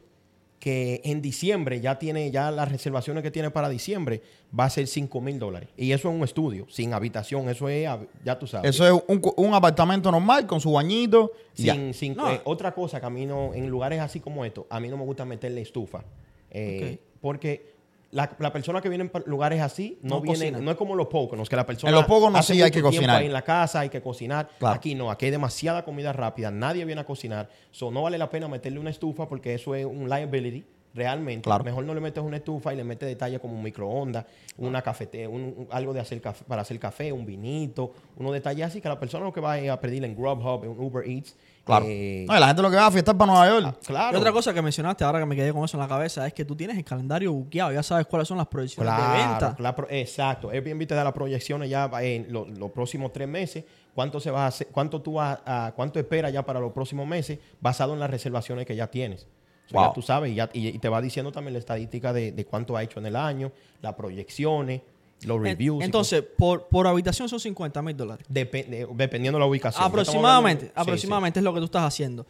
que 0.65 1.03
en 1.05 1.21
diciembre 1.21 1.79
ya 1.83 1.99
tiene, 1.99 2.31
ya 2.31 2.51
las 2.51 2.73
reservaciones 2.73 3.23
que 3.23 3.31
tiene 3.31 3.51
para 3.51 3.69
diciembre 3.69 4.23
va 4.59 4.65
a 4.65 4.71
ser 4.71 4.87
5 4.87 5.21
mil 5.21 5.39
dólares. 5.39 5.69
Y 5.77 5.93
eso 5.93 6.09
es 6.09 6.15
un 6.15 6.25
estudio, 6.25 6.65
sin 6.71 6.95
habitación, 6.95 7.51
eso 7.51 7.69
es, 7.69 7.87
ya 8.25 8.39
tú 8.39 8.47
sabes. 8.47 8.71
eso 8.75 8.87
es 8.87 9.03
un, 9.07 9.21
un 9.37 9.53
apartamento 9.53 10.11
normal 10.11 10.47
con 10.47 10.62
su 10.62 10.73
bañito. 10.73 11.33
Sin, 11.53 11.93
sin- 11.93 12.15
No. 12.17 12.33
eh, 12.33 12.41
otra 12.45 12.73
cosa 12.75 12.99
que 12.99 13.05
a 13.05 13.11
mí 13.11 13.27
no, 13.27 13.53
en 13.53 13.69
lugares 13.69 14.01
así 14.01 14.21
como 14.21 14.43
esto, 14.47 14.67
a 14.71 14.81
mí 14.81 14.89
no 14.89 14.97
me 14.97 15.05
gusta 15.05 15.27
meterle 15.27 15.61
estufa. 15.61 16.03
Eh, 16.51 16.99
Porque 17.21 17.74
la, 18.15 18.31
la 18.39 18.53
persona 18.53 18.81
que 18.81 18.89
viene 18.89 19.05
en 19.05 19.23
lugares 19.27 19.61
así 19.61 19.99
no, 20.03 20.17
No 20.17 20.21
viene, 20.23 20.39
cocina. 20.39 20.59
no 20.61 20.71
es 20.71 20.77
como 20.77 20.95
los 20.95 21.09
Poconos, 21.09 21.49
que 21.49 21.57
la 21.57 21.67
persona. 21.67 21.91
En 21.91 21.95
los 21.97 22.05
Poconos 22.07 22.39
hace 22.41 22.55
sí 22.55 22.62
hay 22.62 22.71
que 22.71 22.81
cocinar. 22.81 23.21
ahí 23.21 23.27
en 23.27 23.33
la 23.33 23.43
casa, 23.43 23.81
hay 23.81 23.89
que 23.91 24.01
cocinar. 24.01 24.49
Claro. 24.59 24.75
Aquí 24.77 24.95
no, 24.95 25.11
aquí 25.11 25.27
hay 25.27 25.31
demasiada 25.33 25.85
comida 25.85 26.12
rápida, 26.12 26.51
nadie 26.51 26.85
viene 26.85 27.01
a 27.01 27.05
cocinar. 27.05 27.51
So, 27.71 27.91
no 27.91 28.03
vale 28.03 28.17
la 28.17 28.31
pena 28.31 28.49
meterle 28.49 28.79
una 28.79 28.91
estufa 28.91 29.29
porque 29.29 29.55
eso 29.55 29.75
es 29.75 29.85
un 29.85 30.09
liability. 30.09 30.65
Realmente, 30.95 31.43
Claro. 31.43 31.65
mejor 31.65 31.85
no 31.85 31.93
le 31.93 32.01
metes 32.01 32.23
una 32.23 32.37
estufa 32.37 32.73
y 32.73 32.77
le 32.77 32.85
metes 32.85 33.09
detalle 33.09 33.41
como 33.41 33.55
un 33.57 33.63
microondas, 33.65 34.25
una 34.59 34.81
cafete, 34.81 35.27
un, 35.27 35.43
un- 35.57 35.69
algo 35.73 35.93
de 35.93 35.99
hacer 36.01 36.21
café, 36.21 36.45
para 36.47 36.63
hacer 36.63 36.79
café, 36.79 37.11
un 37.13 37.27
vinito, 37.27 37.93
unos 38.17 38.33
detalles 38.33 38.67
así 38.67 38.81
que 38.81 38.89
la 38.89 38.99
persona 39.01 39.25
lo 39.25 39.33
que 39.33 39.41
va 39.41 39.55
a 39.55 39.81
pedir 39.81 40.05
en 40.05 40.15
Grubhub, 40.15 40.65
en 40.65 40.71
Uber 40.79 41.05
Eats. 41.09 41.35
Claro. 41.65 41.87
eh, 41.89 42.27
No, 42.29 42.37
y 42.37 42.41
la 42.41 42.47
gente 42.49 42.61
lo 42.63 42.71
que 42.71 42.77
va 42.77 42.87
a 42.87 42.91
fiestar 42.91 43.17
para 43.17 43.33
Nueva 43.33 43.49
York. 43.61 43.79
Claro. 43.87 44.17
Y 44.17 44.21
otra 44.21 44.31
cosa 44.33 44.53
que 44.55 44.61
mencionaste 44.63 45.03
ahora 45.03 45.19
que 45.19 45.27
me 45.27 45.35
quedé 45.35 45.51
con 45.53 45.65
eso 45.65 45.77
en 45.77 45.81
la 45.81 45.89
cabeza 45.89 46.27
es 46.27 46.33
que 46.35 46.45
tú 46.45 46.55
tienes 46.55 46.77
el 46.77 46.85
calendario 46.85 47.33
buqueado, 47.33 47.73
ya 47.73 47.83
sabes 47.83 48.07
cuáles 48.07 48.29
son 48.29 48.37
las 48.37 48.47
proyecciones 48.47 48.93
de 48.93 48.97
Claro, 49.03 49.31
venta. 49.31 49.57
la 49.59 49.75
pro- 49.75 49.87
exacto. 49.91 50.51
Airbnb 50.51 50.87
te 50.87 50.95
da 50.95 51.03
las 51.03 51.15
proyecciones 51.15 51.69
ya 51.71 51.91
en 52.03 52.31
lo- 52.33 52.45
los 52.47 52.71
próximos 52.71 53.13
tres 53.13 53.27
meses. 53.27 53.65
¿Cuánto 53.95 54.21
se 54.21 54.31
va 54.31 54.45
a 54.45 54.47
hacer, 54.49 54.67
cuánto 54.69 55.01
tú 55.01 55.15
vas 55.15 55.39
a, 55.47 55.73
cuánto 55.75 55.99
esperas 55.99 56.33
ya 56.33 56.45
para 56.45 56.61
los 56.61 56.73
próximos 56.73 57.07
meses 57.07 57.39
basado 57.61 57.95
en 57.95 58.01
las 58.01 58.11
reservaciones 58.11 58.67
que 58.67 58.77
ya 58.77 58.87
tienes? 58.89 59.27
O 59.67 59.71
sea, 59.71 59.81
Wow. 59.81 59.89
Ya 59.91 59.95
tú 59.95 60.03
sabes 60.03 60.33
y, 60.33 60.35
ya- 60.35 60.51
y- 60.53 60.69
y 60.69 60.79
te 60.79 60.89
va 60.89 61.01
diciendo 61.01 61.33
también 61.33 61.55
la 61.55 61.59
estadística 61.59 62.12
de, 62.12 62.33
de 62.33 62.45
cuánto 62.45 62.77
ha 62.77 62.83
hecho 62.83 62.99
en 63.01 63.07
el 63.07 63.17
año, 63.17 63.51
las 63.83 63.95
proyecciones, 63.95 64.83
los 65.25 65.41
reviews. 65.41 65.83
Entonces, 65.83 66.23
por, 66.37 66.67
por 66.69 66.87
habitación 66.87 67.29
son 67.29 67.41
50 67.41 67.81
mil 67.83 67.97
dólares. 67.97 68.27
de- 68.29 68.87
dependiendo 68.95 69.39
de 69.39 69.41
la 69.41 69.47
ubicación. 69.47 69.83
Aproximadamente, 69.83 70.67
sí, 70.67 70.73
aproximadamente 70.75 71.41
es 71.41 71.45
lo 71.45 71.55
que 71.55 71.61
tú 71.61 71.65
estás 71.67 71.85
haciendo. 71.85 72.27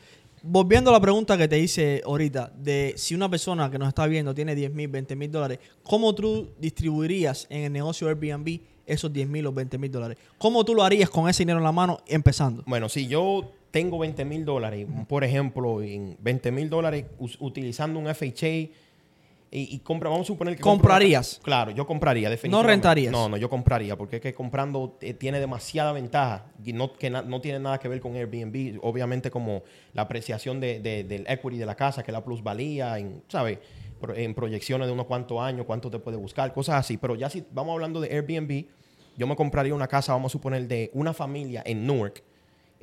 Volviendo 0.47 0.91
a 0.91 0.93
la 0.93 1.01
pregunta 1.01 1.39
que 1.39 1.49
te 1.49 1.59
hice 1.59 2.03
ahorita, 2.05 2.53
de 2.55 2.93
si 2.97 3.14
una 3.14 3.28
persona 3.30 3.70
que 3.70 3.78
nos 3.78 3.89
está 3.89 4.07
viendo 4.07 4.35
tiene 4.35 4.55
10 4.55 4.72
mil, 4.74 4.89
20 4.89 5.16
mil 5.16 5.30
dólares, 5.32 5.59
¿cómo 5.82 6.14
tú 6.14 6.51
distribuirías 6.61 7.47
en 7.51 7.62
el 7.64 7.72
negocio 7.72 8.09
Airbnb 8.09 8.61
esos 8.87 9.11
10 9.11 9.26
mil 9.26 9.47
o 9.47 9.53
20 9.53 9.78
mil 9.78 9.91
dólares? 9.91 10.18
¿Cómo 10.39 10.62
tú 10.64 10.74
lo 10.74 10.85
harías 10.85 11.09
con 11.09 11.28
ese 11.30 11.43
dinero 11.43 11.59
en 11.59 11.64
la 11.64 11.72
mano 11.72 11.99
empezando? 12.07 12.62
Bueno, 12.66 12.89
si 12.91 13.07
yo 13.09 13.51
tengo 13.75 13.99
20 13.99 14.25
mil 14.25 14.45
dólares, 14.45 14.87
por 15.09 15.25
ejemplo, 15.25 15.83
en 15.83 16.16
20 16.20 16.53
mil 16.53 16.70
dólares 16.70 17.07
utilizando 17.41 17.99
un 17.99 18.07
FHA 18.07 18.47
y, 18.49 18.70
y 19.51 19.79
compra, 19.81 20.11
vamos 20.11 20.27
a 20.27 20.29
suponer 20.29 20.55
que... 20.57 20.62
compro 20.62 20.83
¿Comprarías? 20.89 21.41
claro, 21.43 21.72
yo 21.72 21.85
compraría, 21.87 22.31
definitivamente. 22.31 22.72
rentarías? 22.72 23.12
No, 23.12 23.29
no, 23.29 23.37
yo 23.37 23.49
compraría, 23.51 23.97
porque 23.97 24.16
es 24.16 24.22
que 24.22 24.33
comprando 24.33 24.97
eh, 25.01 25.12
tiene 25.14 25.41
demasiada 25.41 25.93
ventaja 25.93 26.47
y 26.64 26.72
no, 26.72 26.93
que 26.93 27.11
na- 27.11 27.22
no 27.22 27.41
tiene 27.41 27.59
nada 27.59 27.79
que 27.81 27.89
ver 27.89 28.01
con 28.01 28.14
Airbnb. 28.14 28.79
Obviamente 28.83 29.31
como 29.31 29.62
la 29.93 30.03
apreciación 30.03 30.61
de, 30.61 30.79
de- 30.81 31.03
del 31.03 31.25
equity 31.29 31.59
de 31.59 31.66
la 31.66 31.75
casa, 31.75 32.03
que 32.05 32.11
es 32.11 32.14
la 32.14 32.25
plusvalía, 32.25 32.97
en, 32.99 33.22
¿sabes? 33.29 33.59
En 34.14 34.35
proyecciones 34.35 34.87
de 34.87 34.93
unos 34.93 35.07
cuantos 35.07 35.41
años, 35.41 35.66
cuánto 35.66 35.91
te 35.91 35.99
puede 35.99 36.16
buscar, 36.16 36.53
cosas 36.53 36.77
así. 36.77 36.97
Pero 36.97 37.14
ya 37.16 37.29
si 37.31 37.45
vamos 37.53 37.72
hablando 37.75 38.01
de 38.01 38.09
Airbnb, 38.14 38.66
yo 39.16 39.27
me 39.27 39.35
compraría 39.35 39.75
una 39.75 39.89
casa, 39.89 40.12
vamos 40.12 40.31
a 40.31 40.33
suponer, 40.33 40.66
de 40.68 40.91
una 40.95 41.12
familia 41.12 41.62
en 41.66 41.87
Newark. 41.87 42.22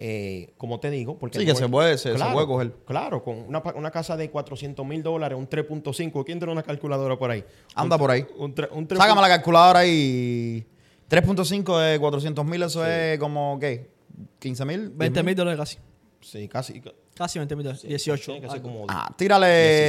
Eh, 0.04 0.54
como 0.58 0.80
te 0.80 0.89
digo, 0.89 1.20
porque 1.20 1.38
Sí, 1.38 1.45
que 1.45 1.54
se 1.54 1.70
puede- 1.70 1.95
se- 1.99 2.18
se 2.18 2.26
puede 2.34 2.47
coger. 2.47 2.72
Claro, 2.88 3.24
con 3.24 3.38
una, 3.38 3.62
una 3.76 3.91
casa 3.91 4.18
de 4.18 4.32
400 4.32 4.84
mil 4.84 5.04
dólares, 5.04 5.38
un 5.38 5.47
3.5. 5.47 6.24
¿Quién 6.26 6.39
tiene 6.39 6.52
una 6.52 6.64
calculadora 6.64 7.18
por 7.20 7.30
ahí? 7.30 7.43
Anda 7.76 7.97
Un- 7.97 7.99
por 7.99 8.10
ahí. 8.10 8.26
Un, 8.38 8.56
un 8.72 8.88
3. 8.88 8.97
Sácame 8.99 9.22
la 9.22 9.28
calculadora 9.28 9.80
ahí. 9.82 10.66
3.5 11.08 11.78
de 11.78 11.99
400 11.99 12.43
mil, 12.45 12.64
eso 12.64 12.84
es 12.84 13.20
como, 13.20 13.60
¿qué? 13.60 13.91
15 14.39 14.66
mil. 14.66 14.89
20 14.89 15.22
mil 15.22 15.36
dólares 15.36 15.60
casi. 15.60 15.78
Sí, 16.22 16.47
casi. 16.47 16.82
Casi 17.14 17.38
20 17.38 17.56
mil 17.56 17.64
dólares. 17.66 17.88
18. 17.88 18.39
Que 18.41 18.47
algo. 18.47 18.62
como 18.64 18.86
Ah, 18.88 19.14
tírale, 19.16 19.47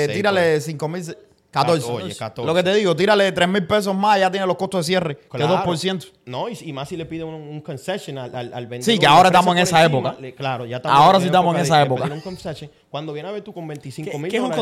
16 0.09 0.17
tírale 0.19 0.61
5 0.61 0.89
mil. 0.89 1.17
14. 1.53 1.87
Oye, 1.93 2.15
14. 2.17 2.47
Lo 2.47 2.55
que 2.55 2.63
te 2.63 2.75
digo, 2.75 2.97
tírale 2.97 3.31
3 3.31 3.47
mil 3.49 3.67
pesos 3.67 3.95
más, 3.95 4.19
ya 4.19 4.31
tiene 4.31 4.47
los 4.47 4.57
costos 4.57 4.85
de 4.87 4.91
cierre, 4.91 5.17
que 5.19 5.29
Claro. 5.29 5.59
2%. 5.65 6.11
No, 6.27 6.49
y, 6.49 6.59
y 6.63 6.73
más 6.73 6.89
si 6.89 6.97
le 6.97 7.05
pide 7.07 7.25
un, 7.25 7.35
un 7.35 7.61
concession 7.61 8.17
al, 8.19 8.35
al, 8.35 8.55
al 8.55 8.67
vendedor. 8.67 8.85
Sí, 8.95 8.99
que 8.99 9.07
ahora 9.07 9.29
estamos 9.29 9.55
en 9.55 9.63
esa 9.63 9.85
época. 9.85 10.17
le- 10.19 10.35
claro, 10.35 10.65
ya 10.67 10.77
estamos 10.79 10.99
Ahora 10.99 11.21
sí 11.21 11.27
estamos 11.27 11.55
en 11.55 11.61
esa 11.61 11.77
de 11.79 11.85
época. 11.85 12.03
pedir 12.05 12.15
un 12.17 12.21
concession. 12.23 12.71
Cuando 12.91 13.13
viene 13.13 13.29
a 13.29 13.33
ver 13.33 13.43
tú 13.43 13.53
con 13.53 13.67
25 13.69 14.11
¿Qué, 14.11 14.19
mil 14.19 14.31
qué 14.31 14.37
es 14.39 14.43
un 14.43 14.47
una 14.53 14.57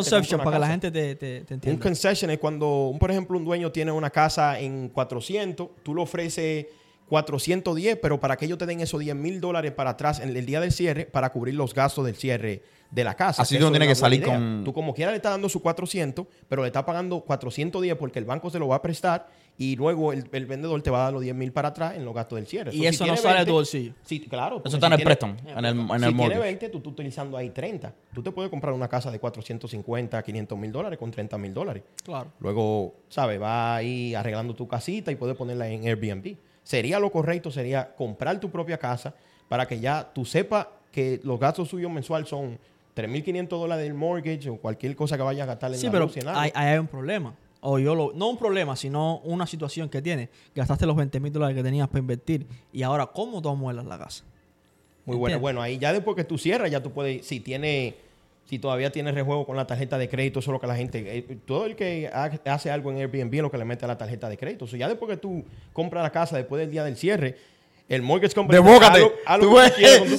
para 0.44 0.56
que 0.56 0.60
la 0.60 0.66
gente 0.68 0.90
te, 0.90 1.14
te, 1.14 1.40
te 1.42 1.54
Un 1.54 1.54
entienda? 1.54 1.82
concession 1.82 2.30
es 2.32 2.38
cuando, 2.38 2.88
un- 2.88 2.98
por 2.98 3.10
ejemplo, 3.10 3.38
un 3.38 3.44
dueño 3.44 3.70
tiene 3.70 3.92
una 3.92 4.10
casa 4.10 4.58
en 4.58 4.88
400, 4.88 5.68
tú 5.82 5.94
le 5.94 6.02
ofreces 6.02 6.66
410, 7.10 7.98
pero 8.00 8.20
para 8.20 8.36
que 8.36 8.44
ellos 8.46 8.56
te 8.56 8.66
den 8.66 8.80
esos 8.80 9.00
10 9.00 9.16
mil 9.16 9.40
dólares 9.40 9.72
para 9.72 9.90
atrás 9.90 10.20
en 10.20 10.34
el 10.34 10.46
día 10.46 10.60
del 10.60 10.70
cierre 10.70 11.06
para 11.06 11.30
cubrir 11.32 11.56
los 11.56 11.74
gastos 11.74 12.06
del 12.06 12.14
cierre 12.14 12.62
de 12.90 13.04
la 13.04 13.14
casa. 13.14 13.42
Así 13.42 13.56
Que 13.56 13.60
tú 13.60 13.70
no 13.70 13.76
es 13.76 13.86
que 13.88 13.94
salir 13.94 14.20
idea. 14.20 14.34
con- 14.34 14.62
Tú 14.64 14.72
como 14.72 14.94
quiera 14.94 15.10
le 15.10 15.16
estás 15.18 15.32
dando 15.32 15.48
su 15.48 15.60
400, 15.60 16.26
pero 16.48 16.62
le 16.62 16.68
estás 16.68 16.84
pagando 16.84 17.20
410 17.20 17.96
porque 17.96 18.18
el 18.20 18.24
banco 18.24 18.48
se 18.50 18.58
lo 18.58 18.68
va 18.68 18.76
a 18.76 18.82
prestar 18.82 19.28
y 19.58 19.76
luego 19.76 20.12
el, 20.12 20.24
el 20.32 20.46
vendedor 20.46 20.80
te 20.82 20.90
va 20.90 21.00
a 21.00 21.02
dar 21.04 21.12
los 21.12 21.22
10 21.22 21.34
mil 21.34 21.52
para 21.52 21.68
atrás 21.68 21.94
en 21.96 22.04
los 22.04 22.14
gastos 22.14 22.36
del 22.36 22.46
cierre. 22.46 22.70
Y 22.72 22.78
So, 22.78 22.82
si 22.82 22.86
eso 22.88 23.04
no 23.06 23.12
tiene 23.12 23.16
sale 23.18 23.32
de 23.32 23.38
20, 23.38 23.50
tu 23.50 23.54
bolsillo. 23.54 23.92
Sí, 24.04 24.20
claro. 24.20 24.62
Eso 24.64 24.76
está 24.76 24.86
en 24.86 24.90
si 24.90 24.94
el 24.94 24.96
tiene- 24.96 25.04
préstamo, 25.04 25.36
en 25.46 25.64
el, 25.64 25.66
en 25.66 25.86
si 25.88 25.92
el 25.94 25.98
tiene 26.00 26.10
mortgage. 26.14 26.40
20, 26.40 26.68
tú 26.68 26.78
estás 26.78 26.92
utilizando 26.92 27.36
ahí 27.36 27.50
30. 27.50 27.94
Tú 28.14 28.22
te 28.22 28.30
puedes 28.32 28.50
comprar 28.50 28.72
una 28.72 28.88
casa 28.88 29.10
de 29.10 29.18
450, 29.20 30.22
500 30.22 30.58
mil 30.58 30.72
dólares 30.72 30.98
con 30.98 31.10
30 31.10 31.38
mil 31.38 31.52
dólares. 31.54 31.82
Claro. 32.04 32.30
Luego, 32.40 32.94
¿sabes? 33.08 33.40
Va 33.40 33.76
ahí 33.76 34.14
arreglando 34.14 34.54
tu 34.54 34.66
casita 34.66 35.12
y 35.12 35.16
puedes 35.16 35.36
ponerla 35.36 35.68
en 35.68 35.86
Airbnb. 35.86 36.36
Sería 36.62 36.98
lo 37.00 37.10
correcto, 37.10 37.50
sería 37.50 37.94
comprar 37.94 38.38
tu 38.40 38.50
propia 38.50 38.78
casa 38.78 39.14
para 39.48 39.66
que 39.66 39.80
ya 39.80 40.08
tú 40.12 40.24
sepas 40.24 40.66
que 40.92 41.20
los 41.24 41.38
gastos 41.40 41.68
suyos 41.68 41.90
mensual 41.90 42.26
son 42.26 42.58
3.500 42.96 43.48
dólares 43.48 43.84
del 43.84 43.94
mortgage 43.94 44.48
o 44.50 44.56
cualquier 44.56 44.94
cosa 44.96 45.16
que 45.16 45.22
vayas 45.22 45.44
a 45.44 45.46
gastar 45.46 45.72
en 45.72 45.78
Sí, 45.78 45.86
la 45.86 45.92
pero 45.92 46.04
luz 46.06 46.16
y 46.16 46.20
en 46.20 46.28
algo. 46.28 46.40
hay, 46.40 46.52
hay 46.54 46.78
un 46.78 46.86
problema. 46.86 47.34
O 47.62 47.78
yo 47.78 47.94
lo, 47.94 48.12
no 48.14 48.28
un 48.30 48.38
problema, 48.38 48.74
sino 48.74 49.18
una 49.18 49.46
situación 49.46 49.88
que 49.88 50.00
tienes. 50.00 50.28
Gastaste 50.54 50.86
los 50.86 50.96
20 50.96 51.20
mil 51.20 51.32
dólares 51.32 51.54
que 51.56 51.62
tenías 51.62 51.88
para 51.88 51.98
invertir. 52.00 52.46
Y 52.72 52.82
ahora, 52.82 53.06
¿cómo 53.06 53.42
tú 53.42 53.48
amuelas 53.50 53.84
la 53.84 53.98
casa? 53.98 54.24
Muy 55.04 55.16
bueno. 55.16 55.38
Bueno, 55.40 55.60
ahí 55.60 55.78
ya 55.78 55.92
después 55.92 56.16
que 56.16 56.24
tú 56.24 56.38
cierras, 56.38 56.70
ya 56.70 56.82
tú 56.82 56.90
puedes, 56.90 57.26
si 57.26 57.40
tiene, 57.40 57.96
si 58.50 58.58
todavía 58.58 58.90
tienes 58.90 59.14
rejuego 59.14 59.46
con 59.46 59.56
la 59.56 59.64
tarjeta 59.64 59.96
de 59.96 60.08
crédito, 60.08 60.40
eso 60.40 60.50
es 60.50 60.52
lo 60.54 60.60
que 60.60 60.66
la 60.66 60.74
gente, 60.74 61.04
eh, 61.18 61.38
todo 61.46 61.66
el 61.66 61.76
que 61.76 62.10
ha- 62.12 62.32
hace 62.52 62.68
algo 62.68 62.90
en 62.90 62.98
Airbnb 62.98 63.32
es 63.32 63.42
lo 63.42 63.50
que 63.50 63.56
le 63.58 63.64
mete 63.64 63.84
a 63.84 63.88
la 63.88 63.96
tarjeta 63.96 64.28
de 64.28 64.36
crédito. 64.36 64.64
O 64.64 64.68
sea, 64.68 64.76
ya 64.80 64.88
después 64.88 65.08
que 65.08 65.16
tú 65.16 65.44
compras 65.72 66.02
la 66.02 66.10
casa, 66.10 66.36
después 66.36 66.58
del 66.60 66.68
día 66.70 66.82
del 66.82 66.96
cierre, 66.96 67.36
El 67.88 68.02
mortgage 68.02 68.34
company. 68.34 68.60
Pues, 68.60 68.80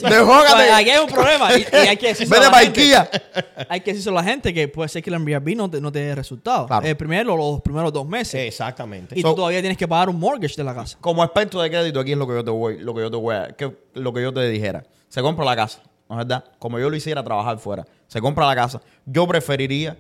desbócate. 0.02 0.72
aquí 0.72 0.90
hay 0.90 1.00
un 1.00 1.10
problema 1.10 1.58
y, 1.58 1.62
y 1.62 1.88
hay 1.88 1.96
que 1.98 2.08
decirlo 2.14 2.36
Vete 2.36 2.46
a 2.48 2.52
la 2.52 2.58
gente. 2.60 2.82
Hay 3.70 3.80
que 3.82 3.94
decirlo 3.94 4.20
a 4.20 4.22
la 4.24 4.30
gente 4.30 4.54
que 4.54 4.68
puede 4.68 4.90
ser 4.90 5.02
que 5.02 5.10
el 5.10 5.14
Airbnb 5.16 5.56
no 5.56 5.70
te, 5.70 5.80
no 5.80 5.90
te 5.92 6.00
dé 6.00 6.14
resultados. 6.16 6.68
Claro. 6.68 6.86
Eh, 6.86 6.96
primero, 6.96 7.38
los 7.38 7.62
primeros 7.62 7.94
dos 7.94 8.06
meses. 8.08 8.46
Exactamente. 8.48 9.18
y 9.18 9.22
So- 9.22 9.30
tú 9.30 9.36
todavía 9.38 9.62
tienes 9.62 9.78
que 9.78 9.88
pagar 9.88 10.10
un 10.10 10.20
mortgage 10.20 10.56
de 10.56 10.64
la 10.66 10.76
casa. 10.76 10.98
Como 11.00 11.24
experto 11.24 11.62
de 11.62 11.70
crédito, 11.70 12.00
aquí 12.02 12.12
es 12.12 12.18
lo 12.18 12.28
que 12.28 12.34
yo 12.34 12.44
te 12.44 12.52
voy, 12.52 12.78
lo 12.80 12.94
que 12.94 13.02
yo 13.02 13.12
te 13.12 13.18
voy 13.18 13.36
a, 13.36 13.48
que- 13.56 13.74
lo 13.94 14.12
que 14.14 14.22
yo 14.22 14.34
te 14.34 14.48
dijera. 14.50 14.84
Se 15.08 15.22
compra 15.22 15.46
la 15.46 15.56
casa, 15.56 15.82
¿no 16.10 16.20
es 16.20 16.28
verdad? 16.28 16.44
Como 16.60 16.78
yo 16.78 16.90
lo 16.90 16.96
hiciera 16.98 17.24
trabajar 17.24 17.58
fuera. 17.60 17.86
Se 18.12 18.20
compra 18.20 18.46
la 18.46 18.56
casa. 18.56 18.82
Yo 19.06 19.26
preferiría 19.26 19.98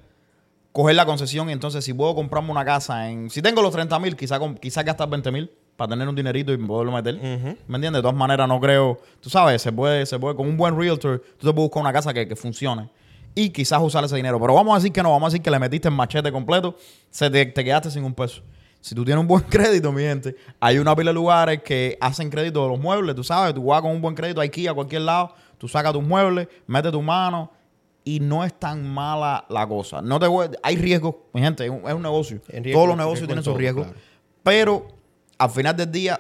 coger 0.73 0.97
la 0.97 1.05
concesión 1.05 1.49
y 1.49 1.53
entonces 1.53 1.85
si 1.85 1.93
puedo 1.93 2.13
comprarme 2.13 2.51
una 2.51 2.65
casa 2.65 3.09
en... 3.09 3.29
Si 3.29 3.41
tengo 3.41 3.61
los 3.61 3.71
30 3.71 3.97
mil, 3.99 4.17
quizá, 4.17 4.37
con- 4.37 4.55
quizá 4.55 4.83
gastar 4.83 5.09
20 5.09 5.31
mil 5.31 5.49
para 5.77 5.91
tener 5.91 6.09
un 6.09 6.13
dinerito 6.13 6.51
y 6.51 6.57
poderlo 6.57 6.91
meter. 6.91 7.15
¿Me 7.15 7.77
entiendes? 7.77 7.93
De 7.93 8.01
todas 8.01 8.17
maneras, 8.17 8.49
no 8.49 8.59
creo... 8.59 8.99
Tú 9.21 9.29
sabes, 9.29 9.61
se 9.61 9.71
puede, 9.71 10.05
se 10.05 10.19
puede 10.19 10.35
con 10.35 10.45
un 10.45 10.57
buen 10.57 10.77
realtor, 10.77 11.19
tú 11.37 11.47
te 11.47 11.53
puedes 11.53 11.69
buscar 11.69 11.79
una 11.83 11.93
casa 11.93 12.13
que, 12.13 12.27
que 12.27 12.35
funcione. 12.35 12.89
Y 13.33 13.49
quizás 13.51 13.81
usar 13.81 14.03
ese 14.03 14.17
dinero. 14.17 14.41
Pero 14.41 14.55
vamos 14.55 14.73
a 14.73 14.79
decir 14.79 14.91
que 14.91 15.01
no, 15.01 15.11
vamos 15.11 15.27
a 15.27 15.29
decir 15.29 15.41
que 15.41 15.49
le 15.49 15.57
metiste 15.59 15.87
el 15.87 15.95
machete 15.95 16.33
completo, 16.33 16.75
se 17.09 17.29
te, 17.29 17.45
te 17.45 17.63
quedaste 17.63 17.91
sin 17.91 18.03
un 18.03 18.13
peso. 18.13 18.41
Si 18.81 18.93
tú 18.93 19.05
tienes 19.05 19.21
un 19.21 19.27
buen 19.29 19.43
crédito, 19.49 19.89
mi 19.93 20.01
gente, 20.01 20.35
hay 20.59 20.79
una 20.79 20.93
pila 20.97 21.11
de 21.11 21.15
lugares 21.15 21.61
que 21.63 21.97
hacen 22.01 22.29
crédito 22.29 22.61
de 22.63 22.67
los 22.71 22.79
muebles, 22.79 23.15
tú 23.15 23.23
sabes, 23.23 23.53
tú 23.53 23.63
vas 23.67 23.81
con 23.81 23.91
un 23.91 24.01
buen 24.01 24.15
crédito 24.15 24.41
aquí 24.41 24.67
a 24.67 24.73
cualquier 24.73 25.03
lado, 25.03 25.33
tú 25.57 25.69
sacas 25.69 25.93
tus 25.93 26.03
muebles, 26.03 26.49
metes 26.67 26.91
tu 26.91 27.01
mano 27.01 27.49
y 28.03 28.19
no 28.19 28.43
es 28.43 28.53
tan 28.59 28.87
mala 28.87 29.45
la 29.49 29.67
cosa. 29.67 30.01
No 30.01 30.19
te 30.19 30.27
voy- 30.27 30.49
hay 30.63 30.75
riesgos, 30.75 31.15
mi 31.33 31.41
gente, 31.41 31.63
es 31.65 31.69
un, 31.69 31.87
es 31.87 31.93
un 31.93 32.01
negocio. 32.01 32.41
Riesgo, 32.47 32.71
Todos 32.73 32.87
los 32.89 32.97
negocios 32.97 33.27
tienen 33.27 33.39
en 33.39 33.43
sus 33.45 33.55
riesgos, 33.57 33.85
claro. 33.87 33.99
pero 34.43 34.87
al 35.37 35.49
final 35.49 35.75
del 35.75 35.91
día 35.91 36.19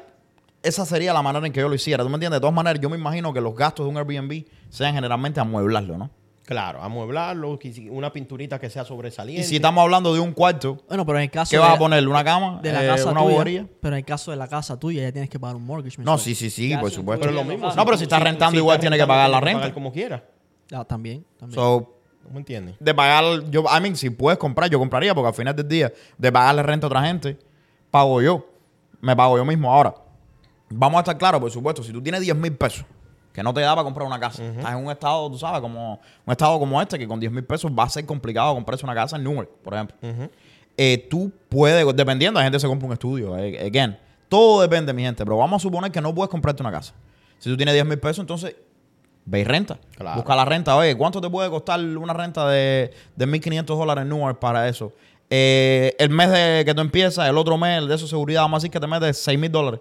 esa 0.63 0.85
sería 0.85 1.11
la 1.13 1.21
manera 1.23 1.45
en 1.47 1.51
que 1.53 1.59
yo 1.59 1.67
lo 1.67 1.73
hiciera. 1.75 2.03
¿Tú 2.03 2.09
me 2.09 2.15
entiendes? 2.15 2.37
De 2.37 2.41
todas 2.41 2.53
maneras, 2.53 2.79
yo 2.79 2.89
me 2.89 2.97
imagino 2.97 3.33
que 3.33 3.41
los 3.41 3.55
gastos 3.55 3.85
de 3.85 3.89
un 3.91 3.97
Airbnb 3.97 4.45
sean 4.69 4.93
generalmente 4.93 5.39
amueblarlo, 5.39 5.97
¿no? 5.97 6.11
Claro, 6.45 6.83
amueblarlo, 6.83 7.57
una 7.91 8.11
pinturita 8.11 8.59
que 8.59 8.69
sea 8.69 8.83
sobresaliente. 8.83 9.41
Y 9.41 9.45
si 9.47 9.55
estamos 9.55 9.81
hablando 9.81 10.13
de 10.13 10.19
un 10.19 10.33
cuarto, 10.33 10.83
Bueno, 10.87 11.05
pero 11.05 11.17
en 11.19 11.23
el 11.25 11.31
caso 11.31 11.49
¿qué 11.51 11.55
de, 11.57 11.63
vas 11.63 11.75
a 11.75 11.77
ponerle? 11.77 12.09
¿Una 12.09 12.23
cama? 12.23 12.59
de 12.61 12.73
la 12.73 12.83
Eh, 12.83 12.87
casa 12.87 13.09
¿Una 13.11 13.21
tuya, 13.21 13.33
bobería? 13.33 13.67
pero 13.79 13.95
en 13.95 13.99
el 13.99 14.05
caso 14.05 14.31
de 14.31 14.37
la 14.37 14.47
casa 14.47 14.77
tuya 14.77 15.03
ya 15.03 15.11
tienes 15.11 15.29
que 15.29 15.39
pagar 15.39 15.55
un 15.55 15.65
mortgage. 15.65 16.01
No, 16.01 16.17
sí, 16.17 16.35
sí, 16.35 16.49
sí, 16.49 16.75
por 16.77 16.91
supuesto. 16.91 17.21
Pero 17.25 17.35
lo 17.35 17.43
mismo. 17.45 17.73
No, 17.73 17.85
pero 17.85 17.95
si 17.95 18.03
estás 18.03 18.21
rentando, 18.21 18.57
igual 18.59 18.75
estás 18.75 18.81
tiene 18.81 18.97
que 18.97 19.01
rentando, 19.03 19.13
pagar 19.13 19.29
la 19.29 19.37
tienes 19.39 19.49
que 19.51 19.55
pagar 19.55 19.65
renta. 19.69 19.73
como 19.73 19.91
quiera. 19.93 20.23
Ah, 20.71 20.85
también, 20.85 21.25
también. 21.37 21.55
So, 21.55 21.95
¿No 22.23 22.31
me 22.31 22.39
entiendes? 22.39 22.75
de 22.79 22.93
pagar, 22.93 23.23
yo, 23.49 23.63
I 23.63 23.81
mean, 23.81 23.95
si 23.95 24.09
puedes 24.09 24.37
comprar, 24.37 24.69
yo 24.69 24.79
compraría, 24.79 25.13
porque 25.13 25.27
al 25.29 25.33
final 25.33 25.55
del 25.55 25.67
día, 25.67 25.91
de 26.17 26.31
pagarle 26.31 26.63
renta 26.63 26.85
a 26.85 26.89
otra 26.89 27.01
gente, 27.03 27.37
pago 27.89 28.21
yo. 28.21 28.47
Me 29.01 29.15
pago 29.15 29.37
yo 29.37 29.43
mismo. 29.43 29.71
Ahora, 29.73 29.95
vamos 30.69 30.97
a 30.97 31.01
estar 31.01 31.17
claros, 31.17 31.41
por 31.41 31.49
supuesto, 31.51 31.81
si 31.83 31.91
tú 31.91 32.01
tienes 32.01 32.21
10 32.21 32.35
mil 32.35 32.55
pesos, 32.55 32.85
que 33.33 33.41
no 33.41 33.53
te 33.53 33.61
da 33.61 33.71
para 33.71 33.83
comprar 33.83 34.05
una 34.05 34.19
casa, 34.19 34.45
estás 34.45 34.71
en 34.71 34.77
un 34.85 34.91
estado, 34.91 35.29
tú 35.31 35.37
sabes, 35.37 35.61
como 35.61 35.99
un 36.25 36.31
estado 36.31 36.59
como 36.59 36.81
este, 36.81 36.99
que 36.99 37.07
con 37.07 37.19
10 37.19 37.31
mil 37.31 37.43
pesos 37.43 37.71
va 37.71 37.83
a 37.83 37.89
ser 37.89 38.05
complicado 38.05 38.53
comprarse 38.53 38.85
una 38.85 38.93
casa 38.93 39.15
en 39.15 39.23
Newark, 39.23 39.49
por 39.63 39.73
ejemplo. 39.73 39.95
Eh, 40.77 41.07
tú 41.09 41.31
puedes, 41.49 41.85
dependiendo, 41.95 42.39
la 42.39 42.43
gente 42.43 42.59
se 42.59 42.67
compra 42.67 42.87
un 42.87 42.93
estudio, 42.93 43.37
eh, 43.37 43.65
again. 43.65 43.97
Todo 44.29 44.61
depende, 44.61 44.93
mi 44.93 45.01
gente, 45.03 45.23
pero 45.25 45.37
vamos 45.37 45.61
a 45.61 45.63
suponer 45.63 45.91
que 45.91 45.99
no 45.99 46.13
puedes 46.13 46.29
comprarte 46.29 46.61
una 46.61 46.71
casa. 46.71 46.93
Si 47.39 47.49
tú 47.49 47.57
tienes 47.57 47.73
10 47.73 47.85
mil 47.85 47.99
pesos, 47.99 48.19
entonces 48.19 48.55
ve 49.25 49.39
y 49.39 49.43
renta. 49.43 49.77
Claro. 49.97 50.17
Busca 50.17 50.35
la 50.35 50.45
renta. 50.45 50.75
Oye, 50.75 50.95
¿cuánto 50.97 51.21
te 51.21 51.29
puede 51.29 51.49
costar 51.49 51.79
una 51.79 52.13
renta 52.13 52.47
de, 52.49 52.91
de 53.15 53.27
1.500 53.27 53.65
dólares 53.65 54.01
en 54.03 54.09
Newark 54.09 54.39
para 54.39 54.67
eso? 54.67 54.91
Eh, 55.29 55.95
el 55.99 56.09
mes 56.09 56.29
de 56.31 56.63
que 56.65 56.73
tú 56.73 56.81
empiezas, 56.81 57.27
el 57.29 57.37
otro 57.37 57.57
mes 57.57 57.87
de 57.87 57.95
eso 57.95 58.05
seguridad, 58.07 58.41
vamos 58.41 58.57
a 58.57 58.59
decir 58.59 58.71
que 58.71 58.79
te 58.79 58.87
metes 58.87 59.17
6 59.19 59.39
mil 59.39 59.51
dólares. 59.51 59.79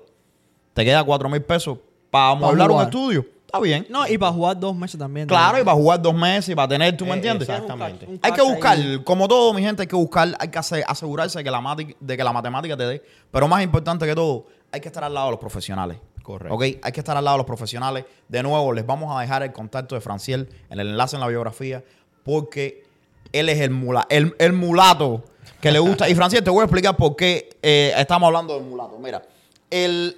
Te 0.75 0.85
queda 0.85 1.03
4 1.03 1.29
mil 1.29 1.43
pesos 1.43 1.79
para 2.11 2.31
amueblar 2.31 2.71
un 2.71 2.83
estudio. 2.83 3.27
Está 3.47 3.59
bien. 3.59 3.85
no, 3.91 4.07
y 4.07 4.17
para 4.17 4.31
jugar 4.31 4.61
dos 4.61 4.77
meses 4.77 4.97
también. 4.97 5.27
Claro, 5.27 5.59
y 5.61 5.65
para 5.65 5.77
jugar 5.77 6.01
dos 6.01 6.15
meses 6.15 6.51
y 6.51 6.55
para 6.55 6.69
tener, 6.69 6.97
¿tú 6.97 7.05
me 7.05 7.11
Eh, 7.11 7.15
entiendes? 7.15 7.49
Exactamente. 7.49 8.07
Un 8.07 8.21
Hay 8.23 8.31
que 8.31 8.43
buscar, 8.43 8.77
ahí. 8.79 9.01
como 9.03 9.27
todo, 9.27 9.53
mi 9.53 9.61
gente, 9.61 9.83
hay 9.83 9.89
que 9.89 9.97
buscar, 9.97 10.29
hay 10.39 10.49
que 10.49 10.59
asegurarse 10.87 11.43
que 11.43 11.51
la 11.51 11.61
mati- 11.61 11.97
de 11.99 12.17
que 12.17 12.23
la 12.23 12.33
matemática 12.33 12.77
te 12.77 12.85
dé. 12.87 13.03
Pero 13.33 13.49
más 13.49 13.61
importante 13.65 14.07
que 14.07 14.15
todo, 14.15 14.47
hay 14.71 14.81
que 14.81 14.87
estar 14.87 15.03
al 15.03 15.13
lado 15.13 15.27
de 15.27 15.31
los 15.33 15.41
profesionales. 15.41 15.99
Correcto. 16.33 16.55
¿Ok? 16.55 16.63
Hay 16.83 16.93
que 16.93 17.01
estar 17.01 17.17
al 17.17 17.25
lado 17.25 17.37
de 17.37 17.39
los 17.39 17.47
profesionales. 17.47 18.05
De 18.29 18.43
nuevo, 18.43 18.73
les 18.73 18.87
vamos 18.87 19.17
a 19.17 19.21
dejar 19.21 19.43
el 19.43 19.53
contacto 19.53 19.95
de 19.95 20.01
Franciel 20.01 20.49
en 20.71 20.81
el 20.81 20.89
enlace 20.89 21.17
en 21.17 21.21
la 21.21 21.29
biografía, 21.29 21.83
porque 22.25 22.85
él 23.33 23.49
es 23.49 23.61
el, 23.61 23.71
mula, 23.71 24.07
el, 24.11 24.35
el 24.39 24.53
mulato 24.53 25.25
que 25.61 25.71
le 25.71 25.79
gusta. 25.79 26.09
Y 26.11 26.15
Franciel, 26.15 26.43
te 26.45 26.51
voy 26.51 26.61
a 26.61 26.65
explicar 26.65 26.97
por 26.97 27.17
qué 27.17 27.57
eh, 27.63 27.93
estamos 27.97 28.27
hablando 28.27 28.55
del 28.55 28.65
mulato. 28.65 28.99
Mira, 28.99 29.23
el, 29.71 30.17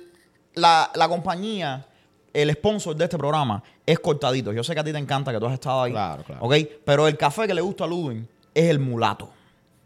la, 0.55 0.91
la 0.95 1.09
compañía, 1.09 1.87
el 2.33 2.53
sponsor 2.53 2.97
de 2.97 3.05
este 3.05 3.19
programa 3.19 3.63
es 3.85 3.99
Cortaditos. 3.99 4.55
Yo 4.55 4.63
sé 4.65 4.75
que 4.75 4.81
a 4.81 4.85
ti 4.85 4.93
te 4.93 4.99
encanta, 4.99 5.33
que 5.33 5.39
tú 5.39 5.47
has 5.47 5.55
estado 5.55 5.83
ahí. 5.83 5.93
Claro, 5.93 6.23
claro. 6.25 6.45
¿Ok? 6.45 6.55
Pero 6.85 7.09
el 7.09 7.17
café 7.17 7.47
que 7.47 7.55
le 7.55 7.61
gusta 7.61 7.85
a 7.85 7.87
Ludwig 7.87 8.27
es 8.55 8.69
el 8.69 8.79
mulato. 8.79 9.29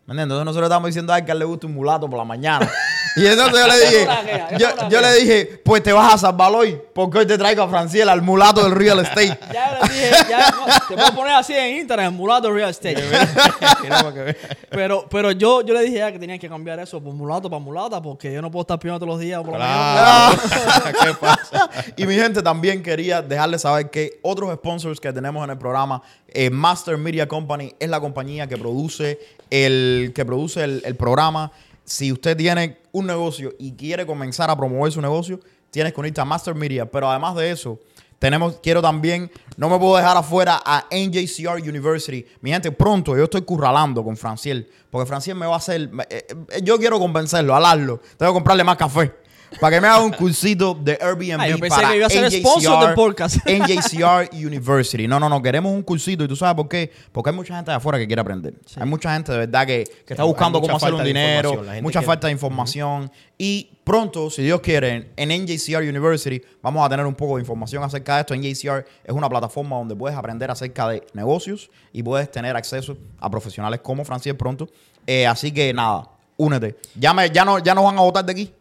¿Me 0.07 0.13
entiendes? 0.13 0.37
Entonces 0.37 0.45
nosotros 0.45 0.69
estamos 0.69 0.87
diciendo 0.87 1.13
a 1.13 1.19
él 1.19 1.25
que 1.25 1.33
a 1.33 1.35
él 1.35 1.41
le 1.41 1.45
gusta 1.45 1.67
un 1.67 1.75
mulato 1.75 2.09
por 2.09 2.19
la 2.19 2.25
mañana. 2.25 2.71
Y 3.17 3.27
entonces 3.27 3.59
yo 3.59 3.67
le 3.67 3.81
dije, 3.81 4.89
yo, 4.91 5.01
le 5.01 5.15
dije, 5.15 5.61
pues 5.65 5.83
te 5.83 5.91
vas 5.91 6.13
a 6.13 6.19
salvar 6.19 6.53
hoy, 6.53 6.79
porque 6.93 7.17
hoy 7.17 7.27
te 7.27 7.39
traigo 7.39 7.63
a 7.63 7.69
Franciel, 7.69 8.11
al 8.11 8.21
mulato 8.21 8.63
del 8.63 8.73
real 8.73 8.99
estate. 8.99 9.39
Ya 9.55 9.79
le 9.81 9.89
dije, 9.89 10.11
ya, 10.29 10.51
no, 10.51 10.67
te 10.87 10.95
puedo 10.95 11.15
poner 11.15 11.33
así 11.33 11.55
en 11.55 11.79
Instagram, 11.79 12.13
mulato 12.13 12.53
real 12.53 12.69
estate. 12.69 13.03
Pero, 14.71 15.07
pero 15.09 15.31
yo, 15.33 15.63
yo 15.63 15.73
le 15.73 15.81
dije 15.81 15.97
ya 15.97 16.13
que 16.13 16.19
tenían 16.19 16.39
que 16.39 16.49
cambiar 16.49 16.79
eso 16.81 17.03
por 17.03 17.15
mulato 17.15 17.49
para 17.49 17.61
mulata, 17.61 18.03
porque 18.03 18.31
yo 18.31 18.43
no 18.43 18.51
puedo 18.51 18.63
estar 18.63 18.79
pidiendo 18.79 18.99
todos 18.99 19.15
los 19.15 19.21
días 19.21 19.43
por 19.43 19.59
la 19.59 19.59
mañana. 19.61 20.39
Claro. 20.47 20.99
¿Qué 21.01 21.15
pasa? 21.15 21.71
Y 21.97 22.05
mi 22.05 22.15
gente 22.15 22.43
también 22.43 22.83
quería 22.83 23.23
dejarles 23.23 23.63
saber 23.63 23.89
que 23.89 24.19
otros 24.21 24.53
sponsors 24.57 25.01
que 25.01 25.11
tenemos 25.15 25.43
en 25.45 25.51
el 25.51 25.57
programa, 25.57 26.03
eh, 26.29 26.51
Master 26.51 26.99
Media 26.99 27.27
Company 27.27 27.75
es 27.79 27.89
la 27.89 28.01
compañía 28.01 28.47
que 28.47 28.59
produce 28.59 29.19
el, 29.51 30.13
que 30.15 30.25
produce 30.25 30.65
el, 30.65 30.83
el 30.85 30.97
programa. 30.97 31.53
Si 31.85 32.13
usted 32.13 32.37
tiene 32.37 32.79
un 32.93 33.07
negocio 33.07 33.55
y 33.59 33.73
quiere 33.73 34.07
comenzar 34.07 34.51
a 34.51 34.57
promover 34.57 34.93
su 34.93 35.01
negocio, 35.01 35.41
tienes 35.71 35.93
que 35.93 36.01
unirte 36.01 36.21
a 36.21 36.25
Master 36.25 36.55
Media. 36.55 36.91
Pero 36.91 37.11
además 37.11 37.35
de 37.37 37.51
eso, 37.51 37.79
tenemos, 38.19 38.59
quiero 38.63 38.81
también, 38.81 39.31
no 39.57 39.69
me 39.69 39.79
puedo 39.79 39.97
dejar 39.97 40.17
afuera 40.17 40.61
a 40.65 40.87
NJCR 40.91 41.61
University. 41.69 42.25
Mi 42.41 42.51
gente, 42.51 42.73
pronto 42.73 43.17
yo 43.17 43.25
estoy 43.25 43.43
curralando 43.43 44.03
con 44.03 44.17
Franciel, 44.17 44.69
porque 44.91 45.07
Franciel 45.07 45.37
me 45.37 45.47
va 45.47 45.55
a 45.55 45.59
hacer, 45.59 45.91
eh, 46.09 46.27
eh, 46.51 46.61
yo 46.63 46.79
quiero 46.79 46.99
convencerlo, 46.99 47.55
alarlo. 47.55 48.01
Tengo 48.17 48.33
que 48.33 48.37
comprarle 48.37 48.65
más 48.65 48.77
café. 48.77 49.13
Para 49.61 49.77
que 49.77 49.81
me 49.81 49.87
haga 49.89 50.03
un 50.03 50.13
cursito 50.13 50.75
de 50.75 50.99
Airbnb 51.01 51.41
Ah, 51.41 51.49
yo 51.49 51.59
pensé 51.59 51.77
para 51.77 51.91
que 51.91 51.97
iba 51.97 52.07
a 52.07 52.11
ser 52.11 52.25
NJCR, 52.25 52.39
sponsor 52.41 52.87
del 52.87 52.95
podcast. 52.95 53.37
NJCR 53.49 54.31
University. 54.35 55.07
No, 55.09 55.19
no, 55.21 55.29
no. 55.29 55.41
Queremos 55.43 55.73
un 55.73 55.83
cursito. 55.83 56.25
¿Y 56.25 56.29
tú 56.29 56.37
sabes 56.37 56.55
por 56.57 56.69
qué? 56.69 56.91
Porque 57.13 57.31
hay 57.31 57.37
mucha 57.37 57.55
gente 57.55 57.71
de 57.71 57.77
afuera 57.77 57.99
que 57.99 58.07
quiere 58.07 58.21
aprender. 58.21 58.55
Hay 58.77 58.87
mucha 58.89 59.13
gente 59.15 59.33
de 59.33 59.39
verdad 59.39 59.67
que, 59.67 59.85
que 60.07 60.13
está 60.15 60.25
buscando 60.25 60.61
cómo 60.61 60.77
hacer 60.77 60.93
un 60.95 61.05
dinero. 61.05 61.63
Mucha 61.83 62.01
quiere- 62.01 62.07
falta 62.07 62.27
de 62.27 62.33
información. 62.33 63.11
Y 63.39 63.69
pronto, 63.85 64.31
si 64.31 64.43
Dios 64.43 64.61
quiere, 64.61 65.11
en 65.17 65.29
NJCR 65.29 65.83
University 65.89 66.41
vamos 66.63 66.85
a 66.85 66.89
tener 66.89 67.07
un 67.07 67.15
poco 67.15 67.37
de 67.37 67.43
información 67.43 67.83
acerca 67.85 68.15
de 68.17 68.21
esto. 68.23 68.35
NJCR 68.35 68.85
es 69.05 69.13
una 69.13 69.29
plataforma 69.29 69.77
donde 69.77 69.95
puedes 69.95 70.17
aprender 70.17 70.51
acerca 70.51 70.89
de 70.89 71.07
negocios 71.13 71.71
y 71.93 72.03
puedes 72.03 72.31
tener 72.31 72.57
acceso 72.57 72.97
a 73.21 73.31
profesionales 73.31 73.81
como 73.83 74.05
Franciel 74.05 74.37
pronto. 74.37 74.69
Eh, 75.07 75.27
así 75.27 75.53
que 75.53 75.73
nada, 75.73 76.09
únete. 76.37 76.77
Ya, 76.95 77.13
me, 77.15 77.31
ya, 77.31 77.45
no, 77.45 77.59
ya 77.59 77.75
nos 77.75 77.85
van 77.85 77.99
a 77.99 78.01
votar 78.01 78.25
de 78.25 78.33
aquí. 78.33 78.53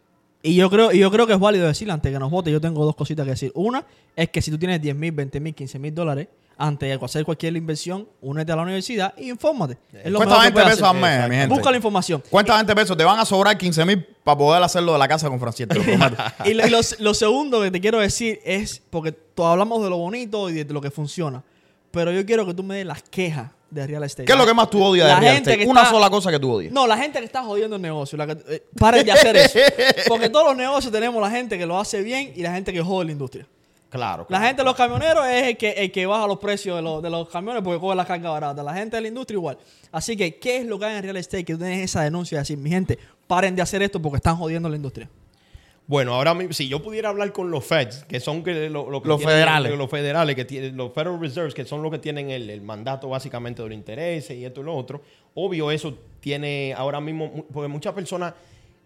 Y 0.46 0.56
yo 0.56 0.70
creo, 0.70 0.92
y 0.92 1.00
yo 1.00 1.10
creo 1.12 1.26
que 1.28 1.34
es 1.34 1.40
válido 1.40 1.68
decir, 1.68 1.90
antes 1.90 2.12
que 2.12 2.20
nos 2.20 2.30
vote, 2.30 2.52
yo 2.52 2.62
tengo 2.62 2.86
dos 2.86 2.96
cositas 2.96 3.24
que 3.26 3.32
decir. 3.32 3.52
Una 3.56 3.84
es 4.16 4.30
que 4.30 4.42
si 4.42 4.52
tú 4.52 4.58
tienes 4.58 4.82
10 4.82 4.96
mil, 4.96 5.12
20 5.12 5.40
mil, 5.40 5.56
15 5.56 5.80
mil 5.80 5.94
dólares, 5.94 6.28
antes 6.58 6.88
de 6.88 7.04
hacer 7.06 7.26
cualquier 7.26 7.56
inversión, 7.58 8.08
únete 8.22 8.52
a 8.52 8.56
la 8.56 8.62
universidad 8.62 9.14
y 9.18 9.30
infórmate. 9.30 9.78
Es 9.92 10.10
lo 10.12 10.20
Cuesta 10.20 10.36
mejor 10.36 10.38
que 10.38 10.42
20 10.44 10.54
puedes 10.54 10.70
pesos 10.78 10.88
al 10.90 10.96
mes, 11.02 11.30
mi 11.30 11.36
gente. 11.36 11.54
Busca 11.54 11.72
la 11.72 11.78
información. 11.78 12.24
Cuenta 12.30 12.56
20 12.56 12.76
pesos, 12.76 12.96
te 12.96 13.04
van 13.04 13.20
a 13.20 13.26
sobrar 13.26 13.58
15 13.58 13.86
mil 13.86 14.04
para 14.24 14.38
poder 14.38 14.64
hacerlo 14.64 14.94
de 14.94 15.00
la 15.00 15.08
casa 15.08 15.28
con 15.30 15.40
prometo. 15.40 15.76
Y 16.46 16.54
lo, 16.54 16.66
lo- 16.68 16.80
lo 17.00 17.14
segundo 17.14 17.62
que 17.62 17.72
te 17.72 17.82
quiero 17.82 18.00
decir 18.00 18.40
es, 18.46 18.82
porque 18.90 19.12
todos 19.12 19.52
hablamos 19.52 19.84
de 19.84 19.90
lo 19.90 19.98
bonito 19.98 20.50
y 20.50 20.54
de 20.64 20.74
lo 20.74 20.80
que 20.80 20.92
funciona, 20.92 21.44
pero 21.92 22.12
yo 22.12 22.26
quiero 22.26 22.46
que 22.46 22.54
tú 22.54 22.64
me 22.64 22.76
des 22.76 22.86
las 22.86 23.02
quejas 23.04 23.52
de 23.70 23.88
real 23.88 24.04
estate. 24.04 24.26
¿Qué 24.26 24.32
es 24.34 24.38
lo 24.38 24.46
que 24.46 24.54
más 24.54 24.70
tú 24.70 24.82
odias 24.84 25.08
de 25.08 25.16
real 25.16 25.34
gente 25.36 25.52
estate? 25.52 25.66
que 25.66 25.70
Una 25.72 25.82
está- 25.82 25.92
sola 25.94 26.10
cosa 26.10 26.32
que 26.32 26.40
tú 26.40 26.52
odias. 26.52 26.72
No, 26.72 26.88
la 26.88 26.98
gente 26.98 27.20
que 27.20 27.26
está 27.26 27.44
jodiendo 27.44 27.76
el 27.76 27.82
negocio. 27.82 28.18
La 28.18 28.28
que, 28.28 28.38
eh, 28.56 28.64
paren 28.78 29.06
de 29.06 29.12
hacer 29.12 29.36
eso. 29.36 29.60
Porque 30.08 30.30
todos 30.30 30.46
los 30.48 30.56
negocios 30.56 30.92
tenemos 30.94 31.22
la 31.22 31.30
gente 31.30 31.58
que 31.58 31.66
lo 31.66 31.80
hace 31.80 32.02
bien 32.02 32.32
y 32.36 32.42
la 32.42 32.54
gente 32.54 32.72
que 32.72 32.82
jode 32.82 33.06
la 33.06 33.12
industria. 33.12 33.48
Claro. 33.90 34.26
La 34.30 34.42
gente 34.42 34.62
de 34.62 34.66
los 34.66 34.76
camioneros 34.76 35.26
es 35.28 35.44
el 35.44 35.58
que, 35.58 35.72
el 35.72 35.92
que 35.92 36.06
baja 36.06 36.28
los 36.28 36.38
precios 36.38 36.76
de 36.76 36.82
los, 36.82 37.02
de 37.02 37.10
los 37.10 37.30
camiones 37.30 37.64
porque 37.64 37.80
coge 37.80 37.96
la 37.96 38.06
carga 38.06 38.30
barata. 38.30 38.62
La 38.62 38.74
gente 38.74 38.98
de 38.98 39.02
la 39.04 39.08
industria 39.08 39.38
igual. 39.38 39.58
Así 39.92 40.18
que, 40.18 40.36
¿qué 40.38 40.58
es 40.58 40.66
lo 40.66 40.78
que 40.78 40.86
hay 40.86 40.98
en 40.98 41.04
real 41.04 41.16
estate? 41.18 41.46
Que 41.46 41.54
tú 41.54 41.60
tienes 41.60 41.82
esa 41.86 42.02
denuncia 42.02 42.38
de 42.38 42.42
decir, 42.42 42.58
mi 42.58 42.70
gente, 42.70 43.00
paren 43.28 43.56
de 43.56 43.62
hacer 43.62 43.82
esto 43.84 44.02
porque 44.02 44.18
están 44.18 44.36
jodiendo 44.36 44.68
la 44.68 44.76
industria. 44.76 45.10
Bueno, 45.88 46.16
ahora 46.16 46.34
mismo, 46.34 46.52
si 46.54 46.68
yo 46.68 46.82
pudiera 46.82 47.10
hablar 47.10 47.32
con 47.32 47.52
los 47.52 47.64
Feds, 47.64 48.06
que 48.06 48.20
son 48.20 48.44
que 48.44 48.70
lo, 48.72 48.90
lo 48.90 49.02
que 49.04 49.08
Los 49.08 49.20
tienen- 49.20 49.36
federales. 49.36 49.78
los 49.78 49.90
federales, 49.90 50.36
que 50.36 50.44
tienen, 50.46 50.76
los 50.76 50.92
Federal 50.94 51.20
Reserves, 51.20 51.54
que 51.54 51.64
son 51.64 51.84
los 51.84 51.92
que 51.92 52.00
tienen 52.00 52.32
el, 52.32 52.50
el 52.50 52.62
mandato 52.62 53.08
básicamente 53.10 53.62
de 53.62 53.70
los 53.70 53.78
intereses 53.78 54.36
y 54.36 54.44
esto 54.46 54.62
y 54.62 54.64
lo 54.64 54.76
otro, 54.76 55.02
obvio 55.36 55.70
eso 55.70 55.96
tiene 56.20 56.74
ahora 56.76 57.00
mismo, 57.00 57.46
porque 57.54 57.68
muchas 57.68 57.94
personas 57.94 58.34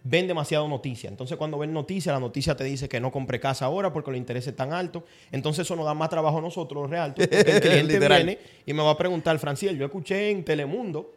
ven 0.04 0.28
demasiado 0.28 0.68
noticia. 0.68 1.10
Entonces, 1.10 1.38
cuando 1.38 1.58
ven 1.58 1.72
noticia, 1.74 2.12
la 2.12 2.20
noticia 2.20 2.54
te 2.56 2.66
dice 2.66 2.90
que 2.90 3.00
no 3.00 3.12
compre 3.12 3.40
casa 3.40 3.66
ahora 3.66 3.94
porque 3.94 4.12
los 4.12 4.18
intereses 4.18 4.50
están 4.52 4.74
altos. 4.74 5.04
Entonces, 5.32 5.66
eso 5.66 5.78
nos 5.78 5.86
da 5.86 5.94
más 5.94 6.10
trabajo 6.10 6.40
a 6.40 6.42
nosotros, 6.42 6.82
los 6.84 6.90
realtos. 6.92 7.26
Porque 7.28 7.52
el 7.52 7.62
cliente 7.88 8.00
viene 8.10 8.40
y 8.66 8.74
me 8.74 8.84
va 8.84 8.92
a 8.92 8.98
preguntar, 8.98 9.40
Franciel, 9.40 9.78
yo 9.78 9.86
escuché 9.86 10.32
en 10.32 10.44
Telemundo, 10.44 11.14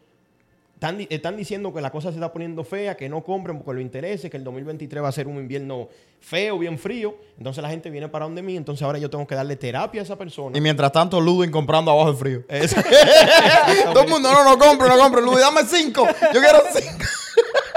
están, 0.82 1.06
están 1.10 1.36
diciendo 1.36 1.72
que 1.72 1.80
la 1.80 1.90
cosa 1.92 2.08
se 2.10 2.16
está 2.16 2.32
poniendo 2.32 2.64
fea, 2.64 2.96
que 2.96 3.08
no 3.08 3.22
compren 3.22 3.58
porque 3.58 3.74
los 3.74 3.82
intereses, 3.82 4.28
que 4.28 4.36
el 4.36 4.42
2023 4.42 5.02
va 5.04 5.08
a 5.08 5.12
ser 5.12 5.28
un 5.28 5.36
invierno 5.36 5.88
feo, 6.18 6.58
bien 6.58 6.76
frío. 6.76 7.14
Entonces, 7.38 7.62
la 7.62 7.70
gente 7.70 7.88
viene 7.88 8.08
para 8.08 8.24
donde 8.24 8.42
mí. 8.42 8.56
Entonces, 8.56 8.82
ahora 8.82 8.98
yo 8.98 9.08
tengo 9.08 9.24
que 9.24 9.36
darle 9.36 9.54
terapia 9.54 10.00
a 10.00 10.04
esa 10.04 10.18
persona. 10.18 10.58
Y 10.58 10.60
mientras 10.60 10.90
tanto, 10.90 11.20
Ludwig 11.20 11.52
comprando 11.52 11.92
abajo 11.92 12.10
el 12.10 12.16
frío. 12.16 12.42
Todo 13.92 14.02
el 14.02 14.08
mundo, 14.08 14.32
no, 14.32 14.44
no 14.44 14.58
compre, 14.58 14.88
no 14.88 14.98
compre. 14.98 15.22
Ludwig, 15.22 15.38
dame 15.40 15.60
cinco. 15.66 16.04
Yo 16.34 16.40
quiero 16.40 16.58
cinco. 16.72 17.04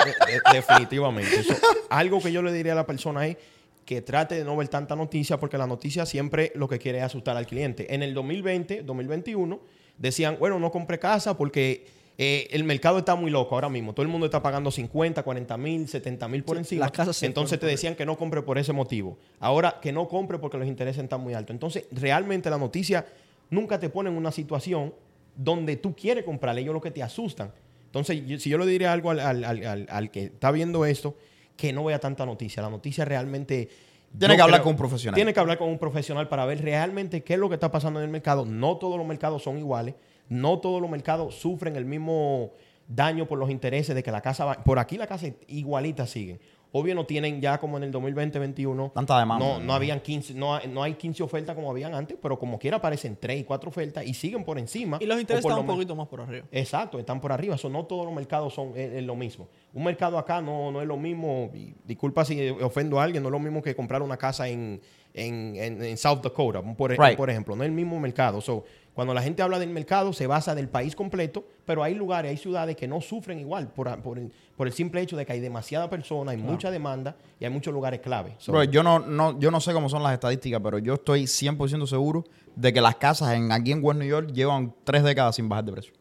De- 0.03 0.33
de- 0.33 0.41
definitivamente. 0.53 1.39
Eso, 1.41 1.53
algo 1.89 2.19
que 2.19 2.31
yo 2.31 2.41
le 2.41 2.51
diría 2.51 2.71
a 2.73 2.75
la 2.75 2.85
persona 2.87 3.27
es 3.27 3.37
que 3.85 4.01
trate 4.01 4.35
de 4.35 4.43
no 4.43 4.55
ver 4.57 4.67
tanta 4.67 4.95
noticia 4.95 5.37
porque 5.39 5.57
la 5.59 5.67
noticia 5.67 6.05
siempre 6.07 6.51
lo 6.55 6.67
que 6.67 6.79
quiere 6.79 6.97
es 6.99 7.03
asustar 7.03 7.37
al 7.37 7.45
cliente. 7.45 7.93
En 7.93 8.01
el 8.01 8.13
2020, 8.15 8.81
2021, 8.81 9.59
decían, 9.99 10.37
bueno, 10.39 10.57
no 10.59 10.71
compre 10.71 10.97
casa 10.97 11.37
porque 11.37 11.85
eh, 12.17 12.47
el 12.51 12.63
mercado 12.63 12.97
está 12.99 13.15
muy 13.15 13.29
loco 13.31 13.55
ahora 13.55 13.67
mismo. 13.69 13.93
Todo 13.93 14.03
el 14.03 14.07
mundo 14.09 14.25
está 14.25 14.41
pagando 14.41 14.71
50, 14.71 15.21
40 15.23 15.57
mil, 15.57 15.87
70 15.87 16.27
mil 16.29 16.43
por 16.43 16.55
Sí, 16.55 16.59
encima. 16.61 16.81
las 16.85 16.91
casas 16.91 17.21
Entonces 17.23 17.59
te 17.59 17.65
decían 17.65 17.95
que 17.95 18.05
no 18.05 18.17
compre 18.17 18.41
por 18.41 18.57
ese 18.57 18.71
motivo. 18.73 19.17
Ahora 19.39 19.79
que 19.81 19.91
no 19.91 20.07
compre 20.07 20.39
porque 20.39 20.57
los 20.57 20.67
intereses 20.67 21.03
están 21.03 21.21
muy 21.21 21.33
altos. 21.33 21.53
Entonces, 21.53 21.85
realmente 21.91 22.49
la 22.49 22.57
noticia 22.57 23.05
nunca 23.49 23.79
te 23.79 23.89
pone 23.89 24.09
en 24.09 24.15
una 24.15 24.31
situación 24.31 24.93
donde 25.35 25.75
tú 25.75 25.93
quieres 25.95 26.23
comprar. 26.23 26.57
Ellos 26.57 26.73
lo 26.73 26.79
que 26.81 26.91
te 26.91 27.03
asustan. 27.03 27.51
Entonces, 27.87 28.25
yo- 28.25 28.39
si 28.39 28.49
yo 28.49 28.57
le 28.57 28.65
diría 28.65 28.93
algo 28.93 29.11
al, 29.11 29.19
al- 29.19 29.43
al- 29.43 29.65
al- 29.65 29.87
al 29.89 30.11
que 30.11 30.23
está 30.25 30.51
viendo 30.51 30.85
esto, 30.85 31.15
que 31.57 31.73
no 31.73 31.83
vea 31.85 31.99
tanta 31.99 32.25
noticia. 32.25 32.61
La 32.63 32.69
noticia 32.69 33.03
realmente... 33.05 33.69
Tiene 34.17 34.37
que 34.37 34.41
hablar 34.41 34.61
con 34.61 34.71
un 34.71 34.77
profesional. 34.77 35.15
Tiene 35.15 35.33
que 35.33 35.39
hablar 35.41 35.57
con 35.57 35.67
un 35.69 35.77
profesional 35.77 36.29
para 36.29 36.45
ver 36.45 36.61
realmente 36.61 37.23
qué 37.23 37.33
es 37.33 37.39
lo 37.39 37.49
que 37.49 37.55
está 37.55 37.69
pasando 37.71 37.99
en 37.99 38.05
el 38.05 38.11
mercado. 38.11 38.45
No 38.45 38.77
todos 38.77 38.97
los 38.97 39.05
mercados 39.05 39.43
son 39.43 39.57
iguales. 39.57 39.95
No 40.29 40.59
todos 40.59 40.81
los 40.81 40.89
mercados 40.89 41.35
sufren 41.35 41.75
el 41.75 41.85
mismo 41.85 42.51
daño 42.87 43.25
por 43.27 43.39
los 43.39 43.49
intereses 43.49 43.95
de 43.95 44.03
que 44.03 44.11
la 44.11 44.21
casa 44.21 44.45
va... 44.45 44.53
Por 44.63 44.79
aquí 44.79 44.97
la 44.97 45.07
casa 45.07 45.27
igualita 45.47 46.05
sigue. 46.05 46.39
Obvio 46.71 46.93
no 46.93 47.05
tienen 47.05 47.39
ya 47.39 47.57
como 47.57 47.77
en 47.77 47.83
el 47.83 47.91
2020-2021... 47.93 48.91
Tanta 48.93 49.17
demanda. 49.19 49.45
No, 49.45 49.59
no 49.59 49.73
habían 49.73 50.01
15, 50.01 50.33
no, 50.33 50.55
hay- 50.55 50.67
no 50.67 50.83
hay 50.83 50.95
15 50.95 51.23
ofertas 51.23 51.55
como 51.55 51.71
habían 51.71 51.93
antes, 51.95 52.17
pero 52.21 52.37
como 52.37 52.59
quiera 52.59 52.77
aparecen 52.77 53.17
3 53.19 53.41
y 53.41 53.43
4 53.45 53.69
ofertas 53.69 54.05
y 54.05 54.13
siguen 54.13 54.43
por 54.43 54.59
encima. 54.59 54.97
Y 54.99 55.05
los 55.05 55.19
intereses 55.19 55.45
están 55.45 55.55
lo 55.55 55.61
un 55.61 55.67
poquito 55.77 55.95
más 55.95 56.07
por 56.07 56.21
arriba. 56.21 56.45
Exacto, 56.51 56.99
están 56.99 57.21
por 57.21 57.31
arriba. 57.31 57.57
So, 57.57 57.69
no 57.69 57.85
todos 57.85 58.05
los 58.05 58.13
mercados 58.13 58.53
son 58.53 58.69
es, 58.75 58.93
es 58.93 59.03
lo 59.03 59.15
mismo. 59.15 59.47
Un 59.73 59.83
mercado 59.85 60.17
acá 60.17 60.41
no, 60.41 60.71
no 60.71 60.81
es 60.81 60.87
lo 60.87 60.97
mismo. 60.97 61.49
y 61.53 61.73
disculpa 61.85 62.25
si 62.25 62.49
ofendo 62.49 62.99
a 62.99 63.03
alguien, 63.03 63.23
no 63.23 63.29
es 63.29 63.33
lo 63.33 63.39
mismo 63.39 63.61
que 63.61 63.73
comprar 63.75 64.01
una 64.01 64.17
casa 64.17 64.47
en, 64.49 64.81
en, 65.13 65.55
en- 65.55 65.81
en 65.81 65.97
South 65.97 66.19
Dakota, 66.21 66.61
por, 66.75 66.91
Right. 66.91 67.15
por 67.15 67.29
ejemplo. 67.29 67.55
No 67.55 67.63
es 67.63 67.69
el 67.69 67.75
mismo 67.75 67.97
mercado. 68.01 68.41
So, 68.41 68.65
cuando 68.95 69.13
la 69.13 69.21
gente 69.21 69.41
habla 69.41 69.59
del 69.59 69.69
mercado, 69.69 70.13
se 70.13 70.25
basa 70.25 70.55
del 70.55 70.69
país 70.69 70.95
completo, 70.95 71.45
pero 71.65 71.83
hay 71.83 71.93
lugares, 71.93 72.31
hay 72.31 72.37
ciudades 72.37 72.77
que 72.77 72.87
no 72.87 73.01
sufren 73.01 73.37
igual 73.37 73.67
por, 73.67 73.89
el, 73.89 74.31
por 74.55 74.67
el 74.67 74.73
simple 74.73 75.01
hecho 75.01 75.17
de 75.17 75.25
que 75.25 75.33
hay 75.33 75.41
demasiada 75.41 75.89
persona, 75.89 76.31
hay 76.31 76.37
mucha 76.37 76.71
demanda 76.71 77.17
y 77.37 77.43
hay 77.43 77.51
muchos 77.51 77.73
lugares 77.73 77.99
clave. 77.99 78.35
So, 78.37 78.53
Bro, 78.53 78.63
yo 78.63 78.83
no, 78.83 78.99
no, 78.99 79.37
yo 79.37 79.51
no 79.51 79.59
sé 79.59 79.73
cómo 79.73 79.89
son 79.89 80.01
las 80.01 80.13
estadísticas, 80.13 80.61
pero 80.63 80.79
yo 80.79 80.93
estoy 80.93 81.25
100% 81.25 81.85
seguro 81.87 82.23
de 82.55 82.71
que 82.71 82.79
las 82.79 82.95
casas 82.95 83.33
en, 83.33 83.51
aquí 83.51 83.73
en 83.73 83.83
West 83.83 83.99
New 83.99 84.07
York 84.07 84.31
llevan 84.31 84.73
tres 84.85 85.03
décadas 85.03 85.35
sin 85.35 85.49
bajar 85.49 85.65
de 85.65 85.71
precio. 85.73 85.93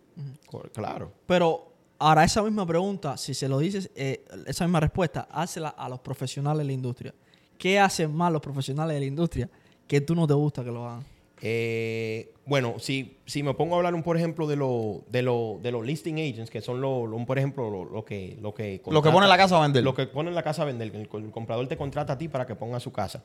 claro. 0.73 1.11
Pero 1.27 1.73
ahora 1.99 2.23
esa 2.23 2.45
misma 2.45 2.65
pregunta, 2.65 3.17
si 3.17 3.35
se 3.35 3.49
lo 3.49 3.59
dices, 3.59 3.91
eh, 3.97 4.25
esa 4.47 4.67
misma 4.67 4.79
respuesta, 4.79 5.27
hácela 5.33 5.71
a 5.71 5.89
los 5.89 5.99
profesionales 5.99 6.61
de 6.61 6.65
la 6.67 6.73
industria. 6.73 7.13
¿Qué 7.59 7.81
hacen 7.81 8.15
mal 8.15 8.33
los 8.33 8.43
profesionales 8.43 8.95
de 8.95 9.01
la 9.01 9.07
industria 9.07 9.51
que 9.89 10.01
tú 10.01 10.15
no 10.15 10.29
te 10.29 10.35
gusta 10.35 10.63
que 10.63 10.71
lo 10.71 10.89
hagan? 10.89 11.14
Eh, 11.41 12.33
bueno, 12.47 12.77
si, 12.79 13.19
si 13.27 13.43
me 13.43 13.55
pongo 13.55 13.75
a 13.75 13.79
hablar, 13.79 13.95
un, 13.95 14.03
por 14.03 14.17
ejemplo, 14.17 14.47
de, 14.47 14.57
lo, 14.57 15.03
de, 15.11 15.23
lo, 15.23 15.59
de 15.63 15.73
los 15.73 15.85
listing 15.85 16.15
agents, 16.19 16.51
que 16.51 16.61
son, 16.61 16.81
lo, 16.81 17.07
lo- 17.07 17.17
un, 17.17 17.27
por 17.27 17.39
ejemplo, 17.39 17.71
lo, 17.71 17.85
lo 17.85 18.05
que... 18.05 18.37
Lo 18.41 18.55
que, 18.55 18.81
Lo 18.87 19.03
que 19.03 19.11
pone 19.11 19.27
la 19.27 19.37
casa 19.37 19.59
a 19.59 19.63
vender. 19.63 19.83
Lo 19.85 19.95
que 19.95 20.07
pone 20.07 20.31
la 20.31 20.43
casa 20.43 20.63
a 20.63 20.65
vender. 20.67 20.89
El, 20.95 21.09
el 21.25 21.31
comprador 21.31 21.67
te 21.69 21.77
contrata 21.77 22.15
a 22.15 22.19
ti 22.19 22.29
para 22.29 22.47
que 22.47 22.55
ponga 22.55 22.81
su 22.81 22.93
casa. 22.93 23.23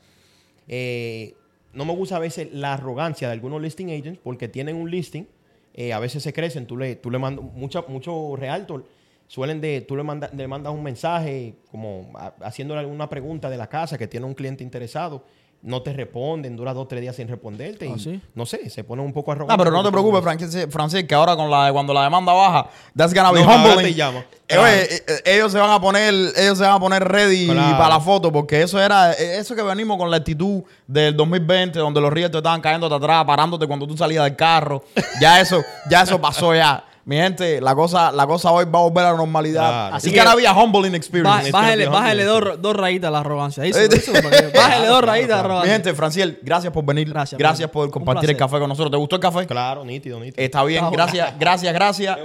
Eh, 0.68 1.34
no 1.72 1.84
me 1.84 1.94
gusta 1.94 2.16
a 2.16 2.18
veces 2.18 2.48
la 2.52 2.74
arrogancia 2.74 3.28
de 3.28 3.32
algunos 3.34 3.60
listing 3.62 3.90
agents 3.90 4.18
porque 4.22 4.48
tienen 4.48 4.76
un 4.76 4.90
listing, 4.90 5.26
eh, 5.74 5.92
a 5.92 5.98
veces 6.00 6.22
se 6.22 6.32
crecen, 6.32 6.66
tú 6.66 6.76
le, 6.76 6.96
tú 6.96 7.10
le 7.10 7.18
mandas, 7.18 7.44
mucha- 7.54 7.84
muchos 7.88 8.38
realtor 8.38 8.84
suelen 9.28 9.60
de, 9.60 9.80
tú 9.82 9.94
le, 9.96 10.02
manda- 10.02 10.30
le 10.34 10.48
mandas 10.48 10.72
un 10.74 10.82
mensaje 10.82 11.54
como 11.70 12.10
a- 12.16 12.34
haciéndole 12.40 12.80
alguna 12.80 13.08
pregunta 13.08 13.48
de 13.48 13.56
la 13.56 13.68
casa 13.68 13.96
que 13.96 14.08
tiene 14.08 14.26
un 14.26 14.34
cliente 14.34 14.64
interesado, 14.64 15.24
no 15.62 15.82
te 15.82 15.92
responden, 15.92 16.56
dura 16.56 16.72
dos 16.72 16.84
o 16.84 16.86
tres 16.86 17.02
días 17.02 17.14
sin 17.16 17.28
responderte 17.28 17.86
y 17.86 17.92
¿Ah, 17.92 17.98
sí? 17.98 18.20
no 18.34 18.46
sé, 18.46 18.70
se 18.70 18.82
pone 18.82 19.02
un 19.02 19.12
poco 19.12 19.30
arrogante. 19.32 19.52
No, 19.58 19.62
pero 19.62 19.76
no 19.76 19.82
te 19.84 19.90
preocupes, 19.90 20.22
Francis, 20.22 20.66
Francis, 20.70 21.04
que 21.04 21.14
ahora 21.14 21.36
con 21.36 21.50
la, 21.50 21.70
cuando 21.72 21.92
la 21.92 22.04
demanda 22.04 22.32
baja, 22.32 22.70
that's 22.96 23.12
gonna 23.12 23.30
be 23.30 23.42
No, 23.44 23.54
humbling. 23.54 23.84
te 23.86 23.94
llama. 23.94 24.24
Eh, 24.48 24.56
oye, 24.58 24.82
eh, 24.94 25.02
eh, 25.06 25.22
ellos 25.36 25.52
se 25.52 25.58
van 25.58 25.70
a 25.70 25.80
poner, 25.80 26.12
ellos 26.36 26.56
se 26.58 26.64
van 26.64 26.72
a 26.72 26.80
poner 26.80 27.04
ready 27.06 27.46
Claro. 27.46 27.76
para 27.76 27.88
la 27.90 28.00
foto, 28.00 28.32
porque 28.32 28.62
eso 28.62 28.80
era, 28.80 29.12
eh, 29.12 29.36
eso 29.38 29.54
que 29.54 29.62
venimos 29.62 29.98
con 29.98 30.10
la 30.10 30.16
actitud 30.16 30.62
del 30.86 31.14
2020, 31.16 31.78
donde 31.78 32.00
los 32.00 32.10
ríos 32.12 32.30
te 32.30 32.38
estaban 32.38 32.60
cayendo 32.60 32.86
atrás, 32.92 33.24
parándote 33.26 33.66
cuando 33.66 33.86
tú 33.86 33.96
salías 33.96 34.24
del 34.24 34.36
carro. 34.36 34.82
Ya 35.20 35.40
eso, 35.40 35.62
ya 35.90 36.02
eso 36.02 36.20
pasó 36.20 36.54
ya. 36.54 36.84
Mi 37.04 37.16
gente, 37.16 37.60
la 37.60 37.74
cosa, 37.74 38.12
la 38.12 38.26
cosa 38.26 38.50
hoy 38.52 38.66
va 38.66 38.78
a 38.78 38.82
volver 38.82 39.04
a 39.06 39.12
la 39.12 39.16
normalidad. 39.16 39.68
Claro. 39.68 39.96
Así 39.96 40.12
que 40.12 40.20
ahora 40.20 40.32
había 40.32 40.52
humbling 40.52 40.94
experience. 40.94 41.50
bájale 41.50 41.86
bájale 41.86 42.24
dos, 42.24 42.60
dos 42.60 42.76
rayitas 42.76 43.08
a 43.08 43.10
la 43.10 43.20
arrogancia. 43.20 43.64
Bájale 44.54 44.86
dos 44.86 45.02
rayitas 45.02 45.32
a 45.32 45.36
la 45.36 45.42
Mi 45.42 45.46
arrogancia. 45.46 45.72
gente, 45.72 45.94
Franciel, 45.94 46.38
gracias 46.42 46.72
por 46.72 46.84
venir. 46.84 47.08
Gracias, 47.08 47.38
Gracias, 47.38 47.70
por 47.70 47.90
compartir 47.90 48.30
el 48.30 48.36
café 48.36 48.58
con 48.58 48.68
nosotros. 48.68 48.90
¿Te 48.90 48.96
gustó 48.96 49.16
el 49.16 49.22
café? 49.22 49.46
Claro, 49.46 49.84
nítido, 49.84 50.20
nítido. 50.20 50.42
Está 50.42 50.62
bien, 50.64 50.84
gracias, 50.90 51.38
gracias, 51.38 51.72
gracias. 51.72 52.18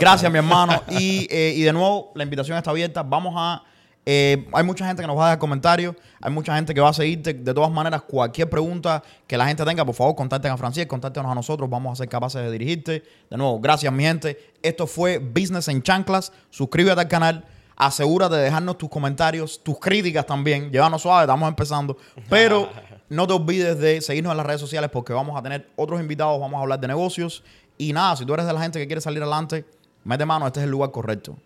Gracias, 0.00 0.32
mi 0.32 0.38
hermano. 0.38 0.82
Y, 0.88 1.26
eh, 1.30 1.54
y 1.56 1.62
de 1.62 1.72
nuevo, 1.72 2.12
la 2.14 2.24
invitación 2.24 2.56
está 2.56 2.70
abierta. 2.70 3.02
Vamos 3.02 3.34
a. 3.36 3.62
eh, 4.04 4.48
hay 4.52 4.64
mucha 4.64 4.86
gente 4.86 5.00
que 5.00 5.06
nos 5.06 5.16
va 5.16 5.26
a 5.26 5.28
dejar 5.28 5.38
comentarios. 5.38 5.94
Hay 6.20 6.32
mucha 6.32 6.54
gente 6.56 6.74
que 6.74 6.80
va 6.80 6.88
a 6.88 6.92
seguirte. 6.92 7.34
De 7.34 7.54
todas 7.54 7.70
maneras, 7.70 8.02
cualquier 8.02 8.50
pregunta 8.50 9.02
que 9.26 9.36
la 9.36 9.46
gente 9.46 9.64
tenga, 9.64 9.84
por 9.84 9.94
favor, 9.94 10.14
contacten 10.16 10.50
a 10.50 10.56
Francis, 10.56 10.86
contáctenos 10.86 11.30
a 11.30 11.34
nosotros. 11.34 11.70
Vamos 11.70 11.92
a 11.92 12.02
ser 12.02 12.08
capaces 12.08 12.42
de 12.42 12.50
dirigirte. 12.50 13.04
De 13.30 13.36
nuevo, 13.36 13.60
gracias, 13.60 13.92
mi 13.92 14.02
gente. 14.02 14.54
Esto 14.62 14.86
fue 14.86 15.18
Business 15.18 15.68
en 15.68 15.82
Chanclas. 15.82 16.32
Suscríbete 16.50 17.00
al 17.00 17.08
canal. 17.08 17.44
Asegúrate 17.76 18.36
de 18.36 18.42
dejarnos 18.42 18.76
tus 18.78 18.88
comentarios, 18.88 19.62
tus 19.62 19.78
críticas 19.78 20.26
también. 20.26 20.70
Llévanos 20.70 21.02
suave, 21.02 21.22
estamos 21.22 21.48
empezando. 21.48 21.96
Pero 22.28 22.68
no 23.08 23.26
te 23.26 23.32
olvides 23.32 23.78
de 23.78 24.00
seguirnos 24.00 24.32
en 24.32 24.36
las 24.36 24.46
redes 24.46 24.60
sociales 24.60 24.90
porque 24.92 25.12
vamos 25.12 25.38
a 25.38 25.42
tener 25.42 25.68
otros 25.76 26.00
invitados. 26.00 26.40
Vamos 26.40 26.58
a 26.58 26.62
hablar 26.62 26.80
de 26.80 26.88
negocios. 26.88 27.44
Y 27.78 27.92
nada, 27.92 28.16
si 28.16 28.26
tú 28.26 28.34
eres 28.34 28.46
de 28.46 28.52
la 28.52 28.60
gente 28.60 28.78
que 28.78 28.86
quiere 28.86 29.00
salir 29.00 29.22
adelante, 29.22 29.64
mete 30.04 30.26
mano, 30.26 30.46
este 30.46 30.60
es 30.60 30.64
el 30.64 30.70
lugar 30.70 30.90
correcto. 30.90 31.36